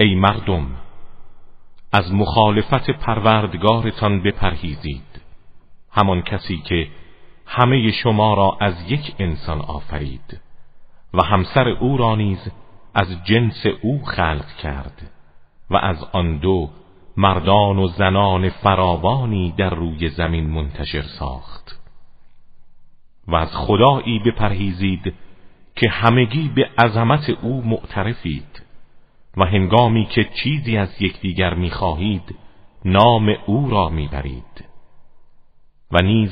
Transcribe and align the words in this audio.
ای 0.00 0.14
مردم 0.14 0.66
از 1.92 2.12
مخالفت 2.12 2.90
پروردگارتان 2.90 4.22
بپرهیزید. 4.22 5.20
همان 5.92 6.22
کسی 6.22 6.58
که 6.58 6.88
همه 7.46 7.90
شما 7.90 8.34
را 8.34 8.56
از 8.60 8.90
یک 8.90 9.14
انسان 9.18 9.60
آفرید 9.60 10.40
و 11.14 11.22
همسر 11.22 11.68
او 11.68 11.96
را 11.96 12.16
نیز 12.16 12.50
از 12.94 13.24
جنس 13.24 13.66
او 13.82 14.04
خلق 14.04 14.46
کرد 14.62 15.10
و 15.70 15.76
از 15.76 16.04
آن 16.12 16.38
دو 16.38 16.70
مردان 17.16 17.78
و 17.78 17.86
زنان 17.88 18.48
فراوانی 18.48 19.54
در 19.58 19.74
روی 19.74 20.08
زمین 20.08 20.50
منتشر 20.50 21.02
ساخت. 21.02 21.78
و 23.28 23.36
از 23.36 23.56
خدایی 23.56 24.18
بپرهیزید 24.18 25.14
که 25.76 25.90
همگی 25.90 26.48
به 26.48 26.70
عظمت 26.78 27.30
او 27.30 27.62
معترفید. 27.62 28.57
و 29.38 29.44
هنگامی 29.44 30.06
که 30.06 30.26
چیزی 30.42 30.76
از 30.76 30.88
یکدیگر 31.00 31.54
می‌خواهید 31.54 32.34
نام 32.84 33.28
او 33.46 33.70
را 33.70 33.88
می‌برید. 33.88 34.64
و 35.92 36.02
نیز 36.02 36.30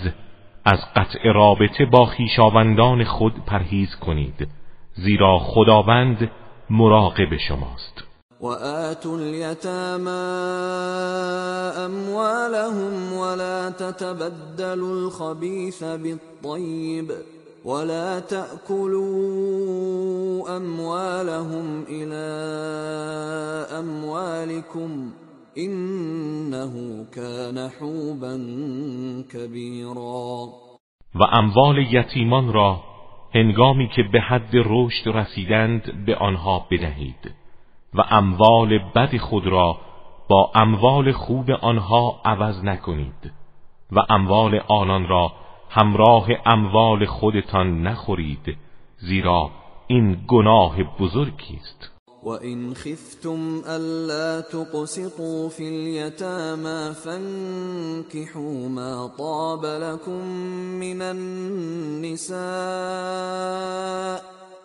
از 0.65 0.79
قطع 0.97 1.33
رابطه 1.35 1.87
با 1.87 2.07
خیشاوندان 2.07 3.05
خود 3.05 3.45
پرهیز 3.47 3.97
کنید 3.97 4.49
زیرا 4.95 5.39
خداوند 5.39 6.31
مراقب 6.71 7.37
شماست. 7.37 8.05
و 8.41 8.47
آتوا 8.47 9.13
الیتاما 9.13 10.11
اموالهم 11.85 13.13
ولا 13.13 13.71
تتبدلوا 13.71 14.91
الخبيث 14.91 15.83
بالطيب 15.83 17.36
ولا 17.67 18.21
تأكلوا 18.21 19.67
أموالهم 20.57 21.85
إلى 21.89 22.27
أموالكم 23.79 25.13
إنه 25.59 27.05
كان 27.15 27.71
حوبا 27.81 28.35
كبيرا. 29.33 30.49
و 31.15 31.23
اموال 31.23 31.79
یتیمان 31.79 32.53
را 32.53 32.81
هنگامی 33.35 33.89
که 33.89 34.03
به 34.03 34.21
حد 34.21 34.51
رشد 34.55 35.09
رسیدند 35.09 36.05
به 36.07 36.17
آنها 36.17 36.67
بدهید 36.71 37.35
و 37.95 38.01
اموال 38.11 38.79
بد 38.79 39.17
خود 39.17 39.47
را 39.47 39.79
با 40.31 40.51
اموال 40.55 41.13
خوب 41.13 41.51
آنها 41.51 42.21
عوض 42.25 42.65
نکنید 42.65 43.33
و 43.93 44.01
اموال 44.09 44.61
آنان 44.69 45.09
را 45.09 45.33
همراه 45.71 46.29
اموال 46.47 47.07
خودتان 47.07 47.83
نخورید 47.83 48.57
زیرا 48.99 49.51
این 49.87 50.17
گناه 50.29 50.77
بزرگی 51.01 51.61
است. 51.61 51.91
و 52.23 52.29
این 52.29 52.75
خفتم 52.75 53.63
الا 53.67 54.43
تقسطوا 54.43 55.49
فی 55.49 55.67
الیتاما 55.67 56.93
فانكحوا 56.93 58.69
ما 58.69 59.11
طاب 59.19 59.67
لكم 59.67 60.25
من 60.81 61.03
النساء 61.03 62.37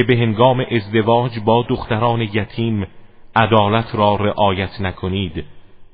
که 0.00 0.04
به 0.04 0.16
هنگام 0.16 0.64
ازدواج 0.70 1.38
با 1.38 1.64
دختران 1.68 2.20
یتیم 2.20 2.86
عدالت 3.36 3.94
را 3.94 4.16
رعایت 4.16 4.80
نکنید 4.80 5.44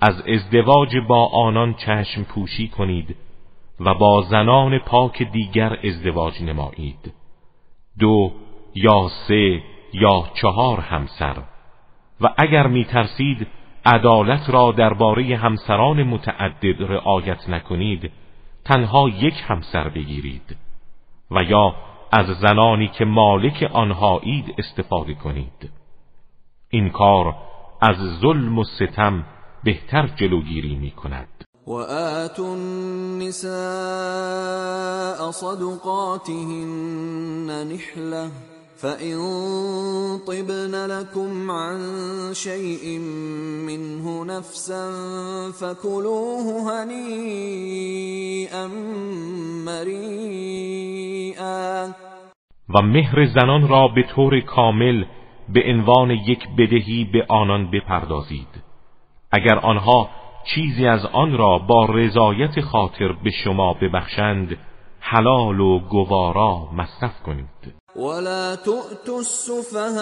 از 0.01 0.23
ازدواج 0.29 0.97
با 1.09 1.27
آنان 1.27 1.75
چشم 1.75 2.23
پوشی 2.23 2.69
کنید 2.69 3.17
و 3.81 3.95
با 3.95 4.23
زنان 4.23 4.79
پاک 4.79 5.23
دیگر 5.23 5.79
ازدواج 5.85 6.43
نمایید. 6.43 7.13
دو 7.99 8.33
یا 8.75 9.09
سه 9.29 9.63
یا 9.93 10.25
چهار 10.35 10.81
همسر. 10.81 11.37
و 12.21 12.35
اگر 12.39 12.67
می 12.67 12.85
ترسید 12.85 13.47
عدالت 13.85 14.51
را 14.51 14.73
درباره 14.73 15.37
همسران 15.37 16.03
متعدد 16.03 16.83
رعایت 16.83 17.49
نکنید 17.49 18.11
تنها 18.65 19.09
یک 19.09 19.35
همسر 19.47 19.89
بگیرید. 19.89 20.57
و 21.31 21.43
یا 21.43 21.75
از 22.17 22.27
زنانی 22.41 22.89
که 22.89 23.05
مالک 23.05 23.71
آنها 23.73 24.21
اید 24.23 24.55
استفاده 24.59 25.15
کنید. 25.15 25.71
این 26.71 26.91
کار 26.91 27.35
از 27.81 27.97
ظلم 28.21 28.59
و 28.59 28.65
ستم 28.65 29.25
بهتر 29.65 30.07
جلوگیری 30.07 30.77
می 30.77 30.91
کند 30.91 31.29
و 31.67 31.73
النساء 31.73 33.53
صدقاتهن 35.33 36.67
نحله 37.51 38.31
فإن 38.83 39.17
طبن 40.27 40.75
لكم 40.87 41.51
عن 41.51 41.79
شيء 42.35 42.99
منه 43.69 44.25
نفسا 44.25 44.91
فكلوه 45.61 46.45
هنيئا 46.69 48.67
مريئا. 49.67 51.07
و 52.75 52.83
مهر 52.83 53.25
زنان 53.25 53.69
را 53.69 53.89
به 53.89 54.03
طور 54.03 54.41
کامل 54.41 55.05
به 55.49 55.63
عنوان 55.67 56.11
یک 56.11 56.49
بدهی 56.59 57.05
به 57.13 57.27
آنان 57.29 57.71
بپردازید. 57.71 58.49
اگر 59.33 59.59
آنها 59.59 60.09
چیزی 60.55 60.87
از 60.87 61.07
آن 61.07 61.37
را 61.39 61.59
با 61.59 61.85
رضایت 61.85 62.61
خاطر 62.61 63.13
به 63.13 63.31
شما 63.31 63.75
ببخشند 63.75 64.59
حلال 65.01 65.61
و 65.61 65.79
گوارا 65.79 66.69
مصرف 66.73 67.23
کنید. 67.23 67.86
ولا 67.99 68.55
تؤتوا 68.55 69.21
السفهاء 69.21 69.97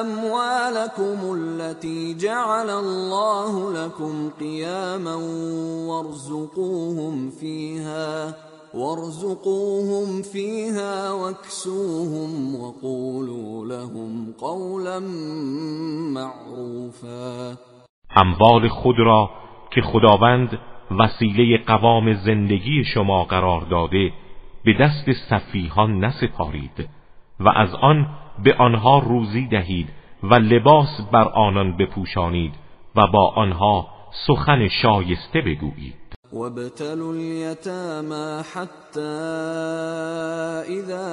اموالكم 0.00 1.34
التي 1.34 2.14
جعل 2.14 2.70
الله 2.70 3.72
لكم 3.72 4.30
قياما 4.40 5.14
وارزقوهم 5.88 7.30
فيها 7.30 8.34
وارزقوهم 8.74 10.22
فيها 10.22 11.12
واكسوهم 11.12 12.54
وقولوا 12.60 13.66
لهم 13.66 14.32
قولا 14.40 14.98
معروفا. 16.14 17.56
اموال 18.16 18.68
خود 18.68 18.98
را 18.98 19.30
که 19.70 19.82
خداوند 19.82 20.58
وسیله 20.90 21.58
قوام 21.66 22.12
زندگی 22.12 22.84
شما 22.94 23.24
قرار 23.24 23.60
داده 23.70 24.12
به 24.64 24.72
دست 24.80 25.12
سفیهان 25.30 26.04
نسپارید 26.04 26.88
و 27.40 27.48
از 27.48 27.74
آن 27.74 28.08
به 28.44 28.54
آنها 28.54 28.98
روزی 28.98 29.46
دهید 29.46 29.88
و 30.22 30.34
لباس 30.34 31.00
بر 31.12 31.28
آنان 31.28 31.76
بپوشانید 31.76 32.52
و 32.96 33.06
با 33.06 33.28
آنها 33.28 33.88
سخن 34.26 34.68
شایسته 34.68 35.40
بگویید. 35.40 35.94
وابتلوا 36.32 37.12
اليتامى 37.12 38.42
حتى 38.54 39.00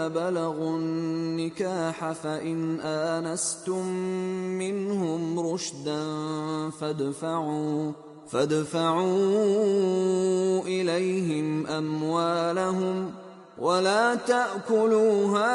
بلغوا 0.09 0.75
النكاح 0.75 2.13
فإن 2.13 2.79
آنستم 2.79 3.85
منهم 4.59 5.39
رشدا 5.39 6.03
فادفعوا 6.69 7.91
فادفعوا 8.27 9.07
إليهم 10.65 11.67
أموالهم 11.67 13.11
ولا 13.59 14.15
تأكلوها 14.15 15.47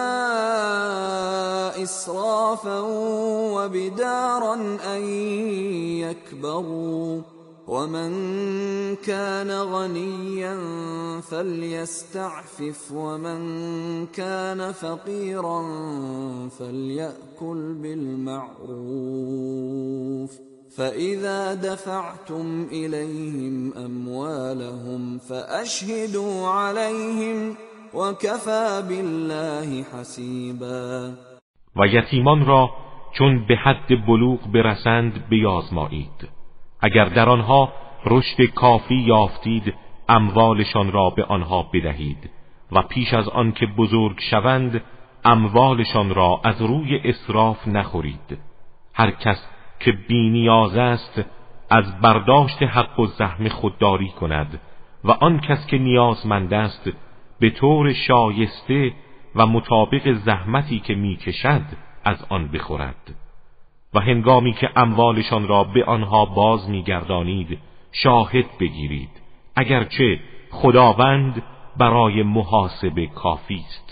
إسرافا 1.83 2.81
وبدارا 3.55 4.55
أن 4.95 5.03
يكبروا 6.03 7.21
ومن 7.69 8.13
كان 8.97 9.51
غنيا 9.51 10.59
فليستعفف 11.21 12.93
ومن 12.93 14.07
كان 14.07 14.73
فقيرا 14.73 15.63
فليأكل 16.59 17.75
بالمعروف 17.83 18.73
فإذا 20.77 21.55
دفعتم 21.55 22.67
إليهم 22.73 23.75
أموالهم 23.75 25.19
فأشهدوا 25.19 26.47
عليهم 26.47 27.57
و 31.77 31.87
یتیمان 31.87 32.47
را 32.47 32.71
چون 33.13 33.47
به 33.47 33.57
حد 33.57 34.07
بلوغ 34.07 34.53
برسند 34.53 35.29
بیازمایید. 35.29 36.29
اگر 36.81 37.05
در 37.05 37.29
آنها 37.29 37.73
رشد 38.07 38.45
کافی 38.55 38.95
یافتید 38.95 39.75
اموالشان 40.09 40.93
را 40.93 41.11
به 41.11 41.25
آنها 41.25 41.63
بدهید. 41.73 42.31
و 42.73 42.83
پیش 42.83 43.15
از 43.15 43.29
آن 43.29 43.53
که 43.53 43.67
بزرگ 43.67 44.21
شوند 44.31 44.83
اموالشان 45.25 46.15
را 46.15 46.41
از 46.45 46.63
روی 46.63 47.01
اصراف 47.05 47.69
نخورید. 47.69 48.39
هر 48.95 49.11
کس 49.11 49.49
که 49.81 49.93
بینیاز 49.93 50.77
است 50.77 51.23
از 51.71 52.01
برداشت 52.01 52.63
حق 52.63 53.01
و 53.01 53.07
زحم 53.07 53.49
خودداری 53.49 54.09
کند. 54.09 54.61
و 55.05 55.11
آن 55.11 55.41
کس 55.41 55.67
که 55.67 55.79
نیازمند 55.79 56.55
است 56.55 56.91
به 57.43 57.51
طور 57.51 57.93
شایسته 57.93 58.93
و 59.35 59.47
مطابق 59.47 60.13
زحمتی 60.13 60.81
که 60.81 60.95
می‌کشد 60.95 61.63
از 62.05 62.27
آن 62.29 62.49
بخورد. 62.49 63.15
و 63.95 64.01
هنگامی 64.01 64.53
که 64.53 64.71
اموالشان 64.77 65.49
را 65.49 65.65
به 65.65 65.85
آنها 65.85 66.25
باز 66.25 66.71
میگردانید 66.71 67.59
شاهد 67.93 68.45
بگیرید 68.61 69.09
اگرچه 69.57 70.21
خداوند 70.51 71.43
برای 71.77 72.23
محاسبه 72.23 73.07
کافی 73.07 73.65
است. 73.69 73.92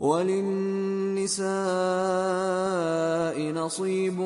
وللنساء 0.00 1.44
نصيب 3.52 4.20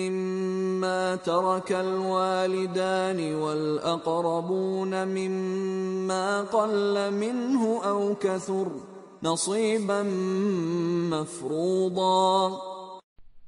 مما 0.00 1.16
ترك 1.16 1.72
الوالدان 1.72 3.34
والأقربون 3.34 5.04
مما 5.04 6.42
قل 6.42 7.10
منه 7.12 7.80
أو 7.84 8.14
كثر 8.14 8.66
نصيبا 9.22 10.02
مفروضا. 11.12 12.50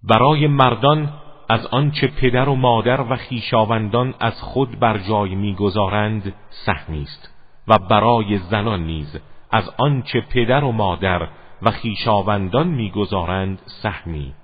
برای 0.03 0.47
مردان 0.47 1.13
از 1.49 1.67
آنچه 1.67 2.07
پدر 2.23 2.49
و 2.49 2.55
مادر 2.55 3.01
و 3.01 3.17
خیشاوندان 3.17 4.15
از 4.21 4.35
خود 4.41 4.81
بر 4.81 4.99
جای 5.09 5.35
می‌گذارند 5.35 6.35
سهمی 6.67 7.03
است 7.03 7.29
و 7.69 7.79
برای 7.79 8.39
زنان 8.51 8.81
نیز. 8.87 9.09
از 9.51 9.65
آنچه 9.79 10.21
پدر 10.35 10.65
و 10.65 10.73
مادر 10.73 11.29
و 11.63 11.71
خیشاوندان 11.71 12.69
می‌گذارند 12.69 13.59
سهمی. 13.83 14.35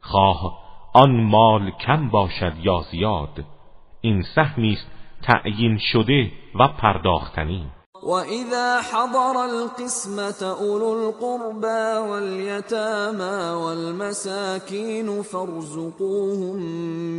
خواه 0.00 0.58
آن 0.94 1.22
مال 1.24 1.70
کم 1.70 2.08
باشد 2.08 2.52
یا 2.62 2.80
زیاد 2.90 3.44
این 4.00 4.22
سهمی 4.34 4.72
است 4.72 4.86
تعیین 5.22 5.78
شده 5.78 6.32
و 6.54 6.68
پرداختنی. 6.68 7.66
وإذا 8.02 8.80
حضر 8.80 9.36
القسمة 9.36 10.42
أولو 10.42 10.88
القربى 10.98 12.10
واليتامى 12.10 13.64
والمساكين 13.64 15.22
فارزقوهم 15.22 16.56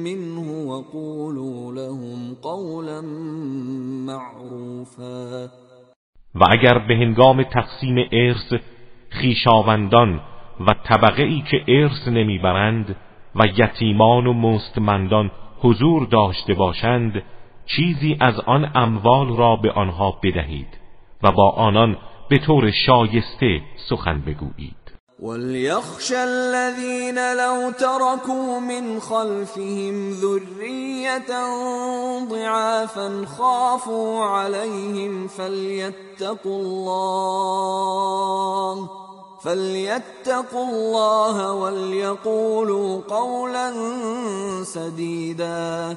منه 0.03 0.67
وقولوا 0.71 1.73
لهم 1.73 2.35
قولا 2.41 3.01
معروفا. 4.05 5.64
و 6.35 6.43
اگر 6.49 6.77
به 6.77 6.95
هنگام 6.95 7.43
تقسیم 7.43 8.07
ارث 8.11 8.53
خیشاوندان 9.09 10.21
و 10.67 10.73
طبقه 10.83 11.23
ای 11.23 11.41
که 11.41 11.63
ارث 11.67 12.07
نمی‌برند 12.07 12.95
و 13.35 13.43
یتیمان 13.57 14.27
و 14.27 14.33
مستمندان 14.33 15.31
حضور 15.59 16.07
داشته 16.07 16.53
باشند 16.53 17.23
چیزی 17.65 18.17
از 18.19 18.39
آن 18.39 18.71
اموال 18.75 19.37
را 19.37 19.55
به 19.55 19.71
آنها 19.71 20.19
بدهید 20.23 20.79
و 21.23 21.31
با 21.31 21.49
آنان 21.49 21.97
به 22.29 22.37
طور 22.37 22.71
شایسته 22.71 23.61
سخن 23.89 24.21
بگویید. 24.21 24.84
وليخشى 25.19 26.23
الذين 26.23 27.15
لو 27.37 27.71
تركوا 27.71 28.59
من 28.59 28.99
خلفهم 28.99 30.09
ذرية 30.11 31.31
ضعافا 32.29 33.25
خافوا 33.25 34.25
عليهم 34.25 35.27
فليتقوا 35.27 36.61
الله 36.61 37.95
فليتقوا 39.43 40.67
الله 40.69 41.53
وليقولوا 41.53 43.01
قولا 43.07 43.71
سديدا 44.63 45.95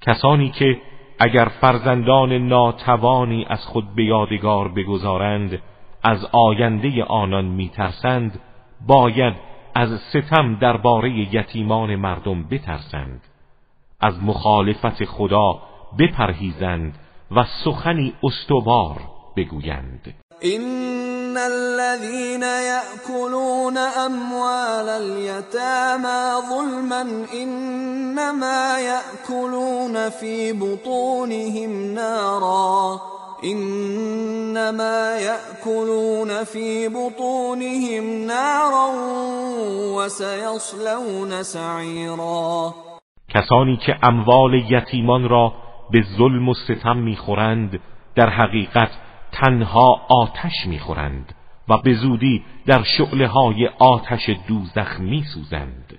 کسانی 0.00 0.50
که 0.58 0.76
اگر 1.18 1.48
فرزندان 1.60 2.48
ناتوانی 2.48 3.46
از 3.48 3.60
خود 3.72 3.94
به 3.96 4.04
یادگار 4.04 4.68
بگذارند 4.68 5.58
از 6.06 6.18
آینده 6.32 7.04
آنان 7.04 7.44
میترسند. 7.44 8.40
باید 8.86 9.34
از 9.74 9.88
ستم 10.10 10.58
درباره 10.60 11.34
یتیمان 11.34 11.96
مردم 11.96 12.44
بترسند 12.44 13.20
از 14.00 14.14
مخالفت 14.22 15.04
خدا 15.04 15.62
بپرهیزند 15.98 16.98
و 17.30 17.44
سخنی 17.64 18.14
استوار 18.22 19.00
بگویند. 19.36 20.14
ان 20.42 21.36
الذين 21.36 22.42
ياكلون 22.42 23.76
اموال 23.76 24.88
اليتامى 24.88 26.42
ظلما 26.50 27.26
انما 27.34 28.78
ياكلون 28.80 30.10
في 30.10 30.52
بطونهم 30.52 31.94
نارا 31.94 33.00
انما 33.46 35.16
ياكلون 35.16 36.44
في 36.44 36.88
بطونهم 36.88 38.26
نارا 38.26 38.86
وسيصلون 39.96 41.42
سعيرا. 41.42 42.74
کسانی 43.28 43.76
که 43.76 43.96
اموال 44.02 44.54
یتیمان 44.54 45.28
را 45.28 45.52
به 45.90 46.02
ظلم 46.18 46.48
و 46.48 46.54
ستم 46.54 46.96
می‌خورند 46.96 47.80
در 48.14 48.30
حقیقت 48.30 48.90
تنها 49.32 50.06
آتش 50.08 50.66
می‌خورند 50.66 51.34
و 51.68 51.78
به 51.78 51.94
زودی 51.94 52.44
در 52.66 52.82
شعله 52.98 53.26
های 53.26 53.68
آتش 53.78 54.30
دوزخ 54.48 55.00
میسوزند. 55.00 55.98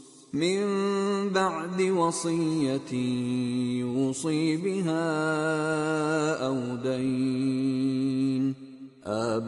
من 0.33 0.63
بعد 1.29 1.81
وصية 1.81 2.93
يوصي 3.79 4.57
بها 4.57 5.03
أو 6.47 6.75
دين. 6.83 8.55
آباؤكم 9.05 9.47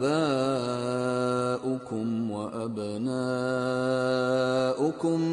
وأبناؤكم 2.30 2.98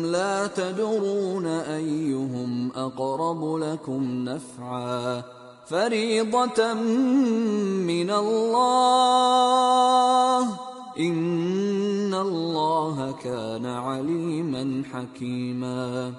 لا 0.05 0.48
تدرون 0.48 1.46
أيهم 1.46 2.72
أقرب 2.75 3.55
لكم 3.55 4.29
نفعا. 4.29 5.24
فريضة 5.67 6.74
من 6.74 8.12
الله. 8.12 9.12
این 10.95 12.13
الله 12.13 13.13
كان 13.24 13.65
علیما 13.65 14.83
حکیما 14.93 16.12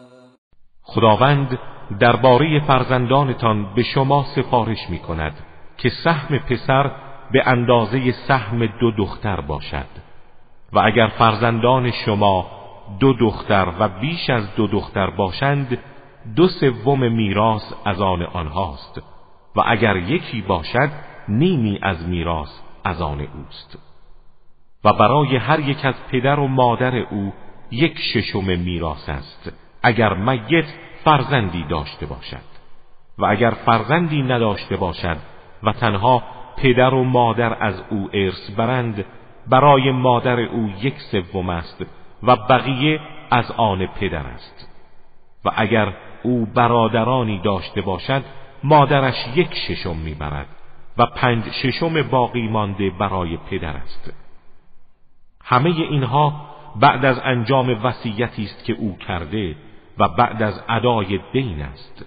خداوند 0.83 1.59
درباره 2.01 2.61
فرزندانتان 2.67 3.75
به 3.75 3.83
شما 3.83 4.25
سفارش 4.37 4.91
می 4.91 4.99
کند 4.99 5.35
که 5.77 5.91
سهم 6.05 6.39
پسر 6.39 6.91
به 7.33 7.43
اندازه 7.47 8.13
سهم 8.29 8.67
دو 8.67 8.91
دختر 8.91 9.41
باشد. 9.41 9.87
و 10.73 10.79
اگر 10.79 11.07
فرزندان 11.19 11.91
شما 11.91 12.47
دو 13.01 13.13
دختر 13.13 13.73
و 13.79 13.89
بیش 13.89 14.31
از 14.31 14.55
دو 14.57 14.67
دختر 14.67 15.11
باشند 15.11 15.79
دو 16.37 16.49
سوم 16.49 17.13
میراث 17.13 17.73
از 17.85 18.01
آن 18.01 18.23
آنهاست. 18.23 19.03
و 19.57 19.63
اگر 19.67 19.97
یکی 19.97 20.41
باشد 20.41 20.91
نیمی 21.29 21.79
از 21.83 22.09
میراث 22.09 22.51
از 22.85 23.03
آن 23.03 23.21
اوست. 23.21 23.92
و 24.85 24.93
برای 24.93 25.37
هر 25.37 25.61
یک 25.61 25.85
از 25.85 25.95
پدر 26.11 26.41
و 26.41 26.49
مادر 26.49 26.97
او 26.97 27.33
یک 27.71 27.99
ششم 27.99 28.59
میراث 28.59 29.09
است 29.09 29.53
اگر 29.83 30.15
میت 30.15 30.65
فرزندی 31.05 31.65
داشته 31.65 32.07
باشد. 32.07 32.53
و 33.19 33.25
اگر 33.25 33.51
فرزندی 33.51 34.23
نداشته 34.23 34.77
باشد 34.77 35.17
و 35.63 35.73
تنها 35.73 36.23
پدر 36.57 36.95
و 36.95 37.05
مادر 37.05 37.57
از 37.61 37.83
او 37.91 38.11
ارث 38.13 38.51
برند 38.57 39.05
برای 39.47 39.91
مادر 39.91 40.41
او 40.41 40.73
یک 40.83 40.95
سوم 40.99 41.49
است 41.49 41.85
و 42.23 42.37
بقیه 42.37 43.01
از 43.31 43.51
آن 43.51 43.87
پدر 43.87 44.27
است. 44.27 44.69
و 45.45 45.51
اگر 45.57 45.93
او 46.23 46.47
برادرانی 46.47 47.41
داشته 47.45 47.81
باشد 47.81 48.23
مادرش 48.65 49.15
یک 49.35 49.55
ششم 49.55 49.97
می‌برد 49.97 50.47
و 50.99 51.07
پنج 51.07 51.45
ششم 51.51 52.03
باقی 52.03 52.49
مانده 52.49 52.91
برای 52.91 53.37
پدر 53.51 53.77
است. 53.77 54.22
همه 55.45 55.71
اینها 55.71 56.33
بعد 56.81 57.05
از 57.05 57.17
انجام 57.25 57.85
وصیتی 57.85 58.45
است 58.45 58.65
که 58.65 58.73
او 58.73 58.97
کرده 59.07 59.57
و 59.99 60.09
بعد 60.09 60.43
از 60.43 60.55
ادای 60.69 61.21
دین 61.33 61.63
است. 61.63 62.05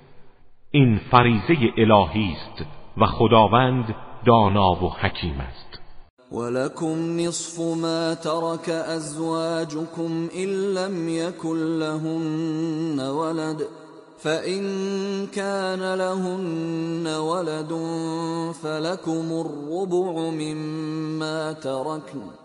این 0.71 0.99
فریضه 1.11 1.73
الهی 1.77 2.31
است 2.31 2.65
و 2.97 3.05
خداوند 3.05 3.95
دانا 4.25 4.71
و 4.71 4.89
حکیم 4.89 5.39
است. 5.39 5.79
ولكم 6.31 7.19
نصف 7.19 7.59
ما 7.59 8.15
ترك 8.15 8.69
ازواجكم 8.69 10.29
ان 10.35 10.49
لم 10.73 11.09
يكن 11.09 11.79
لهن 11.79 12.99
ولد 12.99 13.67
فإن 14.17 14.63
كان 15.27 15.93
لهن 15.93 17.07
ولد 17.07 17.73
فلكم 18.61 19.31
الربع 19.31 20.29
مما 20.29 21.53
تركن 21.53 22.44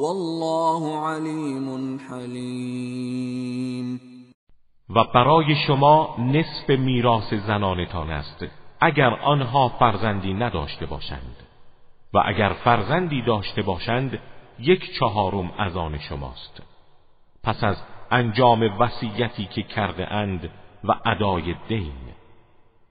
والله 0.00 1.06
علیم 1.06 1.98
حلیم 2.10 4.00
و 4.90 5.04
برای 5.14 5.56
شما 5.66 6.16
نصف 6.18 6.70
میراث 6.70 7.34
زنانتان 7.34 8.10
است 8.10 8.44
اگر 8.80 9.14
آنها 9.14 9.68
فرزندی 9.68 10.34
نداشته 10.34 10.86
باشند. 10.86 11.36
و 12.14 12.22
اگر 12.26 12.52
فرزندی 12.64 13.22
داشته 13.22 13.62
باشند 13.62 14.18
یک 14.58 14.98
چهارم 14.98 15.52
از 15.58 15.76
آن 15.76 15.98
شماست. 15.98 16.62
پس 17.44 17.64
از 17.64 17.76
انجام 18.10 18.62
وصیتی 18.78 19.44
که 19.44 19.62
کرده 19.62 20.12
اند 20.12 20.50
و 20.84 20.94
ادای 21.06 21.54
دین. 21.68 21.92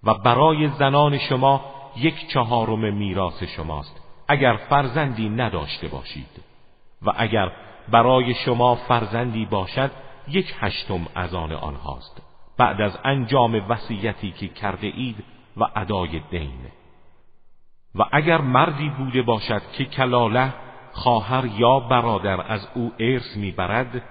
و 0.04 0.14
برای 0.14 0.68
زنان 0.68 1.18
شما 1.18 1.62
یک 1.98 2.28
چهارم 2.28 2.94
میراث 2.94 3.44
شماست 3.44 4.02
اگر 4.28 4.60
فرزندی 4.70 5.30
نداشته 5.30 5.88
باشید. 5.88 6.49
و 7.02 7.14
اگر 7.18 7.52
برای 7.92 8.34
شما 8.34 8.76
فرزندی 8.76 9.46
باشد 9.46 9.92
یک 10.28 10.56
هشتم 10.60 11.08
از 11.16 11.36
آن 11.36 11.52
آنهاست. 11.52 12.22
بعد 12.58 12.82
از 12.82 13.00
انجام 13.04 13.64
وصیتی 13.70 14.32
که 14.32 14.48
کرده 14.48 14.88
اید 14.88 15.24
و 15.58 15.64
ادای 15.76 16.22
دین. 16.32 16.60
و 17.96 18.04
اگر 18.12 18.42
مردی 18.42 18.90
بوده 18.90 19.22
باشد 19.22 19.62
که 19.78 19.86
کلاله 19.86 20.54
خواهر 20.92 21.46
یا 21.46 21.80
برادر 21.80 22.52
از 22.52 22.68
او 22.76 22.94
ارث 23.00 23.38
می‌برد 23.38 24.04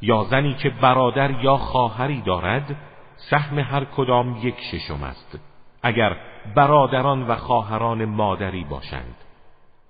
یا 0.00 0.24
زنی 0.24 0.54
که 0.54 0.70
برادر 0.70 1.30
یا 1.30 1.56
خواهری 1.56 2.20
دارد 2.20 2.76
سهم 3.16 3.58
هر 3.58 3.84
کدام 3.84 4.36
یک 4.42 4.60
ششم 4.60 5.02
است. 5.02 5.38
اگر 5.82 6.16
برادران 6.54 7.22
و 7.22 7.36
خواهران 7.36 8.04
مادری 8.04 8.64
باشند. 8.64 9.14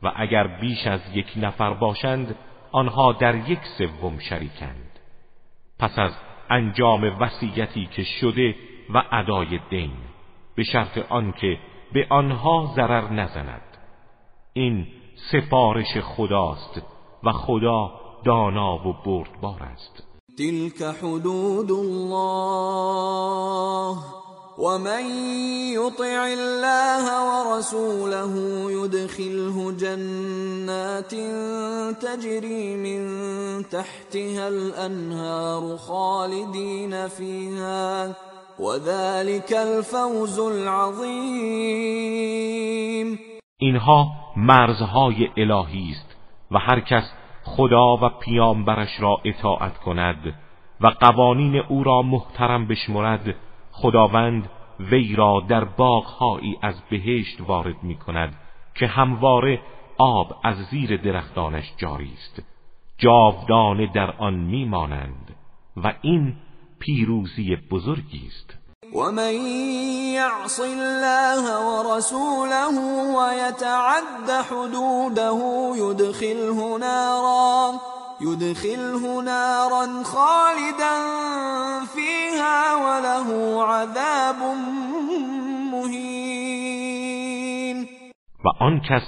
و 0.02 0.12
اگر 0.16 0.46
بیش 0.46 0.86
از 0.86 1.00
یک 1.14 1.26
نفر 1.36 1.74
باشند 1.74 2.34
آنها 2.72 3.12
در 3.12 3.50
یک 3.50 3.60
سوم 3.78 4.18
شریکند. 4.18 4.98
پس 5.78 5.98
از 5.98 6.12
انجام 6.50 7.20
وصیتی 7.20 7.86
که 7.86 8.02
شده 8.02 8.54
و 8.94 9.02
ادای 9.12 9.60
دین 9.70 9.92
به 10.54 10.62
شرط 10.62 10.98
آنکه 11.08 11.58
به 11.92 12.06
آنها 12.10 12.72
ضرر 12.76 13.12
نزند. 13.12 13.76
این 14.52 14.86
سفارش 15.32 15.98
خداست 15.98 16.82
و 17.24 17.32
خدا 17.32 17.90
دانا 18.24 18.88
و 18.88 18.92
بردبار 19.04 19.62
است. 19.62 20.04
تلك 20.38 20.82
حدود 21.02 21.70
الله. 21.70 23.18
ومن 24.58 25.04
يطع 25.74 26.26
الله 26.26 27.04
ورسوله 27.28 28.32
يدخله 28.70 29.72
جنات 29.72 31.14
تجري 32.02 32.76
من 32.76 33.02
تحتها 33.62 34.48
الانهار 34.48 35.76
خالدين 35.76 37.08
فيها 37.08 38.14
وذلك 38.58 39.52
الفوز 39.52 40.38
العظیم 40.38 41.58
اینها 43.58 44.06
مرزهای 44.36 45.28
الهی 45.36 45.90
است 45.90 46.16
و 46.50 46.58
هر 46.58 46.80
کس 46.80 47.12
خدا 47.44 47.96
و 47.96 48.08
پیامبرش 48.20 49.00
را 49.00 49.16
اطاعت 49.24 49.78
کند 49.78 50.34
و 50.80 50.86
قوانین 50.86 51.56
او 51.68 51.84
را 51.84 52.02
محترم 52.02 52.68
بشمرد 52.68 53.34
خداوند 53.82 54.50
وی 54.80 55.14
را 55.16 55.42
در 55.48 55.64
باغهایی 55.64 56.58
از 56.62 56.74
بهشت 56.90 57.40
وارد 57.40 57.82
می 57.82 57.94
کند 57.94 58.34
که 58.74 58.86
همواره 58.86 59.60
آب 59.98 60.36
از 60.44 60.56
زیر 60.70 60.96
درختانش 60.96 61.64
جاری 61.76 62.12
است. 62.12 62.42
جاودانه 62.98 63.92
در 63.94 64.10
آن 64.10 64.34
میمانند 64.34 65.36
و 65.76 65.94
این 66.02 66.36
پیروزی 66.78 67.56
بزرگی 67.70 68.26
است. 68.26 68.54
ومن 68.94 69.34
يعص 70.14 70.60
الله 70.60 71.42
ورسوله 71.58 72.68
ويتعد 73.18 74.30
حدوده 74.50 75.32
يدخله 75.76 76.78
نارا 76.78 77.72
يدخله 78.20 79.22
نارا 79.22 79.86
خالدا 80.04 80.94
فيها 81.94 82.76
وله 82.84 83.28
عذاب 83.64 84.36
مهین 85.72 87.08
و 88.44 88.48
آن 88.60 88.80
کس 88.80 89.02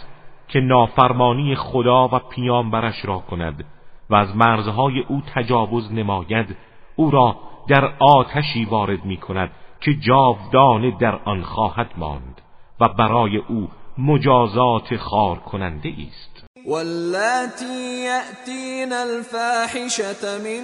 که 0.49 0.61
نافرمانی 0.61 1.55
خدا 1.55 2.09
و 2.13 2.19
پیامبرش 2.19 3.05
را 3.05 3.19
کند 3.19 3.65
و 4.11 4.15
از 4.15 4.37
مرزهای 4.37 5.01
او 5.09 5.23
تجاوز 5.35 5.93
نماید 5.93 6.57
او 6.97 7.11
را 7.11 7.37
در 7.69 7.93
آتشی 7.99 8.65
وارد 8.65 9.05
می 9.05 9.17
کند 9.17 9.51
که 9.81 9.95
جاودانه 9.95 10.91
در 10.91 11.21
آن 11.25 11.43
خواهد 11.43 11.91
ماند 11.97 12.41
و 12.81 12.89
برای 12.89 13.37
او 13.37 13.69
مجازات 13.99 14.97
خار 14.97 15.39
کننده 15.39 15.95
است. 16.09 16.30
واللاتی 16.67 18.05
یأتین 18.05 18.93
الفاحشة 18.93 20.39
من 20.39 20.63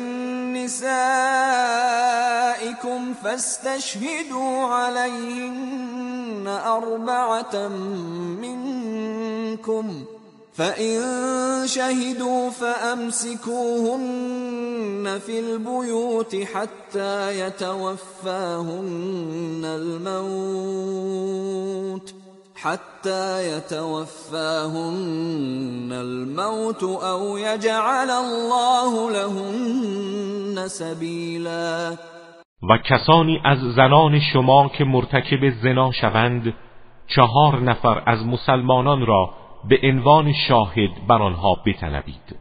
نسائكم 0.53 0.85
فاستشهدوا 3.25 4.67
عليهن 4.67 6.47
أربعة 6.67 7.69
منكم 8.39 10.05
فإن 10.55 11.03
شهدوا 11.67 12.51
فأمسكوهن 12.51 14.01
في 15.27 15.41
البيوت 15.41 16.37
حتى 16.37 17.41
يتوفاهن 17.41 18.81
الموت 19.65 21.07
حتى 22.63 23.57
يتوفاهن 23.57 23.93
الموت 25.93 26.83
أو 26.83 27.39
يجعل 27.39 28.11
الله 28.11 29.11
لهن 29.11 30.69
سبيلا. 30.69 31.97
و 32.71 32.79
کسانی 32.79 33.41
از 33.45 33.59
زنان 33.59 34.21
شما 34.21 34.69
که 34.69 34.85
مرتکب 34.85 35.51
زنا 35.63 35.93
شوند 35.93 36.55
چهار 37.17 37.61
نفر 37.61 38.03
از 38.07 38.27
مسلمانان 38.27 39.07
را 39.07 39.31
به 39.69 39.79
عنوان 39.83 40.33
شاهد 40.49 41.07
بر 41.09 41.23
آنها 41.23 41.57
بطلبید. 41.67 42.37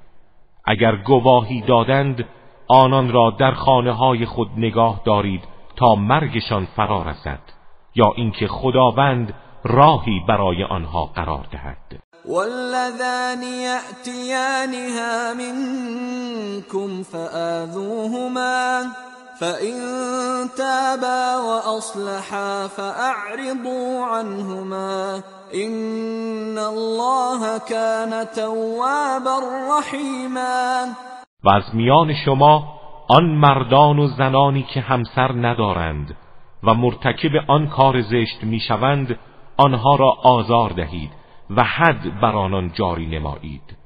اگر 0.66 0.96
گواهی 0.96 1.62
دادند 1.62 2.26
آنان 2.68 3.12
را 3.12 3.30
در 3.40 3.52
خانه 3.52 3.92
های 3.92 4.26
خود 4.26 4.50
نگاه 4.58 5.02
دارید 5.06 5.44
تا 5.76 5.96
مرگشان 5.96 6.66
فرا 6.66 7.04
رسد 7.04 7.40
یا 7.96 8.14
اینکه 8.16 8.48
خداوند 8.48 9.34
راهی 9.66 10.22
برای 10.28 10.64
آنها 10.64 11.06
قرار 11.06 11.46
دهد. 11.52 12.00
والذان 12.26 13.44
یأتیانها 13.44 15.34
منكم 15.34 17.04
فآذوهما 17.04 18.84
فإن 19.40 19.76
تابا 20.58 21.38
وأصلحا 21.38 22.68
فأعرضوا 22.68 24.06
عنهما. 24.06 25.24
إن 25.54 26.58
الله 26.58 27.60
كان 27.60 28.28
توابا 28.36 29.40
رحیما 29.70 30.86
و 31.44 31.50
از 31.50 31.64
میان 31.74 32.14
شما 32.26 32.64
آن 33.10 33.24
مردان 33.24 34.00
و 34.00 34.08
زنانی 34.08 34.66
که 34.74 34.82
همسر 34.82 35.32
ندارند 35.32 36.18
و 36.64 36.74
مرتکب 36.74 37.32
آن 37.48 37.68
کار 37.68 38.02
زشت 38.02 38.44
می‌شوند 38.44 39.20
آنها 39.58 39.96
را 39.96 40.12
آزار 40.24 40.70
دهید 40.70 41.12
و 41.50 41.64
حد 41.64 42.20
بر 42.22 42.36
آنان 42.36 42.72
جاری 42.74 43.06
نمایید 43.06 43.78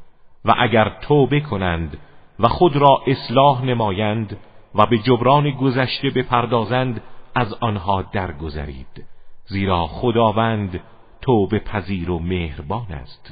و 0.45 0.55
اگر 0.59 0.97
توبه 1.01 1.39
کنند 1.39 1.97
و 2.39 2.47
خود 2.47 2.75
را 2.75 3.01
اصلاح 3.07 3.65
نمایند 3.65 4.37
و 4.75 4.85
به 4.85 4.97
جبران 4.97 5.51
گذشته 5.51 6.09
بپردازند 6.09 7.01
از 7.35 7.53
آنها 7.53 8.01
درگذرید. 8.01 9.05
زیرا 9.45 9.87
خداوند 9.87 10.79
توبه 11.21 11.59
پذیر 11.59 12.11
و 12.11 12.19
مهربان 12.19 12.91
است. 12.91 13.31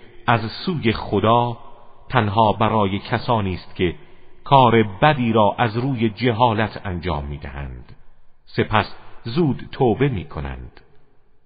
از 0.31 0.51
سوی 0.51 0.93
خدا 0.93 1.57
تنها 2.09 2.53
برای 2.53 2.99
کسانی 2.99 3.53
است 3.53 3.75
که 3.75 3.95
کار 4.43 4.83
بدی 4.83 5.33
را 5.33 5.55
از 5.57 5.77
روی 5.77 6.09
جهالت 6.09 6.81
انجام 6.85 7.25
می‌دهند. 7.25 7.95
سپس 8.45 8.95
زود 9.23 9.69
توبه 9.71 10.09
می 10.09 10.25
کنند 10.25 10.81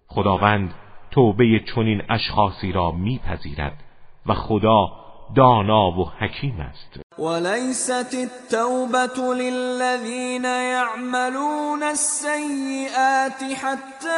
خداوند 0.08 0.74
توبه 1.12 1.60
چنین 1.60 2.02
اشخاصی 2.10 2.72
را 2.72 2.92
میپذیرد 2.92 3.84
و 4.26 4.34
خدا 4.34 4.92
دانا 5.36 5.92
و 5.92 6.06
حکیم 6.20 6.60
است. 6.60 7.06
وليست 7.20 8.14
التوبة 8.14 9.34
للذين 9.34 10.46
يعملون 10.46 11.84
السيئات 11.84 13.44
حتى 13.44 14.10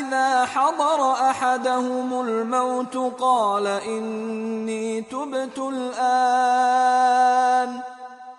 إذا 0.00 0.44
حضر 0.46 1.12
أحدهم 1.30 2.20
الموت 2.20 2.96
قال 3.20 3.66
إني 3.66 5.00
تبت 5.00 5.58
الآن. 5.58 6.88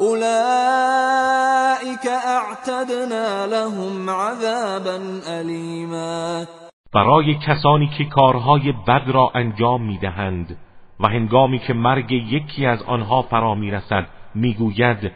أولئك 0.00 2.06
اعتدنا 2.06 3.46
لهم 3.46 4.10
عذابا 4.10 5.20
ألیما 5.40 6.44
برای 6.92 7.34
کسانی 7.34 7.90
که 7.98 8.04
کارهای 8.04 8.72
بد 8.72 9.02
را 9.06 9.30
انجام 9.34 9.82
می‌دهند 9.82 10.56
و 11.00 11.08
هنگامی 11.08 11.58
که 11.58 11.74
مرگ 11.74 12.12
یکی 12.12 12.66
از 12.66 12.82
آنها 12.82 13.22
فرا 13.22 13.54
می‌رسد 13.54 14.06
می‌گوید 14.34 15.12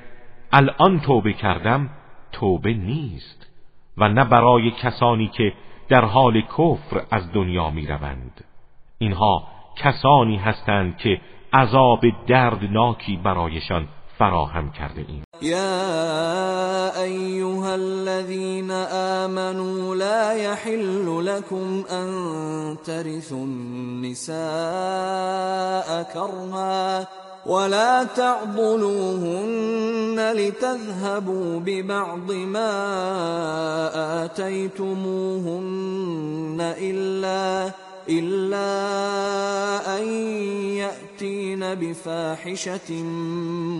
الان 0.52 1.00
توبه 1.00 1.32
کردم 1.32 1.90
توبه 2.32 2.74
نیست 2.74 3.46
و 3.98 4.08
نه 4.08 4.24
برای 4.24 4.70
کسانی 4.70 5.28
که 5.28 5.52
در 5.88 6.04
حال 6.04 6.40
کفر 6.40 7.02
از 7.10 7.32
دنیا 7.32 7.70
می 7.70 7.86
روند. 7.86 8.44
اینها 8.98 9.48
کسانی 9.76 10.36
هستند 10.36 10.96
که 10.96 11.20
عذاب 11.52 12.00
دردناکی 12.26 13.16
برایشان 13.16 13.88
فراهم 14.18 14.70
کرده 14.70 15.04
ایم 15.08 15.24
یا 15.42 16.92
ایها 17.02 17.74
الذين 17.74 18.70
آمنوا 19.20 19.94
لا 19.94 20.32
يحل 20.32 21.26
لكم 21.26 21.84
ان 21.90 22.08
ترثوا 22.86 23.44
النساء 23.44 24.38
كرها 26.14 27.06
ولا 27.46 28.04
تعضلوهن 28.04 29.52
لتذهبوا 30.34 31.60
ببعض 31.60 32.32
ما 32.32 32.74
آتيتموهن 34.24 35.54
إلا 36.78 37.70
إلا 38.08 38.68
أن 39.98 40.08
يأتين 40.76 41.74
بفاحشة 41.74 42.92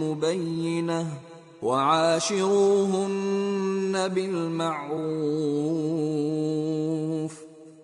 مبينة 0.03 1.07
وعاشروهن 1.63 3.15
بالمعروف 4.09 5.05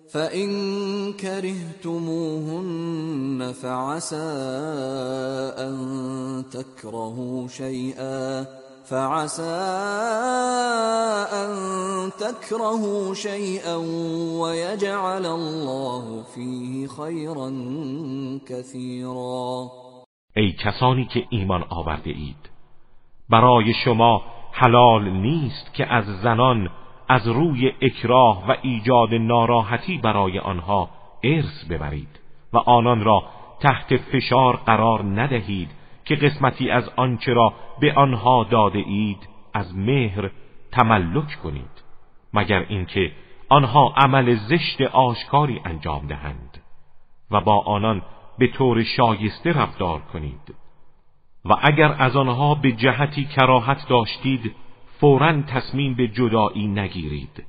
فإن 0.09 1.13
كرهتموهن 1.13 2.73
فعسى 3.61 4.15
أن 5.57 6.43
تكرهوا 6.51 7.47
شيئا 7.47 8.45
فعسى 8.91 9.57
أن 11.41 11.51
تكرهوا 12.19 13.13
شيئا 13.13 13.75
ويجعل 14.41 15.25
الله 15.25 16.23
فيه 16.35 16.87
خيرا 16.87 17.49
كثيرا. 18.47 19.69
ای 20.35 20.51
کسانی 20.51 21.05
که 21.05 21.23
ایمان 21.29 21.63
آورده 21.69 22.09
اید 22.09 22.49
برای 23.29 23.73
شما 23.85 24.21
حلال 24.51 25.09
نیست 25.09 25.73
که 25.73 25.93
از 25.93 26.05
زنان 26.23 26.69
از 27.09 27.27
روی 27.27 27.71
اکراه 27.81 28.47
و 28.47 28.55
ایجاد 28.61 29.13
ناراحتی 29.13 29.97
برای 29.97 30.39
آنها 30.39 30.89
ارث 31.23 31.65
ببرید 31.69 32.19
و 32.53 32.57
آنان 32.57 33.03
را 33.03 33.23
تحت 33.61 33.97
فشار 33.97 34.55
قرار 34.55 35.03
ندهید 35.03 35.80
که 36.11 36.17
قسمتی 36.17 36.69
از 36.69 36.89
آنچه 36.95 37.33
را 37.33 37.53
به 37.79 37.93
آنها 37.93 38.47
داده 38.49 38.79
اید 38.79 39.29
از 39.53 39.77
مهر 39.77 40.29
تملک 40.71 41.39
کنید 41.43 41.83
مگر 42.33 42.65
اینکه 42.69 43.11
آنها 43.49 43.93
عمل 43.97 44.35
زشت 44.35 44.81
آشکاری 44.81 45.61
انجام 45.65 46.07
دهند 46.07 46.57
و 47.31 47.41
با 47.41 47.59
آنان 47.59 48.01
به 48.37 48.47
طور 48.47 48.83
شایسته 48.83 49.51
رفتار 49.53 49.99
کنید. 49.99 50.55
و 51.45 51.53
اگر 51.61 51.95
از 51.99 52.15
آنها 52.15 52.55
به 52.55 52.71
جهتی 52.71 53.25
کراهت 53.25 53.87
داشتید 53.89 54.55
فورا 54.99 55.41
تصمیم 55.41 55.93
به 55.93 56.07
جدایی 56.07 56.67
نگیرید 56.67 57.45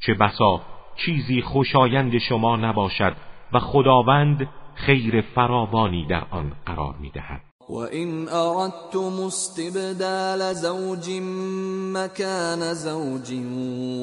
چه 0.00 0.14
بسا 0.14 0.60
چیزی 0.96 1.42
خوشایند 1.42 2.18
شما 2.18 2.56
نباشد 2.56 3.16
و 3.52 3.58
خداوند 3.58 4.48
خیر 4.74 5.20
فراوانی 5.20 6.06
در 6.06 6.22
آن 6.30 6.52
قرار 6.66 6.94
می‌دهد. 7.00 7.53
وَإِنْ 7.68 8.28
أَرَدْتُمُ 8.28 9.26
اسْتِبْدَالَ 9.26 10.56
زَوْجٍ 10.56 11.10
مَكَانَ 11.96 12.74
زَوْجٍ 12.74 13.30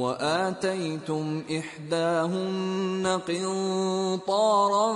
وَآتَيْتُمْ 0.02 1.44
إِحْدَاهُنَّ 1.60 3.20
قِنطَارًا 3.28 4.90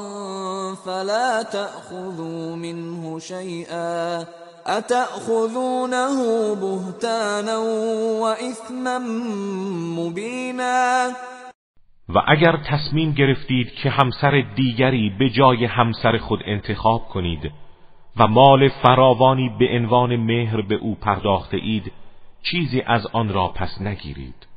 فَلَا 0.75 1.43
تَأْخُذُوا 1.43 2.56
مِنْهُ 2.56 3.19
شَيْئًا 3.19 4.25
أَتَأْخُذُونَهُ 4.65 6.17
بُهْتَانًا 6.56 7.58
وَإِثْمًا 8.21 8.99
مُبِينًا 9.99 11.12
و 12.10 12.21
اگر 12.28 12.58
تصمیم 12.69 13.12
گرفتید 13.12 13.71
که 13.84 13.89
همسر 13.89 14.43
دیگری 14.56 15.12
به 15.19 15.30
جای 15.30 15.65
همسر 15.65 16.17
خود 16.17 16.39
انتخاب 16.45 17.08
کنید 17.08 17.64
و 18.19 18.28
مال 18.28 18.69
فراوانی 18.69 19.49
به 19.60 19.67
عنوان 19.71 20.15
مهر 20.15 20.62
به 20.62 20.75
او 20.75 20.95
پرداخته 20.95 21.58
اید 21.58 21.91
چیزی 22.43 22.82
از 22.82 23.08
آن 23.13 23.34
را 23.34 23.47
پس 23.47 23.82
نگیرید. 23.82 24.47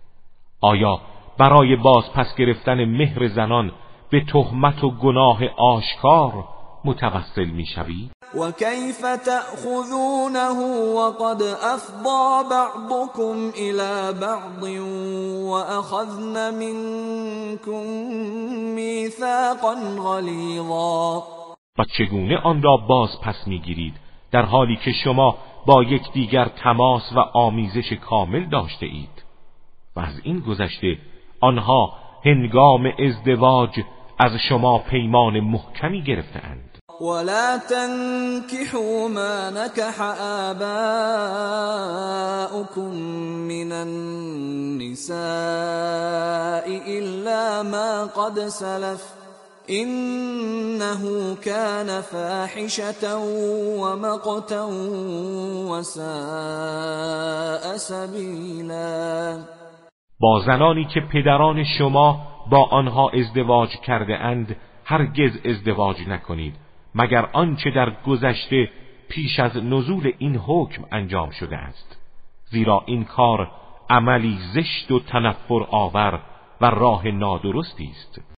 آیا 0.60 1.00
برای 1.38 1.76
باز 1.76 2.12
پس 2.14 2.34
گرفتن 2.36 2.84
مهر 2.84 3.28
زنان 3.28 3.72
به 4.10 4.24
تهمت 4.32 4.84
و 4.84 4.90
گناه 4.90 5.38
آشکار 5.56 6.44
متوسل 6.84 7.44
می‌شوید 7.44 8.10
و 8.34 8.52
کیف 8.52 9.00
تأخذونه 9.00 10.48
وقد 10.96 11.42
افضا 11.42 12.42
بعضكم 12.50 13.52
الى 13.56 14.12
بعض 14.20 14.62
واخذن 15.48 16.54
منكم 16.54 17.82
میثاقا 18.74 19.74
غلیظا. 19.74 21.37
و 21.78 21.84
چگونه 21.84 22.36
آن 22.36 22.62
را 22.62 22.76
باز 22.76 23.20
پس 23.20 23.46
می‌گیرید 23.46 23.94
در 24.32 24.42
حالی 24.42 24.76
که 24.76 24.92
شما 24.92 25.38
با 25.66 25.82
یکدیگر 25.82 26.44
تماس 26.44 27.12
و 27.12 27.18
آمیزش 27.18 27.92
کامل 27.92 28.44
داشته 28.44 28.86
اید. 28.86 29.24
و 29.96 30.00
از 30.00 30.20
این 30.22 30.40
گذشته 30.40 30.98
آنها 31.40 31.92
هنگام 32.24 32.92
ازدواج 32.98 33.80
از 34.18 34.32
شما 34.48 34.78
پیمان 34.78 35.40
محکمی 35.40 36.02
گرفتهاند. 36.02 36.78
ولا 37.00 37.58
تنكحوا 37.58 39.08
ما 39.08 39.50
نكح 39.50 40.02
آباؤكم 40.50 40.80
من 43.48 43.72
النساء 43.72 45.18
إلا 46.86 47.62
ما 47.62 48.06
قد 48.06 48.48
سلف 48.48 49.17
انه 49.70 51.34
كان 51.44 52.00
فاحشة 52.00 53.16
ومقتا 53.82 54.66
وساء 55.70 56.16
سبیلا 57.76 59.38
با 60.20 60.42
زنانی 60.46 60.84
که 60.84 61.00
پدران 61.00 61.64
شما 61.78 62.20
با 62.50 62.68
آنها 62.70 63.10
ازدواج 63.10 63.68
کرده 63.86 64.18
اند 64.18 64.56
هرگز 64.84 65.30
ازدواج 65.44 65.96
نکنید 66.08 66.54
مگر 66.94 67.28
آنچه 67.32 67.70
در 67.70 67.90
گذشته 68.06 68.70
پیش 69.08 69.40
از 69.40 69.56
نزول 69.56 70.12
این 70.18 70.36
حکم 70.36 70.84
انجام 70.92 71.30
شده 71.30 71.56
است. 71.56 71.96
زیرا 72.50 72.82
این 72.86 73.04
کار 73.04 73.50
عملی 73.90 74.38
زشت 74.54 74.90
و 74.90 75.00
تنفر 75.00 75.66
آور 75.70 76.20
و 76.60 76.66
راه 76.66 77.08
نادرستی 77.08 77.90
است. 77.90 78.37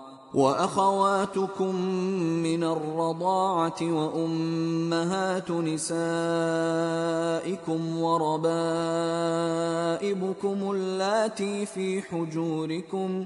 وأخواتكم 0.33 1.75
من 2.43 2.63
الرضاعة 2.63 3.81
وأمهات 3.81 5.51
نسائكم 5.51 6.41
وربائبكم 8.01 8.51
اللاتي 10.71 11.65
في 11.65 12.01
حجوركم 12.01 13.25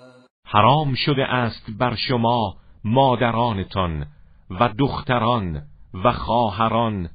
حرام 0.53 0.93
شده 0.93 1.25
است 1.25 1.71
بر 1.79 1.95
شما 1.95 2.55
مادرانتان 2.83 4.05
و 4.49 4.69
دختران 4.77 5.61
و 5.93 6.11
خواهران 6.11 7.09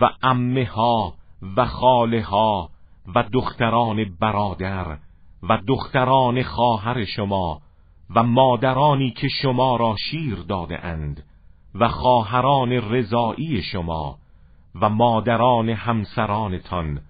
و 0.00 0.10
امه 0.22 0.66
ها 0.66 1.14
و 1.56 1.64
خاله 1.64 2.22
ها 2.22 2.68
و 3.14 3.24
دختران 3.32 4.16
برادر 4.20 4.98
و 5.42 5.58
دختران 5.66 6.42
خواهر 6.42 7.04
شما 7.04 7.60
و 8.14 8.22
مادرانی 8.22 9.10
که 9.10 9.28
شما 9.28 9.76
را 9.76 9.96
شیر 10.10 10.34
داده 10.48 10.84
اند 10.84 11.24
و 11.74 11.88
خواهران 11.88 12.72
رضایی 12.72 13.62
شما 13.62 14.18
و 14.80 14.88
مادران 14.88 15.68
همسرانتان 15.68 17.00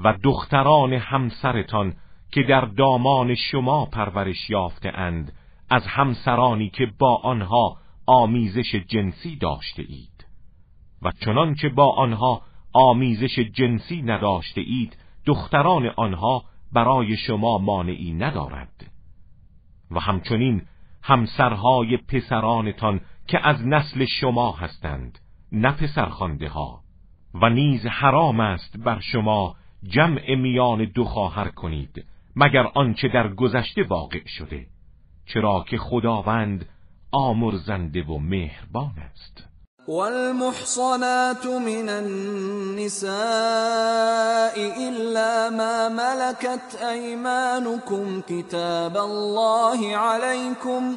و 0.00 0.14
دختران 0.22 0.92
همسرتان 0.92 1.94
که 2.36 2.42
در 2.42 2.60
دامان 2.60 3.34
شما 3.34 3.86
پرورش 3.86 4.50
یافته 4.50 4.98
اند 4.98 5.32
از 5.70 5.86
همسرانی 5.86 6.70
که 6.70 6.92
با 6.98 7.16
آنها 7.16 7.76
آمیزش 8.06 8.74
جنسی 8.74 9.36
داشته 9.36 9.82
اید. 9.88 10.26
و 11.02 11.12
چنان 11.24 11.54
که 11.54 11.68
با 11.68 11.94
آنها 11.94 12.42
آمیزش 12.72 13.38
جنسی 13.38 14.02
نداشته 14.02 14.60
اید 14.60 14.96
دختران 15.26 15.86
آنها 15.86 16.44
برای 16.72 17.16
شما 17.16 17.58
مانعی 17.58 18.12
ندارد. 18.14 18.90
و 19.90 20.00
همچنین 20.00 20.62
همسرهای 21.02 21.96
پسرانتان 21.96 23.00
که 23.28 23.46
از 23.46 23.66
نسل 23.66 24.04
شما 24.20 24.52
هستند 24.52 25.18
نه 25.52 25.72
پسرخوانده 25.72 26.48
ها 26.48 26.80
و 27.34 27.50
نیز 27.50 27.86
حرام 27.86 28.40
است 28.40 28.76
بر 28.76 29.00
شما 29.00 29.54
جمع 29.82 30.34
میان 30.34 30.84
دو 30.84 31.04
خواهر 31.04 31.48
کنید. 31.48 32.04
مگر 32.36 32.66
آنچه 32.74 33.08
در 33.08 33.34
گذشته 33.34 33.82
واقع 33.88 34.26
شده 34.26 34.66
چرا 35.26 35.64
که 35.68 35.78
خداوند 35.78 36.68
آمرزنده 37.12 38.02
و 38.02 38.18
مهربان 38.18 38.94
است. 39.12 39.42
والمحصنات 39.88 41.46
من 41.46 41.88
النساء 41.88 43.10
إلا 44.88 45.50
ما 45.50 45.88
ملكت 45.88 46.82
أيمانكم 46.82 48.20
كتاب 48.20 48.96
الله 48.96 49.96
عليكم 49.96 50.96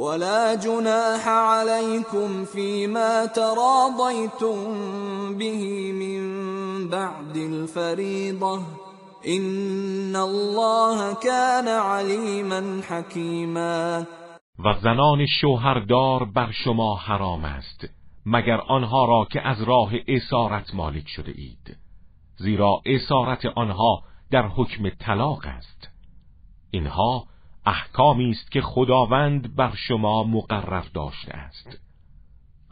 ولا 0.00 0.54
جناح 0.54 1.28
عليكم 1.28 2.44
فيما 2.44 3.26
تراضيتم 3.26 4.58
به 5.38 5.92
من 5.92 6.22
بعد 6.88 7.36
الفريضة. 7.36 8.62
إن 9.26 10.16
الله 10.16 11.14
كان 11.14 11.68
عليما 11.68 12.80
حكيما. 12.88 14.06
و 14.58 14.72
زنان 14.82 15.26
شوهردار 15.40 16.24
بر 16.24 16.50
شما 16.64 16.96
حرام 16.96 17.44
است 17.44 17.88
مگر 18.26 18.60
آنها 18.60 19.04
را 19.04 19.26
که 19.30 19.40
از 19.40 19.62
راه 19.62 19.92
اسارت 20.08 20.74
مالک 20.74 21.08
شده 21.08 21.32
اید. 21.36 21.76
زیرا 22.36 22.80
اسارت 22.86 23.46
آنها 23.46 24.02
در 24.30 24.46
حکم 24.46 24.88
طلاق 24.88 25.46
است. 25.46 25.88
اینها 26.70 27.29
احکامی 27.66 28.30
است 28.30 28.50
که 28.50 28.60
خداوند 28.60 29.56
بر 29.56 29.74
شما 29.74 30.24
مقرر 30.24 30.84
داشته 30.94 31.34
است. 31.34 31.80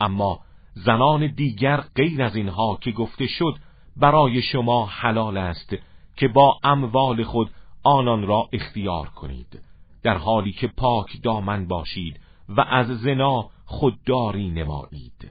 اما 0.00 0.40
زنان 0.74 1.26
دیگر 1.26 1.80
غیر 1.94 2.22
از 2.22 2.36
اینها 2.36 2.78
که 2.80 2.92
گفته 2.92 3.26
شد 3.26 3.54
برای 3.96 4.42
شما 4.42 4.86
حلال 4.86 5.36
است 5.36 5.76
که 6.16 6.28
با 6.28 6.58
اموال 6.62 7.24
خود 7.24 7.50
آنان 7.82 8.26
را 8.26 8.48
اختیار 8.52 9.08
کنید 9.08 9.60
در 10.02 10.18
حالی 10.18 10.52
که 10.52 10.66
پاک 10.66 11.22
دامن 11.22 11.68
باشید 11.68 12.20
و 12.48 12.60
از 12.60 12.86
زنا 12.86 13.50
خودداری 13.64 14.50
نمایید. 14.50 15.30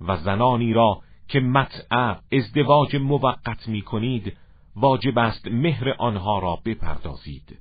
و 0.00 0.16
زنانی 0.16 0.72
را 0.72 1.00
که 1.28 1.40
متع 1.40 2.14
ازدواج 2.32 2.96
موقت 2.96 3.68
می 3.68 3.82
کنید 3.82 4.36
واجب 4.76 5.18
است 5.18 5.48
مهر 5.48 5.94
آنها 5.98 6.38
را 6.38 6.58
بپردازید. 6.64 7.58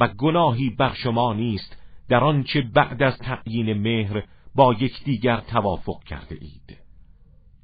و 0.00 0.08
گناهی 0.08 0.70
بر 0.70 0.94
شما 0.94 1.32
نیست 1.32 1.76
در 2.08 2.24
آنچه 2.24 2.62
بعد 2.74 3.02
از 3.02 3.18
تعیین 3.18 3.72
مهر 3.72 4.22
با 4.54 4.74
یکدیگر 4.80 5.40
توافق 5.40 6.04
کرده 6.04 6.38
اید. 6.40 6.78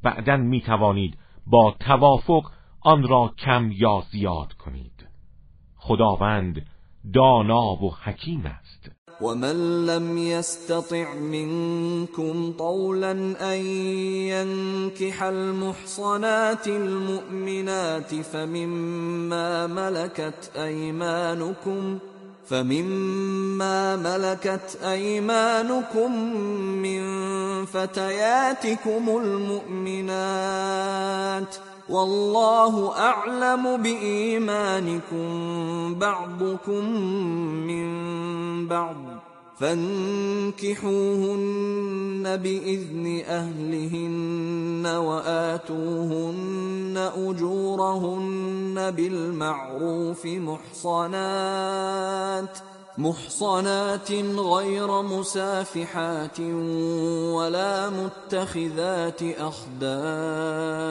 بعدا 0.03 0.37
می 0.37 0.61
توانید 0.61 1.19
با 1.47 1.77
توافق 1.81 2.51
آن 2.81 3.09
را 3.09 3.35
کم 3.39 3.71
یا 3.73 4.03
زیاد 4.13 4.53
کنید. 4.53 5.07
خداوند 5.77 6.67
دانا 7.15 7.85
و 7.85 7.95
حکیم 7.95 8.47
است. 8.47 8.91
ومن 9.21 9.87
لم 9.87 10.19
يستطع 10.19 11.15
منكم 11.15 12.53
طولا 12.53 13.13
أن 13.41 13.61
ينكح 14.33 15.23
المحصنات 15.23 16.69
المؤمنات 16.69 18.15
فمما 18.15 19.67
ملكت 19.67 20.51
أيمانكم 20.57 21.99
فمما 22.51 23.97
ملكت 23.97 24.79
أيمانكم 24.85 26.35
من 26.83 27.03
فتياتكم 27.67 29.17
المؤمنات 29.23 30.61
ۖ 31.55 31.59
والله 31.91 32.99
اعلم 32.99 33.83
بايمانكم 33.83 35.25
بعضكم 35.95 36.85
من 37.67 37.89
بعض 38.69 38.97
فانكحوهن 39.61 40.87
بإذن 42.37 43.23
أهلهن 43.27 44.87
وآتوهن 44.87 46.31
أجورهن 47.17 48.91
بالمعروف 48.91 50.27
محصنات 50.27 51.61
محصنات 52.99 54.13
غير 54.37 55.03
مسافحات 55.03 56.41
ولا 56.41 57.91
متخذات 57.91 59.23
أخدان. 59.23 60.91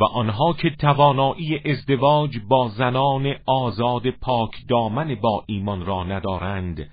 و 0.00 0.04
آنها 0.04 0.52
که 0.52 0.70
توانایی 0.70 1.60
ازدواج 1.70 2.38
با 2.48 2.68
زنان 2.68 3.34
آزاد 3.46 4.10
پاک 4.10 4.50
دامن 4.68 5.14
با 5.14 5.44
ایمان 5.46 5.86
را 5.86 6.04
ندارند 6.04 6.90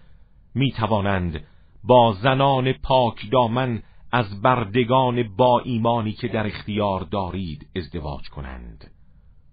می 0.55 0.71
توانند 0.71 1.43
با 1.83 2.13
زنان 2.21 2.73
پاک 2.73 3.31
دامن 3.31 3.83
از 4.11 4.41
بردگان 4.41 5.35
با 5.37 5.59
ایمانی 5.59 6.11
که 6.11 6.27
در 6.27 6.47
اختیار 6.47 7.01
دارید 7.03 7.67
ازدواج 7.75 8.29
کنند. 8.29 8.91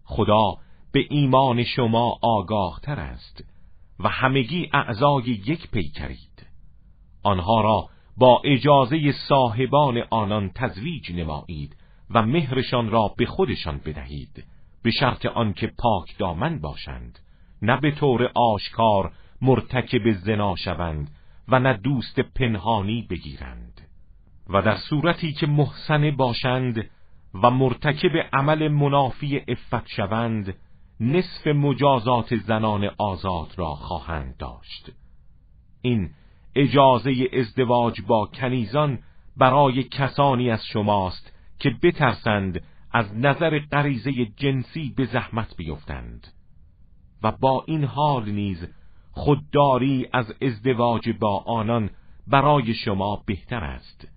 خدا 0.05 0.55
به 0.93 1.07
ایمان 1.11 1.65
شما 1.65 2.19
آگاه 2.23 2.81
تر 2.83 3.01
است 3.01 3.45
و 3.99 4.09
همگی 4.09 4.71
اعضای 4.73 5.25
یک 5.25 5.71
پیکرید. 5.71 6.47
آنها 7.23 7.61
را 7.61 7.89
با 8.17 8.43
اجازه 8.45 9.13
صاحبان 9.29 10.03
آنان 10.11 10.51
تزویج 10.55 11.13
نمایید 11.13 11.77
و 12.15 12.23
مهرشان 12.23 12.91
را 12.91 13.15
به 13.17 13.27
خودشان 13.27 13.81
بدهید 13.85 14.45
به 14.83 14.91
شرط 14.91 15.27
آنکه 15.27 15.73
پاک 15.79 16.19
دامن 16.19 16.59
باشند 16.59 17.19
نه 17.63 17.81
به 17.81 17.91
طور 17.91 18.31
آشکار 18.35 19.13
مرتکب 19.43 20.13
زنا 20.13 20.57
شوند 20.57 21.11
و 21.49 21.59
نه 21.59 21.73
دوست 21.73 22.21
پنهانی 22.21 23.07
بگیرند. 23.11 23.81
و 24.49 24.63
در 24.63 24.77
صورتی 24.77 25.33
که 25.33 25.47
محسنه 25.47 26.11
باشند 26.11 26.91
و 27.43 27.51
مرتکب 27.51 28.29
عمل 28.33 28.69
منافی 28.69 29.43
افت 29.49 29.87
شوند 29.87 30.55
نصف 31.01 31.47
مجازات 31.47 32.37
زنان 32.37 32.91
آزاد 32.99 33.55
را 33.57 33.75
خواهند 33.75 34.37
داشت. 34.37 34.91
این 35.83 36.11
اجازه 36.55 37.29
ازدواج 37.33 38.01
با 38.01 38.27
کنیزان 38.27 38.99
برای 39.37 39.83
کسانی 39.83 40.51
از 40.51 40.67
شماست 40.67 41.32
که 41.63 41.71
بترسند 41.83 42.61
از 42.93 43.07
نظر 43.15 43.59
غریزه 43.59 44.13
جنسی 44.37 44.95
به 44.97 45.07
زحمت 45.07 45.57
بیفتند. 45.57 46.27
و 47.23 47.33
با 47.33 47.65
این 47.67 47.85
حال 47.85 48.31
نیز 48.31 48.59
خودداری 49.13 50.09
از 50.13 50.27
ازدواج 50.43 51.11
با 51.21 51.45
آنان 51.47 51.91
برای 52.27 52.75
شما 52.75 53.23
بهتر 53.27 53.65
است 53.65 54.09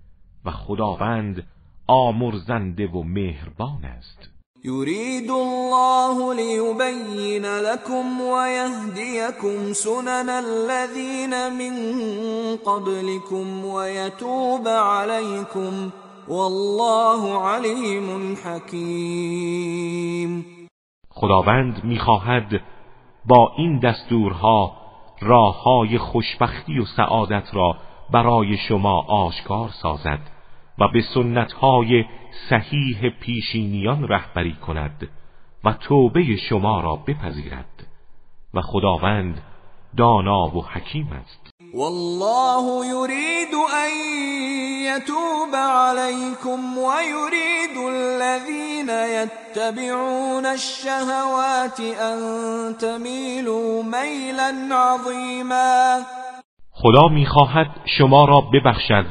و 0.45 0.51
خداوند 0.51 1.47
آمرزنده 1.87 2.87
و 2.87 3.03
مهربان 3.03 3.85
است. 3.85 4.29
يريد 4.63 5.31
الله 5.31 6.33
ليبين 6.33 7.45
لكم 7.45 8.21
ويهديكم 8.21 9.73
سنن 9.73 10.29
الذين 10.29 11.53
من 11.53 11.75
قبلكم 12.55 13.65
ويتوب 13.65 14.67
عليكم 14.67 15.91
والله 16.27 17.47
علیم 17.47 18.35
حکیم 18.45 19.65
خداوند 21.09 21.83
می‌خواهد 21.83 22.61
با 23.25 23.51
این 23.57 23.79
دستورها 23.79 24.77
راههای 25.21 25.97
خوشبختی 25.97 26.79
و 26.79 26.85
سعادت 26.85 27.49
را 27.53 27.77
برای 28.11 28.57
شما 28.57 29.01
آشکار 29.01 29.69
سازد 29.69 30.19
و 30.79 30.87
به 30.87 31.01
سنتهای 31.13 32.05
صحیح 32.49 33.09
پیشینیان 33.09 34.07
رهبری 34.07 34.53
کند 34.53 35.09
و 35.63 35.73
توبه 35.73 36.35
شما 36.35 36.79
را 36.79 36.95
بپذیرد 36.95 37.87
و 38.53 38.61
خداوند 38.61 39.41
دانا 39.97 40.57
و 40.57 40.65
حکیم 40.65 41.07
است. 41.11 41.44
والله 41.75 42.85
يريد 42.85 43.53
ان 43.83 43.91
يتوب 44.89 45.55
عليكم 45.55 46.77
ويريد 46.77 47.77
الذين 47.95 48.89
يتبعون 48.89 50.45
الشهوات 50.45 51.79
ان 51.79 52.17
تميلوا 52.77 53.83
ميلا 53.83 54.75
عظيما. 54.75 56.03
خدا 56.71 57.07
می‌خواهد 57.07 57.67
شما 57.97 58.25
را 58.25 58.41
ببخشد 58.41 59.05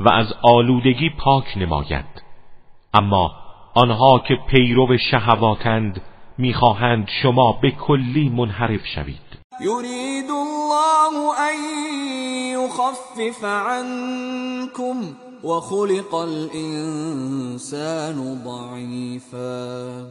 و 0.00 0.08
از 0.08 0.26
آلودگی 0.42 1.10
پاک 1.18 1.44
نماید. 1.56 2.22
اما 2.94 3.30
آنها 3.74 4.18
که 4.18 4.34
پیرو 4.50 4.98
شهواتند 5.10 6.02
می‌خواهند 6.38 7.08
شما 7.22 7.52
به 7.62 7.70
کلی 7.70 8.28
منحرف 8.28 8.86
شوید. 8.94 9.27
يريد 9.60 10.30
الله 10.30 11.14
ان 11.50 11.56
يخفف 12.54 13.44
عنكم 13.44 14.96
وخلق 15.44 16.14
الانسان 16.14 17.58
ضعیفا 18.44 20.06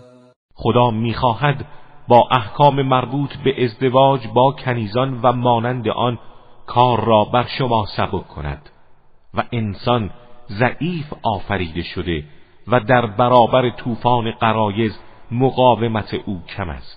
خدا 0.56 0.92
می‌خواهد 0.92 1.66
با 2.08 2.28
احکام 2.32 2.82
مربوط 2.82 3.38
به 3.44 3.64
ازدواج 3.64 4.28
با 4.28 4.52
کنیزان 4.52 5.20
و 5.24 5.32
مانند 5.32 5.88
آن 5.88 6.20
کار 6.66 7.06
را 7.06 7.24
بر 7.24 7.46
شما 7.58 7.86
سبک 7.98 8.28
کند 8.28 8.70
و 9.34 9.44
انسان 9.52 10.12
ضعیف 10.50 11.14
آفریده 11.24 11.84
شده 11.84 12.24
و 12.68 12.80
در 12.80 13.06
برابر 13.06 13.70
طوفان 13.70 14.32
قرایز 14.32 15.00
مقاومت 15.32 16.14
او 16.14 16.42
کم 16.58 16.70
است. 16.70 16.97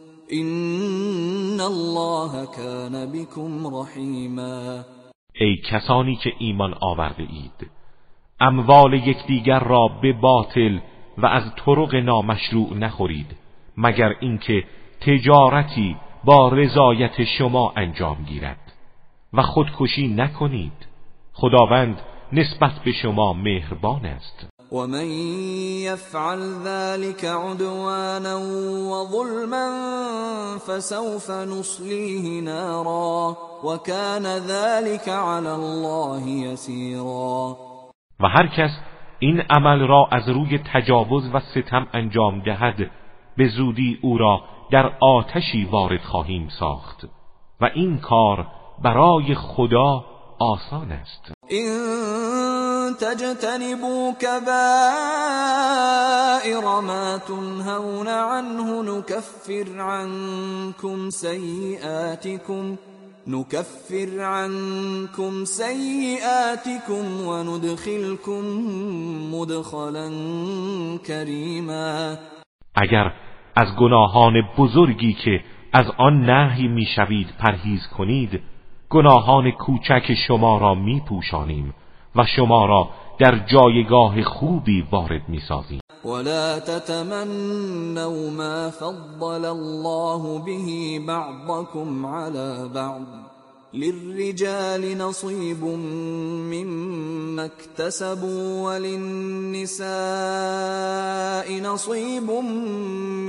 این 0.31 1.61
الله 1.61 2.45
کان 2.45 3.11
بكم 3.11 3.75
رحیما 3.75 4.83
ای 5.35 5.57
کسانی 5.57 6.15
که 6.15 6.33
ایمان 6.39 6.75
آورده 6.81 7.23
اید 7.23 7.71
اموال 8.39 8.93
یکدیگر 8.93 9.59
را 9.59 9.87
به 9.87 10.13
باطل 10.13 10.79
و 11.17 11.25
از 11.25 11.43
طرق 11.65 11.95
نامشروع 11.95 12.73
نخورید 12.73 13.35
مگر 13.77 14.15
اینکه 14.19 14.63
تجارتی 15.01 15.95
با 16.23 16.49
رضایت 16.49 17.23
شما 17.23 17.73
انجام 17.75 18.23
گیرد. 18.23 18.73
و 19.33 19.41
خودکشی 19.41 20.07
نکنید. 20.07 20.87
خداوند 21.33 22.01
نسبت 22.33 22.71
به 22.85 22.91
شما 22.91 23.33
مهربان 23.33 24.05
است. 24.05 24.50
ومن 24.71 25.05
يفعل 25.83 26.39
ذلك 26.63 27.25
عدوانا 27.25 28.35
وظلما 28.91 29.67
فسوف 30.67 31.31
نصليه 31.31 32.41
نارا 32.41 33.35
وكان 33.63 34.25
ذلك 34.25 35.09
على 35.09 35.55
الله 35.55 36.27
يسيرا. 36.27 37.55
و 38.19 38.27
هر 38.27 38.47
کس 38.47 38.71
این 39.19 39.41
عمل 39.49 39.87
را 39.87 40.07
از 40.11 40.29
روی 40.29 40.59
تجاوز 40.73 41.23
و 41.33 41.39
ستم 41.39 41.87
انجام 41.93 42.39
دهد 42.39 42.91
به 43.37 43.47
زودی 43.47 43.99
او 44.01 44.17
را 44.17 44.41
در 44.71 44.91
آتشی 44.99 45.65
وارد 45.71 46.01
خواهیم 46.01 46.47
ساخت 46.59 47.05
و 47.61 47.65
این 47.75 47.97
کار 47.97 48.47
برای 48.83 49.35
خدا 49.35 50.05
آسان 50.39 50.91
است. 50.91 51.33
این 51.49 52.30
تجتنبوا 52.93 54.11
كبائر 54.11 54.51
ما 56.81 57.17
تنهون 57.27 58.07
عنه 58.07 58.83
نكفر 58.83 59.81
عنكم 59.81 61.09
سيئاتكم 61.09 62.75
نكفر 63.27 64.21
عنكم 64.21 65.45
سيئاتكم 65.45 67.21
وندخلكم 67.25 68.43
مدخلا 69.33 70.09
كريما. 71.07 72.17
اگر 72.75 73.13
از 73.55 73.75
گناهان 73.79 74.33
بزرگی 74.57 75.13
که 75.13 75.43
از 75.73 75.85
آن 75.97 76.25
نهی 76.25 76.67
می‌شوید 76.67 77.27
پرهیز 77.39 77.87
کنید 77.97 78.41
گناهان 78.89 79.51
کوچک 79.51 80.13
شما 80.27 80.57
را 80.57 80.75
میپوشانیم. 80.75 81.73
و 82.15 82.25
شما 82.35 82.65
را 82.65 82.89
در 83.19 83.45
جایگاه 83.51 84.23
خوبی 84.23 84.87
وارد 84.91 85.21
می‌سازیم. 85.29 85.79
ولا 86.05 86.59
تتمنوا 86.59 88.29
ما 88.29 88.69
فضل 88.69 89.45
الله 89.45 90.39
به 90.45 90.99
بعضكم 91.07 92.05
على 92.05 92.69
بعض 92.73 93.01
للرجال 93.73 94.97
نصيب 94.97 95.63
مما 96.53 97.45
اكتسبوا 97.45 98.61
وللنساء 98.63 99.91
نصيب 101.61 102.31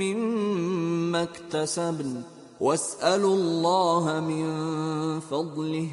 مما 0.01 1.23
اكتسبن 1.23 2.23
واسألوا 2.59 3.35
الله 3.35 4.19
من 4.19 5.19
فضله 5.19 5.89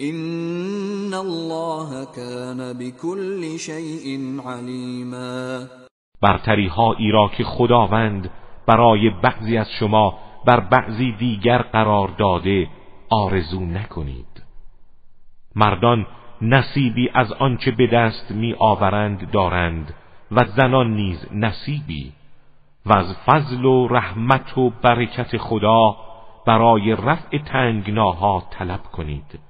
این 0.00 1.14
الله 1.14 2.06
كان 2.16 2.72
بكل 2.72 3.58
شيء 3.58 4.38
عليما 4.46 5.66
برتری 6.22 6.66
هایی 6.66 7.10
را 7.10 7.28
که 7.28 7.44
خداوند 7.44 8.30
برای 8.66 9.10
بعضی 9.10 9.56
از 9.56 9.66
شما 9.80 10.18
بر 10.46 10.60
بعضی 10.60 11.12
دیگر 11.12 11.62
قرار 11.62 12.08
داده 12.08 12.68
آرزو 13.10 13.60
نکنید. 13.60 14.42
مردان 15.54 16.06
نصیبی 16.42 17.10
از 17.14 17.32
آنچه 17.32 17.70
به 17.70 17.86
دست 17.86 18.30
می 18.30 18.54
آورند 18.58 19.30
دارند 19.30 19.94
و 20.30 20.44
زنان 20.44 20.94
نیز 20.94 21.26
نصیبی. 21.32 22.12
و 22.86 22.92
از 22.92 23.16
فضل 23.26 23.64
و 23.64 23.88
رحمت 23.88 24.58
و 24.58 24.70
برکت 24.70 25.36
خدا 25.36 25.96
برای 26.46 26.92
رفع 26.92 27.38
تنگناها 27.38 28.42
طلب 28.50 28.82
کنید. 28.82 29.47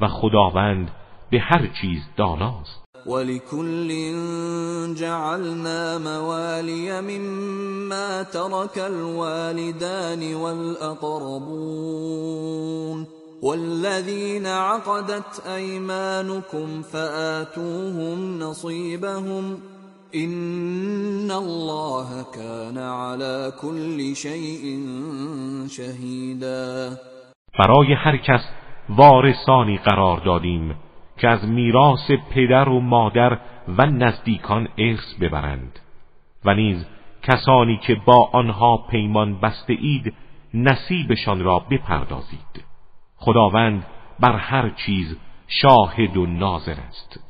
و 0.00 0.08
خداوند 0.08 0.90
به 1.30 1.40
هر 1.40 1.70
چیز 1.80 2.02
داناست. 2.16 2.80
ولكل 3.06 3.88
جعلنا 4.94 5.98
موالي 5.98 7.00
مما 7.00 8.22
ترك 8.22 8.78
الوالدان 8.78 10.34
والأقربون 10.34 11.80
والذين 13.42 14.46
عقدت 14.46 15.46
أيمانكم 15.46 16.82
فآتوهم 16.82 18.38
نصيبهم 18.38 19.60
إن 20.14 21.30
الله 21.30 22.24
كان 22.34 22.78
على 22.78 23.52
كل 23.62 24.16
شيء 24.16 24.86
شهيدا 25.68 26.98
برای 27.58 27.94
هر 27.94 28.16
کس 28.16 28.59
وارثانی 28.96 29.78
قرار 29.78 30.20
دادیم 30.20 30.74
که 31.18 31.28
از 31.28 31.48
میراث 31.48 32.10
پدر 32.30 32.68
و 32.68 32.80
مادر 32.80 33.38
و 33.78 33.86
نزدیکان 33.86 34.68
ارث 34.78 35.14
ببرند 35.20 35.78
و 36.44 36.54
نیز 36.54 36.86
کسانی 37.22 37.76
که 37.76 37.94
با 37.94 38.30
آنها 38.32 38.76
پیمان 38.76 39.40
بسته 39.40 39.72
اید 39.72 40.14
نصیبشان 40.54 41.44
را 41.44 41.58
بپردازید. 41.58 42.64
خداوند 43.16 43.86
بر 44.20 44.36
هر 44.36 44.70
چیز 44.70 45.18
شاهد 45.46 46.16
و 46.16 46.26
ناظر 46.26 46.76
است. 46.88 47.29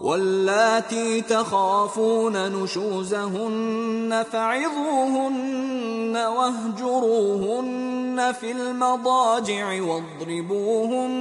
واللاتي 0.00 1.20
تخافون 1.20 2.62
نشوزهن 2.62 4.24
فعظوهن 4.32 6.16
واهجروهن 6.16 7.52
في 8.32 8.52
المضاجع 8.52 9.82
واضربوهن 9.82 11.16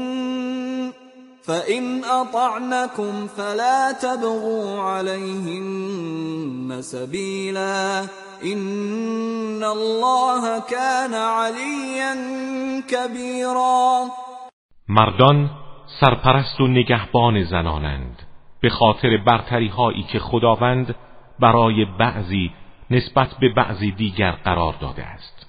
فإن 1.44 2.04
أطعنكم 2.04 3.28
فلا 3.28 3.92
تبغوا 3.92 4.80
عليهن 4.80 6.78
سبيلا 6.82 8.02
إن 8.44 9.64
الله 9.64 10.60
كان 10.60 11.14
عليا 11.14 12.16
كبيرا 12.90 14.10
مردان 14.90 15.50
سرپرست 16.00 16.62
و 16.62 16.68
نگهبان 16.68 17.44
زنانند. 17.44 18.15
به 18.66 18.70
خاطر 18.70 19.18
برتری 19.18 19.68
هایی 19.68 20.04
که 20.04 20.20
خداوند 20.20 20.96
برای 21.40 21.86
بعضی 21.86 22.52
نسبت 22.92 23.36
به 23.40 23.50
بعضی 23.50 23.92
دیگر 23.92 24.32
قرار 24.32 24.74
داده 24.80 25.04
است 25.04 25.48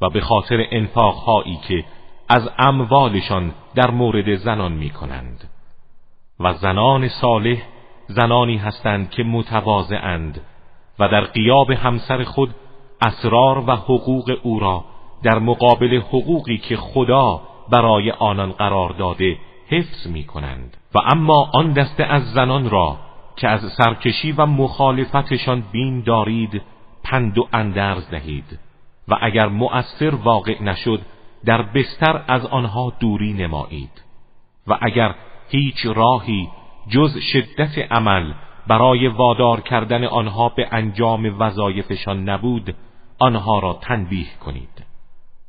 و 0.00 0.08
به 0.10 0.20
خاطر 0.20 0.66
انفاق 0.70 1.14
هایی 1.14 1.58
که 1.68 1.84
از 2.28 2.50
اموالشان 2.58 3.54
در 3.74 3.90
مورد 3.90 4.34
زنان 4.34 4.72
می 4.72 4.90
کنند 4.90 5.50
و 6.40 6.52
زنان 6.52 7.08
صالح 7.08 7.62
زنانی 8.06 8.56
هستند 8.56 9.10
که 9.10 9.22
متواضعند 9.22 10.40
و 10.98 11.08
در 11.08 11.20
قیاب 11.20 11.70
همسر 11.70 12.24
خود 12.24 12.54
اسرار 13.02 13.58
و 13.58 13.72
حقوق 13.72 14.38
او 14.42 14.60
را 14.60 14.84
در 15.22 15.38
مقابل 15.38 15.96
حقوقی 15.96 16.58
که 16.58 16.76
خدا 16.76 17.40
برای 17.72 18.10
آنان 18.10 18.52
قرار 18.52 18.92
داده 18.92 19.38
حفظ 19.68 20.06
می 20.06 20.24
کنند 20.24 20.76
و 20.96 20.98
اما 20.98 21.50
آن 21.54 21.72
دسته 21.72 22.04
از 22.04 22.32
زنان 22.32 22.70
را 22.70 22.96
که 23.36 23.48
از 23.48 23.72
سرکشی 23.72 24.32
و 24.32 24.46
مخالفتشان 24.46 25.62
بین 25.72 26.00
دارید 26.00 26.62
پند 27.04 27.38
و 27.38 27.48
اندرز 27.52 28.10
دهید. 28.10 28.58
و 29.08 29.16
اگر 29.20 29.48
مؤثر 29.48 30.14
واقع 30.14 30.62
نشد 30.62 31.00
در 31.44 31.62
بستر 31.62 32.22
از 32.28 32.46
آنها 32.46 32.92
دوری 33.00 33.32
نمایید. 33.32 34.02
و 34.66 34.78
اگر 34.80 35.14
هیچ 35.48 35.86
راهی 35.86 36.48
جز 36.88 37.18
شدت 37.18 37.92
عمل 37.92 38.32
برای 38.66 39.08
وادار 39.08 39.60
کردن 39.60 40.04
آنها 40.04 40.48
به 40.48 40.68
انجام 40.72 41.40
وظایفشان 41.40 42.28
نبود 42.28 42.74
آنها 43.18 43.58
را 43.58 43.72
تنبیه 43.72 44.36
کنید. 44.44 44.84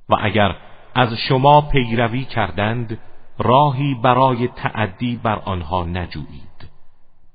و 0.10 0.16
اگر 0.22 0.56
از 0.95 1.14
شما 1.14 1.62
پیروی 1.62 2.24
کردند 2.24 3.00
راهی 3.40 3.96
برای 4.04 4.48
تعدی 4.48 5.20
بر 5.24 5.40
آنها 5.46 5.84
نجویید. 5.84 6.48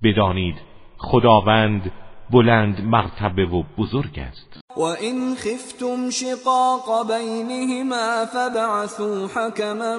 بدانید 0.03 0.57
خداوند 0.99 1.93
بلند 2.31 2.81
مرتبه 2.85 3.47
و 3.47 3.63
بزرگ 3.79 4.19
است. 4.19 4.61
و 4.77 4.81
این 4.81 5.37
خفتم 5.37 6.11
شقاق 6.11 7.13
بینهما 7.13 8.27
فبعثوا 8.27 9.27
حکما 9.27 9.99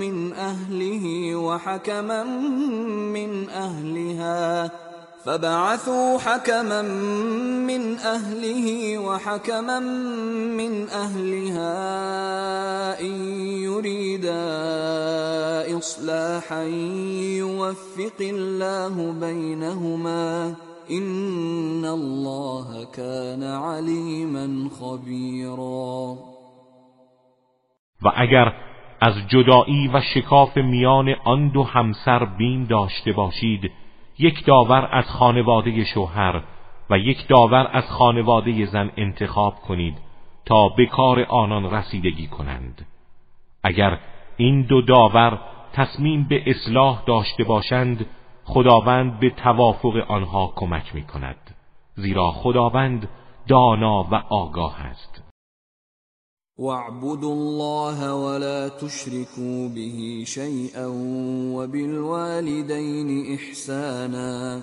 من 0.00 0.32
اهله 0.32 1.34
و 1.36 1.58
حکما 1.58 2.24
من 3.14 3.48
اهلها 3.48 4.70
فبعثوا 5.26 6.18
حكما 6.18 6.82
من 7.66 7.98
أهله 7.98 8.98
وحكما 8.98 9.80
من 10.58 10.88
أهلها 10.88 12.35
إصلاحا 15.86 16.62
يوفق 17.42 18.20
الله 18.20 19.20
بينهما. 19.20 20.54
إن 20.90 21.84
الله 21.84 22.84
كان 22.96 23.42
عليما 23.42 24.70
خبيرا. 24.80 26.16
و 28.02 28.12
اگر 28.16 28.52
از 29.00 29.14
جدایی 29.28 29.88
و 29.88 30.00
شکاف 30.14 30.56
میان 30.56 31.14
آن 31.24 31.48
دو 31.48 31.62
همسر 31.62 32.24
بین 32.24 32.64
داشته 32.64 33.12
باشید 33.12 33.70
یک 34.18 34.44
داور 34.44 34.88
از 34.92 35.04
خانواده 35.04 35.84
شوهر 35.84 36.42
و 36.90 36.98
یک 36.98 37.28
داور 37.28 37.70
از 37.72 37.84
خانواده 37.84 38.66
زن 38.66 38.90
انتخاب 38.96 39.54
کنید 39.54 39.98
تا 40.46 40.68
به 40.68 40.86
کار 40.86 41.26
آنان 41.28 41.70
رسیدگی 41.70 42.26
کنند. 42.26 42.86
اگر 43.64 43.98
این 44.36 44.62
دو 44.62 44.82
داور 44.82 45.38
تصمیم 45.76 46.26
به 46.28 46.42
اصلاح 46.46 47.02
داشته 47.06 47.44
باشند 47.44 48.06
خداوند 48.44 49.20
به 49.20 49.30
توافق 49.30 49.96
آنها 50.08 50.52
کمک 50.56 50.94
می 50.94 51.04
کند 51.04 51.56
زیرا 51.94 52.30
خداوند 52.30 53.08
دانا 53.48 54.02
و 54.02 54.14
آگاه 54.14 54.80
است. 54.80 55.22
واعبدوا 56.58 57.32
الله 57.32 58.10
ولا 58.10 58.68
تشركوا 58.68 59.68
به 59.74 60.24
شيئا 60.24 60.90
وبالوالدين 61.56 63.34
إحسانا. 63.34 64.62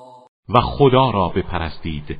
و 0.49 0.61
خدا 0.61 1.09
را 1.09 1.27
بپرستید 1.27 2.19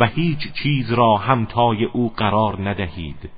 و 0.00 0.06
هیچ 0.06 0.52
چیز 0.62 0.92
را 0.92 1.16
همتای 1.16 1.84
او 1.84 2.12
قرار 2.16 2.68
ندهید 2.68 3.30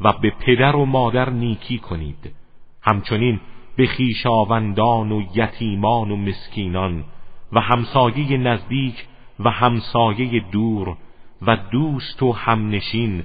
و 0.00 0.12
به 0.12 0.30
پدر 0.30 0.76
و 0.76 0.84
مادر 0.84 1.30
نیکی 1.30 1.78
کنید. 1.78 2.34
همچنین 2.82 3.40
به 3.76 3.86
خیشاوندان 3.86 5.12
و 5.12 5.22
یتیمان 5.34 6.10
و 6.10 6.16
مسکینان 6.16 7.04
و 7.52 7.60
همسایه 7.60 8.36
نزدیک 8.36 9.06
و 9.40 9.50
همسایه 9.50 10.40
دور 10.52 10.96
و 11.42 11.56
دوست 11.56 12.22
و 12.22 12.32
همنشین 12.32 13.22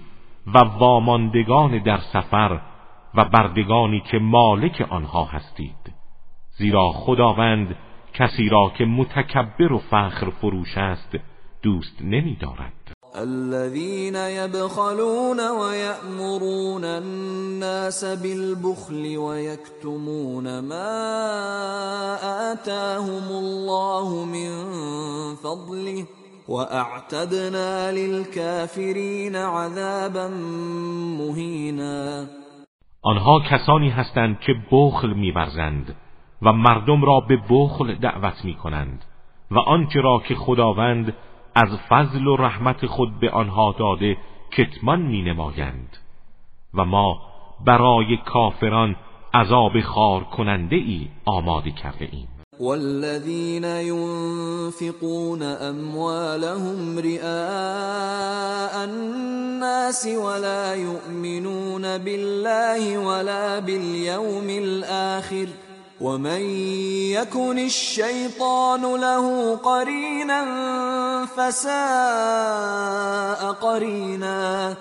و 0.47 0.59
واماندگان 0.59 1.77
در 1.77 1.97
سفر 1.97 2.59
و 3.15 3.25
بردگانی 3.25 3.99
که 3.99 4.19
مالک 4.19 4.87
آنها 4.89 5.25
هستید. 5.25 5.93
زیرا 6.57 6.89
خداوند 6.89 7.75
کسی 8.13 8.49
را 8.49 8.71
که 8.77 8.85
متکبر 8.85 9.73
و 9.73 9.79
فخر 9.79 10.29
فروش 10.29 10.77
است 10.77 11.15
دوست 11.63 12.01
نمی 12.01 12.37
دارد 12.41 12.73
الذين 13.15 14.15
يبخلون 14.15 15.39
ويأمرون 15.39 16.85
الناس 16.85 18.05
بالبخل 18.05 19.17
ويكتمون 19.17 20.59
ما 20.59 20.93
آتاهم 22.51 23.27
الله 23.31 24.25
من 24.25 24.51
فضله 25.35 26.05
واعتدنا 26.47 27.91
للكافرین 27.91 29.35
عذابا 29.35 30.27
مهینا. 31.17 32.27
آنها 33.01 33.39
کسانی 33.51 33.89
هستند 33.89 34.39
که 34.39 34.53
بخل 34.71 35.13
میورزند. 35.13 35.95
و 36.43 36.53
مردم 36.53 37.05
را 37.05 37.19
به 37.19 37.39
بخل 37.49 37.95
دعوت 37.95 38.45
می‌کنند 38.45 39.05
و 39.51 39.59
آنچه 39.59 40.01
را 40.01 40.21
که 40.27 40.35
خداوند 40.35 41.13
از 41.55 41.69
فضل 41.89 42.27
و 42.27 42.35
رحمت 42.35 42.85
خود 42.85 43.19
به 43.19 43.29
آنها 43.29 43.75
داده 43.79 44.17
کتمان 44.51 45.01
می 45.01 45.21
نمایند 45.21 45.97
و 46.73 46.85
ما 46.85 47.21
برای 47.65 48.17
کافران 48.25 48.95
عذاب 49.33 49.81
خار 49.81 50.23
کننده 50.23 50.75
ای 50.75 51.07
آماده 51.25 51.71
کرده 51.71 52.09
ایم. 52.11 52.27
والذين 52.59 53.63
ينفقون 53.63 55.41
اموالهم 55.41 56.97
رئاء 56.97 58.83
الناس 58.83 60.07
ولا 60.07 60.75
يؤمنون 60.75 61.97
بالله 61.97 62.97
ولا 62.97 63.59
باليوم 63.59 64.47
الاخر 64.49 65.47
ومن 66.01 66.41
يكن 67.11 67.57
الشيطان 67.57 68.81
له 68.81 69.55
قرينا 69.55 70.45
فساء 71.25 72.73
قرینا 73.53 74.75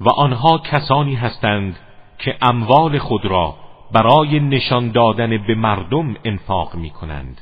و 0.00 0.08
آنها 0.10 0.58
کسانی 0.58 1.14
هستند 1.14 1.76
که 2.18 2.38
اموال 2.42 2.98
خود 2.98 3.26
را 3.26 3.54
برای 3.92 4.40
نشان 4.40 4.92
دادن 4.92 5.46
به 5.46 5.54
مردم 5.54 6.16
انفاق 6.24 6.74
می 6.74 6.90
کنند 6.90 7.40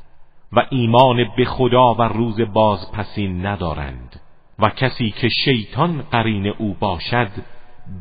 و 0.53 0.67
ایمان 0.71 1.17
به 1.37 1.45
خدا 1.45 1.95
و 1.95 2.03
روز 2.03 2.41
بازپسین 2.41 3.47
ندارند 3.47 4.21
و 4.59 4.69
کسی 4.69 5.11
که 5.11 5.29
شیطان 5.29 6.03
قرین 6.11 6.47
او 6.47 6.77
باشد 6.81 7.31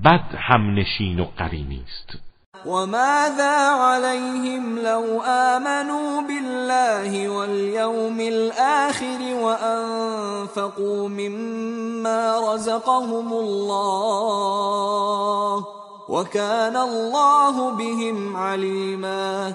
بد 0.06 0.36
هم 0.38 0.74
نشین 0.74 1.20
و 1.20 1.26
قرینی 1.38 1.82
است 1.84 2.33
وماذا 2.66 3.56
عليهم 3.70 4.80
لو 4.80 5.22
آمنوا 5.22 6.22
بالله 6.22 7.30
واليوم 7.30 8.20
الآخر 8.20 9.20
وأنفقوا 9.44 11.10
مما 11.10 12.54
رزقهم 12.54 13.34
الله 13.34 14.44
وكان 16.10 16.76
الله 16.76 17.78
بهم 17.78 18.38
علیما 18.38 19.54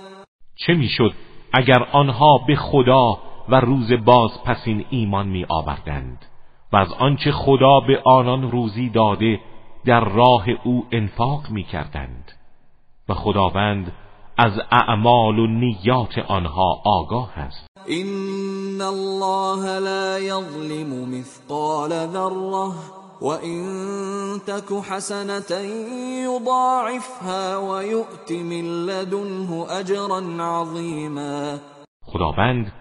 چه 0.66 0.74
می‌شد 0.74 1.12
اگر 1.52 1.88
آنها 1.92 2.38
به 2.46 2.56
خدا 2.56 3.18
و 3.48 3.60
روز 3.60 3.92
باز 4.04 4.30
پسین 4.44 4.84
ایمان 4.90 5.28
می 5.28 5.46
آوردند 5.48 6.24
و 6.72 6.76
از 6.76 6.88
آنچه 6.98 7.32
خدا 7.32 7.80
به 7.80 8.02
آنان 8.04 8.50
روزی 8.50 8.88
داده 8.88 9.40
در 9.84 10.04
راه 10.04 10.44
او 10.64 10.86
انفاق 10.92 11.50
می 11.50 11.64
کردند 11.64 12.17
و 13.08 13.14
خداوند 13.14 13.92
از 14.38 14.52
اعمال 14.70 15.38
و 15.38 15.46
نیات 15.46 16.18
آنها 16.18 16.82
آگاه 16.84 17.38
است. 17.38 17.66
این 17.86 18.80
الله 18.80 19.78
لا 19.78 20.18
یظلم 20.18 21.08
مثقال 21.08 21.90
ذره 21.90 22.72
وَإِن 23.22 23.64
تَكُ 24.46 24.72
حَسَنَةً 24.90 25.50
يُضَاعِفْهَا 26.28 27.56
وَيُؤْتِ 27.56 28.30
مِن 28.30 28.86
لَّدُنْهُ 28.86 29.66
أَجْرًا 29.80 30.20
عَظِيمًا. 30.40 31.58
خداوند 32.02 32.72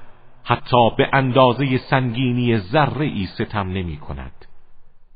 حتی 0.43 0.89
به 0.97 1.07
اندازه 1.13 1.77
سنگینی 1.89 2.57
ذره 2.57 3.05
ای 3.05 3.25
ستم 3.25 3.67
نمی 3.69 3.97
کند 3.97 4.45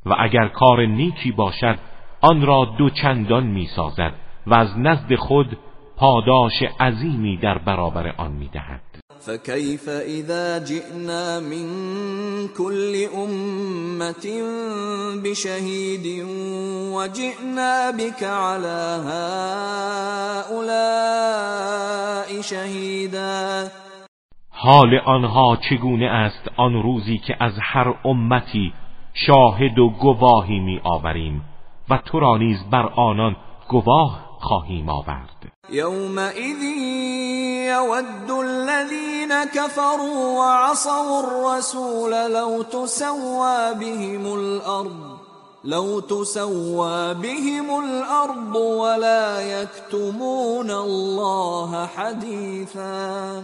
و 0.06 0.16
اگر 0.20 0.48
کار 0.48 0.86
نیکی 0.86 1.32
باشد 1.32 1.80
آن 2.22 2.46
را 2.46 2.66
دو 2.78 2.90
چندان 2.90 3.44
می 3.44 3.68
سازد 3.76 4.14
و 4.48 4.54
از 4.54 4.78
نزد 4.78 5.16
خود 5.16 5.58
پاداش 5.98 6.64
عظیمی 6.80 7.38
در 7.38 7.58
برابر 7.58 8.14
آن 8.18 8.32
می 8.32 8.48
دهد 8.48 8.82
فكيف 9.20 9.90
اذا 9.90 10.60
جئنا 10.60 11.40
من 11.40 11.68
كل 12.58 13.08
امه 13.16 14.26
بشهيد 15.24 16.26
وجئنا 16.96 17.92
بك 17.92 18.24
على 18.24 19.02
هؤلاء 20.52 20.82
شهيدا 22.42 23.70
حال 24.52 25.00
آنها 25.06 25.58
چگونه 25.70 26.06
است 26.06 26.50
آن 26.58 26.74
روزی 26.74 27.18
که 27.18 27.36
از 27.40 27.54
هر 27.62 27.94
امتی 28.06 28.74
شاهد 29.14 29.80
و 29.80 29.90
گواهی 29.90 30.60
می 30.60 30.82
آوریم 30.84 31.42
و 31.90 31.98
تو 31.98 32.20
را 32.20 32.38
نیز 32.38 32.70
بر 32.72 32.86
آنان 32.86 33.36
گواه 33.68 34.31
خواهیم 34.52 34.90
آورد. 34.90 35.52
یومئذ 35.70 36.64
یود 37.74 38.32
الذین 38.32 39.32
كفروا 39.56 40.24
وعصوا 40.40 41.20
الرسول 41.20 42.12
لو 42.34 42.64
تسوا 42.64 43.74
بهم 43.74 44.26
الارض 44.26 45.20
لو 45.64 46.02
تسوا 46.02 47.14
بهم 47.14 47.70
الارض 47.84 48.56
ولا 48.56 49.42
يكتمون 49.42 50.70
الله 50.72 51.86
حدیثا. 51.86 53.44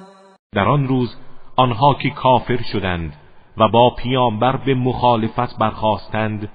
در 0.55 0.67
آن 0.67 0.87
روز 0.87 1.09
آنها 1.55 1.93
که 1.93 2.09
کافر 2.09 2.59
شدند 2.71 3.13
و 3.57 3.67
با 3.67 3.95
پیامبر 3.97 4.57
به 4.57 4.73
مخالفت 4.73 5.57
برخواستند 5.59 6.49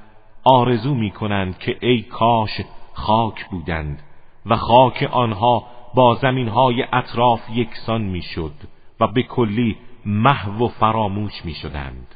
آرزو 0.44 0.94
می 0.94 1.11
کنند 1.11 1.59
که 1.59 1.76
ای 1.80 2.03
کاش 2.03 2.61
خاک 2.94 3.50
بودند. 3.50 4.11
و 4.47 4.57
خاک 4.57 5.09
آنها 5.12 5.64
با 5.95 6.18
زمینهای 6.22 6.84
اطراف 6.93 7.40
یکسان 7.51 8.03
می‌شد 8.03 8.55
و 9.01 9.07
به 9.07 9.22
کلی 9.22 9.76
محو 10.07 10.64
و 10.64 10.68
فراموش 10.68 11.45
می‌شدند. 11.45 12.14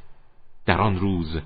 در 0.66 0.81
آن 0.81 0.99
روز 0.99 1.41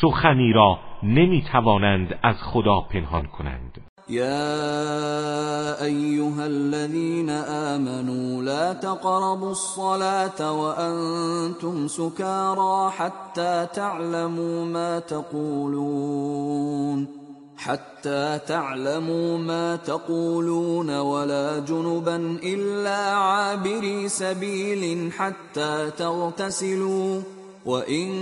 سخنی 0.00 0.52
را 0.52 0.78
نمی 1.02 1.44
توانند 1.52 2.18
از 2.22 2.36
خدا 2.42 2.80
پنهان 2.80 3.26
کنند. 3.26 3.80
یا 4.08 5.84
ایها 5.84 6.42
الذين 6.42 7.30
آمنوا 7.74 8.42
لا 8.42 8.74
تقربوا 8.74 9.48
الصلاة 9.48 10.52
وأنتم 10.52 11.86
سكارى 11.86 12.90
حتى 12.98 13.66
تعلموا 13.74 14.64
ما 14.64 15.00
تقولون. 15.00 17.08
حتى 17.56 18.38
تعلموا 18.46 19.38
ما 19.38 19.76
تقولون 19.76 20.98
ولا 20.98 21.58
جنبا 21.58 22.16
إلا 22.42 22.96
عابري 22.96 24.08
سبيل 24.08 25.12
حتى 25.12 25.90
تغتسلوا 25.98 27.22
وإن 27.66 28.12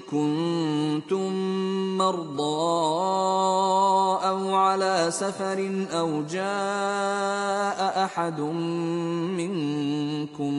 كنتم 0.00 1.32
مرضى 1.98 2.40
أو 4.28 4.54
على 4.54 5.06
سفر 5.10 5.86
أو 5.92 6.22
جاء 6.22 8.04
أحد 8.04 8.40
منكم 9.36 10.54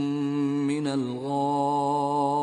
من 0.68 0.88
الغائط 0.88 2.42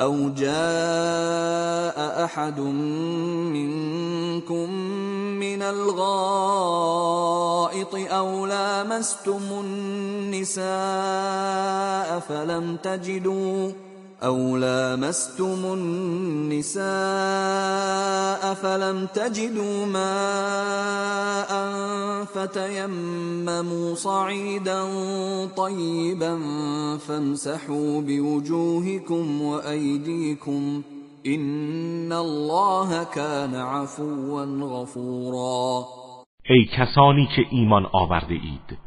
أو 0.00 0.28
جاء 0.28 1.98
أحد 2.24 2.60
منكم 3.50 4.70
من 5.40 5.62
الغائط 5.62 6.88
أو 7.94 8.46
لامستم 8.46 9.40
النساء 9.50 10.68
فلم 12.28 12.76
تجدوا 12.76 13.72
أو 14.22 14.56
لامستم 14.56 15.64
النساء 15.64 16.84
فلم 18.54 19.06
تجدوا 19.06 19.86
ماء 19.86 21.50
فتيمموا 22.24 23.94
صعيدا 23.94 24.82
طيبا 25.56 26.38
فامسحوا 26.98 28.00
بوجوهكم 28.00 29.42
وأيديكم 29.42 30.82
إن 31.26 32.12
الله 32.12 33.04
كان 33.04 33.54
عفوا 33.54 34.44
غفورا. 34.60 35.84
ای 36.50 36.64
کسانی 36.64 37.28
که 37.36 37.42
ایمان 37.50 37.86
آورده 37.92 38.34
اید 38.34 38.78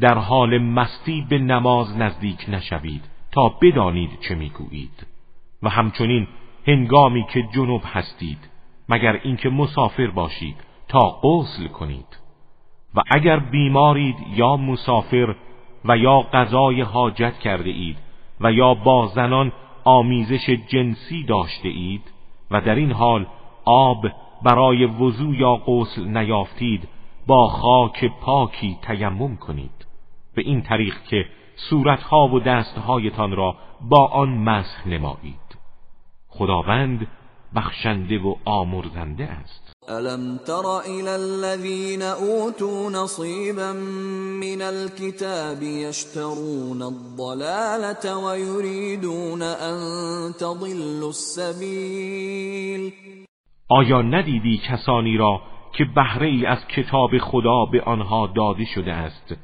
در 0.00 0.18
حال 0.18 0.58
مستی 0.58 1.26
به 1.30 1.38
نماز 1.38 1.86
نزدیک 1.96 2.48
نشوید. 2.48 3.09
تا 3.32 3.48
بدانید 3.48 4.10
چه 4.20 4.34
می‌گویید. 4.34 5.06
و 5.62 5.68
همچنین 5.68 6.28
هنگامی 6.66 7.24
که 7.32 7.42
جنوب 7.54 7.82
هستید 7.84 8.38
مگر 8.88 9.20
اینکه 9.24 9.50
مسافر 9.50 10.06
باشید 10.06 10.56
تا 10.88 11.20
غسل 11.22 11.66
کنید. 11.66 12.18
و 12.94 13.00
اگر 13.10 13.38
بیمارید 13.38 14.16
یا 14.34 14.56
مسافر 14.56 15.34
و 15.84 15.96
یا 15.96 16.20
غذای 16.20 16.80
حاجت 16.80 17.38
کرده 17.38 17.70
اید 17.70 17.96
و 18.40 18.52
یا 18.52 18.74
با 18.74 19.06
زنان 19.06 19.52
آمیزش 19.84 20.50
جنسی 20.50 21.24
داشته 21.24 21.68
اید 21.68 22.02
و 22.50 22.60
در 22.60 22.74
این 22.74 22.92
حال 22.92 23.26
آب 23.64 24.06
برای 24.42 24.84
وضوع 24.84 25.36
یا 25.36 25.56
غسل 25.56 26.18
نیافتید 26.18 26.88
با 27.26 27.48
خاک 27.48 28.04
پاکی 28.20 28.78
تیمم 28.82 29.36
کنید. 29.36 29.86
به 30.34 30.42
این 30.42 30.62
طریق 30.62 30.94
که 31.10 31.26
صورتها 31.68 32.28
و 32.28 32.40
دستهایتان 32.40 33.36
را 33.36 33.56
با 33.80 34.06
آن 34.06 34.28
مسح 34.28 34.88
نمایید. 34.88 35.56
خداوند 36.28 37.06
بخشنده 37.56 38.18
و 38.18 38.34
آمرزنده 38.44 39.24
است. 39.24 39.70
الم 39.88 40.38
تر 40.46 40.66
الى 40.66 41.08
الذين 41.08 42.02
اوتوا 42.02 42.90
نصيبا 42.90 43.72
من 44.42 44.62
الكتاب 44.62 45.62
يشترون 45.62 46.82
الضلاله 46.82 48.16
ويريدون 48.24 49.42
ان 49.42 49.78
تضلوا 50.40 51.08
السبيل؟ 51.08 52.92
آیا 53.68 54.02
ندیدی 54.02 54.58
کسانی 54.58 55.16
را 55.16 55.40
که 55.72 55.84
بهره 55.84 56.26
ای 56.26 56.46
از 56.46 56.58
کتاب 56.76 57.18
خدا 57.18 57.64
به 57.72 57.82
آنها 57.82 58.26
داده 58.36 58.64
شده 58.64 58.92
است؟ 58.92 59.34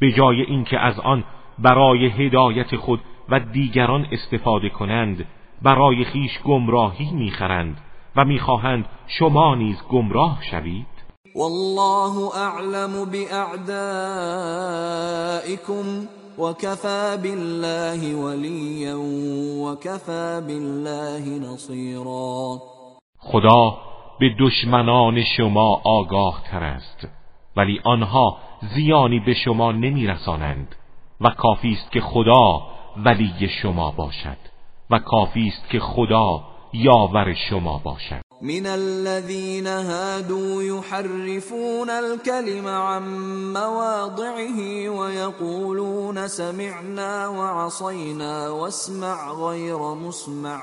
به 0.00 0.12
جای 0.12 0.42
اینکه 0.42 0.78
از 0.78 0.98
آن 1.00 1.24
برای 1.58 2.06
هدایت 2.06 2.76
خود 2.76 3.00
و 3.28 3.40
دیگران 3.40 4.06
استفاده 4.12 4.68
کنند 4.68 5.24
برای 5.62 6.04
خیش 6.04 6.40
گمراهی 6.44 7.10
می‌خرند 7.12 7.76
و 8.16 8.24
می‌خواهند 8.24 8.84
شما 9.06 9.54
نیز 9.54 9.76
گمراه 9.90 10.38
شوید. 10.50 10.86
والله 11.36 12.36
اعلم 12.36 13.04
باعدائكم 13.04 13.76
وكفى 16.38 17.16
بالله 17.22 18.14
وليا 18.14 18.96
وكفى 19.64 20.40
بالله 20.46 21.24
نصيرا. 21.52 22.58
خدا 23.18 23.76
به 24.20 24.34
دشمنان 24.38 25.24
شما 25.36 25.80
آگاه 25.84 26.42
تر 26.50 26.64
است 26.64 27.08
ولی 27.56 27.80
آنها 27.84 28.36
زیانی 28.74 29.20
به 29.20 29.34
شما 29.34 29.72
نمیرسانند. 29.72 30.74
و 31.20 31.30
کافی 31.30 31.72
است 31.72 31.92
که 31.92 32.00
خدا 32.00 32.62
ولی 33.04 33.48
شما 33.62 33.90
باشد 33.90 34.36
و 34.90 34.98
کافی 34.98 35.48
است 35.48 35.70
که 35.70 35.80
خدا 35.80 36.44
یاور 36.72 37.34
شما 37.50 37.78
باشد. 37.78 38.20
من 38.42 38.66
الذين 38.66 39.66
هادوا 39.66 40.62
يحرفون 40.62 41.90
الكلم 41.90 42.66
عن 42.66 43.02
مواضعه 43.52 44.88
ويقولون 44.88 46.28
سمعنا 46.28 47.28
وعصينا 47.28 48.50
واسمع 48.50 49.32
غير 49.32 49.94
مسمع. 49.94 50.62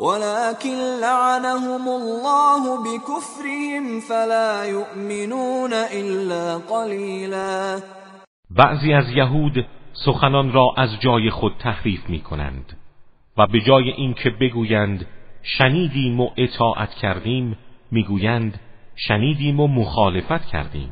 ولكن 0.00 0.76
لعنهم 1.00 1.88
الله 1.88 2.82
بكفرهم 2.84 4.00
فلا 4.00 4.64
يؤمنون 4.64 5.72
الا 5.72 6.58
قليلا. 6.58 7.80
بعضی 8.50 8.92
از 8.92 9.10
یهود 9.10 9.66
سخنان 9.92 10.52
را 10.52 10.74
از 10.76 11.00
جای 11.00 11.30
خود 11.30 11.54
تحریف 11.58 12.08
می 12.08 12.20
کنند 12.20 12.76
و 13.36 13.46
به 13.46 13.60
جای 13.60 13.90
اینکه 13.90 14.30
بگویند 14.30 15.06
شنیدیم 15.42 16.20
و 16.20 16.30
اطاعت 16.36 16.90
کردیم 16.90 17.58
می‌گویند 17.90 18.60
شنیدیم 18.96 19.60
و 19.60 19.66
مخالفت 19.66 20.46
کردیم 20.46 20.90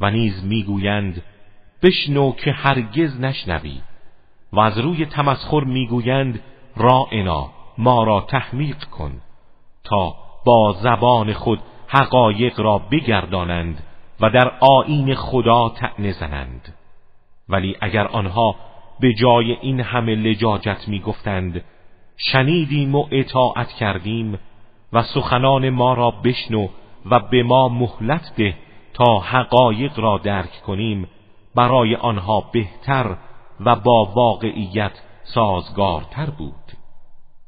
و 0.00 0.10
نیز 0.10 0.44
می‌گویند 0.44 1.22
بشنو 1.82 2.32
که 2.32 2.52
هرگز 2.52 3.20
نشنوی 3.20 3.80
و 4.52 4.60
از 4.60 4.78
روی 4.78 5.06
تمسخر 5.06 5.64
می‌گویند 5.64 6.40
رائنا 6.76 7.59
ما 7.80 8.04
را 8.04 8.20
تحمیق 8.20 8.84
کن 8.84 9.20
تا 9.84 10.14
با 10.46 10.72
زبان 10.72 11.32
خود 11.32 11.60
حقایق 11.88 12.60
را 12.60 12.78
بگردانند 12.78 13.82
و 14.20 14.30
در 14.30 14.52
آین 14.60 15.14
خدا 15.14 15.68
تعنه 15.68 16.12
زنند. 16.12 16.74
ولی 17.48 17.76
اگر 17.80 18.06
آنها 18.06 18.56
به 19.00 19.14
جای 19.14 19.52
این 19.52 19.80
همه 19.80 20.14
لجاجت 20.14 20.88
می‌گفتند 20.88 21.64
شنیدیم 22.16 22.94
و 22.94 23.06
اطاعت 23.10 23.68
کردیم 23.68 24.38
و 24.92 25.02
سخنان 25.02 25.70
ما 25.70 25.94
را 25.94 26.10
بشنو 26.10 26.68
و 27.10 27.20
به 27.20 27.42
ما 27.42 27.68
مهلت 27.68 28.32
ده 28.36 28.54
تا 28.94 29.18
حقایق 29.18 29.98
را 29.98 30.18
درک 30.18 30.62
کنیم 30.66 31.08
برای 31.54 31.94
آنها 31.94 32.40
بهتر 32.52 33.16
و 33.60 33.76
با 33.76 34.04
واقعیت 34.04 34.92
سازگارتر 35.22 36.30
بود. 36.30 36.59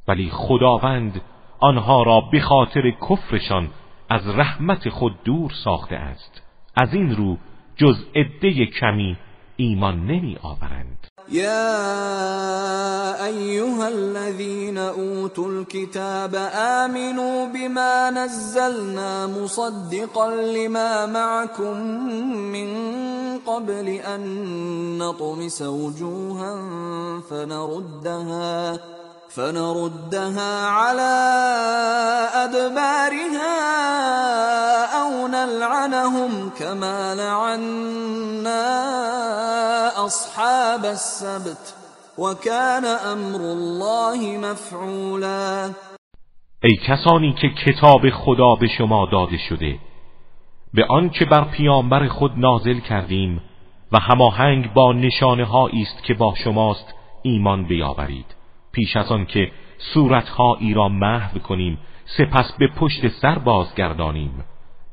ولی 0.09 0.30
خداوند 0.30 1.20
آنها 1.61 2.03
را 2.03 2.20
به 2.32 2.40
خاطر 2.40 2.90
کفرشان 2.90 3.70
از 4.11 4.28
رحمت 4.28 4.88
خود 4.88 5.12
دور 5.24 5.53
ساخته 5.64 5.96
است. 5.96 6.42
از 6.76 6.94
این 6.94 7.16
رو 7.16 7.36
جز 7.76 7.96
عده 8.14 8.66
کمی 8.66 9.16
ایمان 9.57 10.07
نمی 10.07 10.38
آورند. 10.42 11.07
یا 11.28 13.24
ایها 13.24 13.86
الذين 13.86 14.78
اوتوا 14.78 15.46
الكتاب 15.46 16.34
آمنوا 16.84 17.46
بما 17.46 18.11
نزلنا 18.11 19.26
مصدقا 19.26 20.30
لما 20.30 21.07
معكم 21.07 21.76
من 22.53 22.68
قبل 23.46 23.88
ان 24.05 24.22
نطمس 24.98 25.62
وجوها 25.62 26.55
فنردها 27.30 28.78
فنردها 29.37 30.68
على 30.68 31.14
ادبارها 32.45 33.55
او 35.03 35.28
نلعنهم 35.28 36.51
كما 36.59 37.14
لعنا 37.14 38.64
اصحاب 40.07 40.85
السبت 40.85 41.74
وكان 42.18 42.85
امر 42.85 43.41
الله 43.41 44.39
مفعولا. 44.39 45.70
ای 46.62 46.76
کسانی 46.87 47.35
که 47.41 47.49
کتاب 47.49 48.11
خدا 48.11 48.55
به 48.55 48.68
شما 48.78 49.09
داده 49.12 49.39
شده 49.49 49.78
به 50.74 50.87
آنچه 50.91 51.24
بر 51.24 51.45
پیامبر 51.45 52.09
خود 52.09 52.33
نازل 52.37 52.80
کردیم 52.80 53.41
و 53.93 53.99
هماهنگ 53.99 54.72
با 54.72 54.93
نشانه 54.93 55.55
است 55.55 56.05
که 56.05 56.14
با 56.14 56.35
شماست 56.45 56.95
ایمان 57.22 57.64
بیاورید. 57.64 58.41
پیش 58.73 58.97
از 58.97 59.12
آن 59.12 59.27
که 59.27 59.53
صورتهایی 59.79 60.75
را 60.75 60.89
محو 60.89 61.39
کنیم 61.39 61.79
سپس 62.05 62.53
به 62.59 62.68
پشت 62.68 63.09
سر 63.09 63.39
بازگردانیم. 63.39 64.45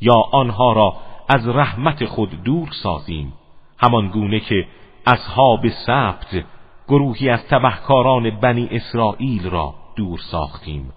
یا 0.01 0.23
آنها 0.31 0.73
را 0.73 0.93
از 1.29 1.47
رحمت 1.47 2.05
خود 2.05 2.43
دور 2.43 2.69
سازیم. 2.83 3.33
همان 3.77 4.07
گونه 4.07 4.39
که 4.39 4.67
اصحاب 5.05 5.67
سبت 5.69 6.45
گروهی 6.87 7.29
از 7.29 7.47
تبهکاران 7.47 8.29
بنی 8.29 8.67
اسرائیل 8.71 9.49
را 9.49 9.73
دور 9.95 10.19
ساختیم 10.31 10.93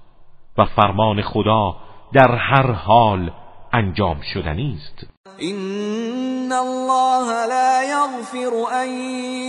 و 0.59 0.65
فرمان 0.65 1.23
خدا 1.23 1.77
در 2.13 2.37
هر 2.37 2.73
حال 2.73 3.31
انجام 3.73 4.21
شدنی 4.21 4.75
است. 4.75 5.12
ان 5.27 6.53
الله 6.53 7.47
لا 7.47 7.83
يغفر 7.83 8.83
ان 8.83 8.89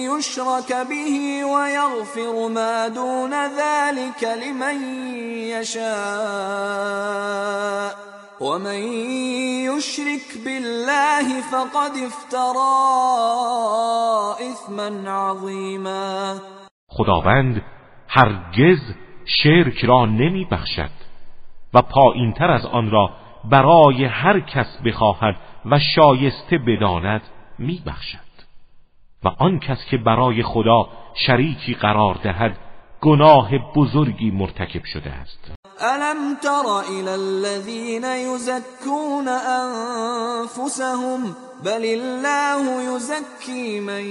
يشرك 0.09 0.74
به 0.89 1.45
ويغفر 1.45 2.47
ما 2.47 2.88
دون 2.88 3.34
ذلك 3.34 4.24
لمن 4.24 5.05
يشاء 5.49 5.93
ومن 8.41 8.84
يشرك 9.65 10.38
بالله 10.45 11.41
فقد 11.41 11.91
افترى 11.97 12.76
اثما 14.51 15.11
عظيما 15.11 16.39
خداوند 16.89 17.61
هرگز 18.09 18.82
شرک 19.26 19.86
را 19.86 20.05
نمی 20.05 20.45
بخشد 20.51 20.91
و 21.74 21.82
پایینتر 21.82 22.51
از 22.51 22.65
آن 22.65 22.91
را 22.91 23.09
برای 23.43 24.05
هر 24.05 24.39
کس 24.39 24.78
بخواهد 24.86 25.36
و 25.66 25.80
شایسته 25.95 26.57
بداند 26.57 27.22
میبخشد. 27.59 28.34
و 29.24 29.28
آن 29.28 29.59
کس 29.59 29.86
که 29.91 29.97
برای 29.97 30.43
خدا 30.43 30.89
شریکی 31.28 31.74
قرار 31.74 32.20
دهد 32.24 32.57
گناه 33.01 33.49
بزرگی 33.76 34.32
مرتکب 34.32 34.84
شده 34.86 35.09
است. 35.09 35.51
الم 35.80 36.36
تر 36.43 36.68
الى 36.89 37.09
الذين 37.09 38.03
يزكون 38.03 39.28
انفسهم 40.47 41.36
بل 41.64 41.86
الله 41.86 42.95
يزكي 42.95 43.80
من 43.80 44.05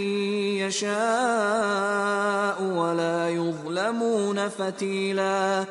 يشاء 0.62 0.92
ولا 2.62 3.30
يظلمون 3.30 4.48
فتیلا 4.48 5.66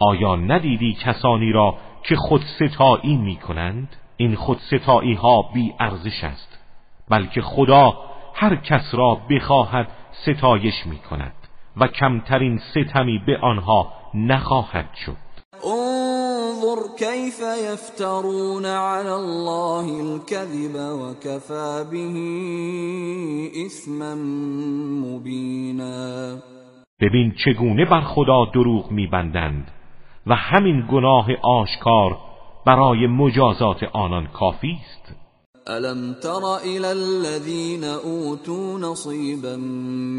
آیا 0.00 0.36
ندیدی 0.36 0.96
کسانی 1.04 1.52
را 1.52 1.74
که 2.02 2.16
خود 2.16 2.42
ستایی 2.56 3.16
می 3.16 3.36
کنند؟ 3.36 3.96
این 4.22 4.34
خود 4.34 4.58
ستایی 4.58 5.14
ها 5.14 5.42
بی 5.54 5.74
ارزش 5.80 6.24
است 6.24 6.58
بلکه 7.10 7.42
خدا 7.42 7.92
هر 8.34 8.56
کس 8.56 8.94
را 8.94 9.18
بخواهد 9.30 9.88
ستایش 10.12 10.86
می 10.86 10.98
کند 10.98 11.34
و 11.76 11.86
کمترین 11.86 12.58
ستمی 12.58 13.18
به 13.26 13.38
آنها 13.42 13.92
نخواهد 14.14 14.88
شد. 15.06 15.16
انظر 15.64 16.80
كيف 16.98 17.40
يفترون 17.72 18.66
على 18.66 19.12
الله 19.12 19.86
الكذب 20.00 20.74
وكفى 20.74 21.84
به 21.90 22.06
اثما 23.66 24.14
مبینا. 25.04 26.36
ببین 27.00 27.34
چگونه 27.44 27.84
بر 27.84 28.00
خدا 28.00 28.44
دروغ 28.54 28.90
میبندند 28.90 29.70
و 30.26 30.34
همین 30.34 30.86
گناه 30.90 31.26
آشکار 31.42 32.31
برای 32.66 33.06
مجازات 33.06 33.82
آنان 33.92 34.26
کافی 34.26 34.78
است. 34.80 35.12
الم 35.66 36.14
تر 36.22 36.44
الى 36.64 36.86
الذين 36.86 37.84
اوتوا 37.84 38.78
نصيبا 38.78 39.56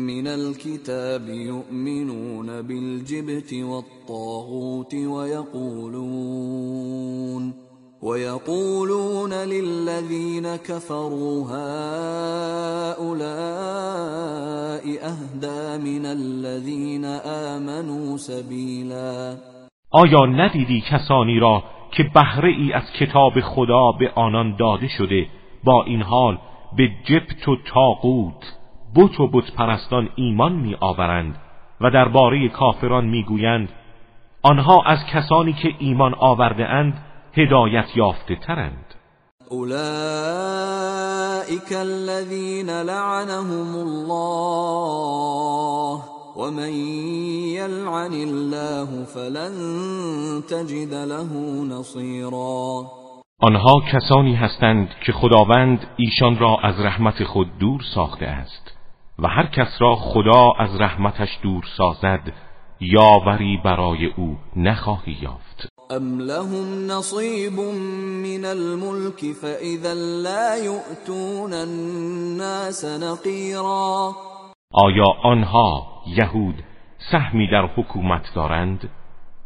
من 0.08 0.28
الكتاب 0.28 1.30
يؤمنون 1.30 2.62
بالجبت 2.62 3.54
والطاغوت 3.54 4.94
ويقولون 4.94 6.34
ويقولون 8.02 9.34
للذين 9.34 10.56
كفروا 10.56 11.44
هؤلاء 12.94 13.14
اهدى 15.02 15.78
من 15.84 16.06
الذين 16.06 17.06
آمنوا 17.26 18.18
سبيلا. 18.18 19.38
آیا 19.92 20.26
ندیدی 20.26 20.82
کسانی 20.82 21.40
را 21.40 21.64
که 21.94 22.04
بهره 22.04 22.50
ای 22.50 22.74
از 22.74 22.92
کتاب 23.00 23.42
خدا 23.42 23.92
به 23.92 24.12
آنان 24.16 24.56
داده 24.56 24.88
شده 24.88 25.28
با 25.64 25.84
این 25.84 26.02
حال 26.02 26.38
به 26.78 26.90
جبت 27.04 27.48
و 27.48 27.56
تاقوت 27.66 28.54
بت 28.96 29.20
و 29.20 29.28
بت 29.28 29.52
پرستان 29.52 30.10
ایمان 30.16 30.52
می 30.52 30.76
آورند 30.80 31.36
و 31.82 31.90
درباره 31.90 32.50
کافران 32.50 33.06
می 33.06 33.24
گویند 33.24 33.70
آنها 34.42 34.82
از 34.86 35.06
کسانی 35.06 35.54
که 35.54 35.70
ایمان 35.80 36.14
آورده 36.14 36.66
اند 36.70 37.06
هدایت 37.34 37.98
یافته 37.98 38.36
ترند. 38.36 38.86
اولئك 39.50 39.74
الذين 41.72 42.70
لعنهم 42.70 43.76
الله 43.76 44.54
ومن 46.36 46.74
يلعن 47.60 48.14
الله 48.14 49.04
فلن 49.04 49.54
تجد 50.50 50.94
له 50.94 51.30
نصيرا. 51.70 52.86
آنها 53.42 53.82
کسانی 53.94 54.36
هستند 54.36 54.90
که 55.06 55.12
خداوند 55.12 55.88
ایشان 55.98 56.40
را 56.40 56.58
از 56.64 56.80
رحمت 56.80 57.24
خود 57.24 57.48
دور 57.60 57.82
ساخته 57.96 58.26
است 58.26 58.72
و 59.20 59.28
هر 59.28 59.46
کس 59.46 59.68
را 59.80 59.96
خدا 59.96 60.52
از 60.60 60.70
رحمتش 60.80 61.40
دور 61.44 61.64
سازد 61.78 62.34
یاوری 62.80 63.60
برای 63.66 64.06
او 64.06 64.38
نخواهی 64.56 65.18
یافت. 65.22 65.68
ام 65.92 66.20
لهم 66.20 66.92
نصیب 66.92 67.60
من 68.24 68.46
الملك 68.46 69.32
فاذا 69.42 69.94
لا 70.24 70.58
يؤتون 70.58 71.54
الناس 71.54 72.86
نقیرا 72.86 74.16
آیا 74.74 75.06
آنها 75.24 75.93
یهود 76.08 76.64
سهمی 77.12 77.48
در 77.48 77.66
حکومت 77.66 78.34
دارند 78.36 78.90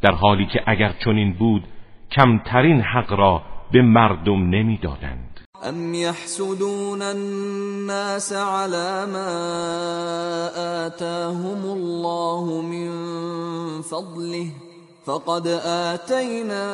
در 0.01 0.11
حالی 0.11 0.45
که 0.45 0.63
اگر 0.67 0.93
چنین 1.05 1.33
بود 1.33 1.63
کمترین 2.11 2.81
حق 2.81 3.13
را 3.13 3.41
به 3.71 3.81
مردم 3.81 4.49
نمی‌دادند. 4.49 5.41
ام 5.63 5.93
یحسدون 5.93 7.01
الناس 7.01 8.33
على 8.33 9.11
ما 9.11 9.29
آتاهم 10.85 11.65
الله 11.65 12.61
من 12.61 13.81
فضله 13.81 14.66
فقد 15.07 15.47
آتينا 15.93 16.65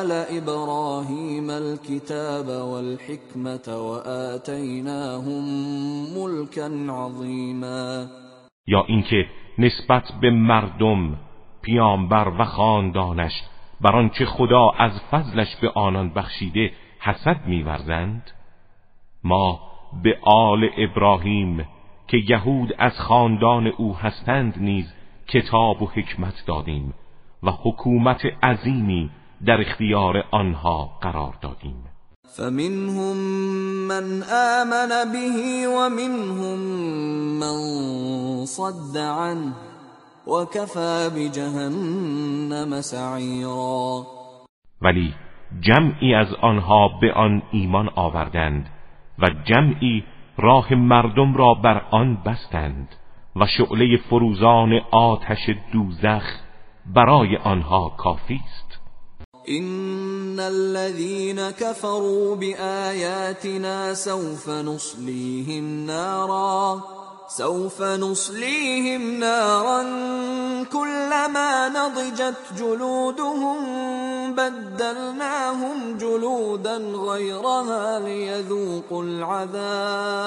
آل 0.00 0.10
إبراهيم 0.38 1.50
الكتاب 1.50 2.46
والحكمة 2.48 3.66
وآتيناهم 3.88 5.44
ملكا 6.18 6.92
عظيما. 6.92 8.08
یا 8.66 8.84
اینکه 8.86 9.26
نسبت 9.58 10.12
به 10.22 10.30
مردم 10.30 11.16
پیامبر 11.62 12.28
و 12.38 12.44
خاندانش 12.44 13.32
بر 13.80 13.96
آنچه 13.96 14.24
خدا 14.24 14.70
از 14.70 14.92
فضلش 15.10 15.56
به 15.62 15.70
آنان 15.74 16.14
بخشیده 16.14 16.72
حسد 17.00 17.46
میورزند؟ 17.46 18.30
ما 19.24 19.60
به 20.02 20.18
آل 20.22 20.68
ابراهیم 20.76 21.66
که 22.08 22.16
یهود 22.28 22.74
از 22.78 22.92
خاندان 23.00 23.66
او 23.66 23.96
هستند 23.96 24.54
نیز 24.58 25.01
کتاب 25.28 25.82
و 25.82 25.86
حکمت 25.86 26.34
دادیم 26.46 26.94
و 27.42 27.50
حکومت 27.50 28.20
عظیمی 28.42 29.10
در 29.46 29.60
اختیار 29.60 30.24
آنها 30.30 30.98
قرار 31.00 31.34
دادیم. 31.42 31.84
فمنهم 32.36 33.16
من 33.88 34.22
آمن 34.22 34.88
به 35.12 35.68
ومنهم 35.68 36.58
من 37.40 37.56
صد 38.46 38.96
عنه 38.96 39.52
وكفى 40.26 41.10
بجهنم 41.16 42.80
سعیرا. 42.80 44.06
ولی 44.82 45.14
جمعی 45.60 46.14
از 46.14 46.34
آنها 46.40 46.88
به 47.00 47.12
آن 47.12 47.42
ایمان 47.52 47.88
آوردند 47.94 48.68
و 49.18 49.26
جمعی 49.44 50.04
راه 50.38 50.74
مردم 50.74 51.34
را 51.34 51.54
بر 51.54 51.82
آن 51.90 52.22
بستند. 52.26 52.88
و 53.36 53.46
شعله 53.46 53.96
فروزان 54.10 54.80
آتش 54.92 55.50
دوزخ 55.72 56.22
برای 56.94 57.36
آنها 57.36 57.88
کافی 57.98 58.40
است. 58.44 58.72
إن 59.48 60.40
الذين 60.40 61.50
كفروا 61.50 62.36
بآياتنا 62.36 63.94
سوف 63.94 64.48
نصليهم 64.48 65.86
نارا 65.86 66.82
سوف 67.28 67.82
نصليهم 67.82 69.18
نارا 69.18 69.82
كلما 70.72 71.68
نضجت 71.68 72.36
جلودهم 72.58 73.56
بدلناهم 74.34 75.98
جلودا 75.98 76.76
غيرها 76.76 77.98
ليذوقوا 78.00 79.02
العذاب. 79.02 80.22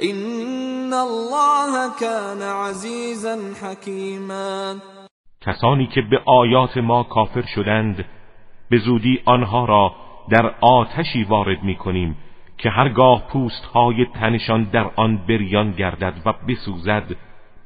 این 0.00 0.92
الله 0.92 1.90
کان 2.00 2.42
عزیزا 2.42 3.36
حکیما 3.62 4.74
کسانی 5.40 5.86
که 5.86 6.02
به 6.02 6.18
آیات 6.26 6.76
ما 6.76 7.02
کافر 7.02 7.42
شدند 7.54 8.04
به 8.70 8.78
زودی 8.78 9.20
آنها 9.24 9.64
را 9.64 9.94
در 10.30 10.54
آتشی 10.60 11.24
وارد 11.24 11.62
می 11.62 11.76
کنیم 11.76 12.16
که 12.58 12.70
هرگاه 12.70 13.28
پوست 13.28 13.64
های 13.64 14.06
تنشان 14.14 14.64
در 14.64 14.90
آن 14.96 15.16
بریان 15.16 15.72
گردد 15.72 16.22
و 16.24 16.32
بسوزد 16.48 17.16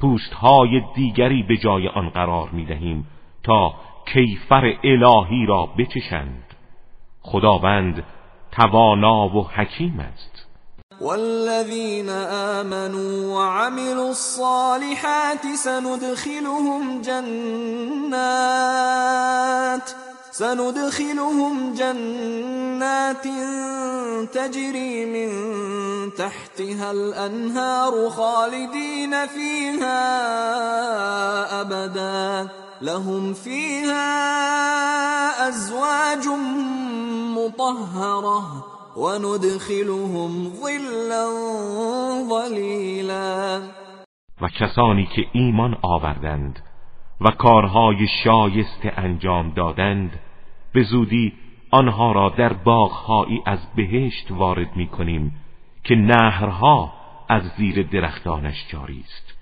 پوست 0.01 0.33
های 0.33 0.83
دیگری 0.95 1.43
به 1.43 1.57
جای 1.57 1.89
آن 1.89 2.09
قرار 2.09 2.49
می 2.51 2.64
دهیم 2.64 3.07
تا 3.43 3.74
کیفر 4.12 4.74
الهی 4.85 5.47
را 5.47 5.66
بچشند. 5.78 6.45
خداوند 7.20 8.05
توانا 8.53 9.28
و 9.28 9.49
حکیم 9.49 10.01
است. 10.01 10.32
والذين 11.03 12.11
آمنوا 12.61 13.34
وعملوا 13.34 14.11
الصالحات 14.11 15.46
سندخلهم 15.55 17.03
جنات 17.03 18.22
سندخلهم 20.32 21.74
جنات 21.74 23.26
تجري 24.34 25.07
من 25.07 25.30
تحتها 26.14 26.90
الأنهار 26.90 28.11
خالدين 28.11 29.26
فيها 29.26 30.00
أبدا. 31.61 32.48
لهم 32.82 33.34
فيها 33.34 34.12
ظلا 35.50 36.14
ظلیلا 37.34 38.72
و 44.40 44.49
کسانی 44.49 45.07
که 45.07 45.26
ایمان 45.32 45.78
آوردند 45.82 46.61
و 47.20 47.30
کارهای 47.30 48.07
شایسته 48.24 48.93
انجام 48.97 49.51
دادند 49.51 50.20
به 50.72 50.82
زودی 50.82 51.32
آنها 51.70 52.12
را 52.12 52.28
در 52.28 52.53
باغهایی 52.53 53.43
از 53.47 53.59
بهشت 53.76 54.30
وارد 54.30 54.76
می 54.76 54.86
کنیم 54.86 55.34
که 55.84 55.95
نهرها 55.95 56.93
از 57.28 57.43
زیر 57.57 57.82
درختانش 57.82 58.66
جاری 58.68 59.01
است. 59.01 59.34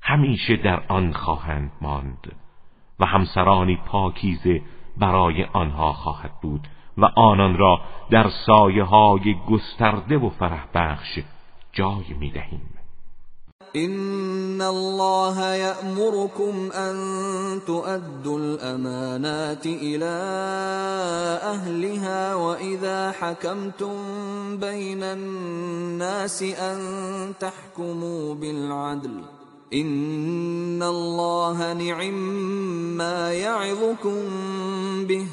همیشه 0.00 0.56
در 0.56 0.82
آن 0.88 1.12
خواهند 1.12 1.72
ماند 1.80 2.32
و 3.00 3.06
همسرانی 3.06 3.76
پاکیزه 3.86 4.62
برای 4.96 5.44
آنها 5.44 5.92
خواهد 5.92 6.32
بود. 6.42 6.68
و 6.98 7.04
آنان 7.16 7.56
را 7.58 7.80
در 8.10 8.30
سایه 8.46 8.84
های 8.84 9.36
گسترده 9.50 10.18
و 10.18 10.30
فرح 10.30 10.68
بخش 10.74 11.18
جای 11.72 12.14
می 12.20 12.30
دهیم 12.30 12.74
ان 13.76 14.62
الله 14.62 15.56
يأمركم 15.56 16.70
ان 16.74 16.96
تؤدوا 17.66 18.38
الامانات 18.38 19.66
الى 19.66 20.14
اهلها 21.42 22.34
واذا 22.34 23.10
حكمتم 23.10 23.96
بين 24.56 25.02
الناس 25.02 26.42
ان 26.42 26.78
تحكموا 27.40 28.34
بالعدل 28.34 29.20
ان 29.72 30.82
الله 30.82 31.72
نعم 31.72 32.14
ما 32.96 33.32
يعظكم 33.32 34.20
به 35.06 35.26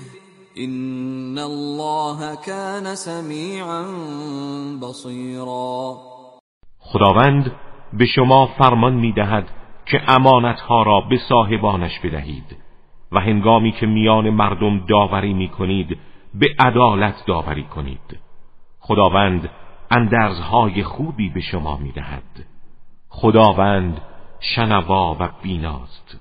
ان 0.58 1.38
الله 1.38 2.36
كان 2.36 2.96
سميعا 2.96 3.84
بصيرا 4.82 5.98
خداوند 6.80 7.52
به 7.94 8.06
شما 8.06 8.46
فرمان 8.46 8.94
می 8.94 9.12
دهد 9.12 9.50
که 9.86 10.02
امانتها 10.08 10.84
را 10.84 11.02
به 11.02 11.18
صاحبانش 11.30 12.00
بدهید 12.00 12.58
و 13.12 13.20
هنگامی 13.20 13.72
که 13.72 13.86
میان 13.86 14.30
مردم 14.30 14.86
داوری 14.86 15.34
می 15.34 15.50
کنید 15.50 15.98
به 16.34 16.48
عدالت 16.60 17.16
داوری 17.28 17.64
کنید. 17.64 18.20
خداوند 18.80 19.50
اندرزهای 19.92 20.84
خوبی 20.84 21.30
به 21.30 21.42
شما 21.42 21.78
می 21.78 21.92
دهد 21.92 22.46
خداوند 23.10 24.02
شنوا 24.40 25.18
و 25.20 25.30
بیناست. 25.44 26.21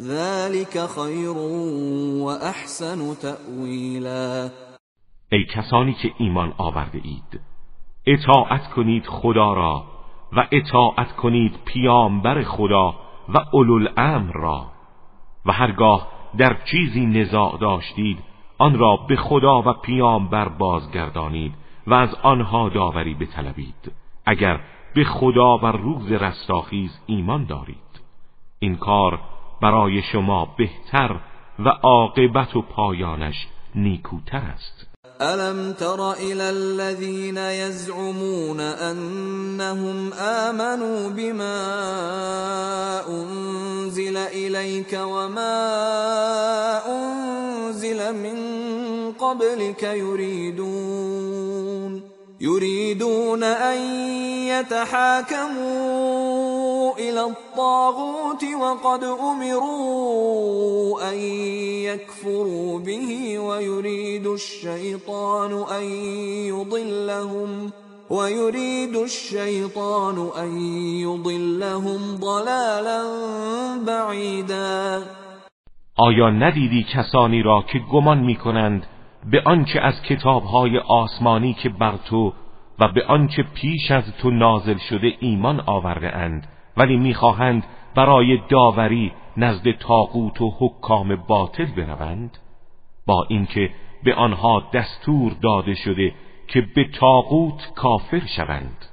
ذلك 0.00 0.86
خیر 0.86 1.28
و 1.28 2.26
احسن 2.26 3.14
تأویلا 3.14 4.48
ای 5.32 5.44
کسانی 5.44 5.92
که 5.92 6.12
ایمان 6.18 6.54
آورده 6.58 7.00
اید 7.04 7.40
اطاعت 8.06 8.70
کنید 8.70 9.06
خدا 9.06 9.52
را 9.52 9.84
و 10.32 10.46
اطاعت 10.52 11.12
کنید 11.16 11.58
پیامبر 11.64 12.42
خدا 12.42 12.94
و 13.28 13.38
اولوالامر 13.52 14.32
را. 14.32 14.66
و 15.46 15.52
هرگاه 15.52 16.08
در 16.38 16.56
چیزی 16.64 17.06
نزاع 17.06 17.58
داشتید 17.60 18.18
آن 18.58 18.78
را 18.78 18.96
به 18.96 19.16
خدا 19.16 19.62
و 19.62 19.72
پیامبر 19.72 20.48
بازگردانید 20.48 21.54
و 21.86 21.94
از 21.94 22.14
آنها 22.14 22.68
داوری 22.68 23.14
بطلبید. 23.14 23.92
اگر 24.26 24.60
به 24.94 25.04
خدا 25.04 25.58
و 25.58 25.66
روز 25.66 26.12
رستاخیز 26.12 27.00
ایمان 27.06 27.44
دارید 27.44 28.00
این 28.58 28.76
کار 28.76 29.20
برای 29.62 30.02
شما 30.12 30.54
بهتر 30.58 31.20
و 31.58 31.68
عاقبت 31.68 32.56
و 32.56 32.62
پایانش 32.62 33.46
نیکوتر 33.74 34.42
است. 34.54 34.88
الم 35.20 35.72
تر 35.72 36.00
الى 36.00 36.42
الذين 36.42 37.36
يزعمون 37.36 38.60
انهم 38.60 40.12
آمنوا 40.12 41.08
بما 41.08 41.58
انزل 43.08 44.16
اليك 44.16 44.98
وما 45.02 45.60
انزل 46.86 48.12
من 48.14 48.38
قبلك 49.12 49.82
يريدون 49.82 51.28
يريدون 52.40 53.42
أن 53.42 53.78
يتحاكموا 54.46 55.98
إلى 56.98 57.20
الطاغوت 57.20 58.44
وقد 58.44 59.04
أمروا 59.04 61.10
أن 61.10 61.18
يكفروا 61.88 62.78
به 62.78 63.38
ويريد 63.38 64.26
الشيطان 64.26 65.64
أن 65.78 65.84
يضلهم 66.52 67.70
ويريد 68.10 68.96
الشيطان 68.96 70.30
أن 70.38 70.60
يضلهم 71.02 72.16
ضلالا 72.20 73.02
بعيدا. 73.86 75.02
آیا 75.96 76.30
ندیدی 76.30 76.86
کسانی 76.94 77.42
را 77.42 77.64
که 77.72 77.78
گمان 77.92 78.18
میکنند 78.18 78.86
به 79.24 79.42
آنچه 79.44 79.80
از 79.80 80.02
کتابهای 80.02 80.78
آسمانی 80.78 81.54
که 81.54 81.68
بر 81.68 81.96
تو 81.96 82.32
و 82.78 82.88
به 82.88 83.04
آنچه 83.06 83.42
پیش 83.42 83.90
از 83.90 84.16
تو 84.16 84.30
نازل 84.30 84.78
شده 84.78 85.12
ایمان 85.20 85.60
آورده 85.66 86.16
اند 86.16 86.46
ولی 86.76 86.96
می‌خواهند 86.96 87.64
برای 87.94 88.38
داوری 88.48 89.12
نزد 89.36 89.70
تاقوت 89.70 90.40
و 90.40 90.52
حکام 90.58 91.16
باطل 91.16 91.64
بروند؟ 91.64 92.38
با 93.06 93.26
اینکه 93.28 93.70
به 94.04 94.14
آنها 94.14 94.62
دستور 94.72 95.32
داده 95.42 95.74
شده 95.74 96.14
که 96.48 96.60
به 96.60 96.84
تاقوت 96.84 97.72
کافر 97.74 98.22
شوند. 98.36 98.86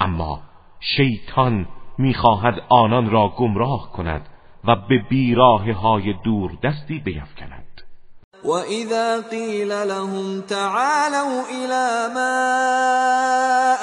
اما 0.00 0.40
شیطان 0.80 1.66
می‌خواهد 1.98 2.62
آنان 2.68 3.10
را 3.10 3.28
گمراه 3.28 3.92
کند 3.92 4.28
و 4.64 4.76
به 4.76 4.98
بیراه 5.08 5.70
های 5.72 6.14
دور 6.24 6.52
دستی 6.62 6.98
بیفکند. 6.98 7.59
وَإِذَا 8.44 9.20
قِيلَ 9.20 9.68
لَهُمْ 9.88 10.40
تَعَالَوْا 10.40 11.40
إِلَى 11.58 12.14
مَا 12.14 12.36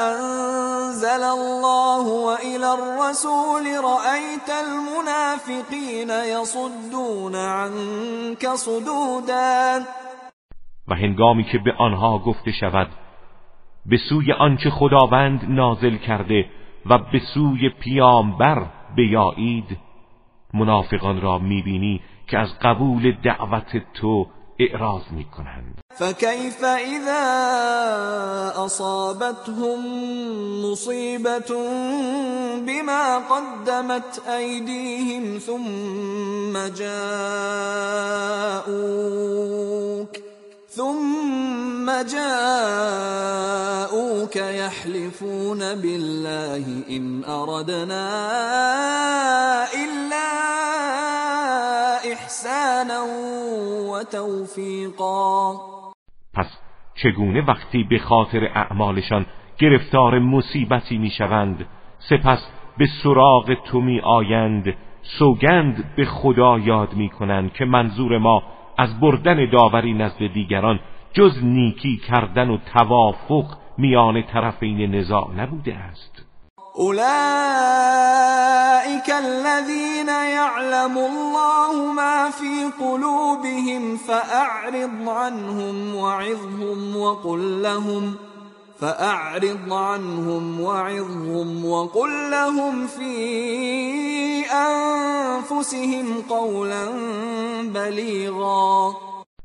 أَنزَلَ 0.09 1.23
اللَّهُ 1.23 2.05
وَإِلَى 2.29 2.73
الرَّسُولِ 2.77 3.65
رَأَيْتَ 3.83 4.49
الْمُنَافِقِينَ 4.65 6.09
يَصُدُّونَ 6.09 7.35
عَنكَ 7.35 8.55
صُدُودًا. 8.55 9.85
و 10.87 10.95
هنگامی 10.95 11.43
که 11.43 11.57
به 11.57 11.73
آنها 11.77 12.17
گفته 12.17 12.51
شود 12.51 12.87
به 13.85 13.97
سوی 14.09 14.33
آنچه 14.33 14.69
خداوند 14.69 15.45
نازل 15.49 15.97
کرده 15.97 16.45
و 16.85 16.97
به 16.97 17.21
سوی 17.33 17.69
پیامبر 17.69 18.65
بیایید 18.95 19.77
منافقان 20.53 21.21
را 21.21 21.37
می‌بینی 21.39 22.01
که 22.27 22.37
از 22.37 22.49
قبول 22.61 23.11
دعوت 23.11 23.93
تو 23.93 24.27
إعراض 24.61 25.01
می 25.11 25.25
کنند 25.25 25.79
فكيف 25.99 26.65
إذا 26.65 27.23
أصابتهم 28.55 29.79
مصيبة 30.65 31.51
بما 32.57 33.17
قدمت 33.17 34.21
أيديهم 34.29 35.37
ثم 35.37 36.57
جاءوك 36.77 37.07
ثم 40.69 41.91
جاءوك 42.01 43.05
يحلفون 44.35 45.59
بالله 45.59 46.83
إن 46.89 47.23
أردنا 47.23 48.07
إلا 49.73 50.27
احسانا 52.37 53.05
و 53.91 54.03
توفیقا 54.03 55.53
پس 56.33 56.57
چگونه 56.95 57.41
وقتی 57.41 57.83
به 57.83 57.99
خاطر 57.99 58.43
اعمالشان 58.55 59.25
گرفتار 59.57 60.19
مصیبتی 60.19 60.97
می‌شوند 60.97 61.65
سپس 61.99 62.51
به 62.77 62.85
سراغ 63.03 63.53
تو 63.53 63.81
می 63.81 63.99
آیند 63.99 64.73
سوگند 65.01 65.95
به 65.95 66.05
خدا 66.05 66.59
یاد 66.59 66.93
می 66.93 67.09
کنند 67.09 67.53
که 67.53 67.65
منظور 67.65 68.17
ما 68.17 68.43
از 68.77 68.99
بردن 68.99 69.49
داوری 69.49 69.93
نزد 69.93 70.27
دیگران 70.27 70.79
جز 71.13 71.43
نیکی 71.43 71.97
کردن 71.97 72.49
و 72.49 72.57
توافق 72.57 73.45
میان 73.77 74.21
طرفین 74.21 74.95
نزاع 74.95 75.31
نبوده 75.37 75.75
است. 75.75 76.16
اولئك 76.77 77.07
الذين 79.09 80.07
يعلم 80.07 80.97
الله 80.97 81.93
ما 81.93 82.29
في 82.29 82.71
قلوبهم 82.79 83.97
فأعرض 83.97 85.09
عنهم 85.09 85.95
وعظهم 85.95 86.97
وقل 86.97 87.63
لهم 87.63 88.15
فأعرض 88.79 89.73
عنهم 89.73 90.61
وعظهم 90.61 91.65
وقل 91.65 92.31
لهم 92.31 92.87
في 92.87 93.15
أنفسهم 94.45 96.05
قولا 96.29 96.85
بلیغا 97.73 98.93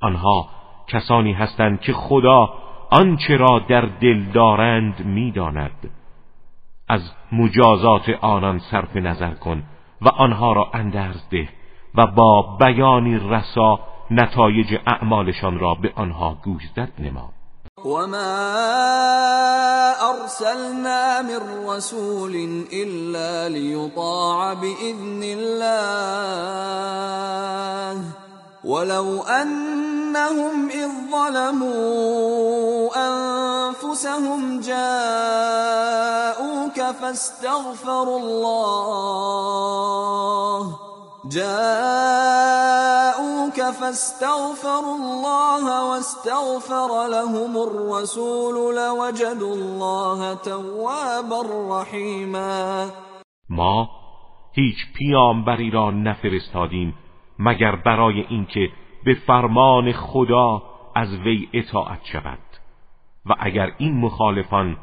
آنها 0.03 0.49
کسانی 0.89 1.33
هستند 1.33 1.81
که 1.81 1.93
خدا 1.93 2.49
آنچه 2.91 3.37
را 3.37 3.59
در 3.69 3.89
دل 4.01 4.33
دارند 4.35 4.95
می‌داند. 5.07 6.02
از 6.89 7.01
مجازات 7.33 8.09
آنان 8.21 8.61
صرف 8.71 8.97
نظر 8.97 9.35
کن 9.35 9.63
و 10.03 10.09
آنها 10.09 10.53
را 10.53 10.71
اندرز 10.75 11.21
ده 11.31 11.49
و 11.95 12.07
با 12.07 12.57
بیانی 12.61 13.19
رسا 13.19 13.81
نتایج 14.11 14.79
اعمالشان 14.87 15.59
را 15.59 15.75
به 15.75 15.93
آنها 15.95 16.39
گوشزد 16.45 16.93
نما. 16.99 17.33
وما 17.85 18.53
ارسلنا 20.11 21.23
من 21.23 21.41
رسول 21.69 22.65
الا 22.73 23.49
ليطاع 23.49 24.55
باذن 24.55 25.23
الله. 25.23 26.63
ولو 28.65 29.23
انهم 29.23 30.69
اذ 30.69 30.89
ظلموا 31.11 32.91
انفسهم 32.97 34.61
جاءوك 34.61 36.03
فاستغفروا 37.01 38.19
الله 38.19 39.43
جاءوك 41.31 42.53
فاستغفروا 43.81 44.97
الله 44.97 45.85
واستغفر 45.91 47.07
لهم 47.07 47.57
الرسول 47.57 48.77
لوجدوا 48.77 49.55
الله 49.55 50.35
توابا 50.35 51.43
رحیما 51.71 52.91
ما 53.51 53.89
هیچ 54.53 54.77
پیامبری 54.99 55.71
را 55.71 55.91
نفرستادیم 55.91 56.95
مگر 57.39 57.77
برای 57.77 58.21
اینکه 58.29 58.71
به 59.05 59.15
فرمان 59.15 59.93
خدا 59.93 60.63
از 60.95 61.19
وی 61.19 61.49
اطاعت 61.53 62.01
شود. 62.05 62.39
و 63.27 63.35
اگر 63.39 63.73
این 63.79 64.01
مخالفان 64.01 64.77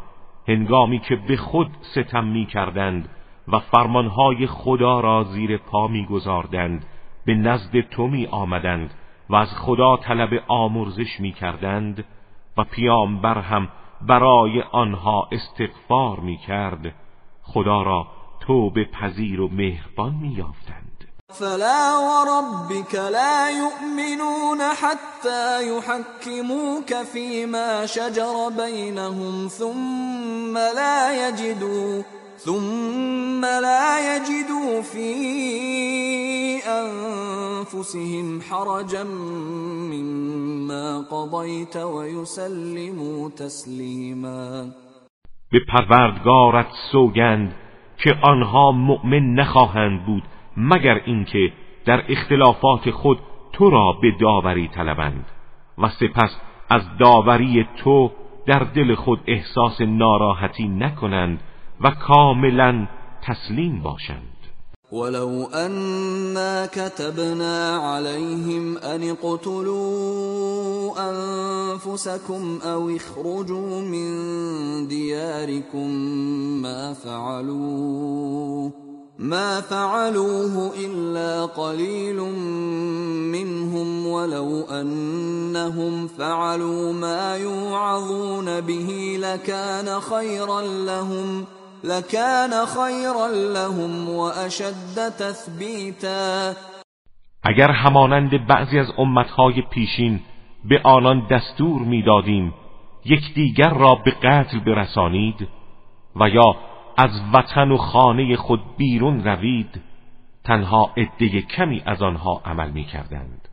هنگامی 0.47 0.99
که 0.99 1.15
به 1.15 1.37
خود 1.37 1.71
ستم 1.81 2.25
می 2.25 2.45
کردند 2.45 3.09
و 3.47 3.59
فرمانهای 3.59 4.47
خدا 4.47 4.99
را 4.99 5.23
زیر 5.23 5.57
پا 5.57 5.87
میگذاردند 5.87 6.85
به 7.25 7.35
نزد 7.35 7.79
تو 7.81 8.07
می 8.07 8.25
آمدند 8.25 8.93
و 9.29 9.35
از 9.35 9.55
خدا 9.57 9.97
طلب 9.97 10.43
آمرزش 10.47 11.19
می 11.19 11.31
کردند 11.31 12.05
و 12.57 12.63
پیامبر 12.63 13.37
هم 13.37 13.67
برای 14.01 14.61
آنها 14.61 15.27
استغفار 15.31 16.19
می 16.19 16.37
کرد 16.37 16.95
خدا 17.43 17.81
را 17.81 18.07
به 18.73 18.85
پذیر 18.85 19.41
و 19.41 19.49
مهربان 19.51 20.15
می 20.15 20.27
یافتند 20.27 20.88
فلا 21.29 21.97
وربك 21.97 22.95
لا 22.95 23.49
يؤمنون 23.49 24.61
حتى 24.61 25.77
يحكموك 25.77 26.93
فيما 27.13 27.85
شجر 27.85 28.49
بينهم 28.49 29.47
ثم 29.47 30.57
لا 30.57 31.27
يجدوا 31.27 32.03
ثم 32.37 33.45
لا 33.45 34.15
يجدوا 34.15 34.81
في 34.81 35.09
أنفسهم 36.67 38.41
حرجا 38.41 39.03
مما 39.93 40.99
قضيت 41.11 41.77
ويسلموا 41.77 43.29
تسلیما 43.29 44.69
به 45.51 45.59
پروردگارت 45.67 46.67
سوگند 46.91 47.55
که 48.03 48.15
آنها 48.23 48.71
مؤمن 48.71 49.35
نخواهند 49.35 50.05
بود. 50.05 50.23
مگر 50.59 51.01
اینکه 51.05 51.53
در 51.85 52.03
اختلافات 52.09 52.91
خود 52.91 53.19
تو 53.53 53.69
را 53.69 53.91
به 54.01 54.11
داوری 54.19 54.67
طلبند 54.67 55.25
و 55.77 55.89
سپس 55.89 56.35
از 56.69 56.81
داوری 56.99 57.67
تو 57.83 58.11
در 58.45 58.59
دل 58.59 58.95
خود 58.95 59.19
احساس 59.27 59.81
ناراحتی 59.81 60.67
نکنند 60.67 61.39
و 61.81 61.89
کاملا 61.89 62.87
تسلیم 63.21 63.81
باشند. 63.81 64.35
ولو 64.91 65.45
أنا 65.53 66.65
كتبنا 66.65 67.77
عليهم 67.77 68.77
أن 68.77 69.03
اقتلوا 69.09 70.93
أنفسكم 71.09 72.59
أو 72.63 72.89
اخرجوا 72.89 73.81
من 73.81 74.07
دياركم 74.87 75.89
ما 76.61 76.93
فعلوه 76.93 78.88
ما 79.19 79.61
فعلوه 79.61 80.71
إلا 80.85 81.45
قليل 81.45 82.19
منهم 83.35 84.07
ولو 84.07 84.61
أنهم 84.61 86.07
فعلوا 86.07 86.93
ما 86.93 87.35
يوعظون 87.37 88.61
به 88.61 89.17
لكان 89.21 89.99
خيرا 89.99 90.61
لهم 90.61 91.43
ۖ 91.43 91.59
لكان 91.83 92.65
خيرا 92.65 93.27
لهم 93.27 94.09
واشد 94.09 95.09
تثبیتا 95.19 96.53
اگر 97.43 97.71
همانند 97.71 98.47
بعضی 98.47 98.79
از 98.79 98.87
امتهای 98.97 99.61
پیشین 99.61 100.19
به 100.65 100.81
آنان 100.83 101.27
دستور 101.31 101.81
می‌دادیم 101.81 102.53
یکدیگر 103.05 103.69
را 103.69 103.95
به 103.95 104.11
قتل 104.11 104.59
برسانید 104.59 105.47
و 106.15 106.29
یا 106.29 106.55
از 107.01 107.11
وطن 107.33 107.71
و 107.71 107.77
خانه 107.77 108.35
خود 108.35 108.61
بیرون 108.77 109.23
روید 109.23 109.81
تنها 110.43 110.91
عده 110.97 111.41
کمی 111.41 111.81
از 111.85 112.01
آنها 112.01 112.41
عمل 112.45 112.69
می‌کردند. 112.71 113.47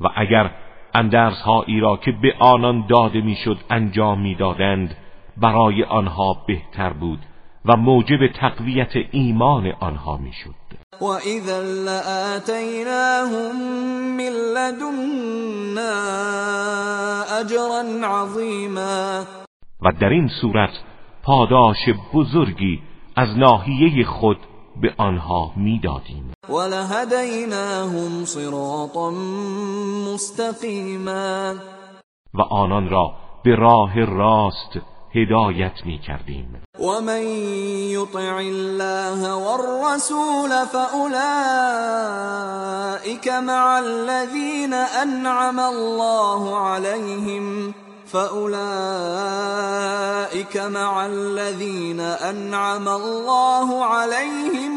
و 0.00 0.08
اگر 0.16 0.50
اندرزهایی 0.94 1.80
را 1.80 1.96
که 1.96 2.12
به 2.12 2.34
آنان 2.38 2.86
داده 2.86 3.20
می‌شد 3.20 3.58
انجام 3.70 4.20
می‌دادند 4.20 4.96
برای 5.36 5.84
آنها 5.84 6.44
بهتر 6.46 6.92
بود 6.92 7.18
و 7.64 7.76
موجب 7.76 8.26
تقویت 8.26 8.92
ایمان 9.10 9.72
آنها 9.80 10.16
می‌شد. 10.16 10.54
و 11.00 11.04
اذا 11.04 11.60
لآتیناهم 11.84 13.56
من 14.16 14.32
لدنا 14.56 15.92
اجرا 17.40 17.82
عظیما. 18.22 19.24
و 19.82 19.92
در 20.00 20.08
این 20.08 20.28
صورت 20.40 20.70
پاداش 21.24 21.88
بزرگی 22.14 22.82
از 23.16 23.28
ناحیه 23.38 24.06
خود 24.06 24.38
به 24.82 24.94
آنها 24.98 25.52
می‌دادیم. 25.56 26.32
ولهدیناهم 26.48 28.24
صراطا 28.24 29.10
مستقیما. 30.12 31.54
و 32.34 32.42
آنان 32.50 32.88
را 32.88 33.12
به 33.44 33.56
راه 33.56 34.04
راست 34.04 34.78
هدایت 35.14 35.86
می 35.86 35.98
کردیم 35.98 36.62
و 36.80 37.00
من 37.00 37.22
یطع 37.90 38.36
الله 38.36 39.32
والرسول 39.32 40.64
فأولئك 40.72 41.28
مع 43.28 43.76
الذين 43.76 44.74
انعم 44.74 45.58
الله 45.58 46.56
عليهم 46.56 47.74
فأولئك 48.14 48.54
مع 50.56 51.06
الذين 51.06 52.00
أنعم 52.00 52.88
الله 52.88 53.84
عليهم 53.84 54.72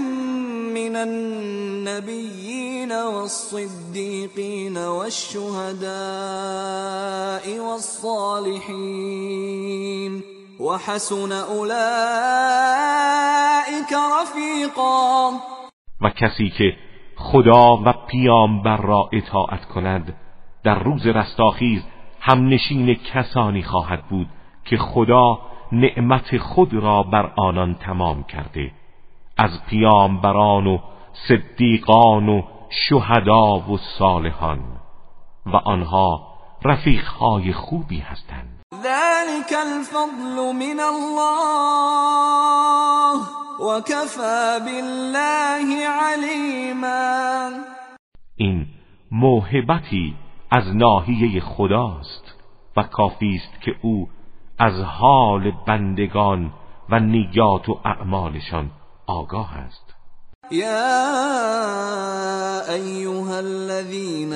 من 0.74 0.96
النبيين 0.96 2.92
والصديقين 2.92 4.78
والشهداء 4.78 5.90
والصالحين 7.60 9.04
وحسن 10.60 11.32
أولئك 11.32 11.78
رفيقا 14.22 15.30
و 16.02 16.10
کسی 16.10 16.50
که 16.58 16.74
خدا 17.18 17.78
و 17.78 17.94
پیامبر 18.08 18.78
را 18.78 19.10
اطاعت 19.14 19.66
کند 19.66 20.16
در 20.64 20.84
روز 20.84 21.08
رستاخیز 21.08 21.82
همنشین 22.28 22.94
کسانی 22.94 23.64
خواهد 23.64 24.04
بود 24.04 24.28
که 24.66 24.78
خدا 24.78 25.40
نعمت 25.72 26.38
خود 26.38 26.74
را 26.74 27.04
بر 27.04 27.32
آنان 27.36 27.76
تمام 27.76 28.24
کرده 28.24 28.72
از 29.38 29.50
پیامبران 29.70 30.68
و 30.68 30.78
صدیقان 31.28 32.30
و 32.30 32.42
شهدا 32.70 33.60
و 33.60 33.78
صالحان 33.78 34.60
و 35.46 35.56
آنها 35.56 36.28
رفیقهای 36.66 37.54
خوبی 37.54 38.00
هستند. 38.00 38.62
ذلك 38.84 39.54
الفضل 39.68 40.56
من 40.56 40.80
الله 40.80 41.58
وكفى 43.60 44.60
بالله 44.66 45.88
علیما. 45.88 47.50
این 48.36 48.66
موهبتی 49.12 50.16
از 50.52 50.76
ناحیه 50.76 51.42
خداست 51.42 52.36
و 52.78 52.84
کافی 52.84 53.36
است 53.36 53.62
که 53.62 53.76
او 53.82 54.10
از 54.60 54.74
حال 54.84 55.52
بندگان 55.68 56.54
و 56.90 57.00
نیات 57.00 57.70
و 57.70 57.80
اعمالشان 57.86 58.72
آگاه 59.08 59.54
است. 59.54 59.94
یا 60.52 60.68
ایها 62.70 63.36
الذين 63.38 64.34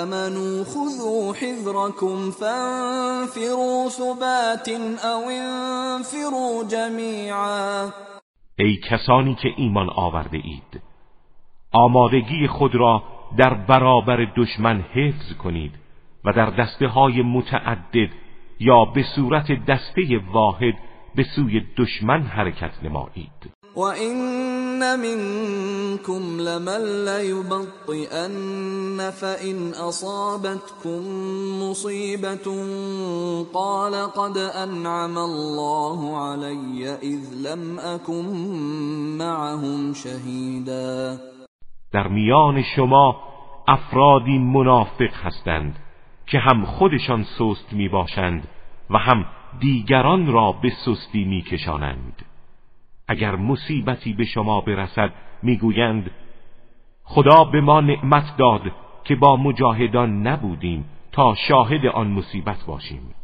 آمنوا 0.00 0.64
خذوا 0.64 1.32
حذركم 1.32 2.30
فانفروا 2.30 3.88
ثبات 3.88 4.68
او 5.04 5.28
انفروا 5.28 6.64
جميعا 6.70 7.88
ای 8.58 8.76
کسانی 8.90 9.34
که 9.34 9.48
ایمان 9.56 9.90
آورده 9.90 10.36
اید 10.36 10.82
آمادگی 11.72 12.46
خود 12.48 12.74
را 12.74 13.02
در 13.38 13.54
برابر 13.54 14.32
دشمن 14.36 14.80
حفظ 14.80 15.32
کنید 15.38 15.72
و 16.24 16.32
در 16.32 16.50
دسته 16.50 16.86
های 16.86 17.22
متعدد 17.22 18.08
یا 18.60 18.84
به 18.84 19.04
صورت 19.16 19.46
دسته 19.66 20.20
واحد 20.32 20.74
به 21.14 21.24
سوی 21.36 21.62
دشمن 21.76 22.22
حرکت 22.22 22.70
نمایید. 22.82 23.54
و 23.76 23.80
این 23.80 24.18
منکم 24.78 26.38
لمن 26.38 27.08
لیبطئن 27.08 28.30
فإن 29.10 29.74
اصابتكم 29.74 31.00
مصیبت 31.62 32.48
قال 33.52 33.92
قد 34.06 34.38
انعم 34.38 35.18
الله 35.18 36.18
علی 36.18 36.86
اذ 36.86 37.34
لم 37.34 37.78
اكن 37.78 38.24
معهم 39.18 39.94
شهیدا 39.94 41.18
در 41.94 42.08
میان 42.08 42.62
شما 42.62 43.16
افرادی 43.68 44.38
منافق 44.38 45.14
هستند 45.24 45.78
که 46.26 46.38
هم 46.38 46.64
خودشان 46.64 47.24
سست 47.38 47.72
می 47.72 47.88
باشند 47.88 48.48
و 48.90 48.98
هم 48.98 49.26
دیگران 49.60 50.32
را 50.32 50.52
به 50.52 50.70
سستی 50.70 51.24
می 51.24 51.42
کشانند. 51.42 52.22
اگر 53.08 53.36
مصیبتی 53.36 54.12
به 54.12 54.24
شما 54.24 54.60
برسد 54.60 55.12
می‌گویند 55.42 56.10
خدا 57.04 57.44
به 57.44 57.60
ما 57.60 57.80
نعمت 57.80 58.36
داد 58.38 58.62
که 59.04 59.14
با 59.14 59.36
مجاهدان 59.36 60.26
نبودیم 60.26 60.84
تا 61.12 61.34
شاهد 61.48 61.86
آن 61.86 62.06
مصیبت 62.06 62.64
باشیم 62.66 63.14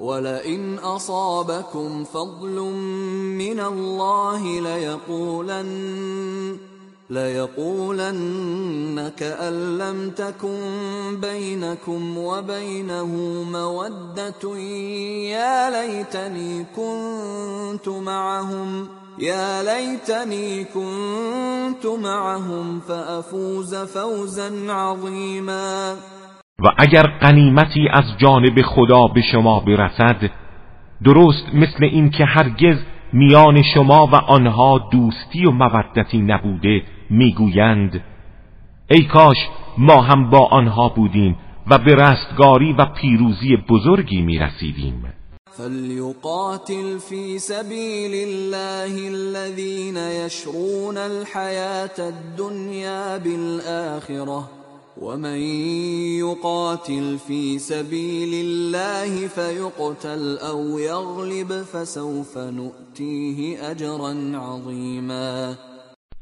ولئن 0.00 0.78
اصابكم 0.78 2.04
فضل 2.04 2.58
من 3.38 3.60
الله 3.60 4.60
لیقولن 4.60 5.68
ليقولن 7.10 8.96
كأن 9.18 9.78
لم 9.78 10.10
تكن 10.10 11.20
بينكم 11.20 12.18
وبينه 12.18 13.06
مودة 13.52 14.58
يا 15.32 15.70
ليتني 15.70 16.64
كنت 16.76 17.88
معهم 17.88 18.88
يا 19.18 19.62
ليتني 19.62 20.64
كنت 20.64 21.86
معهم 21.86 22.80
فأفوز 22.80 23.74
فوزا 23.74 24.72
عظيما. 24.72 25.96
و 26.62 26.68
اگر 26.78 27.06
قنیمتی 27.22 27.88
از 27.92 28.04
جانب 28.18 28.62
خدا 28.62 29.06
به 29.06 29.22
شما 29.32 29.60
برسد 29.60 30.30
درست 31.04 31.54
مثل 31.54 31.84
این 31.84 32.10
که 32.10 32.24
هرگز 32.24 32.78
میان 33.12 33.62
شما 33.74 34.06
و 34.06 34.14
آنها 34.14 34.88
دوستی 34.92 35.46
و 35.46 35.50
مودتی 35.50 36.18
نبوده 36.18 36.82
می‌گویند 37.10 38.04
ای 38.90 39.04
کاش 39.04 39.36
ما 39.78 40.02
هم 40.02 40.30
با 40.30 40.46
آنها 40.46 40.88
بودیم 40.88 41.36
و 41.70 41.78
به 41.78 41.94
رستگاری 41.94 42.72
و 42.72 42.84
پیروزی 42.84 43.56
بزرگی 43.56 44.22
می‌رسیدیم. 44.22 45.12
فلیقاتل 45.50 46.98
فی 46.98 47.38
سبیل 47.38 48.14
الله 48.28 49.06
الذين 49.06 49.96
يشرون 49.96 50.96
الحياة 50.96 51.98
الدنيا 51.98 53.18
بالآخرة 53.18 54.58
ومن 55.02 55.38
يقاتل 56.18 57.18
في 57.26 57.58
سبيل 57.58 58.32
الله 58.46 59.28
فيقتل 59.28 60.38
او 60.50 60.78
يغلب 60.78 61.50
فسوف 61.72 62.38
نؤتيه 62.38 63.70
اجرا 63.70 64.12
عظيما. 64.34 65.54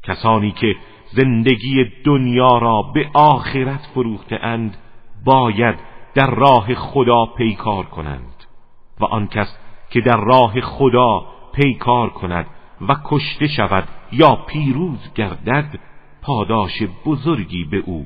کسانی 0.03 0.51
که 0.51 0.75
زندگی 1.15 1.85
دنیا 2.05 2.57
را 2.57 2.81
به 2.81 3.09
آخرت 3.13 3.81
فروخته 3.93 4.35
اند 4.35 4.77
باید 5.25 5.75
در 6.15 6.29
راه 6.29 6.75
خدا 6.75 7.25
پیکار 7.37 7.85
کنند. 7.85 8.43
و 8.99 9.05
آن 9.05 9.27
کس 9.27 9.47
که 9.89 10.01
در 10.01 10.17
راه 10.17 10.61
خدا 10.61 11.25
پیکار 11.53 12.09
کند 12.09 12.45
و 12.89 12.95
کشته 13.05 13.47
شود 13.47 13.87
یا 14.11 14.35
پیروز 14.35 15.13
گردد 15.15 15.79
پاداش 16.21 16.83
بزرگی 17.05 17.63
به 17.63 17.77
او 17.85 18.05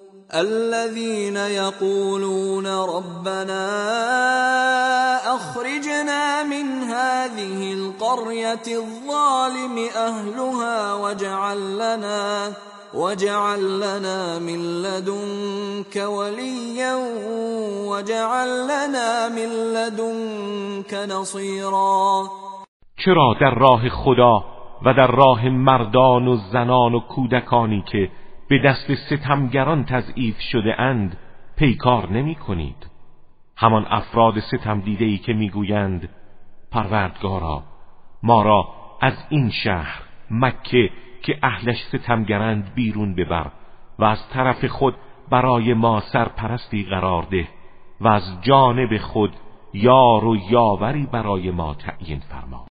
الذين 0.35 1.37
يقولون 1.37 2.67
ربنا 2.67 3.65
اخرجنا 5.35 6.43
من 6.43 6.83
هذه 6.83 7.73
القرية 7.73 8.67
الظالم 8.67 9.89
اهلها 9.95 10.93
واجعل 10.93 11.75
لنا 11.75 12.53
واجعل 12.93 13.79
لنا 13.79 14.39
من 14.39 14.81
لدنك 14.81 15.95
وليا 15.95 16.95
واجعل 17.87 18.63
لنا 18.63 19.29
من 19.29 19.49
لدنك 19.73 20.93
نصيرا. 20.93 22.29
چرا 23.05 23.33
در 23.41 23.55
راه 23.59 23.89
خدا 23.89 24.43
و 24.85 24.93
در 24.93 25.11
راه 25.11 25.49
مردان 25.49 26.27
و 26.27 26.37
زنان 26.53 26.95
و 26.95 26.99
کودکانی 26.99 27.83
که 27.91 28.09
به 28.51 28.59
دست 28.59 28.95
ستمگران 28.95 29.85
تضعیف 29.85 30.39
شده 30.39 30.81
اند 30.81 31.17
پیکار 31.57 32.11
نمی 32.11 32.35
کنید. 32.35 32.89
همان 33.57 33.85
افراد 33.89 34.39
ستم 34.39 34.79
دیده 34.79 35.05
ای 35.05 35.17
که 35.17 35.33
می‌گویند 35.33 36.09
پروردگارا 36.71 37.63
ما 38.23 38.41
را 38.41 38.67
از 39.01 39.13
این 39.29 39.49
شهر 39.49 40.01
مکه 40.31 40.89
که 41.23 41.39
اهلش 41.43 41.77
ستمگرند 41.83 42.73
بیرون 42.75 43.15
ببر 43.15 43.51
و 43.99 44.03
از 44.03 44.29
طرف 44.29 44.65
خود 44.65 44.95
برای 45.29 45.73
ما 45.73 45.99
سرپرستی 45.99 46.83
قرار 46.83 47.23
ده 47.23 47.47
و 48.01 48.07
از 48.07 48.41
جانب 48.41 48.97
خود 48.97 49.33
یار 49.73 50.25
و 50.25 50.35
یاوری 50.49 51.05
برای 51.11 51.51
ما 51.51 51.73
تعیین 51.73 52.19
فرما. 52.19 52.70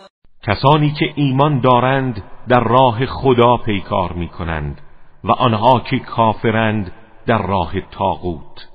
کسانی 0.43 0.91
که 0.91 1.13
ایمان 1.15 1.59
دارند 1.59 2.23
در 2.47 2.59
راه 2.59 3.05
خدا 3.05 3.57
پیکار 3.57 4.13
می 4.13 4.27
کنند 4.27 4.81
و 5.23 5.31
آنها 5.31 5.79
که 5.79 5.99
کافرند 5.99 6.91
در 7.25 7.47
راه 7.47 7.81
تاغوت 7.81 8.69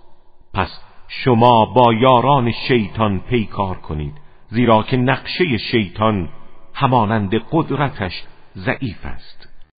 پس 0.55 0.81
شما 1.09 1.65
با 1.65 1.93
یاران 1.93 2.53
شیطان 2.69 3.21
پیکار 3.21 3.79
کنید 3.79 4.15
زیرا 4.49 4.83
که 4.83 4.97
نقشه 4.97 5.59
شیطان 5.71 6.29
همانند 6.75 7.35
قدرتش 7.53 8.23
ضعیف 8.57 9.07
است. 9.07 9.36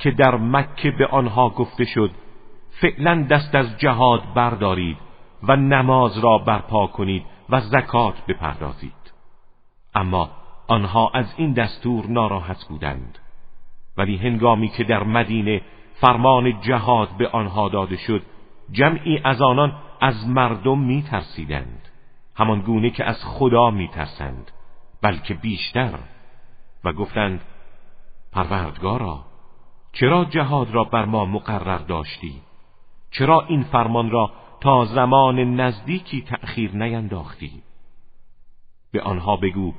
که 0.00 0.10
در 0.10 0.36
مکه 0.36 0.90
به 0.90 1.06
آنها 1.06 1.48
گفته 1.48 1.84
شد 1.84 2.10
فعلا 2.70 3.22
دست 3.30 3.54
از 3.54 3.78
جهاد 3.78 4.22
بردارید 4.34 4.96
و 5.42 5.56
نماز 5.56 6.18
را 6.18 6.38
برپا 6.38 6.86
کنید 6.86 7.24
و 7.48 7.60
زکات 7.60 8.26
بپردازید. 8.26 9.12
اما 9.94 10.30
آنها 10.68 11.10
از 11.14 11.34
این 11.36 11.52
دستور 11.52 12.06
ناراحت 12.06 12.64
بودند. 12.68 13.18
ولی 13.96 14.16
هنگامی 14.16 14.68
که 14.68 14.84
در 14.84 15.02
مدینه 15.02 15.62
فرمان 15.94 16.60
جهاد 16.60 17.08
به 17.18 17.28
آنها 17.28 17.68
داده 17.68 17.96
شد 17.96 18.22
جمعی 18.72 19.20
از 19.24 19.42
آنان 19.42 19.72
از 20.00 20.28
مردم 20.28 20.78
می 20.78 21.02
ترسیدند 21.02 21.88
همان 22.36 22.60
گونه 22.60 22.90
که 22.90 23.04
از 23.04 23.24
خدا 23.24 23.70
می 23.70 23.88
ترسند 23.88 24.50
بلکه 25.02 25.34
بیشتر. 25.34 25.98
و 26.84 26.92
گفتند 26.92 27.40
پروردگارا 28.32 29.29
چرا 29.92 30.24
جهاد 30.24 30.70
را 30.70 30.84
بر 30.84 31.04
ما 31.04 31.24
مقرر 31.24 31.78
داشتی؟ 31.78 32.34
چرا 33.10 33.40
این 33.48 33.62
فرمان 33.62 34.10
را 34.10 34.32
تا 34.60 34.84
زمان 34.84 35.60
نزدیکی 35.60 36.22
تأخیر 36.22 36.76
نینداختی؟ 36.76 37.62
به 38.92 39.02
آنها 39.02 39.36
بگو 39.36 39.74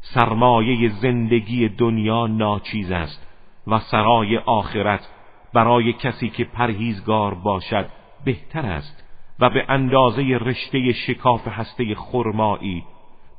سرمایه 0.00 0.88
زندگی 0.88 1.68
دنیا 1.68 2.26
ناچیز 2.26 2.90
است 2.90 3.26
و 3.66 3.78
سرای 3.78 4.38
آخرت 4.38 5.08
برای 5.52 5.92
کسی 5.92 6.28
که 6.28 6.44
پرهیزگار 6.44 7.34
باشد 7.34 7.88
بهتر 8.24 8.66
است 8.66 9.04
و 9.40 9.50
به 9.50 9.64
اندازه 9.68 10.22
رشته 10.22 10.92
شکاف 10.92 11.48
هسته 11.48 11.94
خرمایی 11.94 12.84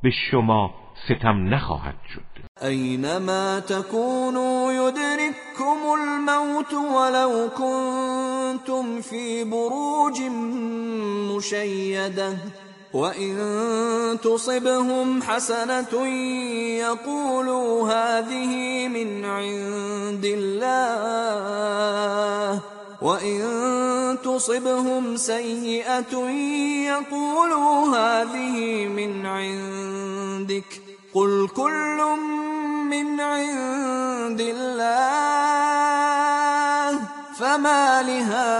به 0.02 0.10
شما 0.10 0.74
ستم 1.08 1.54
نخواهد 1.54 1.94
شد. 2.14 2.34
أينما 2.62 3.58
تكونوا 3.58 4.72
يدرككم 4.72 5.78
الموت 6.00 6.74
ولو 6.74 7.48
كنتم 7.56 9.00
في 9.00 9.44
بروج 9.44 10.20
مشيدة 11.30 12.36
وإن 12.94 14.18
تصبهم 14.22 15.22
حسنة 15.22 16.06
يقولوا 16.78 17.88
هذه 17.88 18.88
من 18.88 19.24
عند 19.24 20.24
الله 20.24 21.54
وإن 23.02 24.18
تصبهم 24.24 25.16
سيئة 25.16 26.14
يقولوا 26.86 27.96
هذه 27.96 28.86
من 28.86 29.26
عندك. 29.26 30.83
قل 31.14 31.48
كل 31.56 31.98
من 32.90 33.20
عند 33.20 34.40
الله 34.40 35.84
فما 37.38 38.02
لهؤلاء 38.02 38.50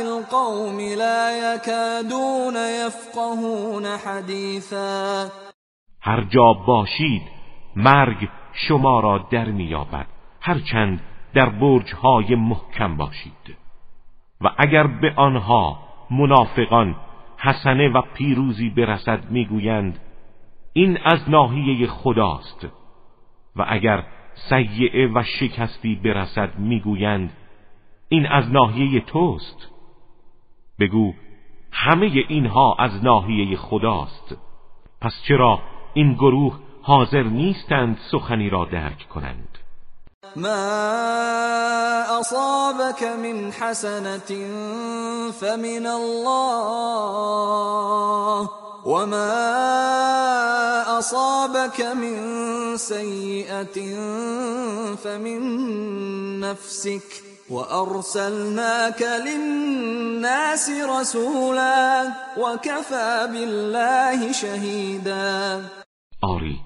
القوم 0.00 0.80
لا 0.80 1.54
يكادون 1.54 2.56
يفقهون 2.56 3.86
حديثا 3.96 5.28
هر 6.02 6.20
جا 6.20 6.52
باشید 6.66 7.22
مرگ 7.76 8.28
شما 8.52 9.00
را 9.00 9.18
در 9.30 9.44
میابد 9.44 10.06
هرچند 10.40 11.00
در 11.34 11.48
برجهای 11.48 12.34
محکم 12.34 12.96
باشید. 12.96 13.56
و 14.40 14.50
اگر 14.58 14.86
به 14.86 15.12
آنها 15.16 15.78
منافقان 16.10 16.96
حسنه 17.44 17.88
و 17.88 18.02
پیروزی 18.14 18.70
برسد 18.70 19.30
می‌گویند 19.30 19.98
این 20.72 20.98
از 21.04 21.30
ناحیه 21.30 21.86
خداست. 21.86 22.66
و 23.56 23.64
اگر 23.68 24.04
سیعه 24.34 25.06
و 25.06 25.22
شکستی 25.22 25.94
برسد 25.94 26.58
می‌گویند 26.58 27.32
این 28.08 28.26
از 28.26 28.52
ناحیه 28.52 29.00
توست. 29.00 29.70
بگو 30.80 31.12
همه 31.72 32.06
اینها 32.28 32.76
از 32.78 33.04
ناحیه 33.04 33.56
خداست. 33.56 34.36
پس 35.00 35.22
چرا 35.28 35.62
این 35.94 36.12
گروه 36.12 36.58
حاضر 36.82 37.22
نیستند 37.22 37.98
سخنی 38.12 38.50
را 38.50 38.64
درک 38.64 39.08
کنند؟ 39.08 39.53
ما 40.36 42.20
أصابك 42.20 43.02
من 43.02 43.52
حسنة 43.52 44.30
فمن 45.40 45.86
الله 45.86 47.24
وما 48.84 49.38
أصابك 50.98 51.80
من 51.80 52.16
سيئة 52.76 53.96
فمن 54.96 55.40
نفسك 56.40 57.22
وأرسلناك 57.50 59.02
للناس 59.02 60.70
رسولا 60.70 62.12
وكفى 62.38 63.28
بالله 63.32 64.32
شهيدا 64.32 65.64
آری 66.22 66.60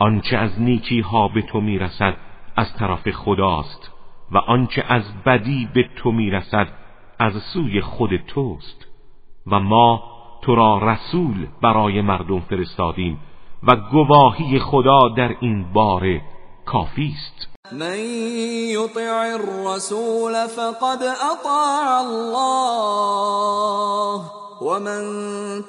آنچه 0.00 0.36
از 0.36 0.50
نیکی 0.58 1.00
ها 1.00 1.28
به 1.28 1.42
تو 1.52 1.60
از 2.56 2.74
طرف 2.78 3.10
خداست 3.10 3.90
و 4.32 4.38
آنچه 4.38 4.84
از 4.88 5.02
بدی 5.26 5.68
به 5.74 5.88
تو 5.96 6.12
می‌رسد 6.12 6.68
از 7.18 7.32
سوی 7.52 7.80
خود 7.80 8.16
توست 8.16 8.86
و 9.46 9.60
ما 9.60 10.02
تو 10.42 10.54
را 10.54 10.78
رسول 10.78 11.46
برای 11.62 12.00
مردم 12.00 12.40
فرستادیم 12.40 13.18
و 13.62 13.76
گواهی 13.76 14.58
خدا 14.58 15.08
در 15.08 15.36
این 15.40 15.72
باره 15.72 16.22
کافی 16.66 17.14
است. 17.16 17.48
من 17.72 17.98
یطع 18.68 19.34
الرسول 19.34 20.46
فقد 20.46 21.02
اطاع 21.02 21.98
الله. 21.98 23.26
ومن 24.62 25.02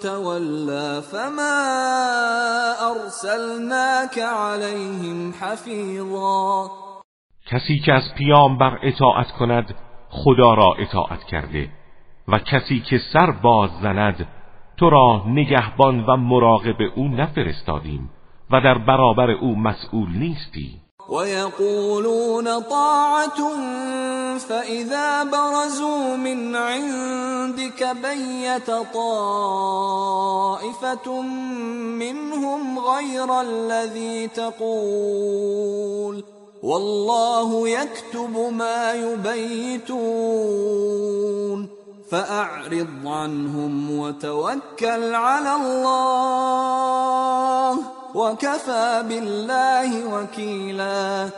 تولى 0.01 1.01
فما 1.11 1.57
ارسلناك 2.91 4.19
عليهم 4.19 5.33
حفیظا 5.41 6.69
کسی 7.47 7.79
که 7.79 7.93
از 7.93 8.13
پیامبر 8.17 8.79
اطاعت 8.83 9.31
کند 9.31 9.75
خدا 10.09 10.53
را 10.53 10.73
اطاعت 10.79 11.23
کرده. 11.23 11.69
و 12.27 12.39
کسی 12.39 12.79
که 12.79 12.97
سر 13.13 13.31
باز 13.31 13.69
زند 13.81 14.27
تو 14.77 14.89
را 14.89 15.23
نگهبان 15.27 16.05
و 16.05 16.17
مراقب 16.17 16.77
او 16.95 17.07
نفرستادیم 17.07 18.09
و 18.51 18.61
در 18.61 18.77
برابر 18.77 19.31
او 19.31 19.59
مسئول 19.59 20.09
نیستی. 20.09 20.86
ويقولون 21.09 22.59
طاعة 22.59 23.55
فإذا 24.37 25.23
برزوا 25.23 26.15
من 26.15 26.55
عندك 26.55 27.97
بيت 28.03 28.71
طائفة 28.93 30.01
منهم 32.01 32.79
غير 32.79 33.41
الذي 33.41 34.27
تقول 34.27 36.23
والله 36.63 37.69
يكتب 37.69 38.53
ما 38.53 38.93
يبيتون 38.93 40.57
فأعرض 42.11 43.07
عنهم 43.07 43.99
وتوكل 43.99 45.15
على 45.15 45.53
الله 45.61 46.47
وكفى 48.15 49.03
بالله 49.09 49.89
وكيلا. 50.13 51.29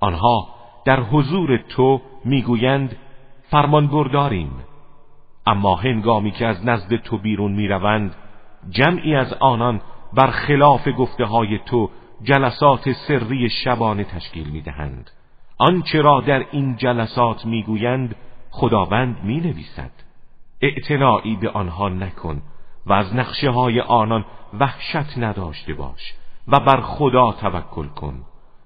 آنها 0.00 0.46
در 0.86 1.00
حضور 1.00 1.56
تو 1.76 2.00
می‌گویند 2.24 2.96
فرمان 3.50 3.86
برداریم 3.86 4.50
اما 5.46 5.74
هنگامی 5.74 6.30
که 6.30 6.46
از 6.46 6.66
نزد 6.66 6.96
تو 6.96 7.18
بیرون 7.18 7.52
می‌روند 7.52 8.14
جمعی 8.70 9.14
از 9.14 9.32
آنان 9.40 9.80
بر 10.12 10.30
خلاف 10.30 10.88
گفته 10.98 11.24
های 11.24 11.58
تو 11.66 11.90
جلسات 12.22 12.92
سری 13.08 13.50
شبانه 13.64 14.04
تشکیل 14.04 14.48
می‌دهند. 14.48 15.10
آنچه 15.58 16.00
را 16.00 16.20
در 16.20 16.44
این 16.50 16.76
جلسات 16.76 17.46
می‌گویند 17.46 18.16
خداوند 18.50 19.16
می‌نویسد. 19.24 19.90
اعتناعی 20.64 21.36
به 21.36 21.50
آنها 21.50 21.88
نکن 21.88 22.42
و 22.86 22.92
از 22.92 23.14
نقشه 23.14 23.50
های 23.50 23.80
آنان 23.80 24.24
وحشت 24.60 25.18
نداشته 25.18 25.74
باش 25.74 26.14
و 26.48 26.60
بر 26.60 26.80
خدا 26.80 27.32
توکل 27.32 27.88
کن. 27.88 28.24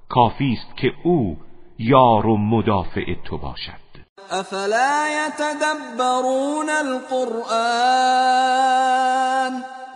کافی 0.09 0.53
است 0.53 0.77
که 0.77 0.93
او 1.03 1.37
یار 1.79 2.27
و 2.27 2.37
مدافع 2.37 3.15
تو 3.25 3.39
باشد. 3.39 3.89
افلا 4.31 5.09
يتدبرون 5.09 6.71
القرآن 6.71 7.59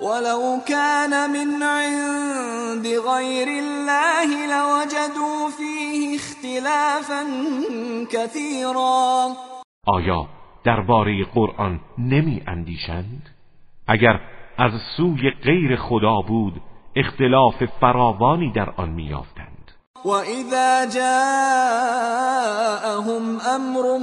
ولو 0.03 0.61
كان 0.69 1.31
من 1.31 1.63
عند 1.63 2.87
غير 2.87 3.49
الله 3.49 4.47
لوجدوا 4.47 5.51
فيه 5.51 6.17
اختلافا 6.17 7.25
كثيرا 8.11 9.37
آیا 9.89 10.42
درباره 10.65 11.25
قرآن 11.25 11.81
نمی 11.99 12.43
اندیشند؟ 12.47 13.29
اگر 13.87 14.21
از 14.59 14.73
سوی 14.97 15.31
غیر 15.31 15.77
خدا 15.77 16.21
بود 16.21 16.61
اختلاف 16.97 17.65
فراوانی 17.65 18.53
در 18.53 18.71
آن 18.71 18.91
میافتند 18.91 19.53
وَإِذَا 20.05 20.87
جَاءَهُمْ 20.87 22.05
أَمْرٌ 23.41 23.99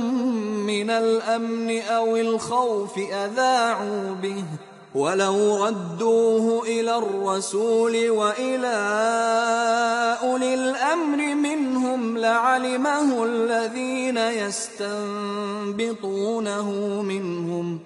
مِّنَ 0.66 0.90
الْأَمْنِ 0.90 1.70
أَوِ 1.92 2.16
الْخَوْفِ 2.16 2.98
أَذَاعُوا 2.98 4.14
بِهِ 4.22 4.44
وَلَوْ 4.96 5.66
رَدُّوهُ 5.66 6.64
إِلَى 6.64 6.98
الرَّسُولِ 6.98 8.10
وَإِلَى 8.10 8.78
أُولِي 10.24 10.54
الْأَمْرِ 10.54 11.36
مِنْهُمْ 11.36 12.18
لَعَلِمَهُ 12.18 13.24
الَّذِينَ 13.26 14.18
يَسْتَنبِطُونَهُ 14.18 15.42
مِنْهُمْ 17.02 17.80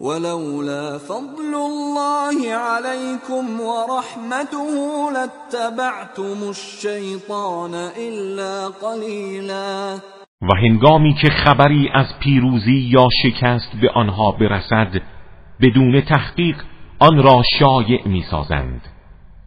ولولا 0.00 0.98
فضل 0.98 1.54
الله 1.54 2.52
عليكم 2.54 3.60
ورحمته 3.60 5.10
لاتبعتم 5.12 6.48
الشیطان 6.48 7.74
الا 7.74 8.68
قلیلا 8.68 9.98
و 10.42 10.46
هنگامی 10.62 11.14
که 11.22 11.28
خبری 11.28 11.88
از 11.94 12.06
پیروزی 12.20 12.88
یا 12.92 13.08
شکست 13.22 13.80
به 13.80 13.90
آنها 13.94 14.32
برسد 14.32 15.17
بدون 15.60 16.00
تحقیق 16.00 16.56
آن 16.98 17.22
را 17.22 17.42
شایع 17.58 18.08
می‌سازند. 18.08 18.80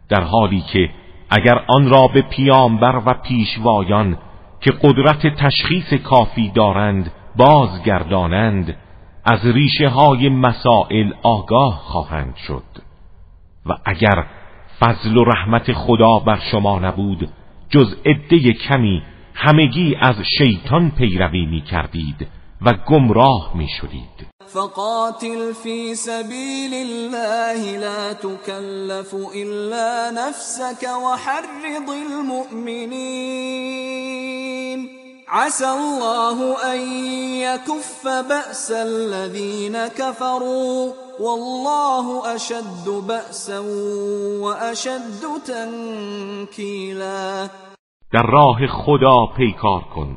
در 0.08 0.22
حالی 0.22 0.60
که 0.72 0.90
اگر 1.30 1.64
آن 1.68 1.88
را 1.88 2.08
به 2.14 2.22
پیامبر 2.22 3.02
و 3.06 3.14
پیشوایان 3.14 4.18
که 4.60 4.72
قدرت 4.82 5.26
تشخیص 5.26 5.94
کافی 5.94 6.50
دارند 6.50 7.12
بازگردانند 7.36 8.76
از 9.24 9.46
ریشه 9.46 9.88
های 9.88 10.28
مسائل 10.28 11.12
آگاه 11.22 11.74
خواهند 11.74 12.36
شد. 12.36 12.64
و 13.66 13.72
اگر 13.84 14.26
فضل 14.80 15.16
و 15.16 15.24
رحمت 15.24 15.72
خدا 15.72 16.18
بر 16.18 16.38
شما 16.50 16.78
نبود 16.78 17.28
جز 17.68 17.96
عده 18.06 18.52
کمی 18.52 19.02
همگی 19.34 19.96
از 20.00 20.16
شیطان 20.38 20.90
پیروی 20.90 21.46
می 21.46 21.60
کردید 21.60 22.28
و 22.62 22.72
گمراه 22.86 23.52
می 23.54 23.68
شدید 23.68 24.31
فقاتل 24.54 25.54
في 25.54 25.94
سبيل 25.94 26.74
الله 26.74 27.76
لا 27.76 28.12
تكلف 28.12 29.14
إلا 29.34 30.10
نفسك 30.10 30.82
وحرض 30.82 31.90
المؤمنين. 31.90 33.42
عسى 35.28 35.70
الله 35.70 36.72
أن 36.72 36.78
يكف 37.40 38.06
بأس 38.06 38.72
الذين 38.72 39.86
كفروا. 39.86 40.92
والله 41.20 42.34
أشد 42.34 42.88
بأسا 42.88 43.58
وأشد 44.40 45.40
تنكيلا. 45.46 47.48
در 48.12 48.26
راه 48.26 48.66
خدا 48.66 49.26
پیکار 49.36 49.84
کن. 49.94 50.16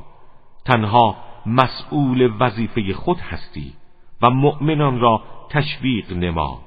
تنها 0.65 1.15
مسئول 1.45 2.31
وظیفه 2.41 2.93
خود 3.05 3.17
هستی. 3.19 3.84
و 4.21 4.29
مؤمنان 4.29 4.99
را 4.99 5.21
تشویق 5.49 6.13
نما. 6.13 6.59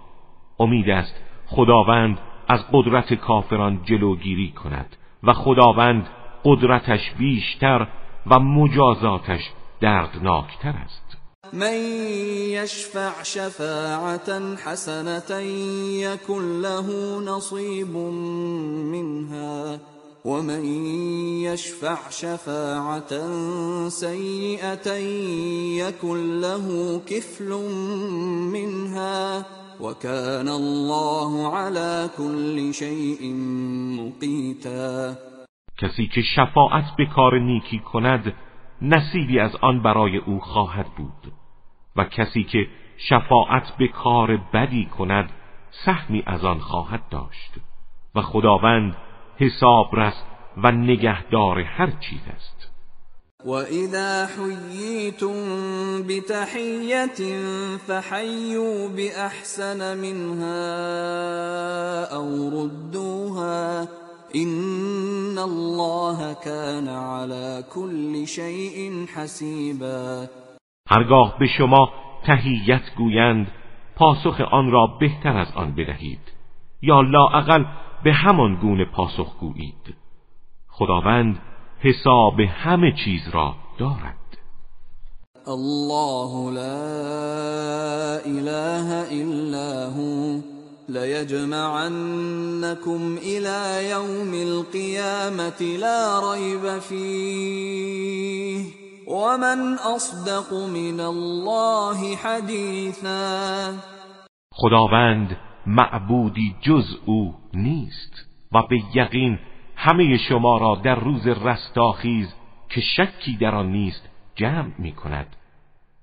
امید 0.61 0.91
است 0.91 1.15
خداوند 1.47 2.19
از 2.49 2.61
قدرت 2.73 3.15
کافران 3.15 3.81
جلوگیری 3.85 4.53
کند 4.53 4.97
و 5.23 5.33
خداوند 5.33 6.09
قدرتش 6.45 7.11
بیشتر 7.19 7.87
و 8.27 8.39
مجازاتش 8.41 9.51
دردناکتر 9.81 10.75
است. 10.85 11.17
من 11.53 11.75
یشفع 12.51 13.23
شفاعتا 13.23 14.41
حسنة 14.65 15.45
یکن 15.45 16.43
له 16.63 16.87
نصیب 17.21 17.97
منها. 18.93 19.79
ومن 20.29 20.65
یشفع 21.45 22.11
شفاعتا 22.11 23.25
سیئة 23.89 24.89
یکن 25.83 26.19
له 26.41 26.67
کفل 27.07 27.51
منها 28.53 29.47
وكان 29.81 30.49
الله 30.49 31.57
على 31.57 32.11
كل 32.17 32.75
شيء 32.75 33.35
مقيتا 33.99 35.17
کسی 35.79 36.07
که 36.07 36.23
شفاعت 36.23 36.85
به 36.99 37.07
کار 37.07 37.39
نیکی 37.39 37.79
کند 37.79 38.35
نصیبی 38.83 39.39
از 39.39 39.57
آن 39.57 39.83
برای 39.83 40.17
او 40.17 40.41
خواهد 40.41 40.87
بود. 40.97 41.33
و 41.97 42.05
کسی 42.05 42.45
که 42.45 42.67
شفاعت 42.97 43.77
به 43.79 43.89
کار 43.89 44.37
بدی 44.37 44.87
کند 44.99 45.31
سهمی 45.85 46.23
از 46.27 46.45
آن 46.45 46.59
خواهد 46.59 47.09
داشت. 47.11 47.53
و 48.15 48.23
خداوند 48.23 48.97
حساب 49.39 49.97
رست 49.97 50.25
و 50.57 50.71
نگهدار 50.73 51.61
هر 51.61 51.91
چیز 51.91 52.21
است. 52.37 52.69
و 53.45 53.51
اذا 53.51 54.27
حییتم 54.27 56.03
بتحیت 56.09 57.19
فحیوا 57.87 58.89
باحسن 58.89 59.99
منها 59.99 60.57
او 62.17 62.51
ردوها 62.51 63.87
این 64.33 65.39
الله 65.39 66.35
كان 66.45 66.89
على 66.89 67.63
كل 67.75 68.25
شيء 68.27 69.07
حسیبا. 69.15 70.27
هرگاه 70.91 71.39
به 71.39 71.47
شما 71.59 71.93
تهیت 72.27 72.83
گویند 72.97 73.47
پاسخ 73.97 74.41
آن 74.41 74.71
را 74.71 74.87
بهتر 75.01 75.37
از 75.37 75.49
آن 75.57 75.75
بدهید. 75.75 76.21
یا 76.83 77.01
لااقل 77.01 77.65
به 78.05 78.13
همان 78.13 78.55
گونه 78.55 78.85
پاسخ 78.85 79.39
گویید. 79.41 79.95
خداوند 80.69 81.39
حساب 81.81 82.41
همه 82.41 82.93
چیز 83.05 83.29
را 83.33 83.55
دارد. 83.79 84.39
الله 85.47 86.51
لا 86.51 88.19
اله 88.27 89.07
الا 89.11 89.91
هو. 89.91 90.41
ليجمعنكم 90.89 91.99
الى 93.23 93.89
يوم 93.91 94.35
القيامه 94.35 95.77
لا 95.81 96.21
ريب 96.33 96.79
فيه. 96.79 98.65
ومن 99.09 99.79
اصدق 99.79 100.53
من 100.53 101.01
الله 101.01 102.17
حديثا. 102.17 103.75
خداوند 104.53 105.48
معبودی 105.69 106.55
جز 106.61 106.97
او 107.05 107.35
نیست. 107.55 108.13
و 108.53 108.63
به 108.63 108.83
یقین 108.95 109.39
همه 109.77 110.19
شما 110.29 110.59
را 110.59 110.75
در 110.75 110.95
روز 110.95 111.27
رستاخیز 111.27 112.29
که 112.69 112.81
شکی 112.81 113.37
در 113.37 113.55
آن 113.55 113.73
نیست 113.73 114.09
جمع 114.35 114.71
می 114.79 114.93
کند. 114.93 115.27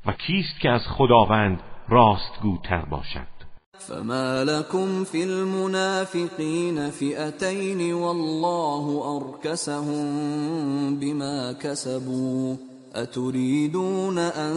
و 0.06 0.12
کیست 0.12 0.60
که 0.60 0.70
از 0.70 0.82
خداوند 0.88 1.62
راستگوتر 1.90 2.86
باشد؟ 2.86 3.36
فما 3.78 4.44
لكم 4.44 5.04
في 5.04 5.24
المنافقين 5.24 6.90
فئتين 6.90 7.94
والله 7.94 9.04
أركسهم 9.18 11.00
بما 11.00 11.54
كسبوا. 11.54 12.56
أتريدون 12.96 14.18
أن 14.18 14.56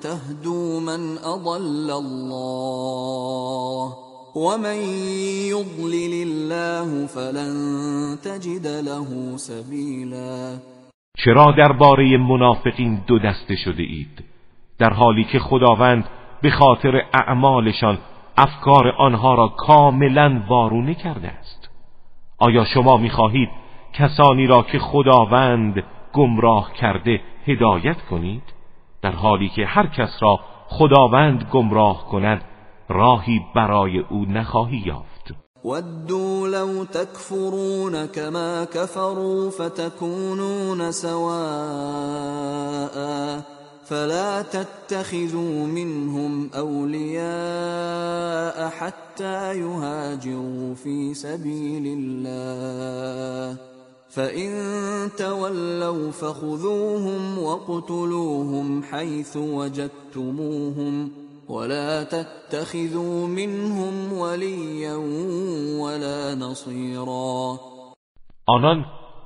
تهدوا 0.00 0.80
من 0.80 1.18
أضل 1.18 1.90
الله؟ 1.90 3.26
ومن 4.36 4.76
يضلل 5.52 6.14
الله 6.26 7.06
فلن 7.06 7.54
تجد 8.24 8.66
له 8.66 9.36
سبيلا. 9.36 10.58
چرا 11.24 11.52
درباره 11.52 12.16
منافقین 12.16 13.00
دو 13.06 13.18
دسته 13.18 13.56
شده 13.56 13.82
اید؟ 13.82 14.24
در 14.78 14.92
حالی 14.92 15.24
که 15.24 15.38
خداوند 15.38 16.08
به 16.42 16.50
خاطر 16.50 17.02
اعمالشان 17.14 17.98
افکار 18.36 18.88
آنها 18.88 19.34
را 19.34 19.48
کاملا 19.48 20.42
وارونه 20.48 20.94
کرده 20.94 21.28
است. 21.28 21.68
آیا 22.38 22.64
شما 22.64 22.96
می‌خواهید 22.96 23.48
کسانی 23.92 24.46
را 24.46 24.62
که 24.62 24.78
خداوند 24.78 25.84
گمراه 26.12 26.72
کرده 26.72 27.20
هدایت 27.46 28.02
کنید؟ 28.10 28.42
در 29.02 29.12
حالی 29.12 29.48
که 29.48 29.66
هر 29.66 29.86
کس 29.86 30.16
را 30.20 30.40
خداوند 30.68 31.48
گمراه 31.52 32.08
کند 32.08 32.44
راهی 32.88 33.40
برای 33.54 34.04
أو 34.10 34.24
نخواهی 34.24 34.82
یافت. 34.86 35.32
ودوا 35.64 36.48
لو 36.48 36.84
تكفرون 36.84 38.06
كما 38.06 38.64
كفروا 38.64 39.50
فتكونون 39.50 40.92
سواء 40.92 41.26
فلا 43.84 44.42
تتخذوا 44.42 45.66
منهم 45.66 46.50
اولياء 46.54 47.28
حتى 48.70 49.58
يهاجروا 49.58 50.74
في 50.74 51.14
سبيل 51.14 51.86
الله. 51.86 53.56
فإن 54.08 54.52
تولوا 55.18 56.10
فخذوهم 56.10 57.38
وقتلوهم 57.38 58.82
حيث 58.82 59.36
وجدتموهم 59.36 61.10
ولا 61.48 62.04
تتخذوا 62.04 63.26
منهم 63.26 64.12
وليا 64.12 64.96
ولا 65.82 66.34
نصيرا. 66.34 67.58
آنان 68.46 68.84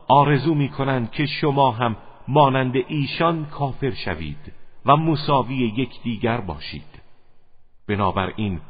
آرزو 0.09 0.55
می 0.55 0.69
کنند 0.69 1.11
که 1.11 1.27
شما 1.27 1.71
هم 1.71 1.97
مانند 2.29 2.75
ایشان 2.89 3.47
کافر 3.47 3.91
شوید 3.91 4.53
و 4.87 4.97
مساوی 4.97 5.57
یکدیگر 5.57 6.41
باشید. 6.41 7.01
بنابراین 7.89 8.61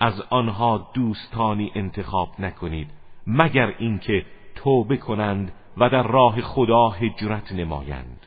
از 0.00 0.20
آنها 0.30 0.90
دوستانی 0.94 1.72
انتخاب 1.74 2.28
نکنید 2.38 2.88
مگر 3.26 3.74
اینکه 3.78 4.26
توبه 4.54 4.96
کنند 4.96 5.52
و 5.76 5.90
در 5.90 6.02
راه 6.02 6.40
خدا 6.40 6.88
هجرت 6.88 7.52
نمایند. 7.52 8.26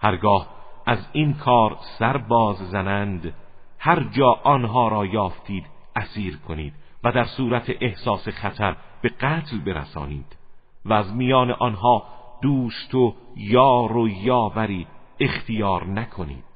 هرگاه 0.00 0.48
از 0.86 0.98
این 1.12 1.34
کار 1.34 1.76
سر 1.98 2.16
باز 2.16 2.56
زنند 2.56 3.34
هر 3.86 4.02
جا 4.02 4.32
آنها 4.32 4.88
را 4.88 5.06
یافتید 5.06 5.66
اسیر 5.96 6.36
کنید 6.36 6.72
و 7.04 7.12
در 7.12 7.24
صورت 7.24 7.70
احساس 7.80 8.28
خطر 8.28 8.76
به 9.02 9.08
قتل 9.08 9.58
برسانید 9.58 10.36
و 10.84 10.92
از 10.92 11.14
میان 11.14 11.50
آنها 11.50 12.02
دوست 12.42 12.94
و 12.94 13.14
یار 13.36 13.96
و 13.96 14.08
یاوری 14.08 14.86
اختیار 15.20 15.86
نکنید. 15.86 16.55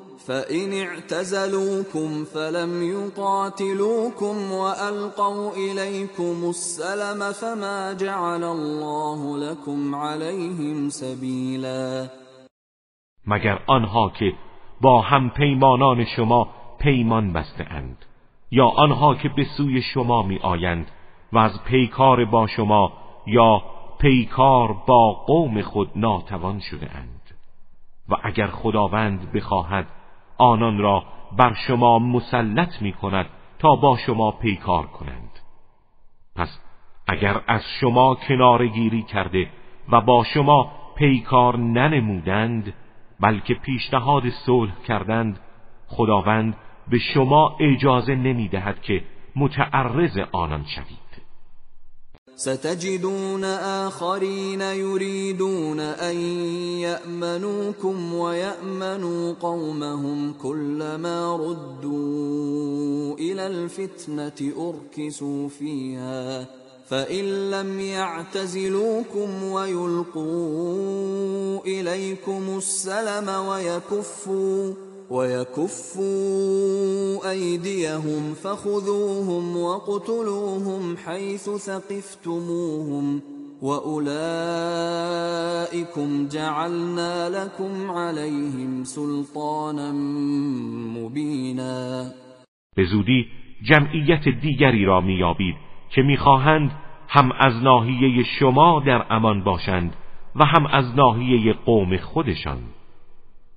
فإن 0.27 0.73
اعتزلوكم 0.73 2.25
فلم 2.33 2.71
يقاتلوكم 2.83 4.51
وألقوا 4.51 5.51
إليكم 5.51 6.49
السلم 6.49 7.31
فما 7.31 7.93
جعل 7.93 8.43
الله 8.43 9.37
لكم 9.37 9.95
عليهم 9.95 10.89
سبيلا. 10.89 12.09
مگر 13.27 13.59
آنها 13.67 14.09
که 14.19 14.33
با 14.81 15.01
هم 15.01 15.29
پیمانان 15.29 16.05
شما 16.15 16.47
پیمان 16.79 17.33
بسته 17.33 17.71
اند 17.71 18.05
یا 18.51 18.67
آنها 18.67 19.15
که 19.15 19.29
به 19.29 19.45
سوی 19.57 19.81
شما 19.81 20.23
می 20.23 20.39
آیند 20.39 20.91
و 21.33 21.37
از 21.37 21.63
پیکار 21.65 22.25
با 22.25 22.47
شما 22.47 22.93
یا 23.27 23.61
پیکار 23.99 24.73
با 24.87 25.13
قوم 25.13 25.61
خود 25.61 25.89
ناتوان 25.95 26.59
شده 26.59 26.95
اند 26.95 27.21
و 28.09 28.15
اگر 28.23 28.47
خداوند 28.47 29.31
بخواهد 29.31 29.87
آنان 30.41 30.77
را 30.77 31.03
بر 31.37 31.53
شما 31.53 31.99
مسلط 31.99 32.81
می 32.81 32.93
کند 32.93 33.25
تا 33.59 33.75
با 33.75 33.97
شما 33.97 34.31
پیکار 34.31 34.87
کنند. 34.87 35.39
پس 36.35 36.59
اگر 37.07 37.41
از 37.47 37.61
شما 37.79 38.15
کنار 38.15 38.67
گیری 38.67 39.03
کرده 39.03 39.49
و 39.91 40.01
با 40.01 40.23
شما 40.23 40.71
پیکار 40.95 41.57
ننمودند 41.57 42.73
بلکه 43.19 43.53
پیشنهاد 43.53 44.29
صلح 44.29 44.81
کردند 44.87 45.39
خداوند 45.87 46.57
به 46.87 46.97
شما 46.97 47.57
اجازه 47.59 48.15
نمی 48.15 48.47
دهد 48.47 48.81
که 48.81 49.03
متعرض 49.35 50.19
آنان 50.31 50.65
شوید. 50.65 51.10
ستجدون 52.41 53.43
آخرين 53.43 54.61
يريدون 54.61 55.79
أن 55.79 56.15
يأمنوكم 56.81 58.13
ويأمنوا 58.13 59.33
قومهم 59.33 60.33
كلما 60.33 61.35
ردوا 61.35 63.13
إلى 63.13 63.47
الفتنة 63.47 64.51
أركسوا 64.57 65.49
فيها 65.49 66.45
فإن 66.89 67.51
لم 67.51 67.79
يعتزلوكم 67.79 69.43
ويلقوا 69.43 70.39
إليكم 71.65 72.57
السلم 72.57 73.29
ويكفوا 73.29 74.73
ويكفوا 75.11 76.03
أيديهم 77.31 78.33
فخذوهم 78.43 79.57
وقتلوهم 79.57 80.97
حيث 81.05 81.49
ثقفتموهم 81.49 83.21
وأولئكم 83.61 84.07
جعلنا 86.27 87.29
لكم 87.29 87.91
عليهم 87.91 88.83
سلطانا 88.83 89.91
مبینا 90.97 92.11
به 92.75 92.83
زودی 92.85 93.27
جمعیت 93.63 94.27
دیگری 94.41 94.85
را 94.85 95.01
میابید 95.01 95.55
که 95.89 96.01
می‌خواهند 96.01 96.71
هم 97.07 97.31
از 97.31 97.63
ناحیه 97.63 98.23
شما 98.39 98.83
در 98.85 99.05
امان 99.09 99.43
باشند 99.43 99.95
و 100.35 100.45
هم 100.45 100.65
از 100.65 100.95
ناحیه 100.95 101.53
قوم 101.53 101.97
خودشان. 101.97 102.57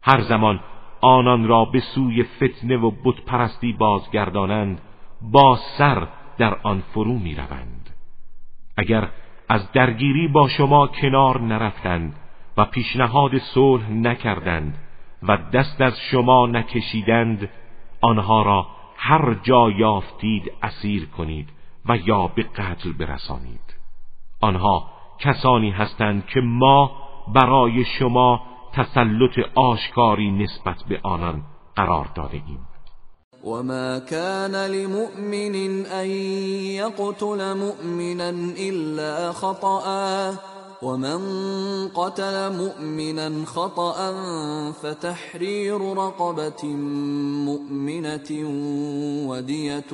هر 0.03 0.23
زمان 0.29 0.61
آنان 1.05 1.49
را 1.49 1.65
به 1.65 1.81
سوی 1.81 2.23
فتنه 2.23 2.77
و 2.77 2.91
بتپرستی 3.05 3.73
بازگردانند 3.73 4.81
با 5.23 5.57
سر 5.57 6.09
در 6.39 6.57
آن 6.63 6.83
فرو 6.95 7.19
می 7.19 7.35
روند. 7.35 7.91
اگر 8.77 9.09
از 9.49 9.73
درگیری 9.73 10.29
با 10.29 10.49
شما 10.49 10.87
کنار 10.87 11.41
نرفتند 11.41 12.17
و 12.57 12.65
پیشنهاد 12.65 13.39
صلح 13.39 13.91
نکردند 13.91 14.79
و 15.23 15.37
دست 15.37 15.81
از 15.81 16.01
شما 16.01 16.47
نکشیدند 16.47 17.51
آنها 18.01 18.43
را 18.43 18.67
هر 18.97 19.35
جا 19.35 19.71
یافتید 19.71 20.53
اسیر 20.63 21.07
کنید 21.07 21.49
و 21.87 21.97
یا 21.97 22.27
به 22.27 22.43
قتل 22.43 22.93
برسانید 22.93 23.75
آنها 24.41 24.91
کسانی 25.19 25.71
هستند 25.71 26.27
که 26.27 26.41
ما 26.41 26.91
برای 27.35 27.85
شما 27.85 28.54
تسلط 28.77 29.49
آشکاری 29.55 30.31
نسبت 30.31 30.77
به 30.89 31.01
آنان 31.05 31.43
قرار 31.77 32.09
داده 32.17 32.33
ایم 32.33 32.67
وما 33.45 33.99
كان 33.99 34.67
لمؤمن 34.67 35.87
ان 35.87 36.07
يقتل 36.81 37.57
مؤمنا 37.57 38.31
الا 38.59 39.33
خطأ 39.33 39.85
ومن 40.83 41.19
قتل 41.89 42.57
مؤمنا 42.57 43.45
خطأ 43.47 43.97
فتحرير 44.73 45.81
رقبة 45.97 46.65
مؤمنة 47.45 48.31
ودية 49.29 49.93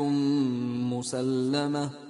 مسلمة. 0.90 2.09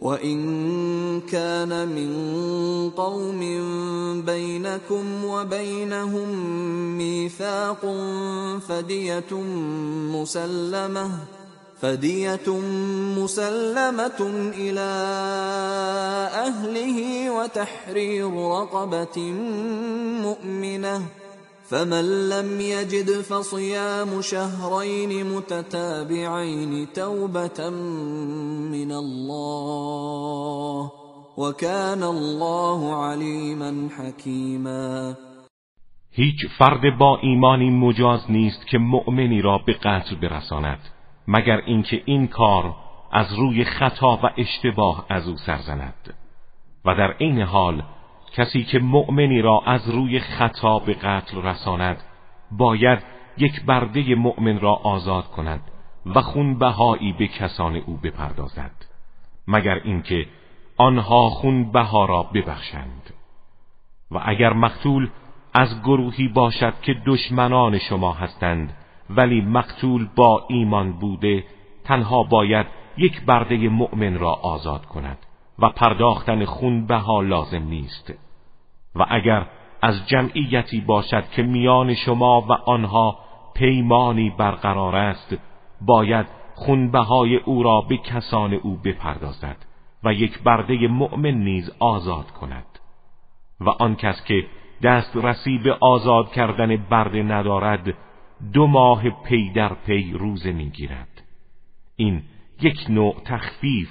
وإن 0.00 1.20
كان 1.20 1.88
من 1.88 2.10
قوم 2.90 3.40
بينكم 4.26 5.24
وبينهم 5.24 6.28
ميثاق 6.98 7.82
فدية 8.68 9.32
مسلمة 10.12 11.10
فدية 11.82 12.48
مسلمة 13.18 14.20
إلى 14.56 14.90
أهله 16.48 17.30
وتحرير 17.30 18.32
رقبة 18.32 19.18
مؤمنة 20.22 21.02
فمن 21.70 22.28
لم 22.28 22.60
يجد 22.60 23.10
فصيام 23.30 24.20
شهرين 24.20 25.26
متتابعين 25.36 26.86
توبة 26.94 27.70
من 28.74 28.92
الله 28.92 30.90
وكان 31.38 32.02
الله 32.02 32.94
عليما 33.04 33.88
حكيما. 33.98 35.14
هیچ 36.12 36.46
فرد 36.58 36.98
با 36.98 37.18
ایمانی 37.22 37.70
مجاز 37.70 38.30
نیست 38.30 38.66
که 38.66 38.78
مؤمنی 38.78 39.42
را 39.42 39.58
به 39.58 39.72
قتل 39.72 40.16
برساند 40.22 40.78
مگر 41.28 41.56
اینکه 41.66 42.02
این 42.04 42.26
کار 42.26 42.74
از 43.12 43.26
روی 43.38 43.64
خطا 43.64 44.16
و 44.16 44.30
اشتباه 44.38 45.06
از 45.08 45.28
او 45.28 45.36
سرزند. 45.36 46.14
و 46.84 46.94
در 46.94 47.12
عین 47.20 47.40
حال 47.42 47.82
کسی 48.32 48.64
که 48.64 48.78
مؤمنی 48.78 49.42
را 49.42 49.62
از 49.66 49.90
روی 49.90 50.20
خطا 50.20 50.78
به 50.78 50.94
قتل 50.94 51.42
رساند 51.42 52.02
باید 52.50 52.98
یک 53.38 53.64
برده 53.64 54.14
مؤمن 54.14 54.60
را 54.60 54.74
آزاد 54.74 55.24
کند 55.30 55.60
و 56.06 56.20
خون 56.20 56.58
بهایی 56.58 57.12
به 57.12 57.26
کسان 57.26 57.76
او 57.76 57.96
بپردازد 57.96 58.70
مگر 59.48 59.80
اینکه 59.84 60.26
آنها 60.76 61.30
خون 61.30 61.72
بها 61.72 62.04
را 62.04 62.22
ببخشند. 62.22 63.14
و 64.10 64.20
اگر 64.24 64.52
مقتول 64.52 65.08
از 65.54 65.82
گروهی 65.82 66.28
باشد 66.28 66.74
که 66.82 66.94
دشمنان 67.06 67.78
شما 67.78 68.12
هستند 68.12 68.76
ولی 69.10 69.40
مقتول 69.40 70.08
با 70.16 70.46
ایمان 70.48 70.92
بوده 70.92 71.44
تنها 71.84 72.22
باید 72.22 72.66
یک 72.96 73.20
برده 73.20 73.68
مؤمن 73.68 74.18
را 74.18 74.32
آزاد 74.32 74.86
کند. 74.86 75.18
و 75.60 75.68
پرداختن 75.68 76.44
خون 76.44 76.86
بها 76.86 77.20
لازم 77.20 77.62
نیست. 77.62 78.14
و 78.94 79.06
اگر 79.08 79.46
از 79.82 80.08
جمعیتی 80.08 80.80
باشد 80.80 81.24
که 81.30 81.42
میان 81.42 81.94
شما 81.94 82.40
و 82.40 82.52
آنها 82.52 83.18
پیمانی 83.54 84.30
برقرار 84.30 84.96
است 84.96 85.36
باید 85.80 86.26
خونبهای 86.54 87.36
او 87.36 87.62
را 87.62 87.80
به 87.80 87.96
کسان 87.96 88.54
او 88.54 88.76
بپردازد 88.84 89.56
و 90.04 90.12
یک 90.12 90.42
برده 90.42 90.88
مؤمن 90.88 91.34
نیز 91.34 91.70
آزاد 91.78 92.30
کند. 92.30 92.78
و 93.60 93.70
آن 93.70 93.96
کس 93.96 94.24
که 94.24 94.46
دسترسی 94.82 95.58
به 95.58 95.76
آزاد 95.80 96.32
کردن 96.32 96.76
برده 96.76 97.22
ندارد 97.22 97.94
دو 98.52 98.66
ماه 98.66 99.10
پی 99.10 99.52
در 99.52 99.74
پی 99.74 100.12
روزه 100.12 100.52
می‌گیرد. 100.52 101.22
این 101.96 102.22
یک 102.60 102.86
نوع 102.88 103.16
تخفیف 103.24 103.88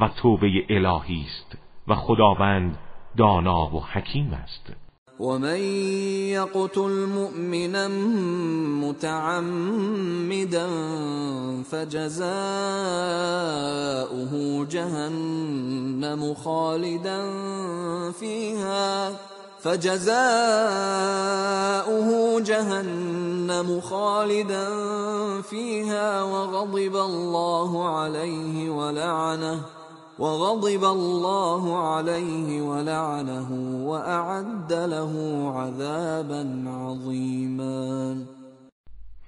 و 0.00 0.08
توبه 0.22 0.66
الهی 0.70 1.26
است 1.26 1.58
و 1.88 1.94
خداوند 1.94 2.78
دانا 3.16 3.66
و 3.74 3.80
حکیم 3.92 4.32
است. 4.44 4.72
ومن 5.20 5.60
يقتل 6.30 7.06
مؤمنا 7.06 7.88
متعمدا 8.86 10.68
فجزاؤه 11.70 12.24
جهنم 14.66 16.34
خالدا 16.34 17.32
فيها 18.12 19.12
فجزاؤه 19.60 20.10
جهنم 22.40 23.80
خالدا 23.80 24.68
فيها 25.42 26.22
وغضب 26.22 26.96
الله 26.96 27.88
عليه 27.98 28.70
ولعنه. 28.70 29.77
وغضب 30.18 30.84
الله 30.84 31.76
عليه 31.88 32.62
ولعنه 32.62 33.48
واعد 33.86 34.72
له 34.72 35.12
عذابا 35.56 36.42
عظیما 36.66 38.14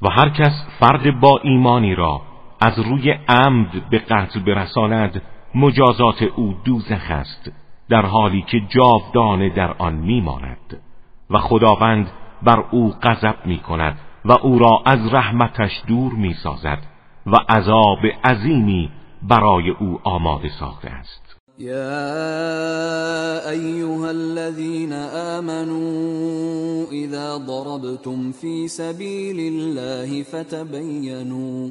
و 0.03 0.09
هر 0.11 0.29
کس 0.29 0.53
فرد 0.81 1.21
با 1.21 1.41
ایمانی 1.43 1.95
را 1.95 2.21
از 2.61 2.79
روی 2.79 3.11
عمد 3.29 3.91
به 3.91 3.99
قتل 3.99 4.41
برساند 4.41 5.23
مجازات 5.55 6.23
او 6.23 6.55
دوزخ 6.65 7.11
است 7.11 7.51
در 7.89 8.07
حالی 8.07 8.43
که 8.43 8.61
جاودانه 8.69 9.49
در 9.49 9.75
آن 9.79 9.95
میماند. 9.95 10.81
و 11.31 11.39
خداوند 11.39 12.11
بر 12.43 12.65
او 12.71 12.95
غضب 13.03 13.37
می 13.45 13.59
کند 13.59 13.99
و 14.25 14.33
او 14.33 14.59
را 14.59 14.83
از 14.87 15.15
رحمتش 15.15 15.83
دور 15.87 16.13
می 16.13 16.35
سازد 16.35 16.79
و 17.27 17.37
عذاب 17.49 17.99
عظیمی 18.25 18.91
برای 19.23 19.71
او 19.71 20.01
آماده 20.05 20.49
ساخته 20.61 20.89
است. 20.89 21.31
یا 21.59 23.51
ایها 23.51 24.09
الذين 24.09 24.93
آمنوا 25.37 26.87
اذا 26.93 27.37
ضربتم 27.37 28.33
في 28.33 28.69
سبيل 28.69 29.41
الله 29.41 30.23
فتبينوا 30.23 31.71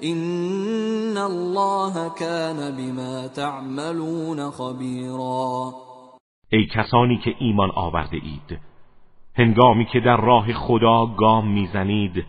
این 0.00 1.16
الله 1.16 2.10
كان 2.18 2.76
بما 2.76 3.28
تعملون 3.28 4.50
خبیرا 4.50 5.72
ای 6.52 6.66
کسانی 6.66 7.16
که 7.16 7.34
ایمان 7.38 7.70
آورده 7.74 8.16
اید 8.16 8.58
هنگامی 9.34 9.84
که 9.84 10.00
در 10.00 10.16
راه 10.16 10.52
خدا 10.52 11.06
گام 11.06 11.48
می‌زنید 11.48 12.24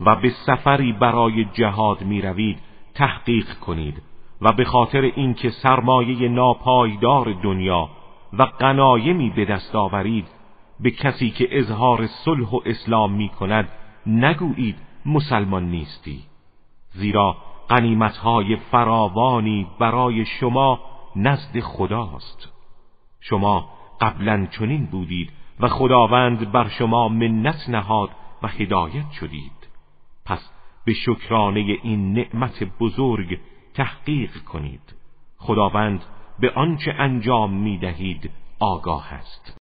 و 0.00 0.16
به 0.16 0.32
سفری 0.46 0.92
برای 0.92 1.44
جهاد 1.44 2.02
می‌روید 2.02 2.58
تحقیق 2.94 3.58
کنید 3.58 4.02
و 4.40 4.52
به 4.52 4.64
خاطر 4.64 5.00
اینکه 5.00 5.50
سرمایه 5.50 6.28
ناپایدار 6.28 7.32
دنیا 7.42 7.88
و 8.32 8.42
قنایمی 8.42 9.30
به 9.30 9.44
دست 9.44 9.74
آورید 9.74 10.28
به 10.80 10.90
کسی 10.90 11.30
که 11.30 11.48
اظهار 11.58 12.06
صلح 12.06 12.50
و 12.50 12.60
اسلام 12.66 13.12
می 13.12 13.28
کند 13.28 13.68
نگویید 14.06 14.76
مسلمان 15.06 15.64
نیستی. 15.70 16.31
زیرا 16.94 17.36
قنیمتهای 17.68 18.56
فراوانی 18.56 19.66
برای 19.78 20.24
شما 20.24 20.80
نزد 21.16 21.60
خداست. 21.60 22.52
شما 23.20 23.68
قبلا 24.00 24.46
چنین 24.46 24.86
بودید 24.86 25.32
و 25.60 25.68
خداوند 25.68 26.52
بر 26.52 26.68
شما 26.68 27.08
منت 27.08 27.68
نهاد 27.68 28.10
و 28.42 28.48
هدایت 28.48 29.10
شدید. 29.20 29.68
پس 30.26 30.50
به 30.84 30.92
شکرانه 30.92 31.60
این 31.82 32.12
نعمت 32.12 32.64
بزرگ 32.80 33.40
تحقیق 33.74 34.36
کنید. 34.44 34.94
خداوند 35.38 36.04
به 36.40 36.50
آنچه 36.50 36.94
انجام 36.98 37.52
می 37.52 37.78
دهید 37.78 38.30
آگاه 38.60 39.12
است. 39.12 39.61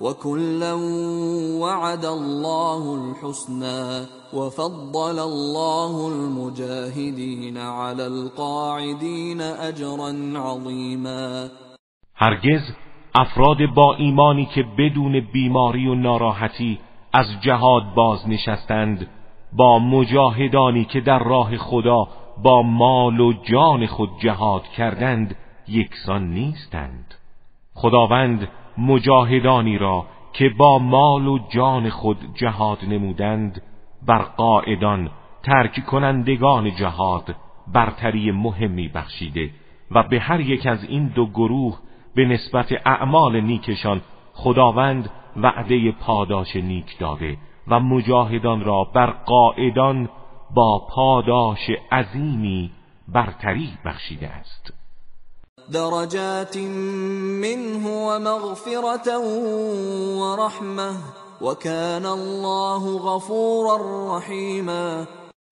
وكلا 0.00 0.74
وعد 1.60 2.04
الله 2.04 2.82
الحسنى 2.94 4.06
وفضل 4.34 5.18
الله 5.18 6.08
المجاهدين 6.08 7.56
على 7.56 8.06
القاعدين 8.06 9.40
اجرا 9.40 10.12
عظیما 10.36 11.48
هرگز 12.14 12.60
افراد 13.14 13.66
با 13.74 13.94
ایمانی 13.94 14.46
که 14.54 14.64
بدون 14.78 15.20
بیماری 15.32 15.86
و 15.86 15.94
ناراحتی 15.94 16.78
از 17.12 17.26
جهاد 17.42 17.82
باز 17.94 18.28
نشستند 18.28 19.06
با 19.52 19.78
مجاهدانی 19.78 20.84
که 20.84 21.00
در 21.00 21.18
راه 21.18 21.56
خدا 21.56 22.08
با 22.42 22.62
مال 22.62 23.20
و 23.20 23.32
جان 23.32 23.86
خود 23.86 24.10
جهاد 24.22 24.62
کردند 24.62 25.36
یکسان 25.68 26.30
نیستند. 26.30 27.14
خداوند 27.74 28.48
مجاهدانی 28.78 29.78
را 29.78 30.06
که 30.32 30.48
با 30.48 30.78
مال 30.78 31.26
و 31.26 31.38
جان 31.48 31.88
خود 31.90 32.18
جهاد 32.34 32.78
نمودند 32.88 33.62
بر 34.06 34.22
قاعدان 34.22 35.10
ترک 35.42 35.84
کنندگان 35.86 36.74
جهاد 36.74 37.36
برتری 37.72 38.30
مهمی 38.30 38.88
بخشیده 38.88 39.50
و 39.90 40.02
به 40.02 40.20
هر 40.20 40.40
یک 40.40 40.66
از 40.66 40.84
این 40.84 41.06
دو 41.06 41.26
گروه 41.26 41.78
به 42.14 42.24
نسبت 42.24 42.72
اعمال 42.86 43.40
نیکشان 43.40 44.00
خداوند 44.34 45.10
وعده 45.36 45.92
پاداش 45.92 46.56
نیک 46.56 46.98
داده 46.98 47.36
و 47.68 47.80
مجاهدان 47.80 48.64
را 48.64 48.84
بر 48.84 49.10
قاعدان 49.10 50.08
با 50.54 50.86
پاداش 50.90 51.70
عظیمی 51.92 52.70
برتری 53.08 53.68
بخشیده 53.84 54.28
است. 54.28 54.79
درجات 55.72 56.56
منه 57.42 57.88
و 57.88 58.18
مغفرت 58.18 59.06
و 59.06 60.36
رحمه 60.36 60.92
و 61.40 61.54
کان 61.54 62.06
الله 62.06 62.98
غفورا 62.98 63.76
رحیما 64.16 65.06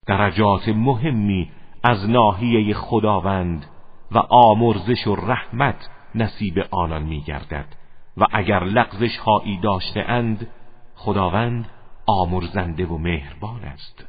درجات 0.07 0.67
مهمی 0.67 1.51
از 1.83 2.09
ناحیه 2.09 2.73
خداوند 2.73 3.65
و 4.11 4.17
آمرزش 4.17 5.07
و 5.07 5.15
رحمت 5.15 5.89
نصیب 6.15 6.65
آنان 6.71 7.03
میگردد. 7.03 7.65
و 8.17 8.25
اگر 8.31 8.63
لغزش 8.63 9.17
هایی 9.17 9.59
داشته 9.63 9.99
اند 9.99 10.47
خداوند 10.95 11.69
آمرزنده 12.07 12.85
و 12.85 12.97
مهربان 12.97 13.63
است. 13.63 14.08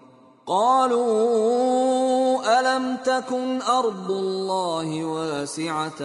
قالوا 0.51 2.43
ألم 2.59 2.83
تكن 3.05 3.61
أرض 3.61 4.11
الله 4.11 5.05
واسعة 5.05 6.01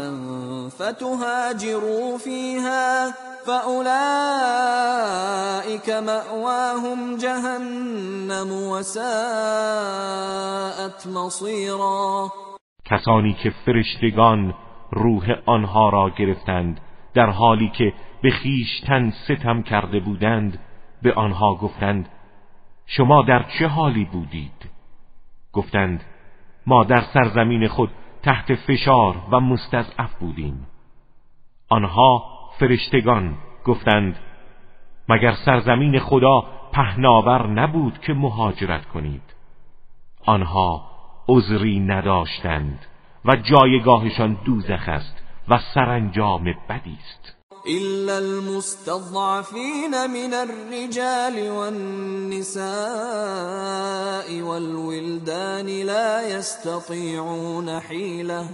فتهاجروا 0.68 2.18
فيها 2.18 3.10
فأولئك 3.47 3.89
مأواهم 5.90 7.16
جهنم 7.16 8.51
وساءت 8.70 9.06
مصيرا. 11.06 12.31
کسانی 12.85 13.36
که 13.43 13.52
فرشتگان 13.66 14.55
روح 14.93 15.24
آنها 15.47 15.89
را 15.89 16.10
گرفتند 16.18 16.81
در 17.14 17.31
حالی 17.31 17.73
که 17.78 17.93
به 18.23 18.31
خیشتن 18.31 19.12
ستم 19.24 19.62
کرده 19.62 20.01
بودند 20.01 20.59
به 21.02 21.14
آنها 21.14 21.55
گفتند 21.55 22.09
شما 22.87 23.23
در 23.23 23.43
چه 23.43 23.69
حالی 23.69 24.05
بودید؟ 24.05 24.71
گفتند 25.53 26.05
ما 26.67 26.85
در 26.85 27.01
سرزمین 27.01 27.69
خود 27.69 27.91
تحت 28.23 28.55
فشار 28.55 29.17
و 29.31 29.41
مستضعف 29.41 30.15
بودیم. 30.15 30.67
آنها 31.69 32.25
فرشتگان 32.59 33.35
گفتند 33.65 34.19
مگر 35.09 35.33
سرزمین 35.33 35.99
خدا 35.99 36.41
پهناور 36.73 37.47
نبود 37.47 38.01
که 38.01 38.15
مهاجرت 38.15 38.87
کنید؟ 38.87 39.23
آنها 40.25 40.83
عذری 41.29 41.81
نداشتند 41.81 42.87
و 43.25 43.37
جایگاهشان 43.37 44.39
دوزخ 44.45 44.89
است 44.89 45.23
و 45.49 45.59
سرانجام 45.75 46.45
بدی 46.45 46.99
است. 47.01 47.26
إلا 47.69 48.19
المستضعفين 48.19 49.91
من 50.11 50.35
الرجال 50.35 51.51
والنساء 51.51 52.67
والولدان 54.43 55.67
لا 55.87 56.29
يستطيعون 56.37 57.81
حيلة 57.81 58.49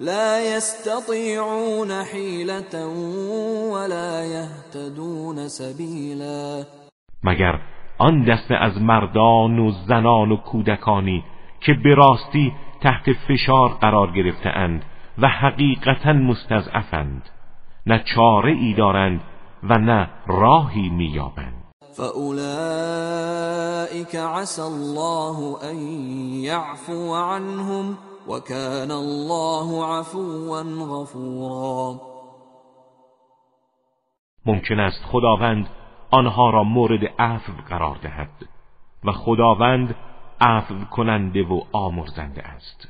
لا 0.00 0.56
يستطيعون 0.56 2.04
حيلة 2.04 2.86
ولا 3.72 4.24
يهتدون 4.24 5.48
سبيلا. 5.48 6.64
مگر 7.24 7.60
آن 7.98 8.24
دسته 8.24 8.54
از 8.54 8.82
مردان 8.82 9.58
و 9.58 9.70
زنان 9.88 10.32
و 10.32 10.36
کودکانی 10.36 11.24
که 11.60 11.74
به 11.84 11.94
راستی 11.94 12.52
تحت 12.82 13.04
فشار 13.28 13.68
قرار 13.68 14.12
گرفتهاند 14.12 14.84
و 15.18 15.28
حقیقتا 15.28 16.12
مستضعفند. 16.12 17.22
نه 17.86 18.04
چاره 18.14 18.52
ای 18.52 18.74
دارند 18.74 19.20
و 19.62 19.78
نه 19.78 20.10
راهی 20.26 20.88
مییابند. 20.88 21.64
فاولئک 21.96 23.36
عسى 24.16 24.62
الله 24.62 25.64
ان 25.64 25.76
يعفو 26.44 27.14
عنهم 27.14 27.98
وكان 28.28 28.90
الله 28.90 29.84
عفوا 29.84 30.62
غفورا. 30.62 32.00
ممکن 34.46 34.80
است 34.80 35.04
خداوند 35.12 35.68
آنها 36.10 36.50
را 36.50 36.62
مورد 36.62 37.04
عفو 37.18 37.52
قرار 37.68 37.96
دهد 38.02 38.48
و 39.04 39.12
خداوند 39.12 39.94
عفو 40.40 40.74
کننده 40.90 41.42
و 41.42 41.60
آمرزنده 41.72 42.42
است. 42.42 42.89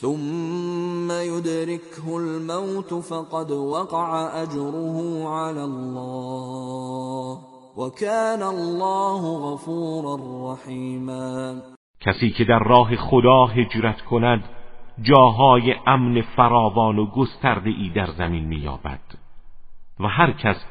ثم 0.00 1.10
يدركه 1.10 2.16
الموت 2.16 2.94
فقد 2.94 3.50
وقع 3.50 4.42
اجره 4.42 5.28
على 5.28 5.64
الله 5.64 7.38
وكان 7.76 8.42
الله 8.42 9.52
غفورا 9.52 10.16
رحیما 10.52 11.54
کسی 12.00 12.30
که 12.30 12.44
در 12.44 12.58
راه 12.58 12.96
خدا 12.96 13.46
هجرت 13.46 14.00
کند 14.00 14.44
جاهای 15.02 15.74
امن 15.86 16.20
فراوان 16.20 16.98
و 16.98 17.06
گسترده 17.06 17.70
ای 17.70 17.90
در 17.94 18.06
زمین 18.06 18.44
مییابد. 18.44 19.00
و 20.00 20.08
هر 20.08 20.32
کس 20.32 20.64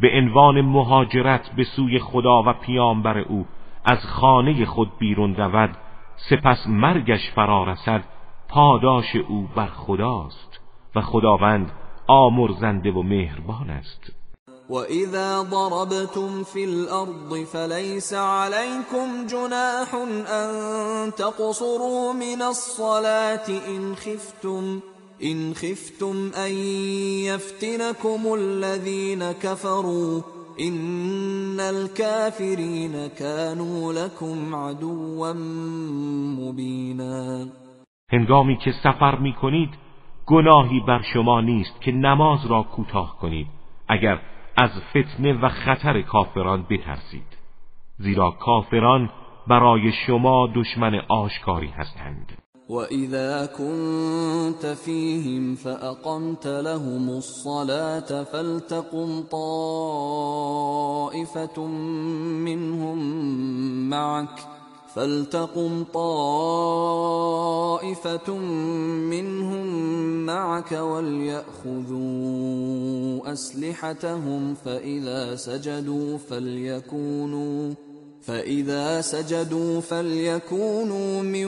به 0.00 0.08
عنوان 0.14 0.60
مهاجرت 0.60 1.50
به 1.56 1.64
سوی 1.64 1.98
خدا 1.98 2.42
و 2.46 2.52
پیامبر 2.52 3.18
او 3.18 3.46
از 3.84 3.98
خانه 3.98 4.64
خود 4.64 4.98
بیرون 4.98 5.36
رود 5.36 5.76
سپس 6.30 6.66
مرگش 6.66 7.30
فرا 7.34 7.64
رسد 7.64 8.04
پاداش 8.48 9.16
او 9.28 9.48
بر 9.56 9.66
خداست 9.66 10.60
و 10.96 11.00
خداوند 11.00 11.70
آمرزنده 12.06 12.90
و 12.90 13.02
مهربان 13.02 13.70
است. 13.70 14.00
وَإِذَا 14.70 15.42
ضَرَبْتُمْ 15.42 16.44
فِي 16.44 16.64
الْأَرْضِ 16.64 17.44
فَلَيْسَ 17.44 18.14
عَلَيْكُمْ 18.14 19.26
جُنَاحٌ 19.26 19.94
أَن 20.28 20.50
تَقْصُرُوا 21.14 22.12
مِنَ 22.12 22.42
الصَّلَاةِ 22.42 23.48
إِنْ 23.68 23.96
خِفْتُمْ 23.96 24.80
إِنْ 25.22 25.54
خِفْتُمْ 25.54 26.30
أَن 26.34 26.52
يَفْتِنَكُمُ 27.30 28.34
الَّذِينَ 28.34 29.32
كَفَرُوا 29.32 30.20
إِنَّ 30.60 31.60
الْكَافِرِينَ 31.60 33.06
كَانُوا 33.06 33.92
لَكُمْ 33.92 34.54
عَدُوًّا 34.54 35.32
مُبِينًا 36.40 37.65
هنگامی 38.12 38.56
که 38.56 38.72
سفر 38.82 39.18
می 39.18 39.32
کنید 39.32 39.70
گناهی 40.26 40.80
بر 40.80 41.02
شما 41.02 41.40
نیست 41.40 41.80
که 41.80 41.92
نماز 41.92 42.46
را 42.46 42.62
کوتاه 42.62 43.18
کنید. 43.20 43.46
اگر 43.88 44.20
از 44.56 44.70
فتنه 44.90 45.32
و 45.32 45.48
خطر 45.48 46.02
کافران 46.02 46.66
بترسید. 46.70 47.36
زیرا 47.98 48.30
کافران 48.30 49.10
برای 49.46 49.92
شما 49.92 50.48
دشمن 50.54 50.94
آشکاری 51.08 51.68
هستند. 51.68 52.32
وَإِذَا 52.68 53.46
كُنْتَ 53.46 54.74
فِيهِمْ 54.74 55.54
فَأَقَمْتَ 55.54 56.46
لَهُمُ 56.46 57.08
الصَّلَاةَ 57.08 58.24
فَلْتَقُمْ 58.24 59.22
طَائِفَةٌ 59.32 60.46
مِّنْهُمْ 62.46 62.98
مَعَكَ 63.90 64.55
فلتقم 64.96 65.84
طائفة 65.94 66.86
منهم 69.12 69.66
معك 70.26 70.72
وليأخذوا 70.72 71.96
أسلحتهم 73.32 74.54
فإذا 74.54 75.36
سجدوا 75.36 76.18
فليكونوا 76.18 77.74
فإذا 78.22 79.00
سجدوا 79.00 79.80
فليكونوا 79.80 81.22
من 81.22 81.46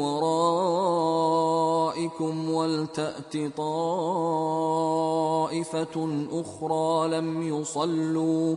ورائكم 0.00 1.30
ولتأت 2.50 3.36
طائفة 3.56 4.26
أخرى 6.32 7.08
لم 7.08 7.42
يصلوا 7.42 8.56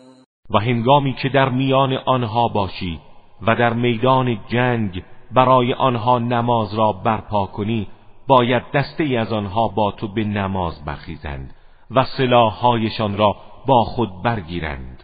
و 0.53 0.59
هنگامی 0.59 1.13
که 1.13 1.29
در 1.29 1.49
میان 1.49 1.93
آنها 1.93 2.47
باشی 2.47 2.99
و 3.41 3.55
در 3.55 3.73
میدان 3.73 4.39
جنگ 4.47 5.03
برای 5.31 5.73
آنها 5.73 6.19
نماز 6.19 6.73
را 6.73 6.91
برپا 6.91 7.45
کنی 7.45 7.87
باید 8.27 8.63
دسته 8.73 9.03
ای 9.03 9.17
از 9.17 9.33
آنها 9.33 9.67
با 9.67 9.91
تو 9.91 10.07
به 10.07 10.23
نماز 10.23 10.85
برخیزند 10.85 11.53
و 11.91 12.03
سلاحهایشان 12.03 13.17
را 13.17 13.35
با 13.67 13.83
خود 13.83 14.21
برگیرند. 14.23 15.03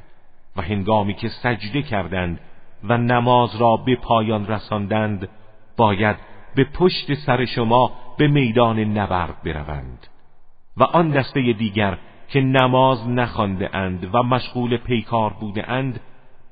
و 0.55 0.61
هنگامی 0.61 1.13
که 1.13 1.29
سجده 1.29 1.81
کردند 1.81 2.39
و 2.83 2.97
نماز 2.97 3.55
را 3.55 3.77
به 3.77 3.95
پایان 3.95 4.47
رساندند 4.47 5.29
باید 5.77 6.15
به 6.55 6.63
پشت 6.63 7.13
سر 7.13 7.45
شما 7.45 7.91
به 8.17 8.27
میدان 8.27 8.79
نبرد 8.79 9.43
بروند. 9.43 10.07
و 10.77 10.83
آن 10.83 11.09
دسته 11.09 11.53
دیگر 11.53 11.97
که 12.29 12.41
نماز 12.41 13.07
نخوانده 13.07 13.75
اند 13.75 14.15
و 14.15 14.23
مشغول 14.23 14.77
پیکار 14.77 15.33
بوده 15.33 15.71
اند 15.71 15.99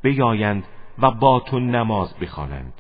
بیایند 0.01 0.63
و 0.99 1.11
با 1.11 1.39
تو 1.39 1.59
نماز 1.59 2.19
بخوانند. 2.19 2.73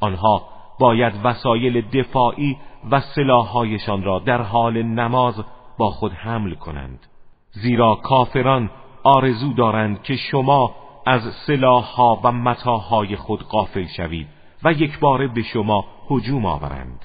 آنها 0.00 0.42
باید 0.80 1.12
وسایل 1.24 1.80
دفاعی 1.80 2.56
و 2.90 3.00
سلاحهایشان 3.00 4.02
را 4.02 4.18
در 4.18 4.42
حال 4.42 4.82
نماز 4.82 5.44
با 5.78 5.90
خود 5.90 6.12
حمل 6.12 6.54
کنند. 6.54 7.06
زیرا 7.50 7.94
کافران 7.94 8.70
آرزو 9.04 9.52
دارند 9.52 10.02
که 10.02 10.16
شما 10.16 10.74
از 11.06 11.20
سلاحها 11.46 12.20
و 12.24 12.32
متاهای 12.32 13.16
خود 13.16 13.42
غافل 13.42 13.86
شوید 13.96 14.28
و 14.64 14.72
یک 14.72 14.98
بار 14.98 15.26
به 15.26 15.42
شما 15.42 15.84
هجوم 16.10 16.46
آورند. 16.46 17.04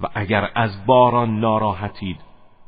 و 0.00 0.06
اگر 0.14 0.50
از 0.54 0.86
باران 0.86 1.40
ناراحتید 1.40 2.20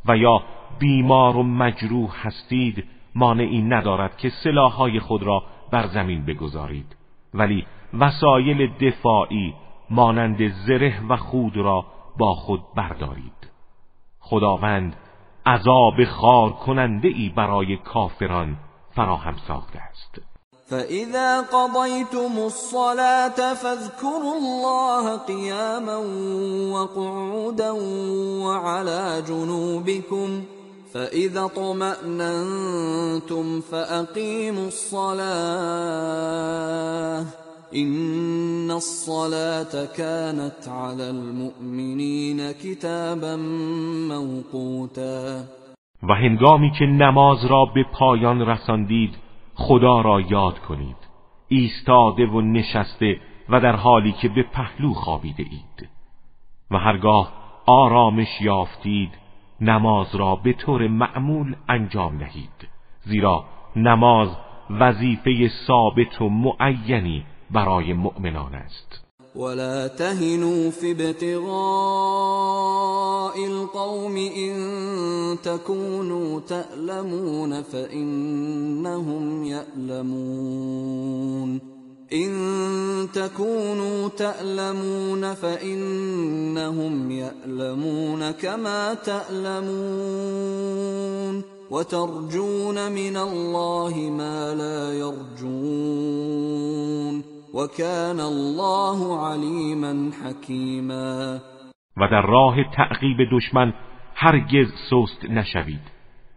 و 0.04 0.16
یا 0.16 0.42
بیمار 0.80 1.36
و 1.36 1.42
مجروح 1.42 2.26
هستید 2.26 2.84
مانعی 3.14 3.62
ندارد 3.62 4.16
که 4.16 4.32
سلاحهای 4.44 5.00
خود 5.00 5.22
را 5.22 5.42
بر 5.72 5.86
زمین 5.86 6.24
بگذارید. 6.24 6.96
ولی 7.34 7.66
وسایل 7.98 8.70
دفاعی 8.80 9.54
مانند 9.90 10.48
زره 10.66 11.06
و 11.08 11.16
خود 11.16 11.56
را 11.56 11.84
با 12.18 12.34
خود 12.34 12.60
بردارید. 12.76 13.50
خداوند 14.20 14.96
عذاب 15.46 16.04
خار 16.04 16.50
کننده 16.50 17.08
ای 17.08 17.28
برای 17.28 17.76
کافران 17.76 18.56
فراهم 18.90 19.36
ساخته 19.48 19.78
است. 19.78 20.20
فإذا 20.70 21.42
قضيتم 21.42 22.38
الصلاة 22.38 23.54
فاذكروا 23.54 24.34
الله 24.34 25.16
قياما 25.16 25.98
وقعودا 26.72 27.70
وعلى 28.44 29.22
جنوبكم 29.28 30.42
فإذا 30.94 31.46
طمأننتم 31.46 32.80
فأقيموا 33.60 34.66
الصلاة 34.66 35.20
إن 37.74 38.70
الصلاة 38.70 39.84
كانت 39.96 40.68
على 40.68 41.10
المؤمنين 41.10 42.52
كتابا 42.52 43.36
موقوتا 44.08 45.44
و 46.02 46.14
هنگامی 46.14 46.70
که 46.78 46.86
نماز 46.86 47.44
را 47.44 47.64
به 47.74 47.84
پایان 47.92 48.46
رساندید 48.46 49.14
خدا 49.54 50.00
را 50.00 50.20
یاد 50.20 50.58
کنید. 50.58 50.96
ایستاده 51.48 52.26
و 52.26 52.40
نشسته 52.40 53.20
و 53.48 53.60
در 53.60 53.76
حالی 53.76 54.12
که 54.12 54.28
به 54.28 54.42
پهلو 54.42 54.94
خوابیده 54.94 55.42
اید. 55.42 55.88
و 56.70 56.78
هرگاه 56.78 57.32
آرامش 57.66 58.40
یافتید 58.40 59.19
نماز 59.60 60.14
را 60.14 60.36
به 60.36 60.52
طور 60.52 60.88
معمول 60.88 61.56
انجام 61.68 62.18
دهید. 62.18 62.68
زیرا 63.04 63.44
نماز 63.76 64.28
وظیفه 64.70 65.50
ثابت 65.66 66.22
و 66.22 66.28
معینی 66.28 67.24
برای 67.50 67.92
مؤمنان 67.92 68.54
است. 68.54 69.00
ولا 69.36 69.88
تهنوا 69.88 70.70
في 70.70 70.90
ابتغاء 70.90 71.50
القوم 73.46 74.16
إن 74.16 74.54
تكونوا 75.42 76.40
تألمون 76.40 77.62
فإنهم 77.62 79.44
يألمون. 79.44 81.00
إن 82.12 83.08
تكونوا 83.14 84.08
تألمون 84.08 85.34
فإنهم 85.34 87.10
يألمون 87.10 88.30
كما 88.30 88.94
تألمون 88.94 90.30
وترجون 91.70 92.92
من 92.92 93.16
الله 93.16 94.10
ما 94.10 94.54
لا 94.54 94.94
يرجون 94.98 96.20
وكان 97.54 98.20
الله 98.20 99.26
علیما 99.26 100.10
حکیما 100.24 101.40
و 101.96 102.08
در 102.08 102.22
راه 102.22 102.56
تعقیب 102.76 103.16
دشمن 103.32 103.72
هرگز 104.14 104.68
سست 104.90 105.24
نشوید. 105.24 105.80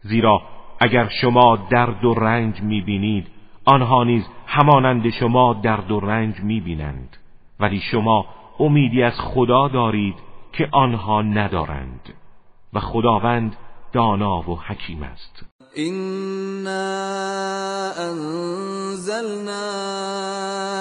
زیرا 0.01 0.41
اگر 0.79 1.09
شما 1.21 1.67
درد 1.71 2.05
و 2.05 2.13
رنج 2.13 2.61
می‌بینید 2.61 3.32
آنها 3.65 4.03
نیز 4.03 4.23
همانند 4.47 5.09
شما 5.09 5.53
درد 5.53 5.91
و 5.91 5.99
رنج 5.99 6.39
می‌بینند 6.39 7.17
ولی 7.59 7.79
شما 7.91 8.25
امیدی 8.59 9.03
از 9.03 9.13
خدا 9.19 9.67
دارید 9.67 10.15
که 10.53 10.69
آنها 10.71 11.21
ندارند 11.21 12.13
و 12.73 12.79
خداوند 12.79 13.55
دانا 13.93 14.49
و 14.49 14.59
حکیم 14.59 15.03
است. 15.03 15.45
إنا 15.77 16.89
أنزلنا 18.09 19.65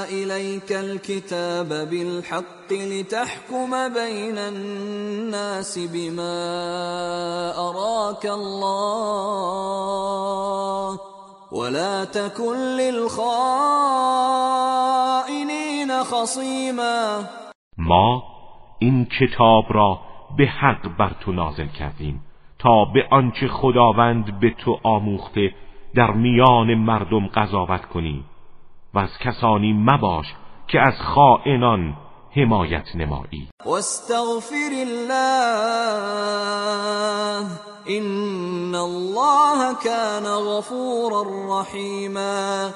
إليك 0.04 0.72
الكتاب 0.72 1.68
بالحق 1.68 2.72
لتحكم 2.72 3.88
بين 3.88 4.38
الناس 4.38 5.78
بما 5.78 6.42
أراك 7.56 8.26
الله 8.26 9.52
ولا 11.52 12.04
تكن 12.04 12.56
للخائنين 12.76 13.22
خصيما 16.02 17.24
ما 17.78 18.22
این 18.78 19.04
کتاب 19.04 19.64
را 19.68 20.00
به 20.36 20.46
حق 20.46 20.88
بر 20.98 21.12
تو 21.20 21.32
نازل 21.32 21.66
کردیم 21.66 22.20
تا 22.58 22.84
به 22.84 23.08
آنچه 23.10 23.48
خداوند 23.48 24.40
به 24.40 24.50
تو 24.50 24.78
آموخته 24.82 25.54
در 25.94 26.10
میان 26.10 26.74
مردم 26.74 27.26
قضاوت 27.26 27.84
کنی. 27.84 28.24
و 28.94 28.98
از 28.98 29.18
کسانی 29.18 29.72
مباش 29.72 30.34
که 30.68 30.80
از 30.80 31.00
خائنان 31.00 31.96
حمایت 32.36 32.84
نمایی. 32.94 33.48
واستغفر 33.64 34.72
الله 34.72 35.86
این 37.84 38.74
الله 38.74 39.74
کان 39.74 40.24
غفورا 40.24 41.24
رحیما 41.48 42.70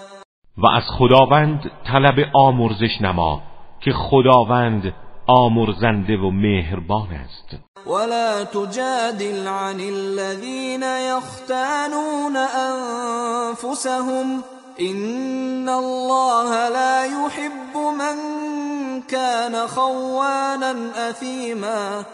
و 0.58 0.66
از 0.66 0.82
خداوند 0.98 1.70
طلب 1.86 2.14
آمرزش 2.34 3.00
نما 3.00 3.42
که 3.80 3.92
خداوند 3.92 4.94
آمرزنده 5.26 6.16
و 6.16 6.30
مهربان 6.30 7.08
است. 7.10 7.56
ولا 7.86 8.44
تجادل 8.44 9.48
عن 9.48 9.80
الذين 9.80 10.82
يختانون 10.82 12.36
انفسهم 12.36 14.42
ان 14.80 15.68
الله 15.68 16.68
لا 16.68 17.04
يحب 17.04 17.76
من 17.76 18.16
كان 19.02 19.66
خوانا 19.66 20.74
اثیما 21.08 22.04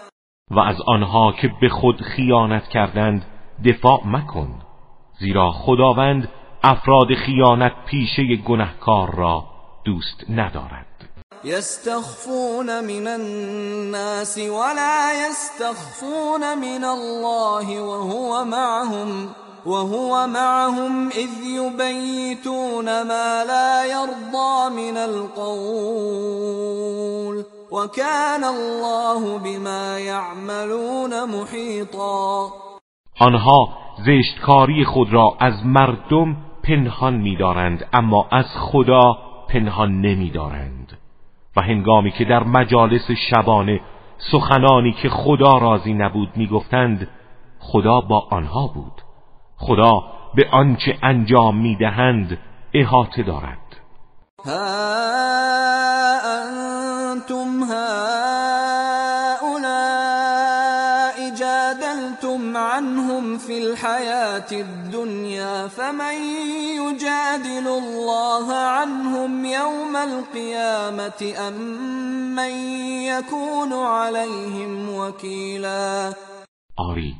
و 0.50 0.58
از 0.58 0.76
آنها 0.86 1.32
که 1.32 1.50
به 1.60 1.68
خود 1.68 2.02
خیانت 2.02 2.68
کردند 2.68 3.24
دفاع 3.64 4.00
مکن 4.06 4.62
زیرا 5.20 5.50
خداوند 5.50 6.28
افراد 6.64 7.14
خیانت 7.26 7.72
پیشه 7.86 8.36
گنهکار 8.36 9.14
را 9.14 9.44
دوست 9.84 10.24
ندارد. 10.30 10.86
یستخفون 11.44 12.80
من 12.80 13.06
الناس 13.06 14.38
ولا 14.38 15.10
یستخفون 15.28 16.54
من 16.54 16.84
الله 16.84 17.80
وهو 17.80 18.44
معهم. 18.44 19.34
وهو 19.66 20.26
معهم 20.26 21.08
اذ 21.08 21.30
يبيتون 21.46 22.84
ما 22.84 23.44
لا 23.44 23.84
يرضى 23.84 24.70
من 24.76 24.96
القول 24.96 26.32
وكان 27.72 28.44
الله 28.44 29.38
بما 29.38 29.98
يعملون 29.98 31.24
محيطا. 31.24 32.50
آنها 33.20 33.68
زشتکاری 34.06 34.84
خود 34.84 35.12
را 35.12 35.36
از 35.40 35.66
مردم 35.66 36.36
پنهان 36.64 37.14
می‌دارند 37.14 37.88
اما 37.92 38.26
از 38.30 38.46
خدا 38.58 39.18
پنهان 39.48 40.00
نمی‌دارند. 40.00 40.98
و 41.56 41.60
هنگامی 41.62 42.10
که 42.10 42.24
در 42.24 42.42
مجالس 42.44 43.10
شبانه 43.30 43.80
سخنانی 44.32 44.92
که 44.92 45.08
خدا 45.08 45.58
راضی 45.58 45.94
نبود 45.94 46.28
می‌گفتند 46.36 47.08
خدا 47.60 48.00
با 48.00 48.28
آنها 48.30 48.66
بود. 48.66 49.01
خدا 49.66 49.92
به 50.34 50.48
آنچه 50.52 50.98
انجام 51.02 51.56
می‌دهند 51.56 52.38
احاطه 52.74 53.22
دارد. 53.22 53.58
ها 54.46 55.22
انتم 57.12 57.62
هؤلاء 57.62 58.12
جادلتم 61.40 62.56
عنهم 62.56 63.38
في 63.38 63.58
الحياة 63.58 64.52
الدنيا 64.52 65.68
فمن 65.68 66.14
يجادل 66.82 67.68
الله 67.68 68.54
عنهم 68.54 69.44
يوم 69.44 69.96
القيامة 69.96 71.34
أم 71.48 71.54
من 72.34 72.52
يكون 73.02 73.72
عليهم 73.72 74.94
وكيلا 74.94 76.12
آری 76.90 77.14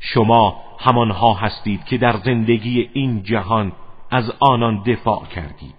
شما 0.00 0.69
همانها 0.80 1.34
هستید 1.34 1.84
که 1.84 1.98
در 1.98 2.16
زندگی 2.16 2.90
این 2.92 3.22
جهان 3.22 3.72
از 4.10 4.32
آنان 4.40 4.82
دفاع 4.82 5.24
کردید. 5.26 5.74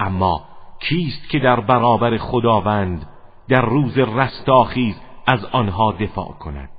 اما 0.00 0.44
کیست 0.80 1.28
که 1.28 1.38
در 1.38 1.60
برابر 1.60 2.18
خداوند 2.18 3.06
در 3.48 3.62
روز 3.62 3.98
رستاخیز 3.98 5.00
از 5.26 5.44
آنها 5.44 5.92
دفاع 5.92 6.32
کند؟ 6.32 6.70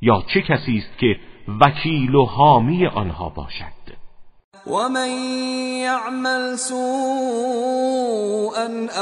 یا 0.00 0.22
چه 0.26 0.42
کسی 0.42 0.78
است 0.78 0.98
که 0.98 1.20
وکیل 1.60 2.14
و 2.14 2.24
حامی 2.24 2.86
آنها 2.86 3.28
باشد؟ 3.28 3.81
ومن 4.66 5.10
يعمل 5.82 6.58
سوءا 6.58 7.88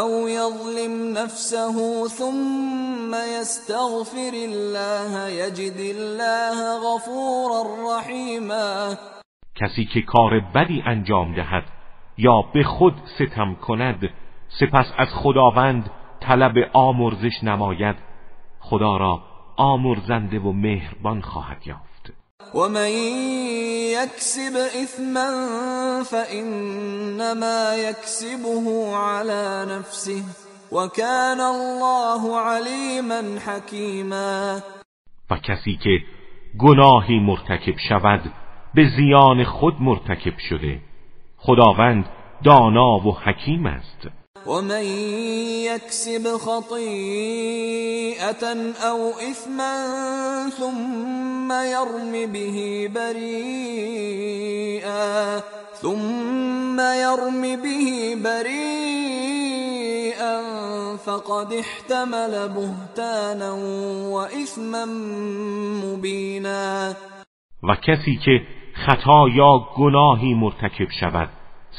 او 0.01 0.29
يظلم 0.29 1.13
نفسه 1.13 2.09
ثم 2.09 3.15
يستغفر 3.15 4.33
الله 4.35 5.29
يجد 5.29 5.97
الله 5.97 6.79
غفورا 6.79 7.63
رحيما. 7.89 8.97
کسی 9.57 9.85
که 9.85 10.03
کار 10.03 10.41
بدی 10.55 10.83
انجام 10.87 11.35
دهد 11.35 11.65
یا 12.19 12.43
به 12.55 12.63
خود 12.63 12.95
ستم 13.19 13.55
کند 13.55 14.11
سپس 14.61 14.87
از 14.99 15.09
خداوند 15.15 15.91
طلب 16.21 16.55
آمرزش 16.73 17.45
نماید. 17.45 17.97
خدا 18.61 18.97
را 18.97 19.23
آمرزنده 19.57 20.39
و 20.39 20.53
مهربان 20.53 21.21
خواهد 21.21 21.67
یافت. 21.67 21.90
ومن 22.55 22.91
يكسب 23.97 24.57
اثما 24.57 25.29
فانما 26.03 27.77
يكسبه 27.77 28.97
على 28.97 29.67
نفسه 29.71 30.25
وكان 30.73 31.41
الله 31.41 32.41
عليما 32.41 33.39
حكيما 33.47 34.63
و 35.31 35.37
کسی 35.37 35.77
که 35.77 35.99
گناهی 36.59 37.19
مرتکب 37.21 37.79
شود 37.89 38.33
به 38.75 38.89
زیان 38.97 39.45
خود 39.45 39.75
مرتکب 39.81 40.39
شده. 40.39 40.81
خداوند 41.37 42.05
دانا 42.45 43.07
و 43.07 43.19
حکیم 43.19 43.67
است. 43.67 44.09
ومن 44.47 44.85
يكسب 45.65 46.29
خطيئة 46.37 47.65
أو 48.89 49.11
إثما 49.11 49.75
ثم 50.59 51.53
يرم 51.53 52.27
به 52.33 52.89
بريئا 52.95 54.31
ثم 55.83 56.81
يرم 56.81 57.57
به 57.57 58.17
بريئا 58.25 59.61
فقد 60.97 61.53
احتمل 61.53 62.49
بهتانا 62.49 63.53
وإثما 64.13 64.85
مبينا. 65.85 66.97
و 67.63 67.75
کسی 67.75 68.19
خطا 68.87 69.29
یا 69.29 69.59
گناهی 69.77 70.35
مرتکب 70.35 70.91
شود 71.01 71.29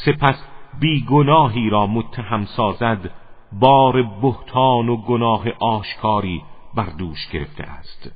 سپس 0.05 0.50
بیگناهی 0.81 1.69
را 1.69 1.87
متهم 1.87 2.45
سازد 2.57 3.09
بار 3.59 3.93
بهتان 4.21 4.89
و 4.89 4.97
گناه 4.97 5.43
آشکاری 5.59 6.41
بر 6.75 6.89
دوش 6.99 7.27
گرفته 7.33 7.63
است. 7.63 8.11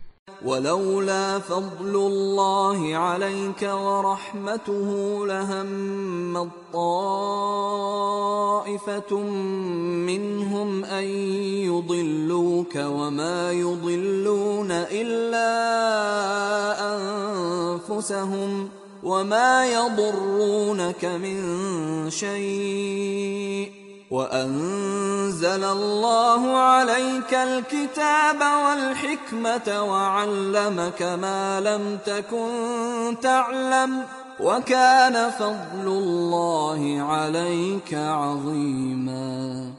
ولولا 0.46 1.40
فضل 1.40 1.96
الله 1.96 2.98
عليك 2.98 3.62
ورحمته 3.62 4.90
لهم 5.26 6.38
الطائفة 6.38 6.80
منهم 10.10 10.84
أن 10.84 11.04
يضلوك 11.70 12.76
وما 12.76 13.52
يضلون 13.52 14.72
إلا 14.72 15.52
أنفسهم 16.96 18.70
وما 19.06 19.66
يضرونك 19.66 21.06
من 21.06 21.40
شيء 22.10 23.72
وأنزل 24.12 25.64
الله 25.64 26.58
عليك 26.58 27.34
الكتاب 27.34 28.40
والحكمة 28.66 29.84
وعلمك 29.84 31.02
ما 31.02 31.62
لم 31.62 31.98
تكن 32.06 32.50
تعلم 33.22 34.04
وكان 34.40 35.30
فضل 35.30 35.88
الله 35.88 37.02
عليك 37.02 37.94
عظيما. 37.94 39.72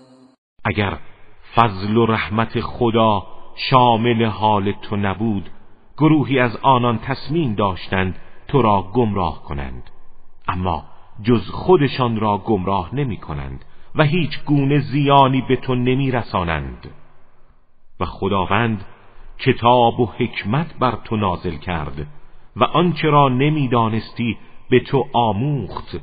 اگر 0.66 0.98
فضل 1.54 1.96
و 1.96 2.06
رحمت 2.06 2.60
خدا 2.60 3.22
شامل 3.70 4.26
حال 4.26 4.74
تو 4.88 4.96
نبود 4.96 5.50
گروهی 5.98 6.38
از 6.40 6.56
آنان 6.62 6.98
تصمیم 6.98 7.54
داشتند 7.54 8.14
تو 8.48 8.62
را 8.62 8.82
گمراه 8.82 9.42
کنند. 9.42 9.90
اما 10.48 10.84
جز 11.22 11.50
خودشان 11.50 12.20
را 12.20 12.38
گمراه 12.38 12.94
نمی 12.94 13.16
کنند 13.16 13.64
و 13.94 14.02
هیچ 14.02 14.44
گونه 14.44 14.78
زیانی 14.78 15.40
به 15.48 15.56
تو 15.56 15.74
نمی 15.74 16.10
رسانند. 16.10 16.90
و 18.00 18.04
خداوند 18.04 18.84
کتاب 19.38 20.00
و 20.00 20.06
حکمت 20.06 20.78
بر 20.78 20.98
تو 21.04 21.16
نازل 21.16 21.56
کرد 21.56 22.06
و 22.56 22.64
آنچه 22.64 23.10
را 23.10 23.28
نمی‌دانستی 23.28 24.38
به 24.70 24.80
تو 24.80 25.06
آموخت 25.12 25.96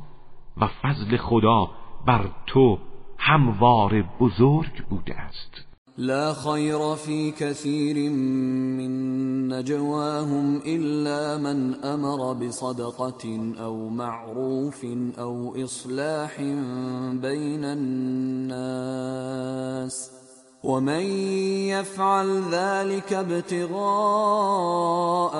و 0.56 0.66
فضل 0.66 1.16
خدا 1.16 1.70
بر 2.06 2.24
تو 2.46 2.78
هموار 3.18 4.02
بزرگ 4.20 4.84
بوده 4.90 5.20
است. 5.20 5.73
لا 5.98 6.32
خير 6.32 6.94
في 6.94 7.30
كثير 7.30 8.10
من 8.10 9.48
نجواهم 9.48 10.56
إلا 10.66 11.38
من 11.38 11.74
أمر 11.74 12.32
بصدقة 12.32 13.54
أو 13.60 13.88
معروف 13.88 14.86
أو 15.18 15.64
إصلاح 15.64 16.40
بين 17.22 17.64
الناس. 17.64 19.04
ومن 20.64 21.04
يفعل 21.68 22.42
ذلك 22.50 23.12
ابتغاء 23.12 23.74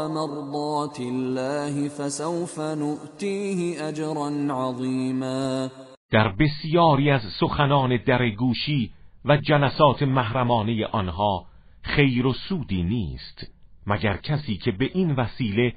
مرضات 0.09 1.01
الله 1.01 1.89
فسوف 1.89 2.61
نؤتيه 2.61 3.89
أجرا 3.89 4.31
عظیما 4.51 5.71
در 6.13 6.29
بسیاری 6.29 7.11
از 7.11 7.21
سخنان 7.41 7.99
درگوشی 8.07 8.91
و 9.25 9.37
جلسات 9.37 10.03
محرمانه 10.03 10.87
آنها 10.87 11.47
خیر 11.83 12.27
و 12.27 12.33
سودی 12.33 12.83
نیست 12.83 13.47
مگر 13.87 14.17
کسی 14.17 14.57
که 14.57 14.73
به 14.73 14.91
این 14.95 15.11
وسیله 15.15 15.75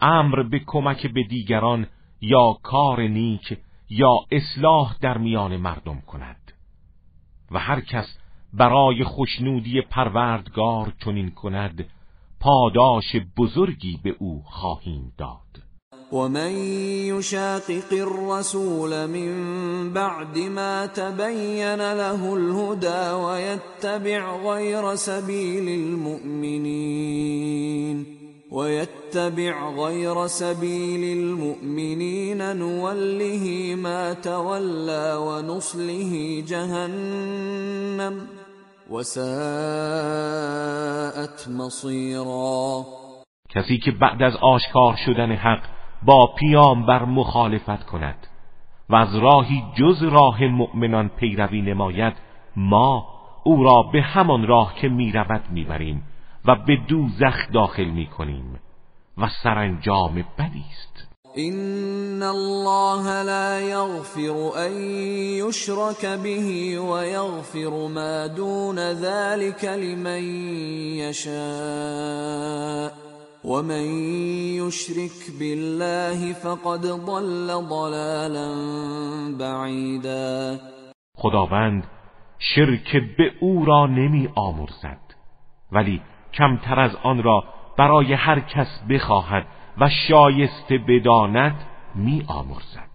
امر 0.00 0.42
به 0.42 0.58
کمک 0.66 1.06
به 1.06 1.22
دیگران 1.22 1.86
یا 2.20 2.52
کار 2.62 3.00
نیک 3.00 3.58
یا 3.90 4.16
اصلاح 4.30 4.96
در 5.00 5.18
میان 5.18 5.56
مردم 5.56 6.00
کند. 6.00 6.52
و 7.50 7.58
هر 7.58 7.80
کس 7.80 8.18
برای 8.52 9.04
خوشنودی 9.04 9.80
پروردگار 9.80 10.92
چنین 11.04 11.30
کند 11.30 11.86
پاداش 12.40 13.16
بزرگی 13.36 14.00
به 14.02 14.16
او 14.18 14.42
خواهیم 14.44 15.12
داد. 15.18 15.45
ومن 16.12 16.50
يشاقق 17.10 17.92
الرسول 17.92 19.06
من 19.06 19.32
بعد 19.92 20.38
ما 20.38 20.86
تبين 20.86 21.92
له 21.92 22.34
الهدى 22.36 23.10
ويتبع 23.10 24.36
غير 24.36 24.94
سبيل 24.94 25.68
المؤمنين 25.68 26.96
ويتبع 28.50 29.70
غير 29.70 30.26
سبيل 30.26 31.18
المؤمنين 31.18 32.56
نوله 32.56 33.74
ما 33.78 34.12
تولى 34.12 35.16
ونصله 35.20 36.44
جهنم 36.48 38.26
وساءت 38.90 39.26
مصيرا 41.48 42.84
که 43.84 43.90
بعد 44.00 44.22
از 44.22 44.32
آشکار 44.42 44.96
شدن 45.06 45.32
حق 45.32 45.75
با 46.02 46.34
بر 46.88 47.04
مخالفت 47.04 47.84
کند 47.84 48.26
و 48.90 48.94
از 48.94 49.16
راهی 49.16 49.64
جز 49.74 50.02
راه 50.02 50.44
مؤمنان 50.44 51.08
پیروی 51.08 51.62
نماید 51.62 52.14
ما 52.56 53.06
او 53.44 53.64
را 53.64 53.82
به 53.82 54.02
همان 54.02 54.46
راه 54.46 54.74
که 54.74 54.88
می‌رود 54.88 55.42
می‌بریم 55.50 56.02
و 56.44 56.56
به 56.56 56.76
دوزخ 56.88 57.52
داخل 57.52 57.84
می‌کنیم 57.84 58.60
و 59.18 59.28
سرانجام 59.42 60.14
بدی 60.38 60.64
است. 60.70 61.06
این 61.34 62.22
الله 62.22 63.22
لا 63.22 63.60
یغفر 63.60 64.58
ان 64.58 64.72
یشرک 65.48 66.06
به 66.22 66.80
و 66.80 67.06
یغفر 67.06 67.88
ما 67.94 68.28
دون 68.28 68.92
ذلك 68.92 69.64
لمن 69.64 70.22
یشاء 70.96 72.90
ومن 73.46 73.86
يشرك 74.58 75.38
بالله 75.40 76.32
فقد 76.32 76.80
ضل 76.80 77.48
ضلالا 77.68 78.48
بعیدا 79.38 80.58
خداوند 81.16 81.84
شرک 82.38 82.96
به 83.18 83.32
او 83.40 83.64
را 83.64 83.86
نمی 83.86 84.28
آمرزد 84.34 85.00
ولی 85.72 86.02
کمتر 86.34 86.80
از 86.80 86.96
آن 87.02 87.22
را 87.22 87.44
برای 87.78 88.12
هر 88.12 88.40
کس 88.40 88.80
بخواهد 88.90 89.46
و 89.80 89.88
شایسته 90.08 90.78
بداند 90.78 91.66
می 91.94 92.24
آمرزد. 92.28 92.90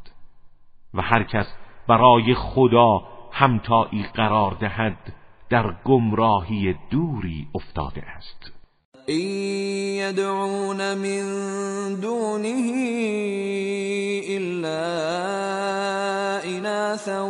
و 0.94 1.02
هر 1.02 1.24
کس 1.24 1.46
برای 1.88 2.34
خدا 2.34 3.02
همتایی 3.32 4.06
قرار 4.14 4.52
دهد 4.54 5.14
در 5.50 5.76
گمراهی 5.84 6.76
دوری 6.90 7.48
افتاده 7.56 8.04
است. 8.04 8.61
إن 9.10 9.22
يدعون 10.04 10.98
من 10.98 11.24
دونه 12.02 12.68
إلا 14.30 14.82
إناثا 16.46 17.22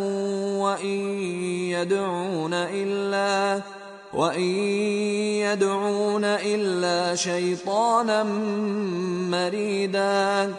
وإن 0.61 0.99
يدعون 1.71 2.53
إلا 2.53 3.61
وإن 4.13 4.49
يدعون 5.47 6.23
إلا 6.23 7.15
شيطانا 7.15 8.23
مريدا 9.31 10.53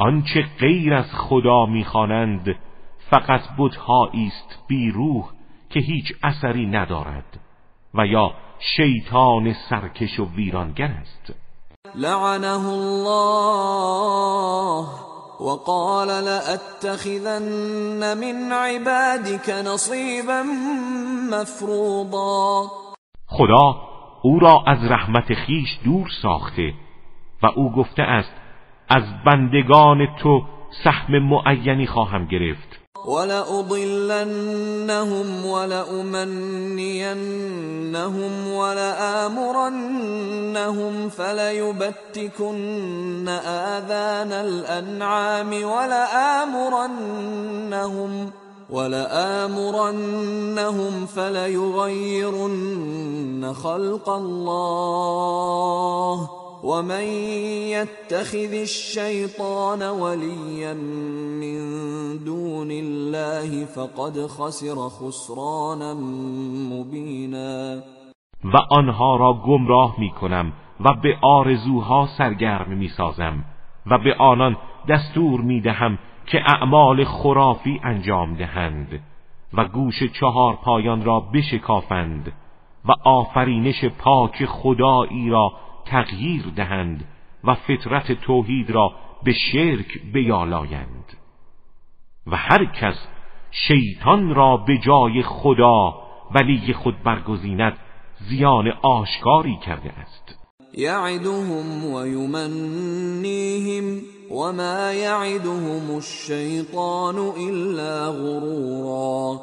آنچه 0.00 0.44
غیر 0.60 0.94
از 0.94 1.10
خدا 1.14 1.66
می‌خوانند 1.66 2.56
فقط 3.10 3.40
بتهایی 3.58 4.26
است 4.26 4.58
بی 4.68 4.90
روح 4.90 5.30
که 5.70 5.80
هیچ 5.80 6.12
اثری 6.22 6.66
ندارد 6.66 7.40
و 7.94 8.06
یا 8.06 8.32
شیطان 8.60 9.54
سرکش 9.70 10.20
و 10.20 10.28
ویرانگر 10.36 10.90
است. 11.00 11.34
لعنه 11.94 12.68
الله 12.68 14.86
وقال 15.40 16.08
لأتخذن 16.08 18.18
من 18.18 18.52
عبادك 18.52 19.48
نصیبا 19.48 20.42
مفروضا. 21.32 22.62
خدا 23.26 23.76
او 24.22 24.38
را 24.38 24.64
از 24.66 24.78
رحمت 24.90 25.34
خیش 25.34 25.78
دور 25.84 26.08
ساخته 26.22 26.74
و 27.42 27.46
او 27.46 27.72
گفته 27.72 28.02
است 28.02 28.32
از 28.88 29.02
بندگان 29.26 30.06
تو 30.22 30.42
سهم 30.84 31.18
معینی 31.18 31.86
خواهم 31.86 32.26
گرفت. 32.26 32.67
ولأضلنهم 33.08 34.48
ولأمنينهم 35.46 36.72
ولآمرنهم 38.52 39.88
فليبتكن 41.08 42.48
آذان 43.46 44.32
الأنعام 44.32 45.64
ولآمرنهم 45.64 46.90
ولآمرنهم 48.70 49.86
فليغيرن 51.06 52.34
خلق 53.54 54.08
الله 54.08 55.48
ومن 56.64 57.04
يتخذ 57.72 58.52
الشيطان 58.52 59.82
وليا 59.82 60.74
من 61.42 61.58
دون 62.24 62.70
الله 62.70 63.64
فقد 63.64 64.26
خسر 64.26 64.88
خسرانا 64.88 65.94
مبینا 66.72 67.82
و 68.44 68.56
آنها 68.70 69.16
را 69.16 69.32
گمراه 69.32 69.94
می 69.98 70.10
کنم 70.10 70.52
و 70.80 70.94
به 70.94 71.16
آرزوها 71.22 72.08
سرگرم 72.18 72.70
می 72.70 72.88
سازم 72.88 73.44
و 73.86 73.98
به 73.98 74.14
آنان 74.14 74.56
دستور 74.88 75.40
می 75.40 75.60
دهم 75.60 75.98
که 76.26 76.40
اعمال 76.46 77.04
خرافی 77.04 77.80
انجام 77.84 78.34
دهند 78.34 79.00
و 79.54 79.64
گوش 79.64 80.02
چهار 80.20 80.54
پایان 80.54 81.04
را 81.04 81.20
بشکافند 81.20 82.32
و 82.84 82.92
آفرینش 83.04 83.84
پاک 83.84 84.44
خدایی 84.44 85.30
را 85.30 85.52
تغییر 85.90 86.42
دهند 86.56 87.04
و 87.44 87.54
فطرت 87.54 88.12
توحید 88.12 88.70
را 88.70 88.92
به 89.24 89.32
شرک 89.32 90.02
بیالایند. 90.12 91.16
و 92.26 92.36
هر 92.36 92.64
کس 92.64 92.96
شیطان 93.50 94.34
را 94.34 94.56
به 94.56 94.78
جای 94.78 95.22
خدا 95.22 95.94
ولی 96.34 96.72
خود 96.72 97.02
برگزیند 97.02 97.78
زیان 98.18 98.68
آشکاری 98.82 99.56
کرده 99.56 99.92
است. 99.92 100.38
یعدهم 100.74 101.92
و 101.94 102.06
یمنیهم 102.06 104.00
وما 104.30 104.92
یعدهم 104.92 105.94
الشیطان 105.94 107.16
الا 107.16 108.12
غرورا. 108.12 109.40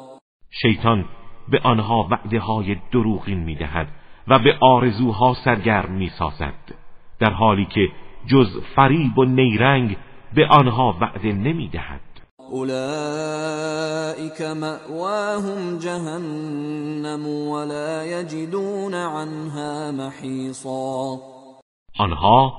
شیطان 0.62 1.04
به 1.48 1.60
آنها 1.64 2.08
وعده 2.10 2.40
های 2.40 2.76
دروغین 2.92 3.38
می‌دهد 3.38 3.88
و 4.28 4.38
به 4.38 4.56
آرزوها 4.60 5.34
سرگرم 5.44 5.92
می‌سازد 5.92 6.54
در 7.18 7.30
حالی 7.30 7.64
که 7.64 7.88
جز 8.26 8.60
فریب 8.76 9.18
و 9.18 9.24
نیرنگ 9.24 9.96
به 10.34 10.46
آنها 10.46 10.96
وعده 11.00 11.32
نمی‌دهد. 11.32 12.00
اولئك 12.50 14.42
مأواهم 14.42 15.78
جهنم 15.78 17.26
ولا 17.26 18.04
يجدون 18.04 18.94
عنها 18.94 19.92
محیصا. 19.92 21.18
آنها 21.98 22.54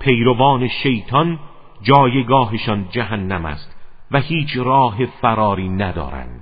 پیروان 0.00 0.68
شیطان 0.68 1.38
جایگاهشان 1.82 2.88
جهنم 2.90 3.44
است 3.44 3.76
و 4.10 4.20
هیچ 4.20 4.56
راه 4.56 5.06
فراری 5.06 5.68
ندارند. 5.68 6.41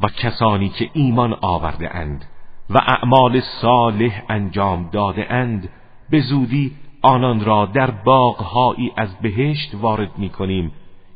و 0.00 0.08
کسانی 0.08 0.68
که 0.68 0.90
ایمان 0.92 1.38
آورده 1.40 1.96
اند 1.96 2.24
و 2.70 2.78
اعمال 2.78 3.40
صالح 3.40 4.22
انجام 4.28 4.88
داده 4.92 5.32
اند 5.32 5.68
به 6.10 6.20
زودی 6.20 6.72
آنان 7.02 7.44
را 7.44 7.66
در 7.66 7.90
باغهایی 7.90 8.92
از 8.96 9.18
بهشت 9.18 9.74
وارد 9.74 10.18
می 10.18 10.28
کنیم 10.28 10.72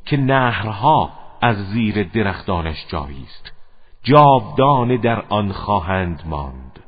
که 0.06 0.16
نهرها 0.16 1.10
از 1.40 1.56
زیر 1.56 2.02
درختانش 2.02 2.86
جاری 2.88 3.22
است 3.22 3.52
جاودانه 4.02 4.96
در 4.96 5.24
آن 5.28 5.52
خواهند 5.52 6.22
ماند. 6.26 6.78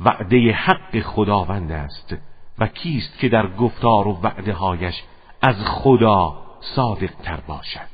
وعده 0.00 0.52
حق 0.52 1.00
خداوند 1.00 1.72
است 1.72 2.16
و 2.58 2.66
کیست 2.66 3.18
که 3.18 3.28
در 3.28 3.46
گفتار 3.46 4.08
و 4.08 4.20
وعده 4.22 4.52
هایش 4.52 5.02
از 5.42 5.56
خدا 5.64 6.36
صادق 6.60 7.10
تر 7.22 7.40
باشد. 7.48 7.93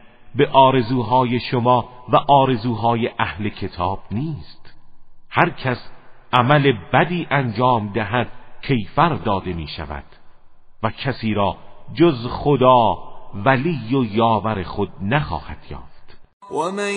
به 0.35 0.49
آرزوهای 0.53 1.39
شما 1.39 1.89
و 2.09 2.15
آرزوهای 2.15 3.09
اهل 3.19 3.49
کتاب 3.49 3.99
نیست. 4.11 4.73
هر 5.29 5.49
کس 5.49 5.89
عمل 6.33 6.73
بدی 6.93 7.27
انجام 7.31 7.93
دهد 7.93 8.27
کیفر 8.61 9.15
داده 9.15 9.53
می 9.53 9.67
شود. 9.67 10.03
و 10.83 10.89
کسی 10.89 11.33
را 11.33 11.57
جز 11.93 12.27
خدا 12.27 12.97
ولی 13.35 13.95
و 13.95 14.03
یاور 14.03 14.63
خود 14.63 14.89
نخواهد 15.01 15.57
یافت. 15.69 15.91
ومن 16.51 16.93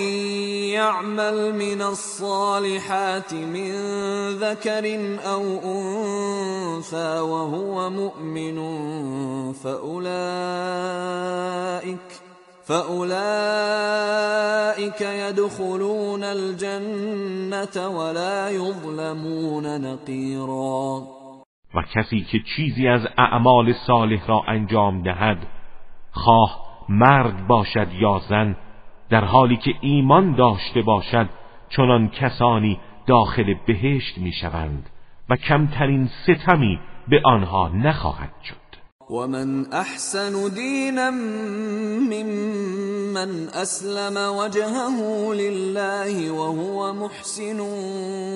يعمل 0.74 1.52
من 1.52 1.80
الصالحات 1.80 3.32
من 3.32 3.72
ذكر 4.38 4.84
او 5.24 5.60
انثى 5.64 7.18
وهو 7.20 7.90
مؤمن 7.90 8.58
فاولئك 9.52 9.94
فاولئك 12.66 13.00
يدخلون 15.00 16.24
الجنه 16.24 17.88
ولا 17.88 18.50
يظلمون 18.50 19.66
نقيرا. 19.66 21.02
و 21.74 21.82
کسی 21.82 22.20
که 22.20 22.38
چیزی 22.56 22.88
از 22.88 23.06
اعمال 23.18 23.72
صالح 23.86 24.26
را 24.26 24.42
انجام 24.48 25.02
دهد 25.02 25.46
خواه 26.10 26.60
مرد 26.88 27.46
باشد 27.46 27.92
یا 27.92 28.20
زن 28.28 28.56
در 29.10 29.24
حالی 29.24 29.56
که 29.56 29.74
ایمان 29.80 30.34
داشته 30.34 30.82
باشد 30.82 31.28
چنان 31.68 32.08
کسانی 32.08 32.80
داخل 33.06 33.54
بهشت 33.66 34.18
می‌شوند 34.18 34.90
و 35.28 35.36
کمترین 35.36 36.06
ستمی 36.22 36.80
به 37.08 37.20
آنها 37.24 37.68
نخواهد 37.68 38.32
شد. 38.44 38.63
ومن 39.10 39.72
احسن 39.72 40.48
دینا 40.54 41.10
ممن 42.10 43.48
اسلم 43.48 44.16
وجهه 44.38 45.34
لله 45.34 46.32
وهو 46.32 46.92
محسن 46.92 47.60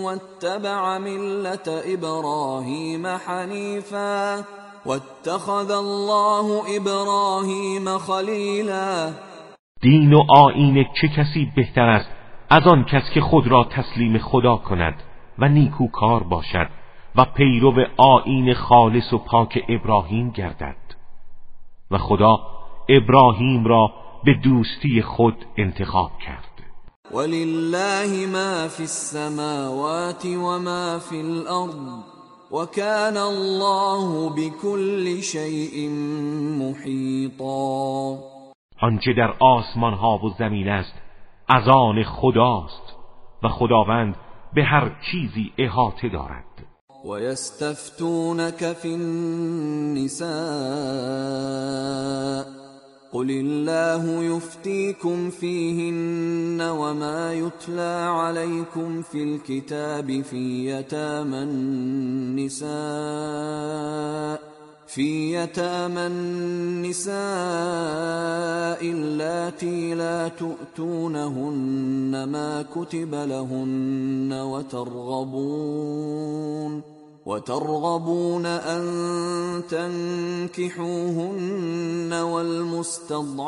واتبع 0.05 0.99
ملت 0.99 1.69
ابراهیم 1.69 3.07
حنیفا 3.07 4.45
واتخذ 4.87 5.71
الله 5.71 6.63
ابراهیم 6.77 7.99
خلیلا 7.99 9.13
دین 9.83 10.13
و 10.13 10.21
آین 10.29 10.87
چه 11.01 11.09
کسی 11.09 11.53
بهتر 11.57 11.89
است 11.89 12.11
از 12.51 12.63
آن 12.67 12.85
کس 12.85 13.03
که 13.15 13.21
خود 13.21 13.47
را 13.47 13.65
تسلیم 13.65 14.19
خدا 14.19 14.57
کند 14.57 14.95
و 15.39 15.49
نیکوکار 15.49 16.23
باشد؟ 16.23 16.69
و 17.17 17.25
پیرو 17.25 17.85
آین 17.97 18.55
خالص 18.55 19.13
و 19.13 19.19
پاک 19.19 19.65
ابراهیم 19.69 20.31
گردد. 20.31 20.77
و 21.91 21.99
خدا 21.99 22.41
ابراهیم 22.89 23.65
را 23.65 23.93
به 24.25 24.35
دوستی 24.35 25.03
خود 25.03 25.45
انتخاب 25.57 26.11
کرد. 26.19 26.45
ولله 27.15 28.27
ما 28.27 28.69
فی 28.69 28.83
السماوات 28.83 30.27
و 30.27 30.59
ما 30.59 30.99
فی 30.99 31.21
الارض 31.21 32.19
وكان 32.51 33.17
الله 33.17 34.31
بكل 34.31 35.21
شيء 35.21 35.91
محيطا 36.59 38.19
آنچه 38.81 39.13
در 39.13 39.35
آسمان 39.41 39.95
ها 39.95 40.19
و 40.19 40.29
زمین 40.39 40.69
است 40.69 40.95
از 41.49 41.69
آن 41.69 42.03
خداست 42.03 42.97
و 43.43 43.49
خداوند 43.49 44.17
به 44.55 44.65
هر 44.65 44.91
چیزی 45.11 45.53
احاطه 45.59 46.09
دارد. 46.09 46.45
و 47.05 47.19
یستفتونک 47.21 48.73
فی 48.73 48.95
النساء 48.95 50.29
قل 53.13 53.31
الله 53.31 54.25
يفتيكم 54.25 55.31
فيهن 55.31 56.61
وما 56.61 57.33
يتلى 57.35 58.09
عليكم 58.11 59.03
في 59.03 59.23
الكتاب 59.23 60.23
في 60.23 60.71
يتامى 60.71 61.39
النساء 61.43 62.69
في 64.89 65.35
يتامى 65.35 66.07
النساء 66.07 67.15
اللاتي 68.83 69.95
لا 69.95 70.29
تؤتونهن 70.29 72.25
ما 72.25 72.65
كتب 72.75 73.15
لهن 73.15 74.33
وترغبون 74.33 75.79
وترغبون 77.27 78.47
أن 78.47 78.83
تنكحوهن 80.57 82.13
والمستضعفين 82.13 83.45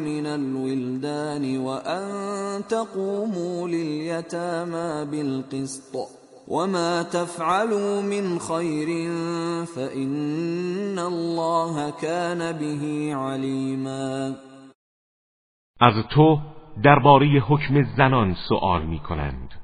من 0.00 0.26
الولدان 0.26 1.58
وأن 1.58 2.62
تقوموا 2.68 3.68
لليتامى 3.68 5.04
بالقسط. 5.10 6.23
وما 6.48 7.02
تفعلوا 7.02 8.02
من 8.02 8.38
خير 8.38 8.88
فإن 9.64 10.98
الله 10.98 11.90
كان 11.90 12.52
به 12.52 13.14
عليما. 13.16 14.34
از 15.80 15.94
تو 16.10 16.38
درباره 16.82 17.26
حکم 17.26 17.82
زنان 17.96 18.34
سؤال 18.48 18.82
می 18.82 18.98
کنند 18.98 19.54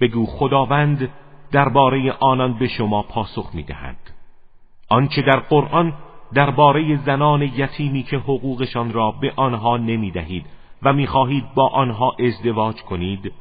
بگو 0.00 0.26
خداوند 0.26 1.10
درباره 1.52 2.12
آنان 2.20 2.58
به 2.58 2.68
شما 2.68 3.02
پاسخ 3.02 3.54
می‌دهد. 3.54 3.96
آنچه 4.88 5.22
در 5.22 5.40
قرآن 5.40 5.92
درباره 6.34 7.04
زنان 7.06 7.42
یتیمی 7.42 8.02
که 8.02 8.16
حقوقشان 8.16 8.92
را 8.92 9.10
به 9.10 9.32
آنها 9.36 9.76
نمی‌دهید 9.76 10.46
و 10.82 10.92
می‌خواهید 10.92 11.44
با 11.54 11.68
آنها 11.68 12.16
ازدواج 12.20 12.82
کنید 12.82 13.32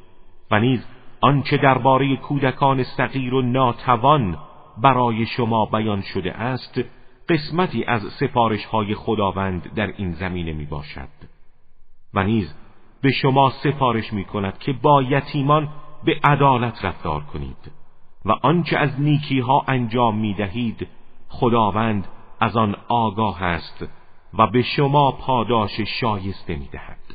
و 0.52 0.60
نیز 0.60 0.86
آنچه 1.26 1.58
درباره 1.58 2.16
کودکان 2.16 2.84
صغیر 2.84 3.34
و 3.34 3.42
ناتوان 3.42 4.38
برای 4.78 5.26
شما 5.26 5.66
بیان 5.66 6.02
شده 6.02 6.34
است 6.34 6.82
قسمتی 7.30 7.84
از 7.84 8.02
سفارش 8.02 8.66
های 8.66 8.96
خداوند 8.96 9.74
در 9.74 9.88
این 9.98 10.12
زمینه 10.12 10.54
می 10.54 10.66
باشد 10.66 11.08
و 12.14 12.24
نیز 12.24 12.56
به 13.02 13.12
شما 13.12 13.50
سفارش 13.50 14.14
می 14.14 14.26
کند 14.26 14.58
که 14.58 14.74
با 14.74 15.04
یتیمان 15.04 15.70
به 16.04 16.20
عدالت 16.24 16.86
رفتار 16.86 17.22
کنید 17.22 17.72
و 18.26 18.32
آنچه 18.32 18.78
از 18.78 19.02
نیکی 19.02 19.40
ها 19.40 19.66
انجام 19.68 20.18
می 20.18 20.34
دهید 20.34 20.88
خداوند 21.30 22.08
از 22.40 22.58
آن 22.58 22.76
آگاه 22.88 23.44
است 23.44 23.86
و 24.38 24.48
به 24.48 24.62
شما 24.62 25.12
پاداش 25.12 25.82
شایسته 25.82 26.56
می 26.56 26.68
دهد 26.72 27.15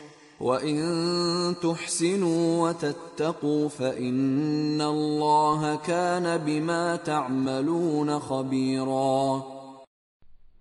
وإن 0.41 0.79
تحسنوا 1.63 2.69
وتتقوا 2.69 3.69
فإن 3.69 4.81
الله 4.81 5.75
كان 5.75 6.37
بما 6.37 6.95
تعملون 6.95 8.19
خبيرا. 8.19 9.43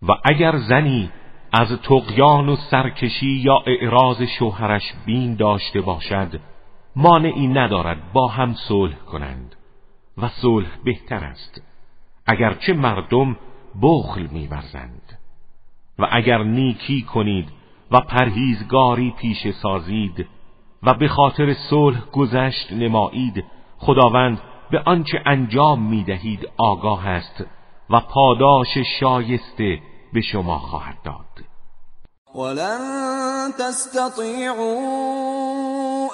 و 0.03 0.13
اگر 0.25 0.59
زنی 0.69 1.11
از 1.53 1.69
تقیان 1.83 2.49
و 2.49 2.57
سرکشی 2.71 3.41
یا 3.45 3.59
اعراض 3.67 4.23
شوهرش 4.39 4.83
بین 5.07 5.35
داشته 5.37 5.81
باشد 5.81 6.41
مانعی 6.97 7.49
ندارد 7.49 8.13
با 8.13 8.29
هم 8.29 8.55
صلح 8.69 8.97
کنند 8.99 9.57
و 10.19 10.29
صلح 10.43 10.69
بهتر 10.85 11.25
است 11.25 11.63
اگرچه 12.27 12.73
مردم 12.73 13.37
بخل 13.83 14.27
میورزند. 14.33 15.19
و 15.99 16.09
اگر 16.13 16.43
نیکی 16.43 17.03
کنید 17.03 17.60
و 17.91 18.01
پرهیزگاری 18.01 19.15
پیش 19.19 19.55
سازید 19.63 20.27
و 20.83 20.95
به 20.95 21.09
خاطر 21.09 21.55
صلح 21.71 22.11
گذشت 22.13 22.73
نمایید. 22.73 23.45
خداوند 23.79 24.41
به 24.71 24.83
آنچه 24.87 25.19
انجام 25.27 25.83
می‌دهید 25.83 26.49
آگاه 26.59 27.07
است 27.07 27.45
و 27.91 28.01
پاداش 28.01 28.79
شایسته 29.01 29.79
به 30.13 30.21
شما 30.21 30.59
خواهد 30.59 30.97
داد. 31.05 31.51
ولن 32.35 33.53
تستطيعوا 33.59 34.79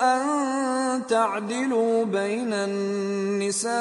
ان 0.02 1.02
تعدلوا 1.08 2.04
بين 2.04 2.52
النساء 2.52 3.76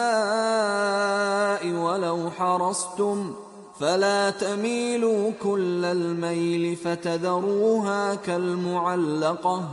ولو 1.65 2.29
حرصتم 2.29 3.44
فلا 3.79 4.31
تميلوا 4.31 5.31
كل 5.43 5.85
الميل 5.85 6.75
فتذروها 6.75 8.15
كالمعلقه 8.15 9.69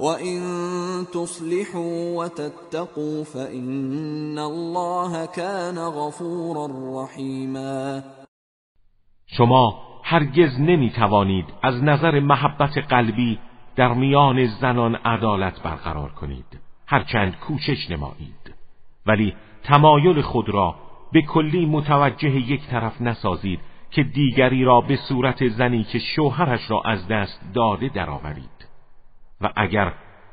وان 0.00 0.40
تصلحوا 1.12 2.24
وتتقوا 2.24 3.24
فان 3.24 4.38
الله 4.38 5.26
كان 5.26 5.78
غفورا 5.78 6.68
رحيما. 7.02 8.02
شما 9.26 9.74
هرگز 10.04 10.60
نمی 10.60 10.90
توانید 10.90 11.44
از 11.62 11.74
نظر 11.82 12.20
محبت 12.20 12.78
قلبی 12.78 13.38
در 13.76 13.94
میان 13.94 14.46
زنان 14.60 14.94
عدالت 14.94 15.62
برقرار 15.62 16.10
کنید 16.10 16.60
هرچند 16.86 17.36
کوشش 17.36 17.90
نمایید. 17.90 18.54
ولی 19.06 19.34
تمایل 19.64 20.22
خود 20.22 20.48
را 20.48 20.74
به 21.12 21.22
کلی 21.22 21.66
متوجه 21.66 22.36
یک 22.36 22.66
طرف 22.66 23.00
نسازید 23.00 23.60
که 23.90 24.02
دیگری 24.02 24.64
را 24.64 24.80
به 24.80 24.96
صورت 24.96 25.48
زنی 25.48 25.84
که 25.84 25.98
شوهرش 25.98 26.70
را 26.70 26.82
از 26.84 27.08
دست 27.08 27.40
داده 27.54 27.88
درآورید. 27.88 28.66
و 29.40 29.52
اگر 29.56 29.92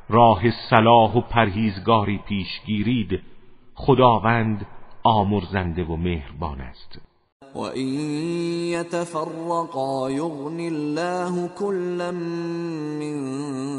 راه 0.10 0.42
صلاح 0.70 1.18
و 1.18 1.22
پرهیزگاری 1.22 2.18
پیش 2.18 2.62
گیرید 2.66 3.22
خداوند 3.76 4.66
آمرزنده 5.04 5.84
و 5.84 5.96
مهربان 5.96 6.62
است. 6.62 7.02
وَإِن 7.56 7.90
يَتَفَرَّقَا 8.76 10.10
يُغْنِ 10.10 10.60
اللَّهُ 10.60 11.48
كُلًّا 11.60 12.12
مِّن 13.02 13.16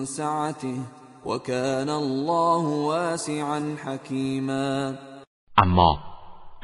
سَعَتِهِ 0.04 0.78
وَكَانَ 1.26 1.88
اللَّهُ 1.88 2.64
وَاسِعًا 2.90 3.76
حَكِيمًا. 3.84 4.94
اما 5.58 6.13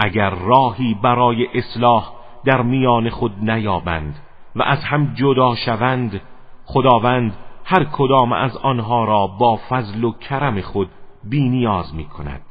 اگر 0.03 0.31
راهی 0.31 0.95
برای 1.03 1.47
اصلاح 1.55 2.13
در 2.45 2.63
میان 2.63 3.11
خود 3.11 3.51
نیابند 3.51 4.19
و 4.57 4.63
از 4.63 4.79
هم 4.79 5.15
جدا 5.15 5.55
شوند 5.55 6.21
خداوند 6.65 7.37
هر 7.65 7.85
کدام 7.85 8.33
از 8.33 8.57
آنها 8.57 9.05
را 9.05 9.27
با 9.27 9.59
فضل 9.69 10.05
و 10.05 10.13
کرم 10.13 10.61
خود 10.61 10.91
بینیاز 11.25 11.95
می 11.95 12.05
کند 12.05 12.43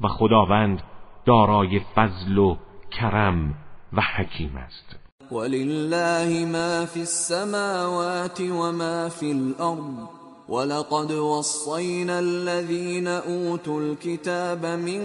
و 0.00 0.08
خداوند 0.08 0.82
دارای 1.24 1.80
فضل 1.94 2.38
و 2.38 2.56
کرم 2.90 3.54
و 3.92 4.00
حکیم 4.00 4.56
است. 4.56 4.96
ولله 5.32 6.46
ما 6.52 6.86
فی 6.86 7.00
السماوات 7.00 8.40
و 8.40 8.72
ما 8.72 9.08
فی 9.08 9.30
الارض. 9.32 10.23
ولقد 10.48 11.12
وصينا 11.12 12.18
الذين 12.18 13.08
اوتوا 13.08 13.80
الكتاب 13.80 14.66
من 14.66 15.00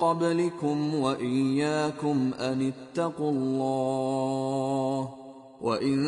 قبلكم 0.00 0.94
واياكم 0.94 2.30
ان 2.40 2.72
اتقوا 2.72 3.30
الله 3.30 5.08
وان 5.60 5.98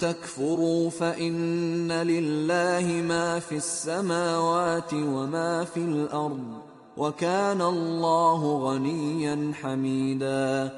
تكفروا 0.00 0.90
فان 0.90 1.92
لله 1.92 3.02
ما 3.08 3.38
في 3.38 3.56
السماوات 3.56 4.94
وما 4.94 5.64
في 5.64 5.80
الأرض 5.80 6.66
وكان 6.96 7.60
الله 7.60 8.58
غنيا 8.58 9.52
حميدا 9.62 10.72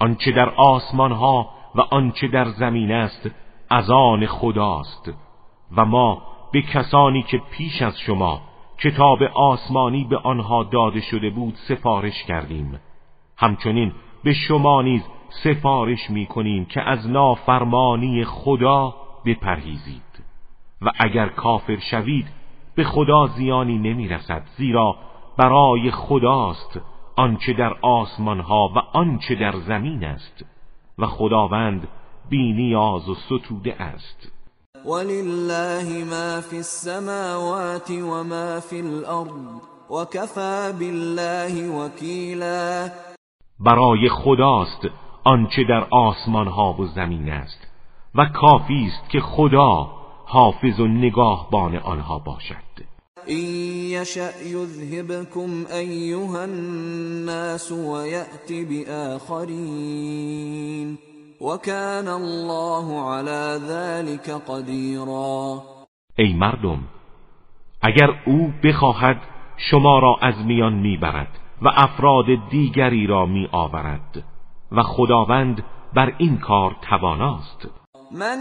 آنچه 0.00 0.30
در 0.36 0.48
آسمان 0.58 1.12
ها 1.12 1.50
و 1.74 1.80
آنچه 1.80 2.28
در 2.32 2.46
زمین 2.58 2.92
است 2.92 3.30
از 3.70 3.90
آن 3.90 4.26
خداست. 4.26 5.27
و 5.76 5.84
ما 5.84 6.22
به 6.52 6.62
کسانی 6.62 7.22
که 7.22 7.38
پیش 7.50 7.82
از 7.82 8.00
شما 8.00 8.40
کتاب 8.78 9.22
آسمانی 9.22 10.04
به 10.04 10.18
آنها 10.18 10.62
داده 10.62 11.00
شده 11.00 11.30
بود 11.30 11.54
سفارش 11.54 12.24
کردیم. 12.24 12.80
همچنین 13.36 13.92
به 14.24 14.32
شما 14.32 14.82
نیز 14.82 15.02
سفارش 15.44 16.10
می 16.10 16.26
کنیم 16.26 16.64
که 16.64 16.80
از 16.80 17.10
نافرمانی 17.10 18.24
خدا 18.24 18.94
بپرهیزید. 19.24 20.02
و 20.82 20.90
اگر 20.98 21.28
کافر 21.28 21.78
شوید 21.78 22.26
به 22.74 22.84
خدا 22.84 23.26
زیانی 23.26 23.78
نمی 23.78 24.08
رسد 24.08 24.42
زیرا 24.56 24.96
برای 25.36 25.90
خداست 25.90 26.80
آنچه 27.16 27.52
در 27.52 27.76
آسمان 27.82 28.40
ها 28.40 28.72
و 28.76 28.78
آنچه 28.78 29.34
در 29.34 29.52
زمین 29.52 30.04
است. 30.04 30.44
و 30.98 31.06
خداوند 31.06 31.88
بینیاز 32.28 33.08
و 33.08 33.14
ستوده 33.14 33.82
است. 33.82 34.37
ولله 34.84 36.04
ما 36.04 36.40
فی 36.40 36.56
السماوات 36.56 37.90
و 37.90 38.24
ما 38.24 38.60
فی 38.60 38.80
الارض 38.80 39.60
وكفى 39.90 40.72
بالله 40.78 41.68
وکیلا 41.70 42.90
برای 43.60 44.08
خداست 44.08 44.80
آنچه 45.24 45.64
در 45.68 45.86
آسمان 45.90 46.48
ها 46.48 46.72
و 46.72 46.86
زمین 46.86 47.30
است 47.30 47.58
و 48.14 48.24
کافی 48.34 48.88
است 48.88 49.10
که 49.10 49.20
خدا 49.20 49.86
حافظ 50.24 50.80
و 50.80 50.86
نگاهبان 50.86 51.76
آنها 51.76 52.18
باشد. 52.18 52.68
إن 53.28 53.44
يشأ 53.90 54.32
يذهبكم 54.40 55.64
أيها 55.72 56.44
الناس 56.44 57.72
ويأت 57.72 58.52
بآخرين 59.32 60.18
وكان 61.40 62.08
الله 62.08 63.10
على 63.10 63.60
ذلك 63.68 64.30
قديرا. 64.30 65.62
ای 66.18 66.32
مردم 66.32 66.78
اگر 67.82 68.10
او 68.26 68.52
بخواهد 68.64 69.16
شما 69.56 69.98
را 69.98 70.16
از 70.22 70.34
میان 70.46 70.72
می‌برد 70.72 71.28
و 71.62 71.68
افراد 71.68 72.26
دیگری 72.50 73.06
را 73.06 73.26
می 73.26 73.48
آورد 73.52 74.24
و 74.72 74.82
خداوند 74.82 75.64
بر 75.94 76.12
این 76.18 76.38
کار 76.38 76.76
تواناست. 76.90 77.68
من 78.12 78.38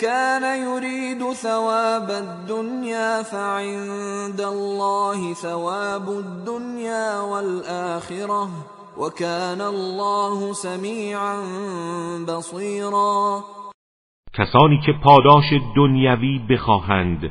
كان 0.00 0.42
يريد 0.42 1.32
ثواب 1.32 2.10
الدنيا 2.10 3.22
فعند 3.22 4.40
الله 4.40 5.34
ثواب 5.34 6.08
الدنيا 6.08 7.20
والآخرة. 7.20 8.79
وكان 9.00 9.60
الله 9.60 10.52
سميعا 10.52 11.36
بصيرا. 12.28 13.40
کسانی 14.34 14.78
که 14.86 14.92
پاداش 14.92 15.44
دنیوی 15.76 16.38
بخواهند 16.38 17.30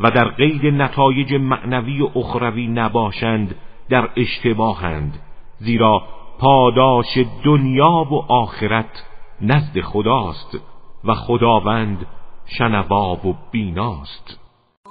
و 0.00 0.10
در 0.10 0.28
قید 0.28 0.66
نتایج 0.66 1.34
معنوی 1.34 2.02
و 2.02 2.18
اخروی 2.18 2.66
نباشند 2.66 3.54
در 3.90 4.08
اشتباهند 4.16 5.18
زیرا 5.58 6.02
پاداش 6.38 7.18
دنیا 7.44 8.06
و 8.10 8.32
آخرت 8.32 9.04
نزد 9.40 9.80
خداست 9.80 10.58
و 11.04 11.14
خداوند 11.14 12.06
شنواب 12.58 13.26
و 13.26 13.34
بیناست. 13.52 14.43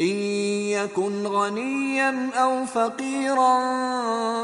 إن 0.00 0.16
يكن 0.76 1.26
غنيا 1.26 2.30
أو 2.34 2.64
فقيرا 2.64 3.56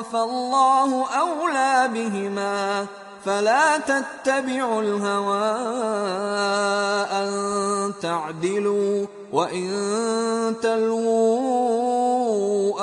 فالله 0.03 1.07
أولى 1.21 1.91
بهما 1.95 2.87
فلا 3.25 3.79
تتبعوا 3.79 4.83
الهوى 4.83 5.57
أن 7.13 7.29
تعدلوا 8.03 9.07
وإن 9.33 9.69
تلووا 10.63 12.09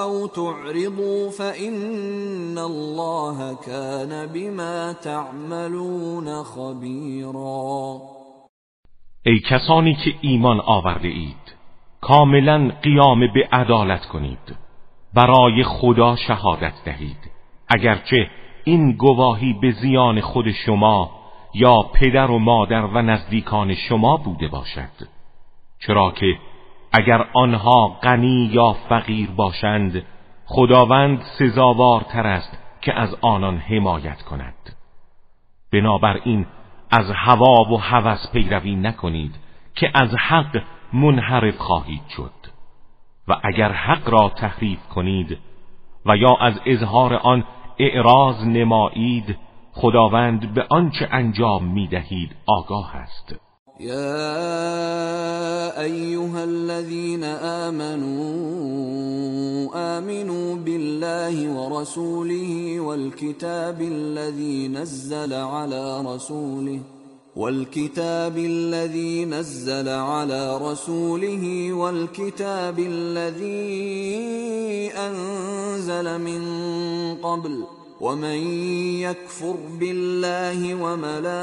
أو 0.02 0.28
تعرضوا 0.28 1.30
فإن 1.30 2.58
الله 2.58 3.58
كان 3.66 4.26
بما 4.26 4.94
تعملون 4.94 6.44
خبيرا 6.44 8.02
کسانی 9.50 9.96
که 10.06 10.12
ایمان 10.22 10.60
آورده 10.60 11.08
اید 11.08 11.45
کاملا 12.08 12.72
قیام 12.82 13.20
به 13.20 13.48
عدالت 13.52 14.06
کنید. 14.06 14.56
برای 15.14 15.64
خدا 15.64 16.16
شهادت 16.16 16.74
دهید. 16.86 17.18
اگرچه 17.70 18.30
این 18.64 18.92
گواهی 18.92 19.54
به 19.54 19.72
زیان 19.72 20.22
خود 20.22 20.52
شما 20.52 21.12
یا 21.54 21.82
پدر 21.94 22.32
و 22.32 22.40
مادر 22.40 22.86
و 22.86 23.02
نزدیکان 23.02 23.76
شما 23.76 24.18
بوده 24.18 24.48
باشد. 24.48 25.08
چرا 25.80 26.12
که 26.12 26.38
اگر 26.92 27.26
آنها 27.34 27.88
غنی 28.04 28.50
یا 28.54 28.76
فقیر 28.90 29.30
باشند 29.30 30.04
خداوند 30.46 31.22
سزاوارتر 31.40 32.28
است 32.28 32.58
که 32.82 32.94
از 32.94 33.16
آنان 33.22 33.58
حمایت 33.58 34.22
کند. 34.22 34.76
بنابراین 35.74 36.46
از 36.92 37.12
هوا 37.16 37.64
و 37.72 37.78
هوس 37.82 38.32
پیروی 38.34 38.76
نکنید 38.76 39.36
که 39.76 39.92
از 39.94 40.16
حق 40.16 40.62
منحرف 40.94 41.58
خواهید 41.58 42.08
شد. 42.18 42.32
و 43.28 43.36
اگر 43.44 43.72
حق 43.72 44.10
را 44.10 44.30
تحریف 44.30 44.80
کنید 44.96 45.38
و 46.06 46.18
یا 46.18 46.36
از 46.42 46.54
اظهار 46.66 47.14
آن 47.14 47.44
اعراض 47.80 48.44
نمایید 48.44 49.38
خداوند 49.74 50.54
به 50.54 50.66
آنچه 50.70 51.08
انجام 51.12 51.64
می‌دهید 51.64 52.36
آگاه 52.48 52.96
است. 52.96 53.36
یا 53.80 54.02
ایها 55.82 56.40
الذين 56.40 57.24
آمنوا 57.64 58.36
آمنوا 59.98 60.56
بالله 60.56 61.50
ورسوله 61.50 62.80
والكتاب 62.80 63.82
الذي 63.82 64.68
نزل 64.68 65.34
على 65.34 66.04
رسوله 66.08 66.80
والكتاب 67.36 68.38
الذي 68.38 69.26
نزل 69.26 69.90
على 69.90 70.58
رسوله 70.58 71.74
والكتاب 71.74 72.80
الذي 72.80 73.72
أنزل 74.96 76.22
من 76.22 76.42
قبل 77.16 77.64
ومن 78.02 78.38
يكفر 79.00 79.56
بالله 79.80 80.76
وملائكته 80.84 81.36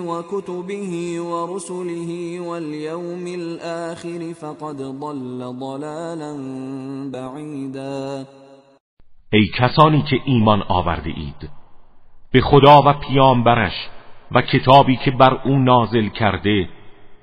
وكتبه 0.00 1.20
ورسله 1.20 2.40
واليوم 2.40 3.26
الآخر 3.26 4.34
فقد 4.34 4.76
ضل 4.76 5.56
ضلالا 5.60 6.32
بعيدا. 7.12 8.26
ای 9.32 9.46
کسانی 9.58 10.02
که 10.10 10.16
ایمان 10.26 10.62
آورده 10.68 11.10
اید 11.16 11.59
به 12.32 12.40
خدا 12.40 12.82
و 12.86 12.92
پیامبرش 12.92 13.88
و 14.32 14.42
کتابی 14.42 14.96
که 14.96 15.10
بر 15.10 15.40
او 15.44 15.58
نازل 15.58 16.08
کرده 16.08 16.68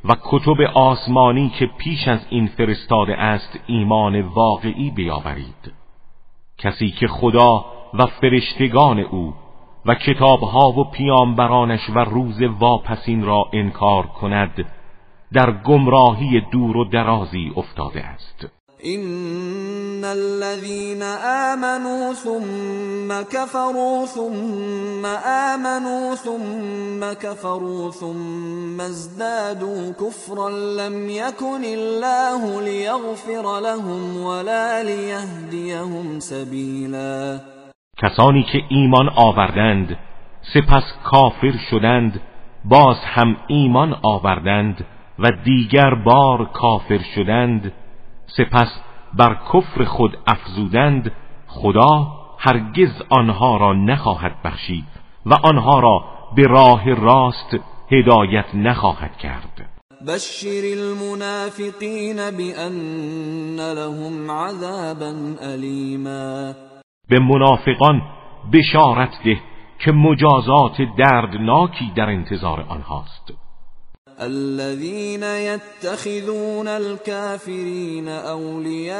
و 0.05 0.15
کتب 0.23 0.61
آسمانی 0.73 1.49
که 1.49 1.69
پیش 1.77 2.07
از 2.07 2.25
این 2.29 2.47
فرستاده 2.47 3.15
است 3.15 3.59
ایمان 3.67 4.21
واقعی 4.21 4.91
بیاورید. 4.91 5.73
کسی 6.57 6.91
که 6.91 7.07
خدا 7.07 7.65
و 7.93 8.05
فرشتگان 8.05 8.99
او 8.99 9.33
و 9.85 9.95
کتابها 9.95 10.71
و 10.71 10.83
پیامبرانش 10.91 11.89
و 11.89 11.99
روز 11.99 12.41
واپسین 12.41 13.25
را 13.25 13.49
انکار 13.53 14.07
کند 14.07 14.65
در 15.33 15.51
گمراهی 15.51 16.41
دور 16.51 16.77
و 16.77 16.85
درازی 16.85 17.53
افتاده 17.55 18.05
است. 18.05 18.56
ان 18.85 20.05
الذين 20.05 21.01
آمنوا 21.53 22.13
ثم 22.13 23.21
كفروا 23.33 24.05
ثم 24.05 25.05
آمنوا 25.25 26.15
ثم 26.15 27.13
كفروا 27.13 27.91
ثم 27.91 28.81
ازدادوا 28.81 29.91
كفرا 29.91 30.49
لم 30.49 31.09
يكن 31.09 31.63
الله 31.63 32.61
ليغفر 32.61 33.59
لهم 33.59 34.17
ولا 34.17 34.83
ليهديهم 34.83 36.19
سبيلا 36.19 37.39
کسانی 37.97 38.43
که 38.43 38.59
ایمان 38.69 39.09
آوردند 39.09 39.97
سپس 40.53 40.93
کافر 41.03 41.53
شدند 41.71 42.21
باز 42.65 42.97
هم 43.03 43.37
ایمان 43.47 43.93
آوردند 44.03 44.85
و 45.19 45.31
دیگر 45.45 45.95
بار 46.05 46.45
کافر 46.53 46.99
شدند 47.15 47.71
سپس 48.27 48.81
بر 49.13 49.37
کفر 49.53 49.83
خود 49.83 50.17
افزودند 50.27 51.11
خدا 51.47 52.07
هرگز 52.39 53.01
آنها 53.09 53.57
را 53.57 53.73
نخواهد 53.73 54.41
بخشید 54.43 54.85
و 55.25 55.33
آنها 55.43 55.79
را 55.79 56.03
به 56.35 56.43
راه 56.43 56.93
راست 56.93 57.57
هدایت 57.91 58.55
نخواهد 58.55 59.17
کرد. 59.17 59.69
بشر 60.07 60.61
المنافقین 60.77 62.15
بأن 62.15 63.59
لهم 63.59 64.31
عذابا 64.31 65.13
الیما 65.41 66.53
به 67.09 67.19
منافقان 67.19 68.01
بشارت 68.53 69.23
ده 69.25 69.39
که 69.79 69.91
مجازات 69.91 70.81
دردناکی 70.97 71.91
در 71.95 72.09
انتظار 72.09 72.65
آنهاست. 72.69 73.33
الذين 74.21 75.23
يتخذون 75.23 76.67
الكافرين 76.67 78.07
أولياء 78.07 78.97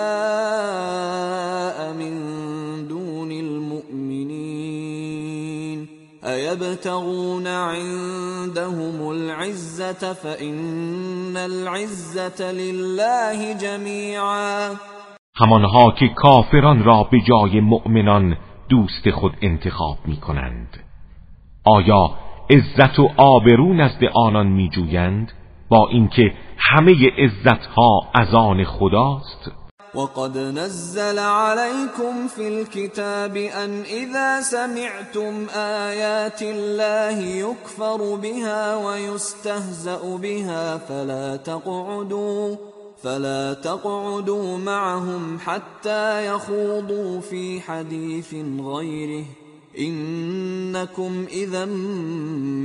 من 1.93 2.13
دون 2.87 3.31
المؤمنين 3.31 4.77
أيبتغون 6.23 7.47
عندهم 7.47 9.11
العزة 9.11 10.13
فإن 10.13 11.37
العزة 11.37 12.51
لله 12.51 13.53
جميعا 13.53 14.75
همانها 15.39 15.91
که 15.91 16.07
کافران 16.15 16.83
را 16.83 17.03
به 17.11 17.17
جای 17.27 17.59
مؤمنان 17.59 18.37
دوست 18.69 19.09
خود 19.11 19.33
انتخاب 19.41 19.97
می 20.05 20.17
کنند 20.17 20.77
آیا 21.63 22.26
عزت 22.49 22.99
و 22.99 23.09
آبرو 23.17 23.73
نزد 23.73 24.03
آنان 24.13 24.47
میجویند 24.47 25.31
با 25.69 25.89
اینکه 25.91 26.33
همه 26.57 26.95
عزتها 27.17 28.01
از 28.13 28.33
آن 28.33 28.63
خداست. 28.63 29.51
وقد 29.95 30.37
نزل 30.37 31.19
عليكم 31.19 32.27
في 32.27 32.47
الكتاب 32.47 33.37
أن 33.37 33.81
إذا 33.81 34.41
سمعتم 34.41 35.45
آيات 35.55 36.41
الله 36.41 37.19
يكفر 37.19 38.15
بها 38.15 38.75
ويستهزأ 38.75 40.17
بها 40.17 40.77
فلا 40.77 41.35
تقعدوا 41.35 42.55
فلا 43.03 43.53
تقعدوا 43.53 44.57
معهم 44.57 45.39
حتى 45.39 46.27
يخوضوا 46.27 47.21
في 47.21 47.61
حديث 47.61 48.33
غيره. 48.59 49.25
انكم 49.77 51.25
اذا 51.29 51.65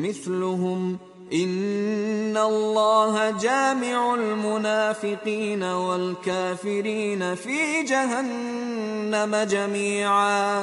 مثلهم 0.09 0.99
ان 1.33 2.37
الله 2.37 3.31
جامع 3.31 4.15
المنافقين 4.15 5.63
والكافرين 5.63 7.35
في 7.35 7.85
جهنم 7.91 9.45
جميعا. 9.45 10.63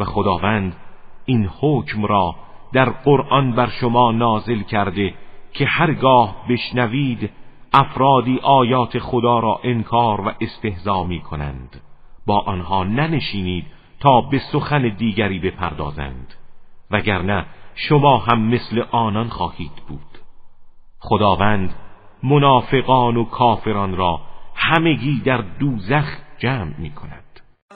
و 0.00 0.04
خداوند 0.04 0.76
این 1.24 1.50
حکم 1.60 2.06
را 2.06 2.34
در 2.72 2.90
قرآن 2.90 3.52
بر 3.52 3.70
شما 3.80 4.12
نازل 4.12 4.62
کرده 4.62 5.14
که 5.52 5.64
هرگاه 5.64 6.36
بشنوید 6.50 7.30
افرادی 7.72 8.40
آیات 8.42 8.98
خدا 8.98 9.38
را 9.38 9.60
انکار 9.64 10.20
و 10.20 10.32
استهزا 10.40 11.04
می 11.04 11.20
کنند 11.20 11.80
با 12.26 12.38
آنها 12.40 12.84
ننشینید 12.84 13.64
تا 14.00 14.20
به 14.20 14.38
سخن 14.52 14.88
دیگری 14.88 15.38
بپردازند 15.38 16.34
وگرنه 16.90 17.46
شما 17.74 18.18
هم 18.18 18.42
مثل 18.42 18.84
آنان 18.90 19.28
خواهید 19.28 19.72
بود. 19.88 20.18
خداوند 20.98 21.74
منافقان 22.22 23.16
و 23.16 23.24
کافران 23.24 23.96
را 23.96 24.20
همگی 24.54 25.20
در 25.24 25.36
دوزخ 25.58 26.16
جمع 26.38 26.74
می 26.78 26.90
کند 26.90 27.19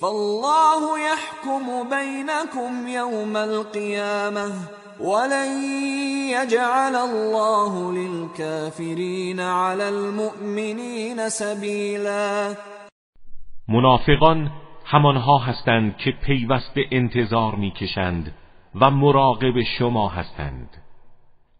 فالله 0.00 0.98
يحكم 0.98 1.88
بينكم 1.96 2.88
يوم 2.88 3.36
القيامة 3.36 4.46
ولن 5.00 5.50
يجعل 6.36 6.94
الله 6.94 7.92
للكافرين 7.92 9.40
على 9.40 9.88
المؤمنين 9.88 11.28
سبيلا. 11.28 12.54
منافقان 13.68 14.50
همانها 14.86 15.38
هستند 15.38 15.96
که 15.96 16.10
پیوسته 16.10 16.84
انتظار 16.90 17.54
می‌کشند 17.54 18.34
و 18.74 18.90
مراقب 18.90 19.62
شما 19.78 20.08
هستند. 20.08 20.68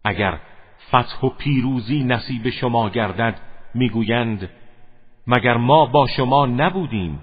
اگر 0.03 0.39
فتح 0.89 1.25
و 1.25 1.29
پیروزی 1.29 2.03
نصیب 2.03 2.49
شما 2.49 2.89
گردد 2.89 3.39
می‌گویند 3.75 4.49
مگر 5.27 5.57
ما 5.57 5.85
با 5.85 6.07
شما 6.07 6.45
نبودیم؟ 6.45 7.19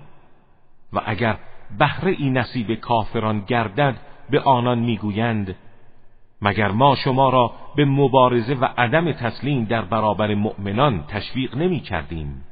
و 0.94 1.00
اگر 1.06 1.38
بهره 1.78 2.14
ای 2.18 2.30
نصیب 2.30 2.74
کافران 2.74 3.40
گردد 3.40 3.96
به 4.30 4.40
آنان 4.40 4.78
می‌گویند 4.78 5.56
مگر 6.42 6.68
ما 6.68 6.96
شما 6.96 7.28
را 7.28 7.52
به 7.76 7.84
مبارزه 7.84 8.54
و 8.54 8.64
عدم 8.78 9.12
تسلیم 9.12 9.64
در 9.64 9.82
برابر 9.82 10.34
مؤمنان 10.34 11.04
تشویق 11.08 11.56
نمی 11.56 11.80
کردیم 11.80 12.44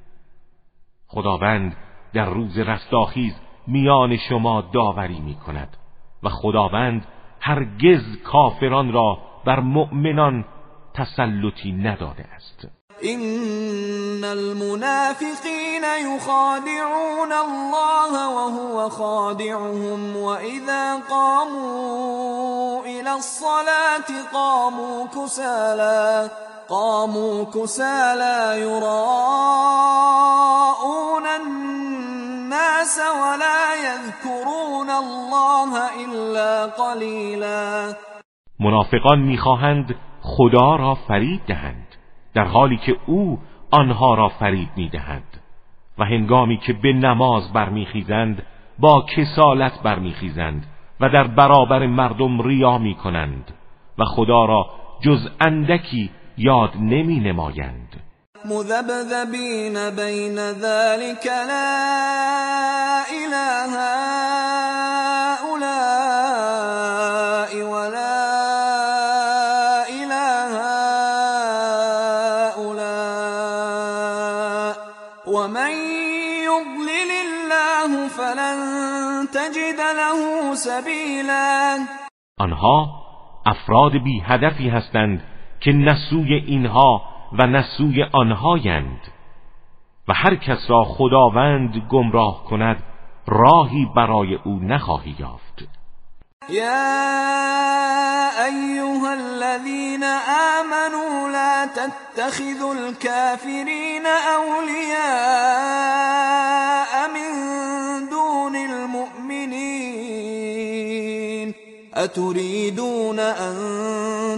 خداوند 1.07 1.77
در 2.13 2.25
روز 2.25 2.59
رستاخیز 2.59 3.41
میان 3.67 4.17
شما 4.17 4.61
داوری 4.61 5.21
می 5.21 5.35
کند 5.35 5.77
و 6.23 6.29
خداوند 6.29 7.07
هرگز 7.41 8.23
کافران 8.25 8.93
را 8.93 9.19
بر 9.45 9.61
مؤمنان 9.61 10.45
تسلطی 10.95 11.73
نداده 11.73 12.25
است. 12.25 12.82
إن 13.05 14.25
المنافقين 14.25 15.85
يخادعون 15.85 17.33
الله 17.33 18.31
وهو 18.31 18.89
خادعهم 18.89 20.17
وإذا 20.17 20.95
قاموا 21.11 22.85
إلى 22.85 23.13
الصلاة 23.15 24.33
قاموا 24.33 25.07
كسالى 25.07 26.31
قاموا 26.69 27.45
كسالى 27.45 28.61
يراءون 28.61 29.63
الناس 31.27 32.99
ولا 32.99 33.75
يذكرون 33.75 34.91
الله 34.91 36.05
إلا 36.05 36.67
قليلا. 36.67 37.97
منافقان 38.61 39.19
میخواهند 39.19 39.97
خدا 40.23 40.77
را 40.77 40.97
دهند. 41.49 41.82
در 42.35 42.45
حالی 42.45 42.77
که 42.77 42.97
او 43.07 43.39
آنها 43.71 44.15
را 44.15 44.29
فرید 44.29 44.69
می‌دهد 44.77 45.23
و 45.99 46.05
هنگامی 46.05 46.57
که 46.57 46.73
به 46.73 46.93
نماز 46.93 47.53
برمیخیزند 47.53 48.43
با 48.79 49.07
کسالت 49.17 49.83
برمیخیزند 49.83 50.67
و 51.01 51.09
در 51.09 51.25
برابر 51.25 51.87
مردم 51.87 52.43
ریا 52.43 52.79
می 52.79 52.95
کنند 52.95 53.53
و 53.99 54.05
خدا 54.05 54.45
را 54.45 54.71
جز 55.01 55.29
اندکی 55.41 56.11
یاد 56.39 56.77
نمی 56.77 57.21
نمایند 57.21 58.03
مذبذبین 58.45 59.91
بین 59.97 60.37
ذلك 60.53 61.27
لا 61.27 63.03
اله 63.23 63.77
آنها 82.39 83.03
افراد 83.47 83.93
بی 83.93 84.21
هدفی 84.21 84.69
هستند 84.69 85.23
که 85.61 85.73
نسوی 85.73 86.35
اینها 86.35 87.03
و 87.33 87.47
نسوی 87.47 88.03
آنهایند. 88.03 89.01
و 90.09 90.13
هر 90.13 90.35
کس 90.35 90.71
را 90.71 90.85
خداوند 90.85 91.83
گمراه 91.91 92.45
کند 92.45 92.83
راهی 93.27 93.89
برای 93.97 94.35
او 94.35 94.59
نخواهی 94.59 95.17
یافت. 95.19 95.69
یا 96.49 97.09
ایها 98.49 99.11
الذین 99.11 100.05
آمنوا 100.59 101.29
لا 101.29 101.67
تتخذوا 101.67 102.73
الكافرین 102.73 104.07
اولیاء 104.37 104.93
من 107.15 107.31
دون 108.11 108.57
المؤمنین. 108.57 109.12
اتريدون 111.97 113.19
ان 113.19 113.55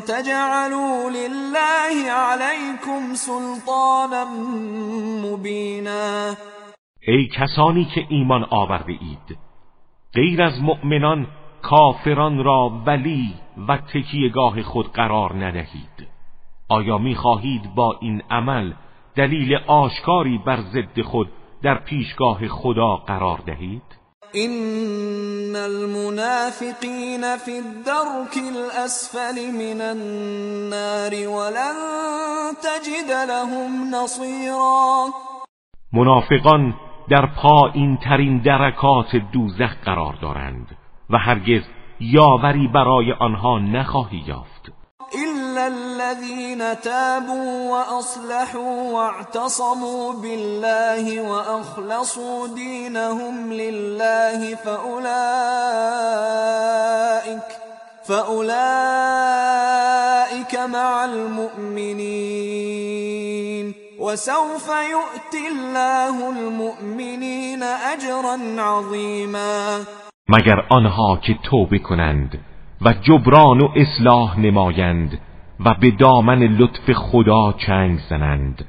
تجعلوا 0.00 1.10
لله 1.10 2.10
عليكم 2.10 3.14
سلطانا 3.14 4.24
مبینا 5.24 6.36
ای 7.08 7.28
کسانی 7.28 7.84
که 7.84 8.06
ایمان 8.08 8.44
آورده 8.50 8.92
اید 8.92 9.38
غیر 10.14 10.42
از 10.42 10.62
مؤمنان 10.62 11.26
کافران 11.62 12.44
را 12.44 12.82
ولی 12.86 13.34
و 13.68 13.76
تکیهگاه 13.76 14.62
خود 14.62 14.92
قرار 14.92 15.44
ندهید. 15.46 16.08
آیا 16.68 16.98
می‌خواهید 16.98 17.74
با 17.74 17.98
این 18.00 18.22
عمل 18.30 18.72
دلیل 19.16 19.54
آشکاری 19.66 20.38
بر 20.38 20.60
ضد 20.60 21.02
خود 21.02 21.28
در 21.62 21.74
پیشگاه 21.74 22.48
خدا 22.48 22.96
قرار 22.96 23.38
دهید؟ 23.46 24.03
ان 24.34 25.56
المنافقین 25.56 27.36
فی 27.36 27.56
الدرك 27.56 28.36
الاسفل 28.36 29.36
من 29.52 29.80
النار 29.80 31.28
ولن 31.28 31.76
تجد 32.62 33.10
لهم 33.30 33.94
نصیرا 33.94 35.08
منافقان 35.92 36.74
در 37.10 37.26
پایین 37.26 37.96
ترین 37.96 38.38
درکات 38.38 39.16
دوزخ 39.32 39.74
قرار 39.84 40.14
دارند 40.22 40.76
و 41.10 41.18
هرگز 41.18 41.62
یاوری 42.00 42.68
برای 42.68 43.12
آنها 43.12 43.58
نخواهی 43.58 44.24
یافت. 44.26 44.72
الذين 45.94 46.80
تابوا 46.80 47.70
وأصلحوا 47.70 48.92
واعتصموا 48.92 50.12
بالله 50.12 51.20
وأخلصوا 51.20 52.46
دينهم 52.46 53.52
لله 53.52 54.54
فأولئك 54.54 55.84
فأولئك 58.08 58.44
مع 60.54 61.04
المؤمنين. 61.04 62.44
وسوف 63.98 64.68
يؤتي 64.68 65.48
الله 65.48 66.30
المؤمنين 66.30 67.62
أجرا 67.62 68.36
عظيما. 68.58 69.84
مگر 70.28 70.66
آنها 70.70 71.16
که 71.22 71.34
توبه 71.50 71.78
کنند 71.78 72.38
و 72.82 72.92
جبران 72.92 73.60
و 73.60 73.68
اصلاح 73.76 74.38
نمایند 74.38 75.18
و 75.60 75.74
به 75.80 75.90
دامن 75.90 76.38
لطف 76.38 76.92
خدا 76.92 77.52
چنگ 77.52 77.98
زنند 78.10 78.64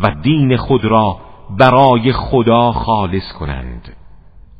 و 0.00 0.10
دین 0.22 0.56
خود 0.56 0.84
را 0.84 1.16
برای 1.50 2.12
خدا 2.12 2.72
خالص 2.72 3.32
کنند. 3.38 3.96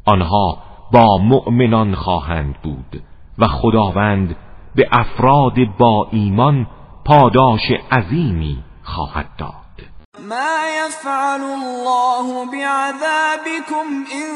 آنها 0.05 0.59
با 0.93 1.19
مؤمنان 1.19 1.95
خواهند 1.95 2.55
بود 2.63 3.03
و 3.39 3.47
خداوند 3.47 4.37
به 4.75 4.89
افراد 4.93 5.55
با 5.79 6.09
ایمان 6.11 6.67
پاداش 7.05 7.71
عظیمی 7.93 8.59
خواهد 8.83 9.27
داد. 9.39 9.53
ما 10.29 10.59
يفعل 10.87 11.41
الله 11.41 12.47
بعذابكم 12.53 13.87
إن 14.15 14.31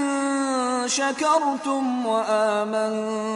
شكرتم 0.88 2.06
وآمنتم 2.06 3.30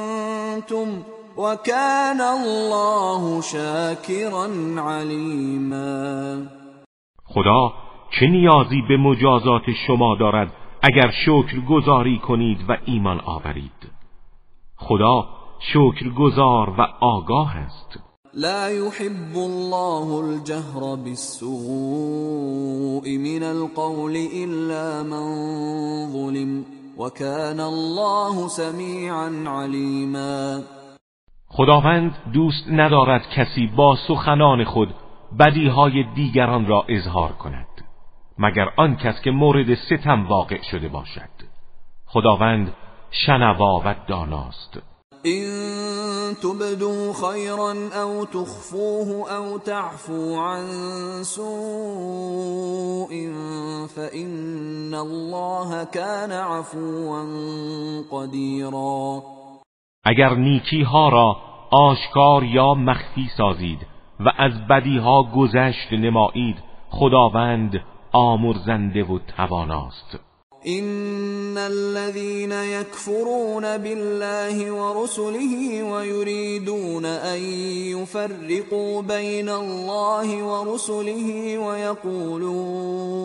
وكان 1.36 2.20
الله 2.20 3.40
شاكرا 3.40 4.47
عليما. 4.78 6.43
خدا 7.24 7.73
چه 8.11 8.27
نیازی 8.27 8.82
به 8.89 8.97
مجازات 8.97 9.62
شما 9.86 10.16
دارد 10.20 10.52
اگر 10.82 11.11
شکر 11.27 11.61
گذاری 11.69 12.19
کنید 12.19 12.59
و 12.69 12.77
ایمان 12.85 13.20
آورید؟ 13.20 13.90
خدا 14.77 15.28
شکر 15.61 16.09
گذار 16.09 16.70
و 16.78 16.82
آگاه 17.01 17.56
است. 17.56 17.98
لا 18.35 18.70
يحب 18.70 19.36
الله 19.36 20.15
الجهر 20.15 20.97
بالسوء 20.97 21.48
من 23.19 23.43
القول 23.43 24.16
الا 24.16 25.02
من 25.02 25.27
ظلم 26.12 26.65
وكان 26.98 27.61
الله 27.61 28.48
سمیعا 28.48 29.44
علیما 29.47 30.62
خداوند 31.56 32.14
دوست 32.32 32.68
ندارد 32.68 33.28
کسی 33.31 33.66
با 33.66 33.97
سخنان 34.09 34.64
خود 34.64 34.94
بدیهای 35.39 36.05
دیگران 36.14 36.66
را 36.66 36.85
اظهار 36.89 37.32
کند 37.32 37.66
مگر 38.39 38.68
آن 38.76 38.97
کس 38.97 39.20
که 39.20 39.31
مورد 39.31 39.74
ستم 39.74 40.26
واقع 40.26 40.62
شده 40.62 40.89
باشد. 40.89 41.31
خداوند 42.06 42.74
شنوا 43.10 43.82
و 43.85 43.94
داناست. 44.09 44.78
إن 45.26 45.44
تبدوا 46.43 47.12
خيرا 47.12 47.74
أو 48.02 48.24
تخفوه 48.24 49.36
أو 49.36 49.59
تعفو 49.59 50.36
عن 50.36 50.64
سوء 51.22 53.09
فإن 53.97 54.94
الله 54.94 55.85
كان 55.85 56.32
عفوا 56.32 57.24
قديرا 58.10 59.34
اگر 60.05 60.35
نیکی 60.35 60.82
ها 60.82 61.09
را 61.09 61.36
آشکار 61.70 62.44
یا 62.44 62.74
مخفی 62.74 63.31
سازید 63.36 63.86
و 64.20 64.32
از 64.39 64.66
بدی 64.70 64.98
ها 64.98 65.22
گذشت 65.22 65.93
نمایید 65.93 66.56
خداوند 66.90 67.81
آمرزنده 68.12 69.05
و 69.05 69.18
تواناست. 69.36 70.20
ان 70.66 71.59
الذين 71.59 72.52
يكفرون 72.52 73.78
بالله 73.78 74.72
ورسله 74.72 75.82
ويريدون 75.82 77.05
ان 77.05 77.43
يفرقوا 77.97 79.02
بين 79.02 79.48
الله 79.48 80.43
ورسله 80.43 81.59
ويقولون 81.59 83.24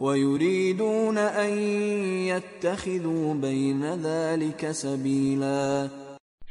ويريدون 0.00 1.18
ان 1.18 1.58
يتخذوا 2.28 3.34
بين 3.34 3.84
ذلك 3.84 4.70
سبيلا. 4.72 5.88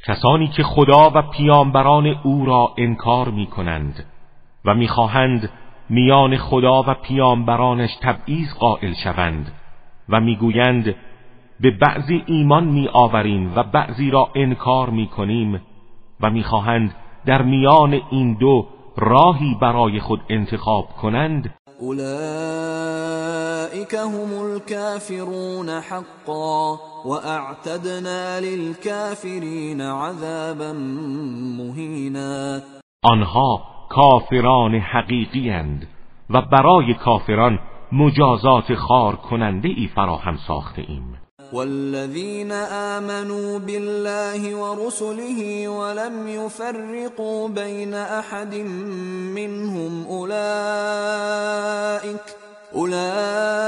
کسانی 0.06 0.48
که 0.56 0.62
خدا 0.62 1.10
و 1.14 1.22
پیامبران 1.22 2.06
او 2.24 2.46
را 2.46 2.74
انکار 2.78 3.28
می 3.30 3.46
کنند 3.46 4.04
و 4.64 4.74
می‌خواهند 4.74 5.50
میان 5.90 6.36
خدا 6.36 6.82
و 6.82 6.94
پیامبرانش 6.94 7.90
تبعیض 8.02 8.54
قائل 8.60 8.94
شوند 9.04 9.52
و 10.08 10.20
می‌گویند 10.20 10.94
به 11.62 11.70
بعضی 11.70 12.22
ایمان 12.26 12.64
می 12.64 12.88
آوریم 12.92 13.52
و 13.56 13.62
بعضی 13.62 14.10
را 14.10 14.28
انکار 14.34 14.90
می 14.90 15.06
کنیم 15.06 15.60
و 16.20 16.30
می‌خواهند 16.30 16.94
در 17.26 17.42
میان 17.42 18.00
این 18.10 18.34
دو 18.34 18.66
راهی 18.96 19.56
برای 19.60 20.00
خود 20.00 20.20
انتخاب 20.28 20.88
کنند. 21.02 21.54
اولئك 21.80 22.00
هم 23.94 24.38
الكافرون 24.38 25.68
حقا 25.68 26.78
واعتدنا 27.04 28.38
للكافرين 28.38 29.80
عذابا 29.80 30.72
مهینا. 31.58 32.60
آنها 33.02 33.62
کافران 33.88 34.74
حقیقی 34.74 35.50
اند 35.50 35.86
و 36.30 36.42
برای 36.42 36.94
کافران 36.94 37.58
مجازات 37.92 38.74
خار 38.74 39.16
کننده 39.16 39.68
ای 39.68 39.88
فراهم 39.94 40.36
ساخته 40.46 40.84
ایم. 40.88 41.19
والذين 41.52 42.52
آمنوا 42.96 43.58
بالله 43.58 44.54
ورسله 44.54 45.68
ولم 45.68 46.28
يفرقوا 46.28 47.48
بين 47.48 47.94
أحد 47.94 48.54
منهم 49.34 50.06
أولئك 50.06 51.20
أولئك 52.74 53.62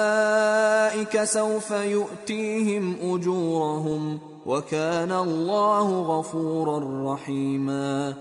سوف 1.25 1.71
يؤتيهم 1.71 2.97
أجورهم 3.03 4.21
وكان 4.47 5.13
الله 5.13 6.03
غفورا 6.03 6.79
رحيما. 7.15 8.15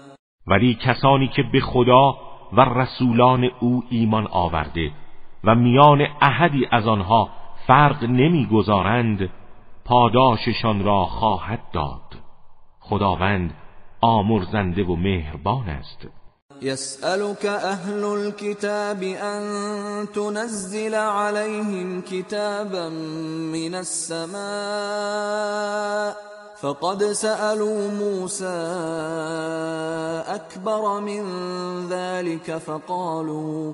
ولی 0.48 0.76
کسانی 0.76 1.28
که 1.28 1.44
به 1.54 1.60
خدا 1.60 2.16
و 2.54 2.62
رسولان 2.62 3.50
او 3.60 3.84
ایمان 3.90 4.28
آورده 4.32 4.92
و 5.44 5.56
میان 5.56 6.02
احدی 6.22 6.68
از 6.72 6.88
آنها 6.88 7.30
فرق 7.68 8.04
نمی‌گذارند 8.04 9.30
پاداششان 9.92 10.84
را 10.84 11.06
خواهد 11.06 11.60
داد. 11.74 12.02
خداوند 12.80 13.54
آمرزنده 14.02 14.84
و 14.84 14.96
مهربان 14.96 15.70
است. 15.70 15.98
يسألك 16.62 17.46
اهل 17.46 18.04
الكتاب 18.04 19.04
ان 19.04 19.44
تنزل 20.16 20.96
عليهم 20.96 22.02
كتابا 22.02 22.90
من 23.54 23.76
السماء 23.76 24.42
فقد 26.62 27.04
سألوا 27.04 27.92
موسى 27.92 28.62
أكبر 30.28 31.00
من 31.00 31.24
ذلك 31.90 32.58
فقالوا 32.58 33.74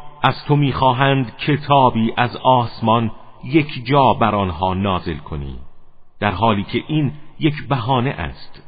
از 0.21 0.45
تو 0.45 0.55
می‌خواهند 0.55 1.37
کتابی 1.37 2.13
از 2.17 2.35
آسمان 2.35 3.11
یک 3.43 3.85
جا 3.85 4.13
بر 4.13 4.35
آنها 4.35 4.73
نازل 4.73 5.17
کنی 5.17 5.59
در 6.19 6.31
حالی 6.31 6.63
که 6.63 6.83
این 6.87 7.13
یک 7.39 7.67
بهانه 7.67 8.09
است. 8.09 8.63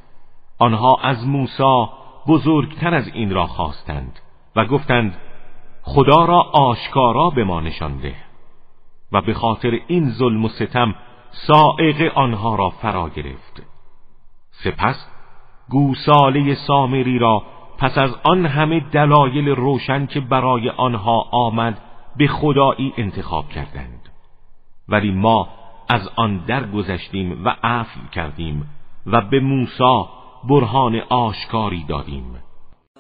آنها 0.60 0.98
از 1.02 1.28
موسی 1.28 1.86
بزرگتر 2.28 2.94
از 2.94 3.08
این 3.08 3.34
را 3.34 3.48
خواستند 3.48 4.20
و 4.56 4.66
گفتند 4.66 5.18
خدا 5.82 6.26
را 6.26 6.42
آشکارا 6.42 7.30
به 7.30 7.44
ما 7.44 7.60
نشان 7.60 7.98
ده. 7.98 8.16
و 9.12 9.22
به 9.22 9.34
خاطر 9.34 9.80
این 9.88 10.10
ظلم 10.10 10.46
و 10.46 10.50
ستم 10.50 10.96
سائق 11.32 12.18
آنها 12.18 12.56
را 12.56 12.70
فرا 12.70 13.10
گرفت. 13.10 13.64
سپس 14.52 15.08
گوساله 15.70 16.56
سامری 16.56 17.20
را 17.20 17.44
پس 17.78 17.98
از 17.98 18.12
آن 18.24 18.46
همه 18.46 18.80
دلایل 18.80 19.50
روشن 19.50 20.06
که 20.06 20.20
برای 20.20 20.70
آنها 20.70 21.22
آمد 21.32 21.82
به 22.18 22.28
خدایی 22.28 22.94
انتخاب 22.98 23.50
کردند. 23.50 24.10
ولی 24.90 25.12
ما 25.12 25.48
از 25.90 26.02
آن 26.16 26.38
درگذشتیم 26.38 27.46
و 27.46 27.56
عفو 27.64 28.00
کردیم 28.14 28.70
و 29.06 29.22
به 29.22 29.40
موسی 29.40 30.06
برهان 30.50 31.02
آشکاری 31.10 31.86
دادیم. 31.90 32.44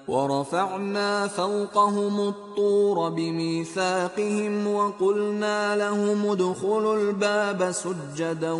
ورفعنا 0.10 1.28
فوقهم 1.28 2.20
الطور 2.20 3.10
بميثاقهم 3.10 4.68
وقلنا 4.68 5.76
لهم 5.76 6.30
ادخلوا 6.30 6.94
الباب 6.94 7.72
سجدا 7.72 8.54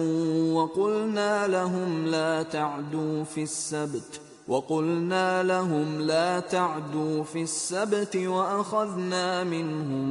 وقلنا 0.56 1.46
لهم 1.46 2.06
لا 2.06 2.44
تعدوا 2.44 3.24
في 3.24 3.42
السبت. 3.42 4.33
وقلنا 4.50 5.42
لهم 5.42 6.00
لا 6.08 6.40
تعدوا 6.40 7.24
في 7.24 7.42
السبت 7.42 8.16
واخذنا 8.16 9.44
منهم 9.44 10.08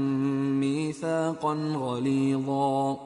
ميثاقا 0.60 1.54
غلیظا 1.54 2.96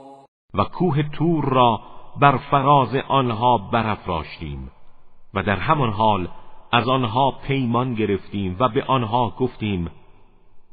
و 0.55 0.65
کوه 0.65 1.03
تور 1.03 1.45
را 1.45 1.81
بر 2.21 2.37
فراز 2.37 2.95
آنها 3.09 3.59
برافراشتیم 3.59 4.71
و 5.35 5.43
در 5.43 5.57
همان 5.57 5.91
حال 5.91 6.29
از 6.73 6.89
آنها 6.89 7.31
پیمان 7.31 7.95
گرفتیم 7.95 8.57
و 8.59 8.69
به 8.69 8.85
آنها 8.85 9.35
گفتیم 9.39 9.91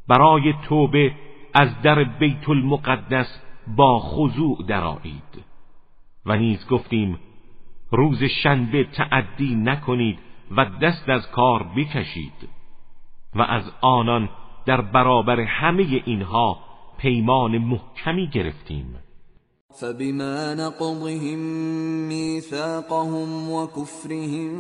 برای 0.08 0.54
توبه 0.68 1.12
از 1.54 1.70
در 1.84 2.04
بیت 2.04 2.50
المقدس 2.50 3.28
با 3.68 4.00
خضوع 4.00 4.58
درآیید. 4.68 5.44
و 6.26 6.38
نیز 6.38 6.68
گفتیم 6.68 7.20
روز 7.92 8.24
شنبه 8.24 8.84
تعدی 8.84 9.56
نکنید 9.56 10.20
و 10.58 10.66
دست 10.82 11.10
از 11.10 11.32
کار 11.32 11.64
بکشید 11.78 12.50
و 13.36 13.42
از 13.42 13.64
آنان 13.82 14.30
در 14.66 14.82
برابر 14.82 15.40
همه 15.40 16.02
اینها 16.06 16.58
پیمان 16.98 17.58
محکمی 17.58 18.28
گرفتیم. 18.28 18.96
فبما 19.82 20.54
نقضهم 20.54 21.40
ميثاقهم 22.08 23.52
وكفرهم 23.52 24.54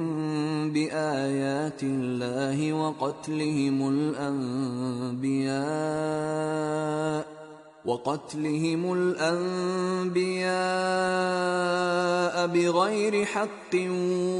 بآيات 0.74 1.84
الله 1.84 2.74
وقتلهم 2.74 3.82
الأنبياء 3.88 5.34
وقتلهم 7.86 8.94
الأنبياء 8.94 10.48
بغير 12.48 13.26
حق 13.26 13.76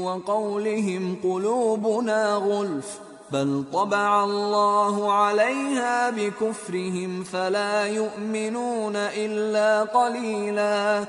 وقولهم 0.04 1.16
قلوبنا 1.22 2.34
غلف 2.34 3.00
بل 3.32 3.64
طبع 3.72 4.24
الله 4.24 5.12
عليها 5.12 6.10
بكفرهم 6.10 7.22
فلا 7.22 7.86
يؤمنون 7.86 8.96
الا 8.96 9.84
قليلا. 9.84 11.06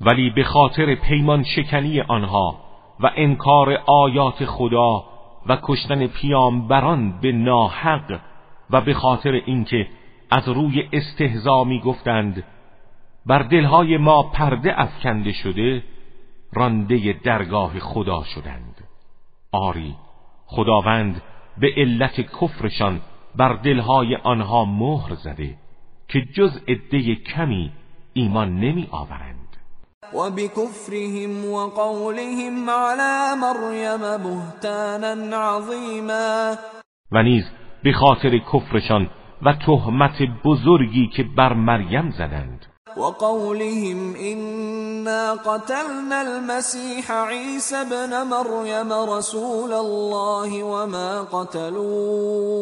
ولی 0.00 0.30
به 0.36 0.44
خاطر 0.44 0.94
پیمان 0.94 1.44
شکنی 1.56 2.00
آنها 2.00 2.54
و 3.00 3.10
انکار 3.16 3.78
آیات 3.86 4.44
خدا 4.44 5.04
و 5.48 5.58
کشتن 5.62 6.06
پیامبران 6.06 7.20
به 7.20 7.32
ناحق 7.32 8.20
و 8.70 8.80
به 8.80 8.94
خاطر 8.94 9.30
اینکه 9.46 9.86
از 10.30 10.48
روی 10.48 10.88
استهزا 10.92 11.64
می 11.64 11.80
گفتند 11.80 12.44
بر 13.26 13.42
دلهای 13.42 13.96
ما 13.96 14.22
پرده 14.22 14.80
افکنده 14.80 15.32
شده 15.32 15.82
رانده 16.52 17.20
درگاه 17.24 17.78
خدا 17.78 18.22
شدند. 18.34 18.88
آری 19.52 19.94
خداوند 20.46 21.22
به 21.58 21.68
علت 21.76 22.20
کفرشان 22.20 23.00
بر 23.36 23.52
دلهای 23.52 24.16
آنها 24.16 24.64
مهر 24.64 25.14
زده 25.14 25.56
که 26.08 26.20
جز 26.36 26.60
عده 26.68 27.14
کمی 27.14 27.72
ایمان 28.12 28.56
نمی 28.56 28.88
آورند 28.90 29.56
و 30.14 30.30
بکفرهم 30.30 31.44
و 31.44 31.68
قولهم 31.68 32.70
علی 32.70 33.40
مریم 33.40 34.22
بهتانا 34.22 35.56
عظیما. 35.58 36.56
و 37.12 37.22
نیز 37.22 37.44
به 37.82 37.92
خاطر 37.92 38.38
کفرشان 38.38 39.10
و 39.42 39.52
تهمت 39.66 40.22
بزرگی 40.44 41.10
که 41.16 41.24
بر 41.36 41.52
مریم 41.52 42.10
زدند. 42.18 42.66
وقولهم 42.96 44.14
إنا 44.14 45.34
قتلنا 45.34 46.22
المسيح 46.22 47.10
عيسى 47.10 47.76
ابن 47.76 48.22
مريم 48.26 48.92
رسول 48.92 49.72
الله 49.72 50.62
وما 50.62 51.22
قتلوه 51.22 52.60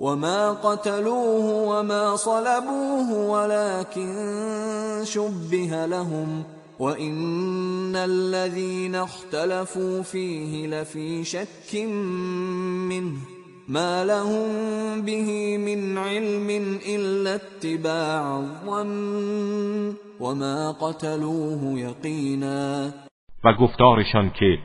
وما 0.00 0.52
قتلوه 0.52 1.68
وما 1.68 2.16
صلبوه 2.16 3.12
ولكن 3.30 5.04
شبه 5.04 5.86
لهم 5.86 6.44
وإن 6.78 7.96
الذين 7.96 8.94
اختلفوا 8.94 10.02
فيه 10.02 10.66
لفي 10.66 11.24
شك 11.24 11.74
منه. 12.90 13.37
ما 13.70 14.02
لهم 14.02 15.02
به 15.04 15.58
من 15.58 15.98
علم 15.98 16.78
الا 16.86 17.34
اتباع 17.34 18.36
الظن 18.36 19.96
وما 20.20 20.72
قتلوه 20.72 21.80
یقینا 21.80 22.90
و 23.44 23.52
گفتارشان 23.52 24.30
که 24.30 24.58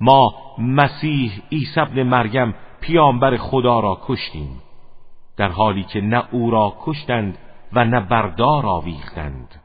ما 0.00 0.32
مسیح 0.58 1.42
عیسی 1.52 1.80
ابن 1.80 2.02
مریم 2.02 2.54
پیامبر 2.80 3.36
خدا 3.36 3.80
را 3.80 3.98
کشتیم 4.06 4.62
در 5.36 5.48
حالی 5.48 5.84
که 5.84 6.00
نه 6.00 6.24
او 6.30 6.50
را 6.50 6.76
کشتند 6.80 7.38
و 7.72 7.84
نه 7.84 8.00
بردار 8.00 8.66
آویختند 8.66 9.60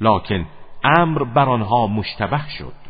لکن 0.00 0.46
امر 0.84 1.24
بر 1.24 1.48
آنها 1.48 1.86
مشتبه 1.86 2.48
شد. 2.58 2.80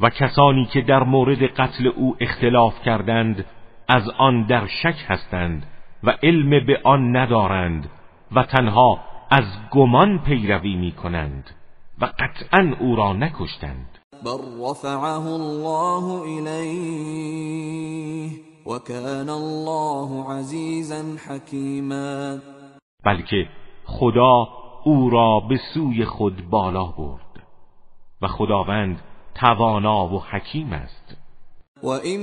و 0.00 0.10
کسانی 0.10 0.64
که 0.64 0.80
در 0.80 1.02
مورد 1.02 1.42
قتل 1.42 1.86
او 1.86 2.16
اختلاف 2.20 2.82
کردند 2.82 3.44
از 3.92 4.08
آن 4.18 4.46
در 4.46 4.66
شک 4.66 4.96
هستند 5.08 5.66
و 6.02 6.10
علم 6.22 6.66
به 6.66 6.80
آن 6.84 7.16
ندارند 7.16 7.90
و 8.32 8.42
تنها 8.42 9.00
از 9.30 9.44
گمان 9.70 10.18
پیروی 10.18 10.76
می 10.76 10.92
کنند 10.92 11.50
و 12.00 12.04
قطعا 12.04 12.74
او 12.80 12.96
را 12.96 13.12
نکشتند. 13.12 13.98
بر 14.24 14.70
رفعه 14.70 15.26
الله 15.26 16.04
الیه 16.22 18.30
و 18.66 18.78
کان 18.78 19.28
الله 19.28 20.30
عزیزا 20.30 21.02
حکیما 21.28 22.38
بلکه 23.04 23.48
خدا 23.84 24.48
او 24.84 25.10
را 25.10 25.40
به 25.40 25.60
سوی 25.74 26.04
خود 26.04 26.50
بالا 26.50 26.84
برد 26.84 27.42
و 28.22 28.28
خداوند 28.28 29.00
توانا 29.34 30.06
و 30.06 30.22
حکیم 30.22 30.72
است. 30.72 31.01
وَإِن 31.82 32.20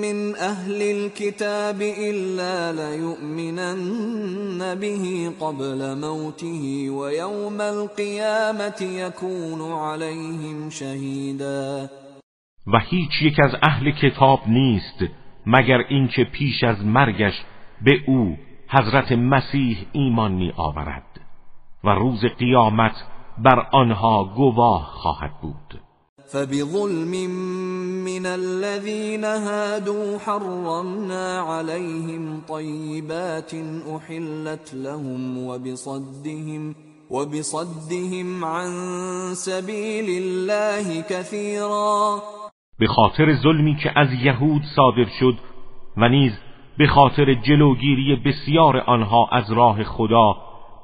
من 0.00 0.36
أهل 0.36 0.82
الكتاب 0.82 1.82
إلا 1.82 2.72
ليؤمنن 2.72 4.74
به 4.74 5.32
قبل 5.40 6.00
موته 6.00 6.90
ويوم 6.90 7.60
القيامة 7.60 8.82
يكون 8.82 9.72
عليهم 9.72 10.70
شهيدا. 10.70 11.88
و 12.66 12.78
هیچ 12.78 13.22
یک 13.22 13.40
از 13.40 13.54
اهل 13.62 13.90
کتاب 13.90 14.40
نیست 14.46 15.04
مگر 15.46 15.78
اینکه 15.88 16.24
پیش 16.24 16.64
از 16.64 16.84
مرگش 16.84 17.34
به 17.84 18.00
او 18.06 18.36
حضرت 18.68 19.12
مسیح 19.12 19.78
ایمان 19.92 20.32
می 20.32 20.52
آورد 20.56 21.20
و 21.84 21.88
روز 21.88 22.24
قیامت 22.38 22.94
بر 23.38 23.66
آنها 23.72 24.24
گواه 24.24 24.82
خواهد 24.82 25.32
بود. 25.42 25.85
فبظلم 26.32 27.30
من 28.04 28.26
الذين 28.26 29.24
هادوا 29.24 30.18
حرمنا 30.18 31.40
عليهم 31.40 32.40
طيبات 32.48 33.54
أحلت 33.96 34.74
لهم 34.74 35.38
وبصدهم 35.38 36.74
وبصدهم 37.10 38.44
عن 38.44 38.68
سبيل 39.34 40.22
الله 40.22 41.02
كثيرا. 41.02 42.22
به 42.78 42.86
خاطر 42.86 43.34
ظلمی 43.42 43.76
که 43.82 43.98
از 43.98 44.08
یهود 44.12 44.62
صادر 44.76 45.06
شد 45.20 45.34
و 45.96 46.08
نیز 46.08 46.32
به 46.78 46.86
خاطر 46.86 47.34
جلوگیری 47.34 48.16
بسیار 48.16 48.76
آنها 48.76 49.28
از 49.32 49.52
راه 49.52 49.84
خدا 49.84 50.36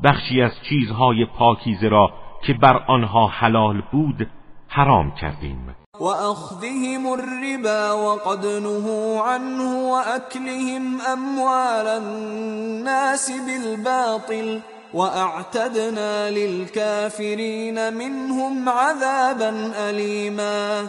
بخشی 0.04 0.42
از 0.42 0.52
چیزهای 0.68 1.24
پاکیزه 1.24 1.88
را 1.88 2.12
که 2.46 2.52
بر 2.54 2.76
آنها 2.76 3.26
حلال 3.26 3.82
بود 3.92 4.28
حرام 4.74 5.10
کردیم. 5.20 5.76
و 6.00 6.04
اخذهم 6.04 7.06
الربا 7.06 7.94
وقد 8.06 8.46
نهوا 8.46 9.32
عنه 9.32 9.90
واكلهم 9.92 11.00
اموال 11.12 11.86
الناس 11.86 13.30
بالباطل 13.46 14.60
واعتدنا 14.94 16.30
للكافرين 16.30 17.94
منهم 17.94 18.68
عذابا 18.68 19.52
الیما 19.88 20.88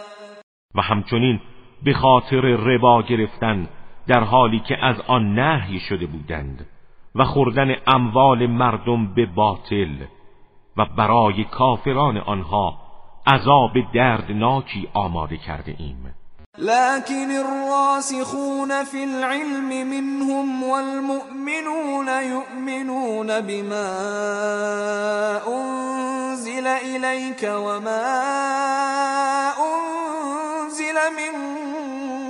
و 0.75 0.81
همچنین 0.81 1.41
به 1.83 1.93
خاطر 1.93 2.41
ربا 2.41 3.01
گرفتن 3.01 3.69
در 4.07 4.23
حالی 4.23 4.59
که 4.59 4.77
از 4.85 4.95
آن 5.07 5.33
نهی 5.39 5.79
شده 5.79 6.05
بودند 6.05 6.65
و 7.15 7.25
خوردن 7.25 7.75
اموال 7.87 8.47
مردم 8.47 9.13
به 9.13 9.25
باطل 9.25 9.95
و 10.77 10.85
برای 10.97 11.43
کافران 11.43 12.17
آنها 12.17 12.82
عذاب 13.27 13.73
دردناکی 13.93 14.89
آماده 14.95 15.37
کرده 15.37 15.75
ایم. 15.79 16.13
لكن 16.57 17.31
الراسخون 17.31 18.83
في 18.83 19.03
العلم 19.03 19.87
منهم 19.87 20.63
والمؤمنون 20.63 22.07
يؤمنون 22.07 23.41
بما 23.41 23.89
أنزل 25.47 26.67
إليك 26.67 27.43
وما 27.43 28.13
أنزل 29.49 30.95
من 30.95 31.33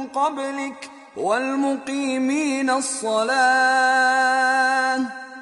قبلك 0.07 0.89
والمقيمين 1.17 2.69
الصلاة 2.69 4.03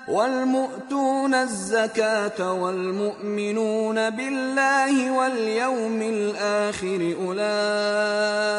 والمؤتون 0.08 1.34
الزكاة 1.34 2.54
والمؤمنون 2.54 4.10
بالله 4.10 5.12
واليوم 5.18 6.02
الآخر 6.02 7.16
أولئك 7.26 8.58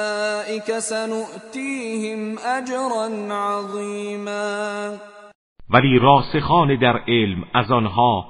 سنؤتيهم 0.78 2.38
أجرا 2.38 3.34
عظيما. 3.34 4.98
ولی 5.70 5.98
راسخان 5.98 6.78
در 6.78 6.96
علم 7.08 7.44
از 7.54 7.70
آنها 7.70 8.24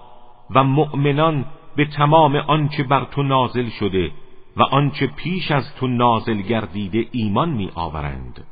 و 0.54 0.64
مؤمنان 0.64 1.44
به 1.76 1.86
تمام 1.96 2.36
آنچه 2.36 2.82
بر 2.82 3.04
تو 3.04 3.22
نازل 3.22 3.68
شده 3.68 4.10
و 4.56 4.62
آنچه 4.62 5.06
پیش 5.06 5.50
از 5.50 5.64
تو 5.80 5.86
نازل 5.86 6.40
گردیده 6.40 7.06
ایمان 7.12 7.48
می 7.48 7.70
آورند 7.74 8.44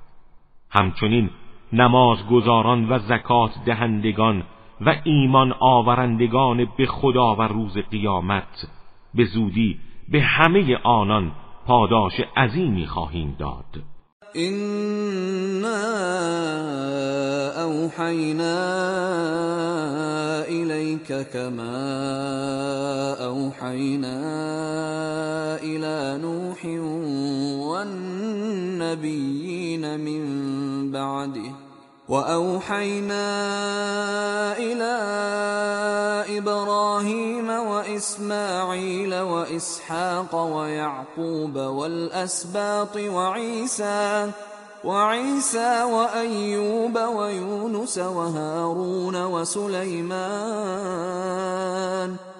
همچنین 0.70 1.30
نمازگزاران 1.72 2.92
و 2.92 2.98
زکات 2.98 3.50
دهندگان 3.66 4.42
و 4.80 4.96
ایمان 5.04 5.54
آورندگان 5.60 6.68
به 6.78 6.86
خدا 6.86 7.34
و 7.34 7.42
روز 7.42 7.78
قیامت 7.78 8.68
به 9.14 9.24
زودی 9.24 9.78
به 10.08 10.22
همه 10.22 10.76
آنان 10.76 11.32
پاداش 11.66 12.20
عظیمی 12.36 12.86
خواهیم 12.86 13.36
داد. 13.38 13.82
إنا 14.36 15.82
أوحينا 17.62 18.58
إليك 20.48 21.12
كما 21.32 21.76
أوحينا 23.24 24.18
إلى 25.62 26.18
نوح 26.22 26.64
والنبيين 28.80 30.00
من 30.00 30.22
بعده 30.92 31.59
وأوحينا 32.10 33.26
إلى 34.58 34.94
إبراهيم 36.38 37.48
وإسماعيل 37.50 39.14
وإسحاق 39.14 40.34
ويعقوب 40.34 41.56
والأسباط 41.56 42.96
وعيسى 42.96 44.30
وعيسى 44.84 45.82
وأيوب 45.82 46.98
ويونس 46.98 47.98
وهارون 47.98 49.24
وسليمان 49.24 50.20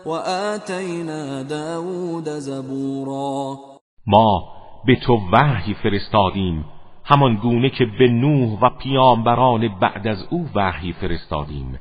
وآتينا 0.07 1.43
داود 1.43 2.29
زبورا. 2.29 3.59
ما 4.07 4.41
به 4.87 4.97
تو 5.07 5.15
وحی 5.33 5.75
فرستادیم. 5.75 6.80
همان 7.11 7.35
گونه 7.35 7.71
که 7.71 7.87
به 7.87 8.09
نوح 8.09 8.59
و 8.61 8.71
پیامبران 8.71 9.69
بعد 9.69 10.09
از 10.09 10.27
او 10.31 10.49
وحی 10.55 10.93
فرستادیم 10.93 11.79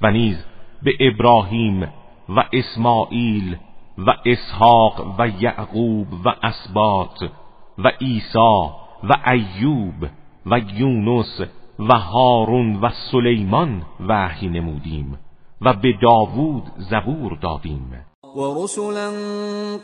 و 0.00 0.10
نیز 0.10 0.44
به 0.82 0.92
ابراهیم 1.00 1.82
و 2.28 2.44
اسماعیل 2.52 3.56
و 3.98 4.14
اسحاق 4.24 5.14
و 5.18 5.28
یعقوب 5.28 6.06
و 6.24 6.34
اسبات 6.42 7.30
و 7.78 7.88
عیسی 8.00 8.68
و 9.04 9.30
ایوب 9.30 10.08
و 10.46 10.58
یونس 10.58 11.40
و 11.78 11.98
هارون 11.98 12.76
و 12.76 12.88
سلیمان 12.88 13.82
وحی 14.00 14.48
نمودیم 14.48 15.18
و 15.60 15.72
به 15.72 15.92
داوود 16.02 16.62
زبور 16.76 17.38
دادیم. 17.40 18.11
ورسلا 18.36 19.08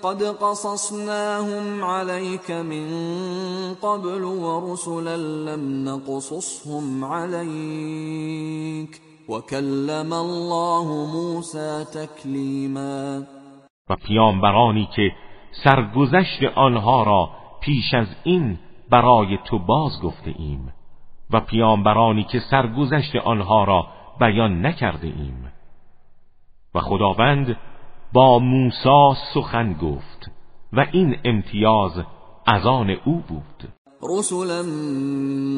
قد 0.03 0.23
قصصناهم 0.23 1.85
عليك 1.85 2.51
من 2.51 2.87
قبل 3.83 4.25
ورسلا 4.25 5.17
لم 5.17 5.85
نقصصهم 5.89 7.05
عليك 7.05 9.01
وكلم 9.29 10.13
الله 10.13 11.07
موسى 11.15 11.85
تكلیما 11.85 13.23
و 13.91 13.97
پیامبرانی 13.97 14.89
که 14.97 15.13
سرگذشت 15.65 16.43
آنها 16.55 17.03
را 17.03 17.31
پیش 17.61 17.95
از 17.95 18.07
این 18.25 18.59
برای 18.91 19.39
تو 19.45 19.59
باز 19.59 19.93
گفته 20.03 20.35
ایم 20.39 20.73
و 21.31 21.41
پیامبرانی 21.41 22.25
که 22.25 22.41
سرگذشت 22.51 23.17
آنها 23.17 23.65
را 23.65 23.87
بیان 24.21 24.67
نکرده 24.67 25.07
ایم. 25.07 25.53
و 26.75 26.81
خداوند 26.81 27.57
با 28.13 28.39
موسی 28.39 29.21
سخن 29.35 29.73
گفت 29.73 30.31
و 30.73 30.87
این 30.93 31.17
امتیاز 31.25 31.93
از 32.47 32.67
آن 32.67 32.91
او 33.05 33.23
بود. 33.29 33.69
رسلا 34.03 34.63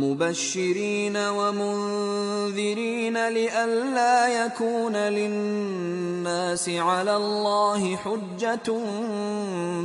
مبشرین 0.05 1.17
و 1.17 1.53
منذرین 1.53 3.17
لئلا 3.17 4.29
یکون 4.47 4.97
للناس 4.97 6.69
علی 6.69 7.11
الله 7.11 7.97
حجة 7.97 8.73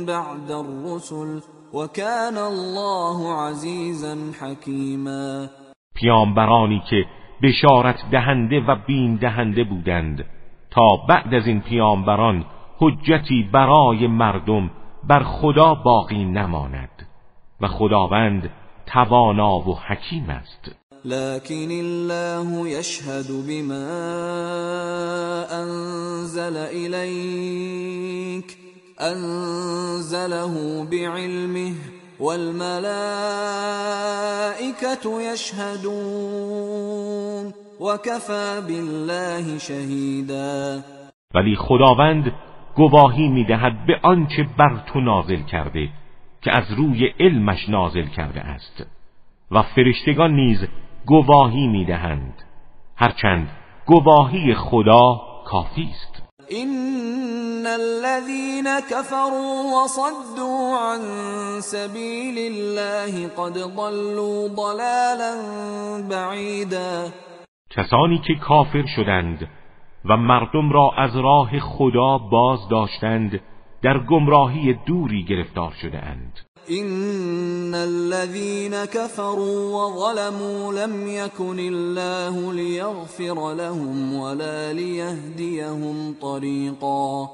بعد 0.06 0.50
الرسل 0.50 1.40
وكان 1.74 2.36
الله 2.36 3.32
عزیزا 3.32 4.16
حکیما. 4.40 5.46
پیامبرانی 5.94 6.82
که 6.90 7.04
بشارت 7.42 7.96
دهنده 8.10 8.60
و 8.60 8.76
بین 8.86 9.16
دهنده 9.16 9.64
بودند 9.64 10.24
تا 10.70 10.96
بعد 11.08 11.34
از 11.34 11.46
این 11.46 11.60
پیامبران 11.60 12.44
حجتی 12.78 13.48
برای 13.52 14.06
مردم 14.06 14.70
بر 15.08 15.22
خدا 15.22 15.74
باقی 15.74 16.24
نماند 16.24 17.06
و 17.60 17.68
خداوند 17.68 18.50
توانا 18.86 19.58
و 19.58 19.78
حکیم 19.78 20.30
است. 20.30 20.70
لكن 21.04 21.70
الله 21.70 22.68
يشهد 22.68 23.26
بما 23.48 23.86
انزل 25.50 26.56
اليك 26.56 28.56
انزله 29.00 30.84
بعلمه 30.90 31.74
والملائكه 32.20 32.92
يشهدون 35.32 36.66
وكفى 37.80 38.62
بالله 38.68 39.58
شهيدا 39.58 40.82
ولی 41.34 41.56
خداوند 41.56 42.32
گواهی 42.76 43.28
می‌دهد 43.28 43.86
به 43.86 44.00
آنچه 44.02 44.46
بر 44.58 44.82
تو 44.86 45.00
نازل 45.00 45.42
کرده 45.42 45.88
که 46.42 46.50
از 46.56 46.72
روی 46.72 47.06
علمش 47.20 47.68
نازل 47.68 48.06
کرده 48.06 48.40
است. 48.40 48.86
و 49.50 49.62
فرشتگان 49.62 50.34
نیز 50.34 50.58
گواهی 51.06 51.66
می‌دهند. 51.66 52.42
هرچند 52.96 53.48
گواهی 53.86 54.54
خدا 54.54 55.20
کافی 55.46 55.88
است. 55.90 56.22
ان 56.50 57.66
الذين 57.66 58.80
كفروا 58.90 59.84
وصدوا 59.84 60.78
عن 60.86 61.00
سبيل 61.60 62.38
الله 62.38 63.28
قد 63.28 63.52
ضلوا 63.52 64.48
ضلالا 64.48 65.32
بعيدا. 66.10 67.10
کسانی 67.70 68.18
که 68.18 68.34
کافر 68.34 68.84
شدند 68.96 69.48
و 70.08 70.16
مردم 70.16 70.72
را 70.72 70.90
از 70.96 71.16
راه 71.16 71.58
خدا 71.58 72.18
باز 72.18 72.68
داشتند 72.68 73.40
در 73.82 73.98
گمراهی 73.98 74.74
دوری 74.86 75.24
گرفتار 75.24 75.72
شده 75.82 75.98
اند 75.98 76.40
این 76.68 77.74
الذين 77.74 78.86
كفروا 78.86 79.58
وظلموا 79.76 80.72
لم 80.72 81.06
يكن 81.08 81.58
الله 81.58 82.52
ليغفر 82.52 83.54
لهم 83.54 84.14
ولا 84.14 84.72
ليهديهم 84.72 86.14
طريقا. 86.22 87.26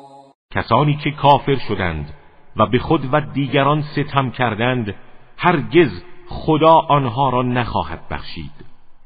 کسانی 0.55 0.97
که 1.05 1.10
کافر 1.10 1.57
شدند 1.68 2.15
و 2.57 2.67
به 2.67 2.78
خود 2.78 3.09
و 3.12 3.20
دیگران 3.20 3.83
ستم 3.83 4.31
کردند 4.31 4.94
هرگز 5.36 5.91
خدا 6.28 6.75
آنها 6.75 7.31
را 7.31 7.42
نخواهد 7.42 8.09
بخشید 8.10 8.52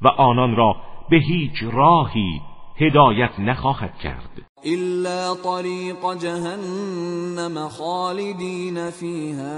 و 0.01 0.07
آنان 0.07 0.55
را 0.55 0.75
به 1.09 1.17
هیچ 1.17 1.63
راهی 1.71 2.41
هدایت 2.79 3.39
نخواهد 3.39 3.97
کرد. 3.97 4.45
الا 4.65 5.35
طریق 5.35 6.13
جهنم 6.21 7.67
خالدین 7.67 8.89
فیها 8.89 9.57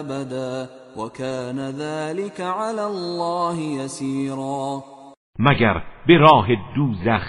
ابدا 0.00 0.68
وكان 0.96 1.70
ذلك 1.70 2.40
على 2.40 2.82
الله 2.82 3.60
يسيرا. 3.60 4.82
مگر 5.38 5.82
به 6.06 6.18
راه 6.18 6.46
دوزخ 6.76 7.22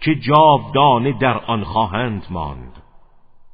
که 0.00 0.10
جاودانه 0.14 1.18
در 1.20 1.38
آن 1.46 1.64
خواهند 1.64 2.22
ماند؟ 2.30 2.82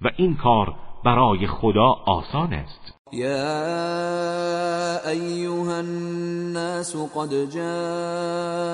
و 0.03 0.09
این 0.17 0.37
کار 0.37 0.75
برای 1.05 1.47
خدا 1.47 1.97
آسان 2.07 2.53
است. 2.53 3.00
يا 3.13 5.09
أيها 5.11 5.81
الناس 5.81 6.97
قد 6.97 7.51
جاءكم 7.53 8.73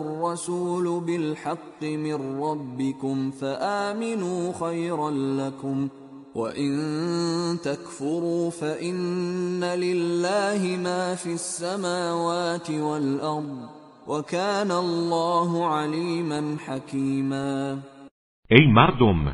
الرسول 0.00 1.04
بالحق 1.06 1.82
من 1.82 2.42
ربكم 2.42 3.30
فآمنوا 3.30 4.52
خيرا 4.60 5.10
لكم 5.10 5.88
وإن 6.34 6.72
تكفروا 7.64 8.50
فإن 8.50 9.64
لله 9.64 10.76
ما 10.76 11.14
في 11.14 11.32
السماوات 11.32 12.70
والأرض 12.70 13.68
وكان 14.06 14.70
الله 14.70 15.66
عليما 15.66 16.56
حكيما. 16.66 17.78
ای 18.50 18.66
مردم 18.66 19.32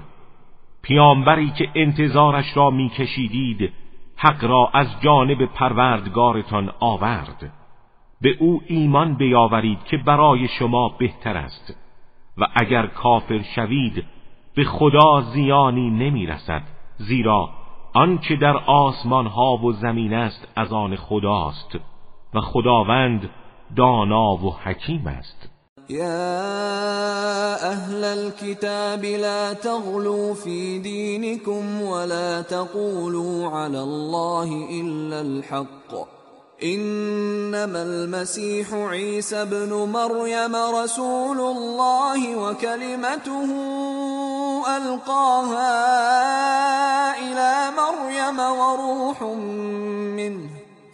پیامبری 0.83 1.53
که 1.59 1.65
انتظارش 1.75 2.57
را 2.57 2.71
میکشیدید 2.71 3.73
حق 4.17 4.45
را 4.45 4.71
از 4.75 4.87
جانب 5.01 5.45
پروردگارتان 5.45 6.73
آورد. 6.81 7.53
به 8.21 8.37
او 8.41 8.63
ایمان 8.67 9.15
بیاورید 9.15 9.85
که 9.85 9.97
برای 9.97 10.49
شما 10.49 10.89
بهتر 10.89 11.37
است 11.37 11.77
و 12.39 12.47
اگر 12.55 12.87
کافر 12.87 13.43
شوید 13.43 14.05
به 14.55 14.65
خدا 14.65 15.21
زیانی 15.21 15.91
نمی‌رسد 15.91 16.63
زیرا 16.97 17.51
آنچه 17.95 18.37
در 18.37 18.57
آسمان 18.57 19.27
ها 19.27 19.57
و 19.57 19.73
زمین 19.73 20.15
است 20.15 20.53
از 20.57 20.73
آن 20.73 20.97
خداست 20.97 21.79
و 22.35 22.41
خداوند 22.41 23.31
دانا 23.77 24.33
و 24.33 24.57
حکیم 24.65 25.07
است. 25.07 25.56
يا 25.91 27.63
أهل 27.71 28.05
الكتاب 28.05 29.05
لا 29.05 29.53
تغلوا 29.53 30.35
في 30.35 30.79
دينكم 30.79 31.83
ولا 31.83 32.43
تقولوا 32.43 33.49
على 33.49 33.81
الله 33.81 34.69
إلا 34.71 35.21
الحق. 35.21 35.95
إنما 36.63 37.83
المسيح 37.83 38.73
عيسى 38.73 39.43
ابن 39.43 39.73
مريم 39.73 40.57
رسول 40.57 41.41
الله 41.41 42.37
وكلمته 42.37 43.47
ألقاها 44.77 45.71
إلى 47.19 47.77
مريم 47.77 48.41
وروح 48.41 49.23
منه. 50.19 50.66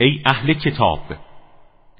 ای 0.00 0.20
اهل 0.26 0.52
کتاب 0.52 1.00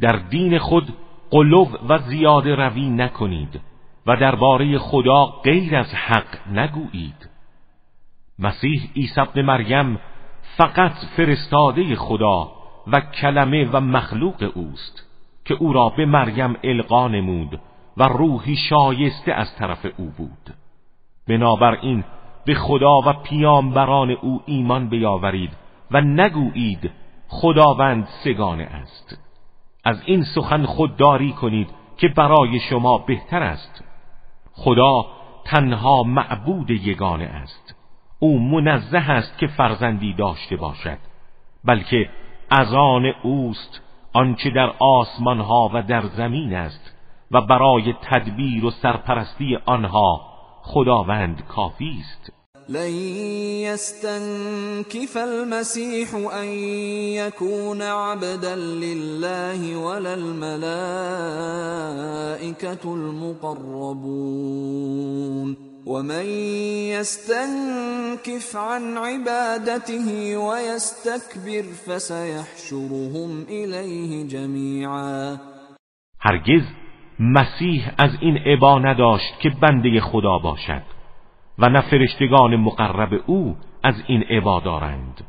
در 0.00 0.16
دین 0.30 0.58
خود 0.58 0.88
قلوب 1.30 1.68
و 1.88 1.98
زیاده 1.98 2.54
روی 2.54 2.90
نکنید 2.90 3.60
و 4.06 4.16
درباره 4.16 4.78
خدا 4.78 5.26
غیر 5.26 5.76
از 5.76 5.94
حق 5.94 6.48
نگویید. 6.52 7.28
مسیح 8.38 8.90
عیسی 8.96 9.20
ابن 9.20 9.42
مریم 9.42 9.98
فقط 10.56 10.92
فرستاده 11.16 11.96
خدا 11.96 12.52
و 12.86 13.00
کلمه 13.00 13.68
و 13.72 13.80
مخلوق 13.80 14.52
اوست 14.54 15.06
که 15.44 15.54
او 15.54 15.72
را 15.72 15.88
به 15.88 16.06
مریم 16.06 16.56
القا 16.64 17.08
نمود 17.08 17.60
و 17.96 18.02
روحی 18.02 18.56
شایسته 18.56 19.32
از 19.32 19.56
طرف 19.56 19.86
او 19.96 20.12
بود. 20.18 20.54
بنابراین 21.28 22.04
به 22.46 22.54
خدا 22.54 23.00
و 23.00 23.12
پیامبران 23.12 24.10
او 24.10 24.42
ایمان 24.46 24.88
بیاورید 24.88 25.50
و 25.90 26.00
نگویید 26.00 26.90
خداوند 27.30 28.08
سگانه 28.24 28.64
است. 28.64 29.18
از 29.84 30.02
این 30.04 30.24
سخن 30.34 30.66
خودداری 30.66 31.32
کنید 31.32 31.68
که 31.96 32.08
برای 32.08 32.60
شما 32.60 32.98
بهتر 32.98 33.42
است. 33.42 33.84
خدا 34.52 35.06
تنها 35.44 36.02
معبود 36.02 36.70
یگانه 36.70 37.24
است. 37.24 37.74
او 38.18 38.38
منزه 38.38 38.98
است 38.98 39.38
که 39.38 39.46
فرزندی 39.46 40.12
داشته 40.14 40.56
باشد 40.56 40.98
بلکه 41.64 42.10
از 42.50 42.74
آن 42.74 43.06
اوست 43.22 43.80
آنچه 44.12 44.50
در 44.50 44.72
آسمان 44.78 45.40
ها 45.40 45.70
و 45.74 45.82
در 45.82 46.02
زمین 46.02 46.54
است 46.54 46.96
و 47.30 47.40
برای 47.40 47.94
تدبیر 48.02 48.64
و 48.64 48.70
سرپرستی 48.70 49.58
آنها 49.66 50.20
خداوند 50.62 51.46
کافی 51.46 51.98
است. 52.00 52.39
لن 52.70 52.92
يستنكف 53.66 55.18
المسيح 55.18 56.14
أن 56.14 56.48
يكون 57.18 57.82
عبدا 57.82 58.56
لله 58.56 59.76
ولا 59.76 60.14
الملائكة 60.14 60.54
المقربون. 62.94 64.50
ومن 65.86 66.26
يستنكف 66.94 68.56
عن 68.56 68.96
عبادته 68.96 70.36
ويستكبر 70.36 71.62
فسيحشرهم 71.86 73.46
إليه 73.48 74.28
جميعا. 74.28 75.38
هرگز 76.20 76.62
مسیح 77.20 77.94
از 77.98 78.10
این 78.20 78.36
عبا 78.36 78.78
نداشت 78.78 79.40
که 79.42 79.50
بنده 79.62 80.00
خدا 80.00 80.38
باشد. 80.38 80.99
و 81.60 81.68
نه 81.68 81.80
فرشتگان 81.80 82.56
مقرب 82.56 83.20
او 83.26 83.56
از 83.82 83.94
این 84.06 84.22
عبا 84.22 84.60
دارند 84.60 85.24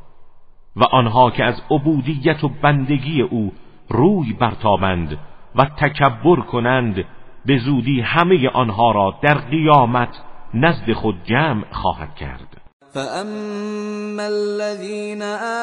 و 0.76 0.84
آنها 0.84 1.32
که 1.32 1.44
از 1.44 1.62
عبودیت 1.72 2.44
و 2.44 2.50
بندگی 2.64 3.22
او 3.22 3.54
روی 3.90 4.34
برتابند 4.34 5.18
و 5.56 5.66
تکبر 5.66 6.36
کنند 6.36 7.06
به 7.46 7.58
زودی 7.58 8.02
همه 8.02 8.50
آنها 8.50 8.92
را 8.92 9.16
در 9.22 9.38
قیامت 9.38 10.10
نزد 10.54 10.94
خود 10.94 11.16
جمع 11.26 11.64
خواهد 11.72 12.16
کرد. 12.16 12.58
فأما 12.94 14.24
الذين 14.24 15.22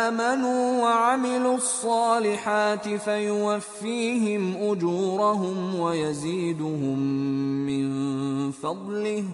آمنوا 0.09 0.83
وعملوا 0.83 1.55
الصالحات 1.55 2.89
فيوفيهم 2.89 4.57
أجورهم 4.57 5.81
ويزيدهم 5.81 6.99
من 7.67 7.91
فضله 8.51 9.25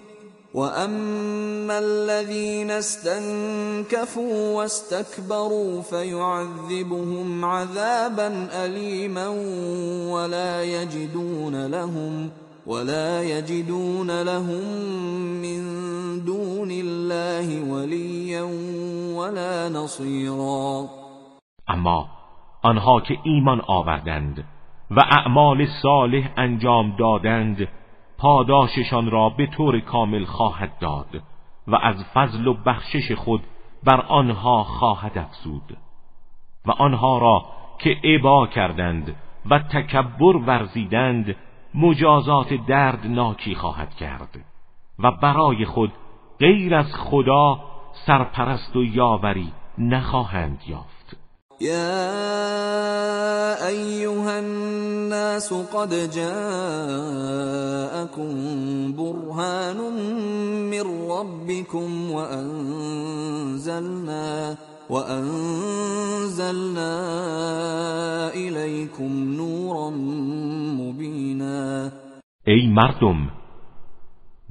واما 0.55 1.79
الذين 1.79 2.71
استنكفوا 2.71 4.57
واستكبروا 4.57 5.83
فيعذبهم 5.83 7.45
عذابا 7.45 8.49
اليما 8.65 9.29
ولا 10.15 10.63
يجدون 10.63 11.67
لهم 11.67 12.31
ولا 12.67 13.23
يجدون 13.23 14.23
لهم 14.23 14.65
من 15.43 15.61
دون 16.25 16.71
الله 16.71 17.73
وليا 17.73 18.43
ولا 19.19 19.69
نصيرا. 19.69 20.89
اما 21.71 22.07
آنها 22.65 23.01
که 23.01 23.15
ایمان 23.25 23.61
آوردند 23.61 24.45
و 24.91 25.01
اعمال 25.01 25.67
صالح 25.83 26.39
انجام 26.39 26.97
دادند 26.99 27.69
پاداششان 28.25 29.11
را 29.11 29.29
به 29.29 29.47
طور 29.47 29.81
کامل 29.81 30.25
خواهد 30.25 30.79
داد 30.79 31.23
و 31.69 31.77
از 31.77 32.05
فضل 32.15 32.47
و 32.47 32.55
بخشش 32.55 33.13
خود 33.13 33.43
بر 33.85 34.01
آنها 34.01 34.65
خواهد 34.65 35.19
افزود 35.19 35.77
و 36.67 36.71
آنها 36.71 37.19
را 37.19 37.45
که 37.79 37.97
عبا 38.05 38.47
کردند 38.47 39.17
و 39.51 39.59
تکبر 39.59 40.37
ورزیدند 40.37 41.37
مجازات 41.75 42.55
دردناکی 42.55 43.55
خواهد 43.55 43.95
کرد 43.95 44.45
و 44.99 45.11
برای 45.11 45.65
خود 45.65 45.93
غیر 46.39 46.75
از 46.75 46.95
خدا 46.97 47.61
سرپرست 48.07 48.77
و 48.77 48.85
یاوری 48.85 49.53
نخواهند 49.79 50.63
یافت. 50.67 50.94
يا 51.61 52.07
ايها 53.69 54.39
الناس 54.39 55.53
قد 55.53 56.11
جاءكم 56.15 56.35
برهان 58.97 59.77
من 60.71 61.11
ربكم 61.11 62.11
وانزلنا 62.11 63.37
وانزلنا 64.91 66.95
اليكم 68.35 69.35
نورا 69.37 69.91
مبینا 70.81 71.91
ای 72.47 72.67
مردم 72.67 73.29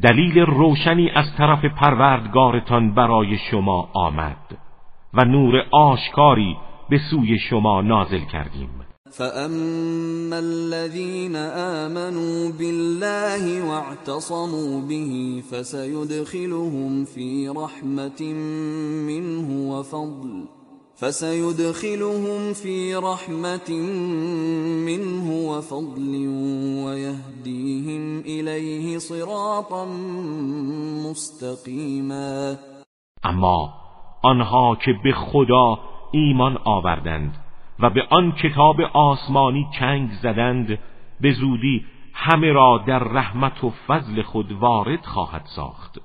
دلیل 0.04 0.40
روشنی 0.40 1.10
از 1.10 1.26
طرف 1.38 1.66
پروردگارتان 1.66 2.94
برای 2.94 3.38
شما 3.52 3.90
آمد 3.94 4.38
و 5.14 5.26
نور 5.26 5.66
آشکاری 5.72 6.58
به 6.94 7.00
سوی 7.12 7.40
شما 7.50 7.82
نازل 7.82 8.26
کردیم. 8.32 8.70
فاما 9.12 10.36
الذين 10.36 11.36
آمنوا 11.86 12.52
بالله 12.60 13.70
واعتصموا 13.70 14.82
به 14.82 15.44
فسيدخلهم 15.52 17.06
في 17.06 17.50
رحمة 17.50 18.22
منه 19.10 19.72
وفضل 19.72 20.46
فسيدخلهم 20.96 22.54
في 22.54 22.96
رحمة 22.96 23.72
منه 24.90 25.50
وفضل 25.50 26.28
ويهديهم 26.86 28.20
إليه 28.20 28.98
صراطا 28.98 29.86
مستقيما 31.10 32.58
اما 33.26 33.70
آنها 34.26 34.76
که 34.86 34.92
به 35.04 35.12
خدا 35.12 35.93
ایمان 36.14 36.58
آوردند 36.64 37.38
و 37.80 37.90
به 37.90 38.04
آن 38.10 38.32
کتاب 38.32 38.82
آسمانی 38.94 39.68
چنگ 39.80 40.12
زدند 40.12 40.80
به 41.22 41.32
زودی 41.32 41.86
همه 42.14 42.52
را 42.52 42.84
در 42.88 43.00
رحمت 43.00 43.64
و 43.64 43.74
فضل 43.88 44.22
خود 44.22 44.52
وارد 44.52 45.06
خواهد 45.06 45.46
ساخت 45.56 45.98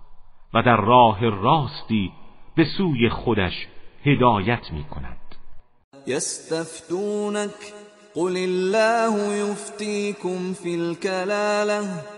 و 0.54 0.62
در 0.62 0.76
راه 0.76 1.28
راستی 1.28 2.12
به 2.56 2.64
سوی 2.64 3.08
خودش 3.08 3.66
هدایت 4.04 4.72
می 4.72 4.84
کند 4.84 5.18
یستفتونک 6.06 7.50
قل 8.14 8.36
الله 8.36 9.36
يفتيكم 9.36 10.52
في 10.52 10.74
الكلاله 10.74 12.17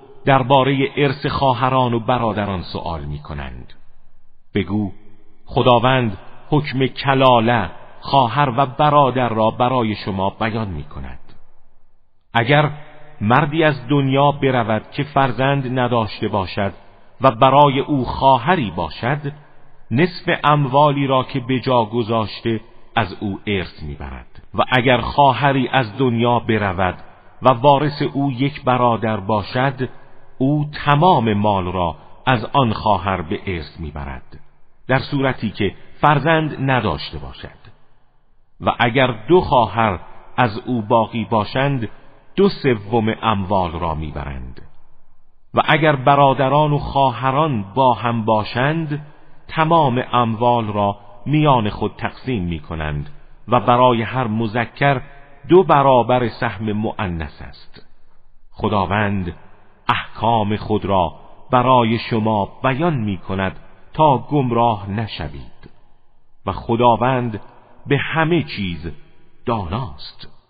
درباره 0.25 0.91
ارث 0.97 1.25
خواهران 1.25 1.93
و 1.93 1.99
برادران 1.99 2.61
سوال 2.61 3.01
می 3.01 3.19
کنند 3.19 3.73
بگو 4.55 4.91
خداوند 5.45 6.17
حکم 6.49 6.87
کلاله 6.87 7.69
خواهر 7.99 8.53
و 8.57 8.65
برادر 8.65 9.29
را 9.29 9.51
برای 9.51 9.95
شما 9.95 10.29
بیان 10.29 10.67
می 10.67 10.83
کند 10.83 11.19
اگر 12.33 12.71
مردی 13.21 13.63
از 13.63 13.87
دنیا 13.87 14.31
برود 14.31 14.91
که 14.91 15.03
فرزند 15.03 15.79
نداشته 15.79 16.27
باشد 16.27 16.73
و 17.21 17.31
برای 17.31 17.79
او 17.79 18.05
خواهری 18.05 18.71
باشد 18.71 19.33
نصف 19.91 20.29
اموالی 20.43 21.07
را 21.07 21.23
که 21.23 21.39
به 21.39 21.59
جا 21.59 21.85
گذاشته 21.85 22.61
از 22.95 23.17
او 23.19 23.39
ارث 23.47 23.83
می‌برد. 23.83 24.41
و 24.53 24.61
اگر 24.71 25.01
خواهری 25.01 25.67
از 25.67 25.97
دنیا 25.97 26.39
برود 26.39 26.95
و 27.41 27.49
وارث 27.49 28.01
او 28.01 28.31
یک 28.31 28.63
برادر 28.63 29.17
باشد 29.17 29.89
او 30.41 30.65
تمام 30.85 31.33
مال 31.33 31.71
را 31.71 31.95
از 32.25 32.45
آن 32.53 32.73
خواهر 32.73 33.21
به 33.21 33.39
ارث 33.47 33.79
می‌برد 33.79 34.39
در 34.87 34.99
صورتی 34.99 35.49
که 35.49 35.75
فرزند 36.01 36.71
نداشته 36.71 37.17
باشد. 37.17 37.61
و 38.61 38.71
اگر 38.79 39.07
دو 39.27 39.41
خواهر 39.41 39.99
از 40.37 40.57
او 40.65 40.81
باقی 40.81 41.25
باشند 41.25 41.89
دو 42.35 42.49
سوم 42.49 43.15
اموال 43.21 43.71
را 43.71 43.95
می‌برند. 43.95 44.61
و 45.53 45.61
اگر 45.67 45.95
برادران 45.95 46.73
و 46.73 46.77
خواهران 46.77 47.65
با 47.73 47.93
هم 47.93 48.25
باشند 48.25 49.05
تمام 49.47 50.03
اموال 50.13 50.67
را 50.67 50.97
میان 51.25 51.69
خود 51.69 51.91
تقسیم 51.97 52.43
می 52.43 52.59
کنند 52.59 53.09
و 53.47 53.59
برای 53.59 54.01
هر 54.01 54.27
مذکر 54.27 55.01
دو 55.49 55.63
برابر 55.63 56.27
سهم 56.27 56.71
مؤنث 56.71 57.41
است. 57.41 57.87
خداوند 58.51 59.35
احکام 59.91 60.57
خود 60.57 60.85
را 60.85 61.13
برای 61.51 61.99
شما 61.99 62.49
بیان 62.63 62.93
می 62.97 63.17
کند 63.17 63.59
تا 63.93 64.17
گمراه 64.17 64.89
نشوید. 64.89 65.69
و 66.45 66.51
خداوند 66.51 67.41
به 67.87 67.97
همه 67.97 68.43
چیز 68.43 68.91
داناست. 69.45 70.40